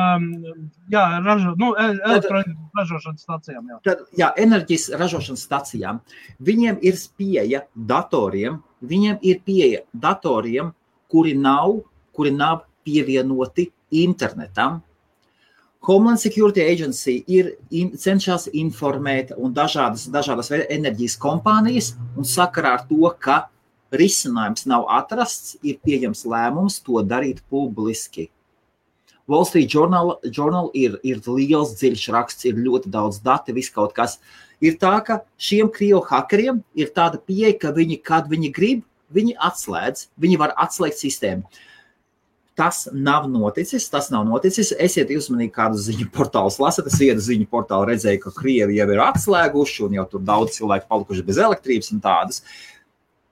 jā, 0.93 1.03
ražo, 1.25 1.55
nu, 1.57 1.71
e, 1.73 1.85
elektroenerģijas 2.05 2.75
ražošanas 2.77 3.23
stacijām. 3.25 3.69
Jā. 3.71 3.77
Tad, 3.87 4.03
jā, 4.19 4.27
enerģijas 4.43 4.89
ražošanas 4.99 5.45
stacijām. 5.47 6.01
Viņiem 6.45 6.77
ir 6.85 6.99
pieeja 7.17 7.63
datoriem, 7.73 8.59
viņiem 8.85 9.23
ir 9.25 9.39
pieeja 9.47 9.81
datoriem, 9.93 10.73
kuri 11.09 11.33
nav, 11.33 11.79
kuri 12.13 12.35
nav 12.35 12.67
pievienoti 12.85 13.69
internetam. 14.03 14.83
Homeland 15.87 16.19
Security 16.19 16.61
Agency 16.61 17.23
ir 17.31 17.53
in, 17.71 17.93
cenšas 17.97 18.49
informēt 18.51 19.31
un 19.37 19.53
dažādas, 19.55 20.09
dažādas 20.11 20.51
enerģijas 20.51 21.15
kompānijas 21.17 21.93
un 22.19 22.27
sakarā 22.27 22.75
ar 22.77 22.83
to, 22.89 23.07
ka 23.17 23.45
risinājums 23.95 24.67
nav 24.69 24.85
atrasts, 24.91 25.55
ir 25.65 25.79
pieejams 25.85 26.25
lēmums 26.29 26.79
to 26.85 27.01
darīt 27.05 27.41
publiski. 27.49 28.29
Wall 29.29 29.45
Street 29.45 29.69
Journal, 29.69 30.15
Journal 30.25 30.71
ir, 30.73 30.97
ir 31.05 31.21
liels, 31.27 31.75
dziļš 31.77 32.05
raksts, 32.15 32.45
ir 32.49 32.57
ļoti 32.57 32.89
daudz 32.89 33.21
datu, 33.21 33.53
viss 33.53 33.73
kaut 33.73 33.93
kas. 33.97 34.17
Ir 34.59 34.79
tā, 34.81 34.95
ka 35.05 35.21
šiem 35.39 35.69
krievu 35.71 36.01
hakeriem 36.09 36.63
ir 36.75 36.89
tāda 36.95 37.21
pieeja, 37.21 37.53
ka 37.61 37.73
viņi, 37.75 37.99
kad 38.03 38.29
viņi 38.29 38.49
grib, 38.55 38.85
viņi 39.13 39.37
atslēdz, 39.37 40.07
viņi 40.19 40.39
var 40.41 40.55
atslēgt 40.57 40.97
sistēmu. 40.97 41.45
Tas 42.59 42.89
nav 42.91 43.29
noticis. 43.31 43.85
Tas 43.87 44.09
nav 44.11 44.25
noticis. 44.27 44.73
Esiet 44.83 45.13
uzmanīgi, 45.15 45.53
kādu 45.55 45.79
ziņu 45.79 46.09
portālu 46.11 46.51
lasat. 46.59 46.89
Es 46.91 46.97
vienu 46.99 47.21
ziņu 47.23 47.47
portālu 47.47 47.87
redzēju, 47.87 48.19
ka 48.25 48.33
krievi 48.35 48.81
jau 48.81 48.89
ir 48.91 48.99
atslēguši, 49.05 49.85
un 49.85 49.95
jau 49.95 50.05
tur 50.11 50.25
daudz 50.27 50.57
cilvēku 50.57 50.89
palikuši 50.89 51.23
bez 51.29 51.39
elektrības 51.39 51.93
un 51.95 52.03
tādas. 52.03 52.41
Uh, 52.41 52.78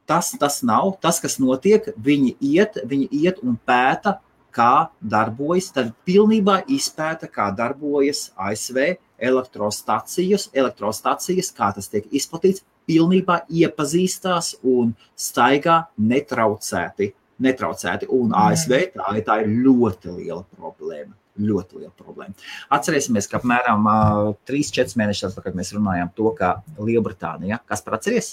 Tas, 0.07 0.31
tas 0.39 0.61
nav 0.63 0.93
tas, 1.03 1.19
kas 1.19 1.35
notiek. 1.43 1.89
Viņi 1.99 2.37
iet, 2.39 2.79
viņi 2.87 3.09
iet 3.11 3.43
un 3.43 3.57
pēta, 3.67 4.17
kā 4.57 4.87
darbojas. 5.01 5.69
Tad 5.75 5.91
pilnībā 6.07 6.61
izpēta, 6.73 7.29
kā 7.29 7.49
darbojas 7.55 8.29
ASV 8.39 8.79
elektrostacijas, 9.17 10.49
elektrostacijas 10.53 11.51
kā 11.57 11.71
tas 11.75 11.91
tiek 11.91 12.07
izplatīts. 12.15 12.63
Pilnībā 12.87 13.41
iepazīstās 13.51 14.55
un 14.63 14.95
staigā 15.19 15.85
netraucēti. 15.99 17.13
netraucēti. 17.37 18.07
Un 18.09 18.31
ASV 18.33 18.71
tā, 18.95 19.11
tā 19.21 19.41
ir 19.43 19.51
ļoti 19.65 20.13
liela 20.15 20.43
problēma. 20.57 21.13
ļoti 21.37 21.77
liela 21.77 21.91
problēma. 21.93 22.33
Atcerēsimies, 22.73 23.27
ka 23.29 23.37
apmēram 23.37 23.83
uh, 23.85 24.31
3-4 24.49 24.97
mēnešus 24.97 25.27
atpakaļ 25.29 25.53
mēs 25.59 25.69
runājām 25.75 26.09
to, 26.17 26.31
ka 26.33 26.63
Lielbritānija, 26.81 27.59
kas 27.69 27.85
par 27.85 27.99
atceries, 27.99 28.31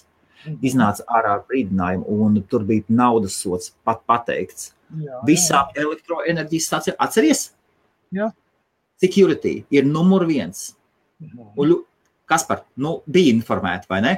iznāca 0.62 1.05
ārā 1.09 1.35
ar 1.39 1.43
brīdinājumu, 1.49 2.05
un 2.27 2.39
tur 2.49 2.65
bija 2.69 2.85
naudas 2.89 3.37
sots 3.41 3.73
pat 3.85 4.03
pateikts. 4.09 4.73
Jā, 5.01 5.21
Visām 5.27 5.73
elektroenerģijas 5.81 6.66
stācijām 6.71 6.97
atceries? 7.03 7.49
Jā. 8.15 8.29
Security 9.03 9.65
ir 9.75 9.85
numur 9.89 10.27
viens. 10.29 10.75
jā. 11.21 11.49
Un, 11.57 11.69
ļu- 11.69 11.85
kas 12.31 12.45
par, 12.47 12.65
nu, 12.77 13.01
bija 13.11 13.33
informēti, 13.35 13.89
vai 13.91 14.01
ne? 14.05 14.15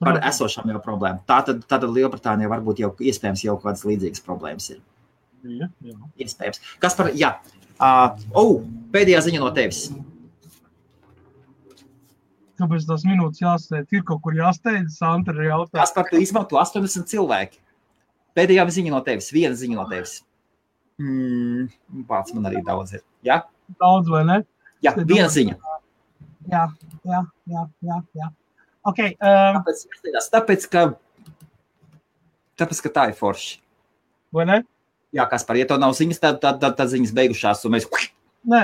Par 0.00 0.14
Protams. 0.16 0.40
esošām 0.40 0.70
jau 0.72 0.80
problēmām. 0.80 1.20
Tā 1.28 1.42
tad, 1.44 1.62
tad 1.68 1.82
Lielbritānijā 1.84 2.48
varbūt 2.48 2.78
jau 2.80 2.94
iespējams 2.98 3.42
jau 3.44 3.58
kādas 3.60 3.84
līdzīgas 3.84 4.22
problēmas 4.24 4.70
ir. 4.72 4.78
Jā, 5.44 5.68
jā. 5.84 5.96
Iespējams. 6.24 6.60
Kas 6.80 6.94
par, 6.96 7.10
jā. 7.16 7.34
Uh, 7.80 8.16
oh, 8.36 8.62
pēdējā 8.92 9.20
ziņa 9.28 9.40
no 9.40 9.50
tevis. 9.56 9.90
Kāpēc 12.60 12.86
tas 12.88 13.04
minūtes 13.08 13.40
jāsteidz? 13.40 13.88
Ir 13.96 14.02
kaut 14.08 14.20
kur 14.24 14.36
jāsteidz, 14.36 14.98
Sandra 15.00 15.36
ir 15.38 15.48
jautājums. 15.48 15.80
Kas 15.80 15.94
par 15.96 16.08
to 16.10 16.20
izmanto 16.20 16.58
80 16.60 17.08
cilvēki? 17.08 17.60
Pēdējā 18.36 18.66
ziņa 18.76 18.92
no 18.92 19.00
tevis, 19.06 19.30
viena 19.34 19.56
ziņa 19.58 19.78
no 19.78 19.86
tevis. 19.90 20.18
Mm, 21.00 21.70
pats 22.08 22.34
man 22.36 22.50
arī 22.50 22.60
daudz 22.66 22.98
ir. 22.98 23.04
Jā, 23.26 23.40
Daudz 23.80 24.10
vai 24.10 24.24
ne? 24.26 24.36
jā 24.84 24.92
viena 24.98 25.28
ziņa. 25.32 25.56
Jā, 26.50 26.66
jā, 27.06 27.22
jā, 27.48 27.64
jā. 27.86 27.96
jā. 28.18 28.28
Ok, 28.90 29.00
um, 29.12 29.60
Tāpēc, 29.60 30.28
tāpēc, 30.32 30.66
ka, 30.72 30.84
tāpēc, 32.60 32.80
ka 32.86 32.92
tā 32.96 33.08
ir 33.10 33.16
forši. 33.18 33.58
vai 34.36 34.46
ne? 34.48 34.60
Jā, 35.16 35.26
kas 35.30 35.44
par, 35.44 35.58
ja 35.58 35.66
to 35.68 35.76
nav 35.80 35.92
ziņas, 35.98 36.20
tad, 36.22 36.38
tad, 36.42 36.60
tad, 36.62 36.76
tad 36.78 36.92
ziņas 36.92 37.12
beigušās, 37.16 37.64
un 37.66 37.74
mēs 37.76 37.88
Nē, 38.50 38.62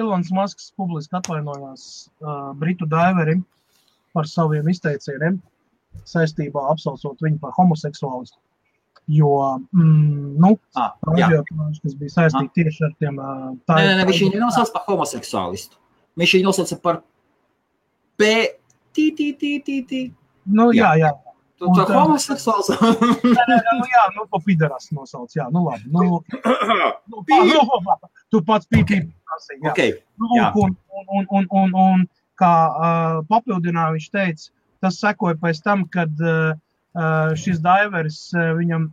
Ilons 0.00 0.30
Masks 0.34 0.70
publiski 0.78 1.16
atvainojās 1.18 1.86
uh, 2.24 2.50
Britu 2.58 2.88
daiverim 2.90 3.44
par 4.16 4.26
saviem 4.26 4.68
izteicieniem 4.72 5.38
saistībā 6.08 6.62
apsaucot 6.72 7.20
viņu 7.22 7.40
par 7.42 7.52
homoseksuālistu. 7.58 8.38
Jo, 9.10 9.58
mm, 9.74 10.36
nu, 10.38 10.52
Ah, 10.78 10.92
jā. 11.18 11.26
ažiotāžu, 11.26 11.80
kas 11.82 11.94
bija 11.98 12.12
saistīti 12.14 12.62
tieši 12.62 12.84
ar 12.86 12.92
tiem 13.02 13.16
uh, 13.18 13.48
Nē, 13.70 13.80
nē, 13.80 13.94
nē, 13.98 14.04
viņš 14.06 14.20
viņu 14.22 14.34
nenosauca 14.36 14.74
par 14.76 14.84
homoseksuālistu. 14.86 15.80
Viņš 16.20 16.34
viņu 16.36 16.46
nosauca 16.46 16.78
par 16.84 17.00
P. 18.20 18.30
Tī, 18.94 19.08
tī, 19.18 19.30
tī, 19.38 19.50
tī, 19.66 19.80
tī. 19.86 20.00
Nu, 20.46 20.70
jā, 20.74 20.92
jā. 21.00 21.10
Tu 21.60 21.68
tā 21.76 21.84
tā- 21.84 21.96
homoseksuāls. 21.98 22.70
Nu, 22.80 23.84
jā, 23.92 24.04
nu, 24.16 24.24
pa 24.32 24.40
pidaras 24.44 24.88
nosauc, 24.96 25.32
jā, 25.36 25.46
nu, 25.52 25.66
labi. 25.66 25.90
Nu, 25.92 26.20
nu, 27.10 27.24
pā, 27.28 27.40
nu, 27.44 27.96
tu 28.32 28.40
pats 28.46 28.68
pīpī. 28.70 29.02
Jā. 29.60 29.72
ok, 29.72 29.80
Nu, 30.20 30.30
Jā. 30.36 30.48
un, 30.56 30.74
un, 31.16 31.26
un, 31.30 31.46
un, 31.60 31.76
un 31.84 32.02
kā 32.40 32.54
uh, 32.70 33.20
papildināja, 33.28 33.94
viņš 33.96 34.08
teica, 34.16 34.48
tas 34.84 34.98
sekoja 35.00 35.36
pēc 35.40 35.60
tam, 35.64 35.84
kad 35.92 36.12
uh, 36.24 36.56
šis 37.38 37.60
daiveris 37.64 38.22
uh, 38.34 38.50
viņam 38.58 38.88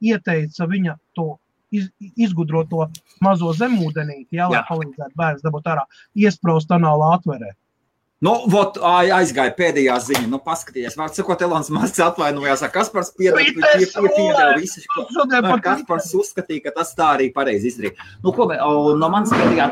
ieteica 0.00 0.68
viņa 0.70 0.96
to 1.18 1.28
iz, 1.74 1.88
izgudroto 2.16 2.86
mazo 3.24 3.52
zemūdenīti, 3.56 4.38
jā, 4.38 4.48
lai 4.52 4.60
Jā. 4.60 4.66
palīdzētu 4.70 5.18
bērns 5.18 5.44
dabūt 5.46 5.70
ārā, 5.74 5.84
iespraust 6.18 6.72
anālā 6.74 7.12
atverē. 7.18 7.52
Nu, 8.22 8.36
vot, 8.46 8.76
ai, 8.86 9.08
aizgāja 9.10 9.50
pēdējā 9.56 9.96
ziņa. 10.04 10.28
Nu, 10.30 10.38
paskatieties, 10.44 10.94
vārds 10.98 11.18
sakot, 11.18 11.40
Elons 11.42 11.72
Masks 11.74 11.98
atvainojās. 12.04 12.62
ar 12.62 12.70
Kaspars 12.70 13.10
piedod 13.18 13.40
visu 14.60 14.84
šo. 14.84 15.06
Pat 15.32 15.64
Kaspars 15.64 16.12
uzskatīja, 16.14 16.68
ka 16.68 16.76
tas 16.76 16.94
tā 16.94 17.08
arī 17.16 17.32
pareizi 17.34 17.72
izdarīja. 17.72 17.98
Nu, 18.22 18.30
ko 18.36 18.46
mēs, 18.50 18.62
o, 18.62 18.92
no 18.98 19.08
manas 19.10 19.34
pēdējā. 19.34 19.66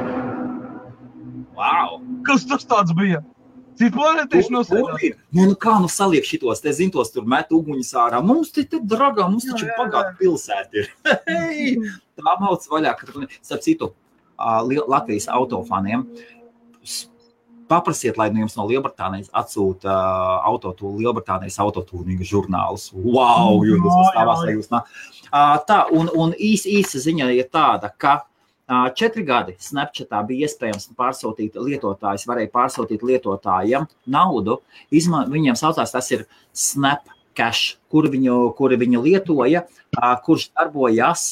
Wow! 1.61 2.01
kas 2.27 2.47
tas 2.49 2.67
tāds 2.67 2.95
bija? 2.97 3.21
Cits 3.79 3.95
planētieši 3.95 4.53
no 4.53 4.65
Tur 4.67 4.91
bija. 4.99 5.17
Nu, 5.31 5.47
nu, 5.53 5.57
kā 5.61 5.77
nu 5.81 5.89
saliek 5.93 6.27
šitos, 6.27 6.61
te 6.65 6.73
zin, 6.77 6.91
tos 6.93 7.15
tur 7.15 7.29
met 7.31 7.53
uguņus 7.55 7.93
ārā. 8.03 8.21
Mums 8.25 8.51
te, 8.57 8.67
te 8.69 8.83
dragā, 8.83 9.29
mums 9.31 9.47
taču 9.49 9.71
bagāta 9.79 10.13
pilsēta 10.19 10.83
ir. 10.83 10.91
Hei! 11.31 11.79
Tā 12.19 12.37
mauc 12.43 12.67
vaļā, 12.73 12.93
ka 12.99 13.09
starp 13.41 13.65
citu, 13.65 13.93
Latvijas 14.91 15.31
autofaniem. 15.33 16.05
Paprasiet, 17.71 18.17
lai 18.19 18.27
jums 18.35 18.57
no 18.59 18.65
Lielbritānijas 18.67 19.31
atsūta 19.37 19.91
ā, 19.91 20.39
autotūlu, 20.51 20.99
Lielbritānijas 21.05 21.61
autotūrīga 21.63 22.27
žurnāls. 22.27 22.89
Wow, 22.95 23.61
jūs 23.67 23.85
esat 23.85 24.09
stāvās, 24.11 24.43
vai 24.43 24.55
jūs 24.57 24.73
nā. 24.73 24.81
Ā, 25.31 25.45
Tā, 25.69 25.85
un, 25.95 26.11
un 26.19 26.35
īs, 26.35 26.65
īsa 26.67 26.99
ziņa 27.05 27.29
ir 27.37 27.47
tāda, 27.53 27.93
ka 27.95 28.17
ā, 28.67 28.81
četri 28.99 29.23
gadi 29.29 29.55
Snapchatā 29.63 30.25
bija 30.27 30.49
iespējams 30.49 30.89
pārsūtīt 30.99 31.59
lietotājs, 31.63 32.27
varēja 32.27 32.51
pārsūtīt 32.57 33.05
lietotājiem 33.07 33.87
naudu. 34.11 34.59
Izma, 34.91 35.23
viņiem 35.31 35.59
saucās, 35.61 35.95
tas 35.95 36.11
ir 36.11 36.27
Snapcash, 36.51 37.77
kur 37.93 38.11
viņu, 38.11 38.41
kuru 38.59 38.81
viņi 38.83 39.05
lietoja, 39.07 39.63
ā, 39.95 40.11
kurš 40.27 40.51
darbojas 40.57 41.29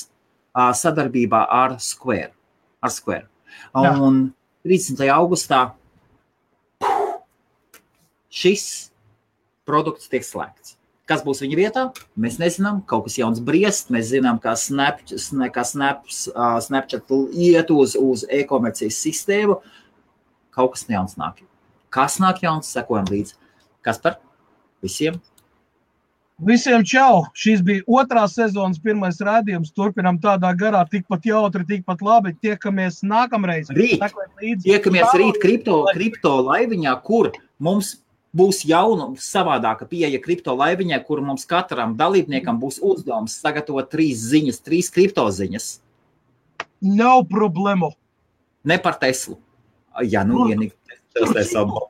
ā, 0.55 0.70
sadarbībā 0.70 1.43
ar 1.51 1.81
Square. 1.82 2.31
Ar 2.78 2.94
Square. 2.94 3.27
Un 3.74 4.28
30. 4.66 5.02
augustā 5.10 5.73
šis 8.39 8.66
produkts 9.69 10.10
tiek 10.10 10.24
slēgts. 10.27 10.78
Kas 11.09 11.23
būs 11.24 11.40
viņa 11.40 11.56
vietā? 11.56 11.82
Mēs 12.20 12.36
nezinām. 12.36 12.82
Kaut 12.89 13.06
kas 13.06 13.16
jauns 13.16 13.40
briest. 13.40 13.89
Mēs 13.93 14.10
zinām, 14.10 14.36
ka 14.43 14.52
Snap, 14.60 15.01
sna- 15.09 15.48
ka 15.52 15.65
Snaps, 15.65 16.27
uh, 16.35 16.59
Snapchat 16.60 17.09
iet 17.32 17.70
uz, 17.73 17.97
uz 17.97 18.27
e-komercijas 18.28 18.98
sistēmu. 19.01 19.56
Kaut 20.52 20.74
kas 20.74 20.85
jauns 20.85 21.16
nāk. 21.16 21.40
Kas 21.89 22.19
nāk 22.20 22.43
jauns, 22.44 22.69
sekojam 22.69 23.09
līdzi. 23.09 23.39
Kas 23.82 23.97
par 24.02 24.19
visiem? 24.85 25.16
Visiem 26.39 26.85
čau! 26.86 27.24
Šis 27.35 27.65
bija 27.66 27.82
otrā 27.89 28.27
sezonas 28.31 28.78
pirmais 28.78 29.16
rādījums. 29.19 29.73
Turpinām 29.74 30.20
tādā 30.23 30.52
garā, 30.55 30.85
tikpat 30.86 31.24
jautri, 31.27 31.65
tikpat 31.66 32.05
labi. 32.05 32.35
Tiekamies 32.44 33.01
nākamreiz. 33.02 33.73
Rīt. 33.74 34.05
Tiekamies 34.62 35.16
rīt 35.19 35.40
kripto, 35.43 35.81
kripto 35.97 36.36
laiviņā, 36.47 36.93
kur 37.09 37.32
mums 37.59 37.97
būs 38.37 38.63
jauna, 38.69 39.11
savādāka 39.23 39.89
pieeja 39.89 40.21
kripto 40.23 40.55
laiviņai, 40.57 41.01
kur 41.07 41.23
mums 41.25 41.47
katram 41.49 41.97
dalībniekam 41.99 42.61
būs 42.61 42.81
uzdevums 42.85 43.39
sagatavot 43.43 43.89
trīs 43.91 44.23
ziņas, 44.31 44.63
trīs 44.65 44.91
kripto 44.95 45.25
ziņas. 45.33 45.79
Nav 46.85 47.25
problēmu. 47.31 47.93
Ne 48.69 48.79
par 48.83 48.99
Teslu. 49.01 49.39
Ja 50.07 50.25
nu 50.27 50.47
ienīk, 50.53 50.75
tas 51.17 51.33
ir 51.35 51.47
savu. 51.49 51.89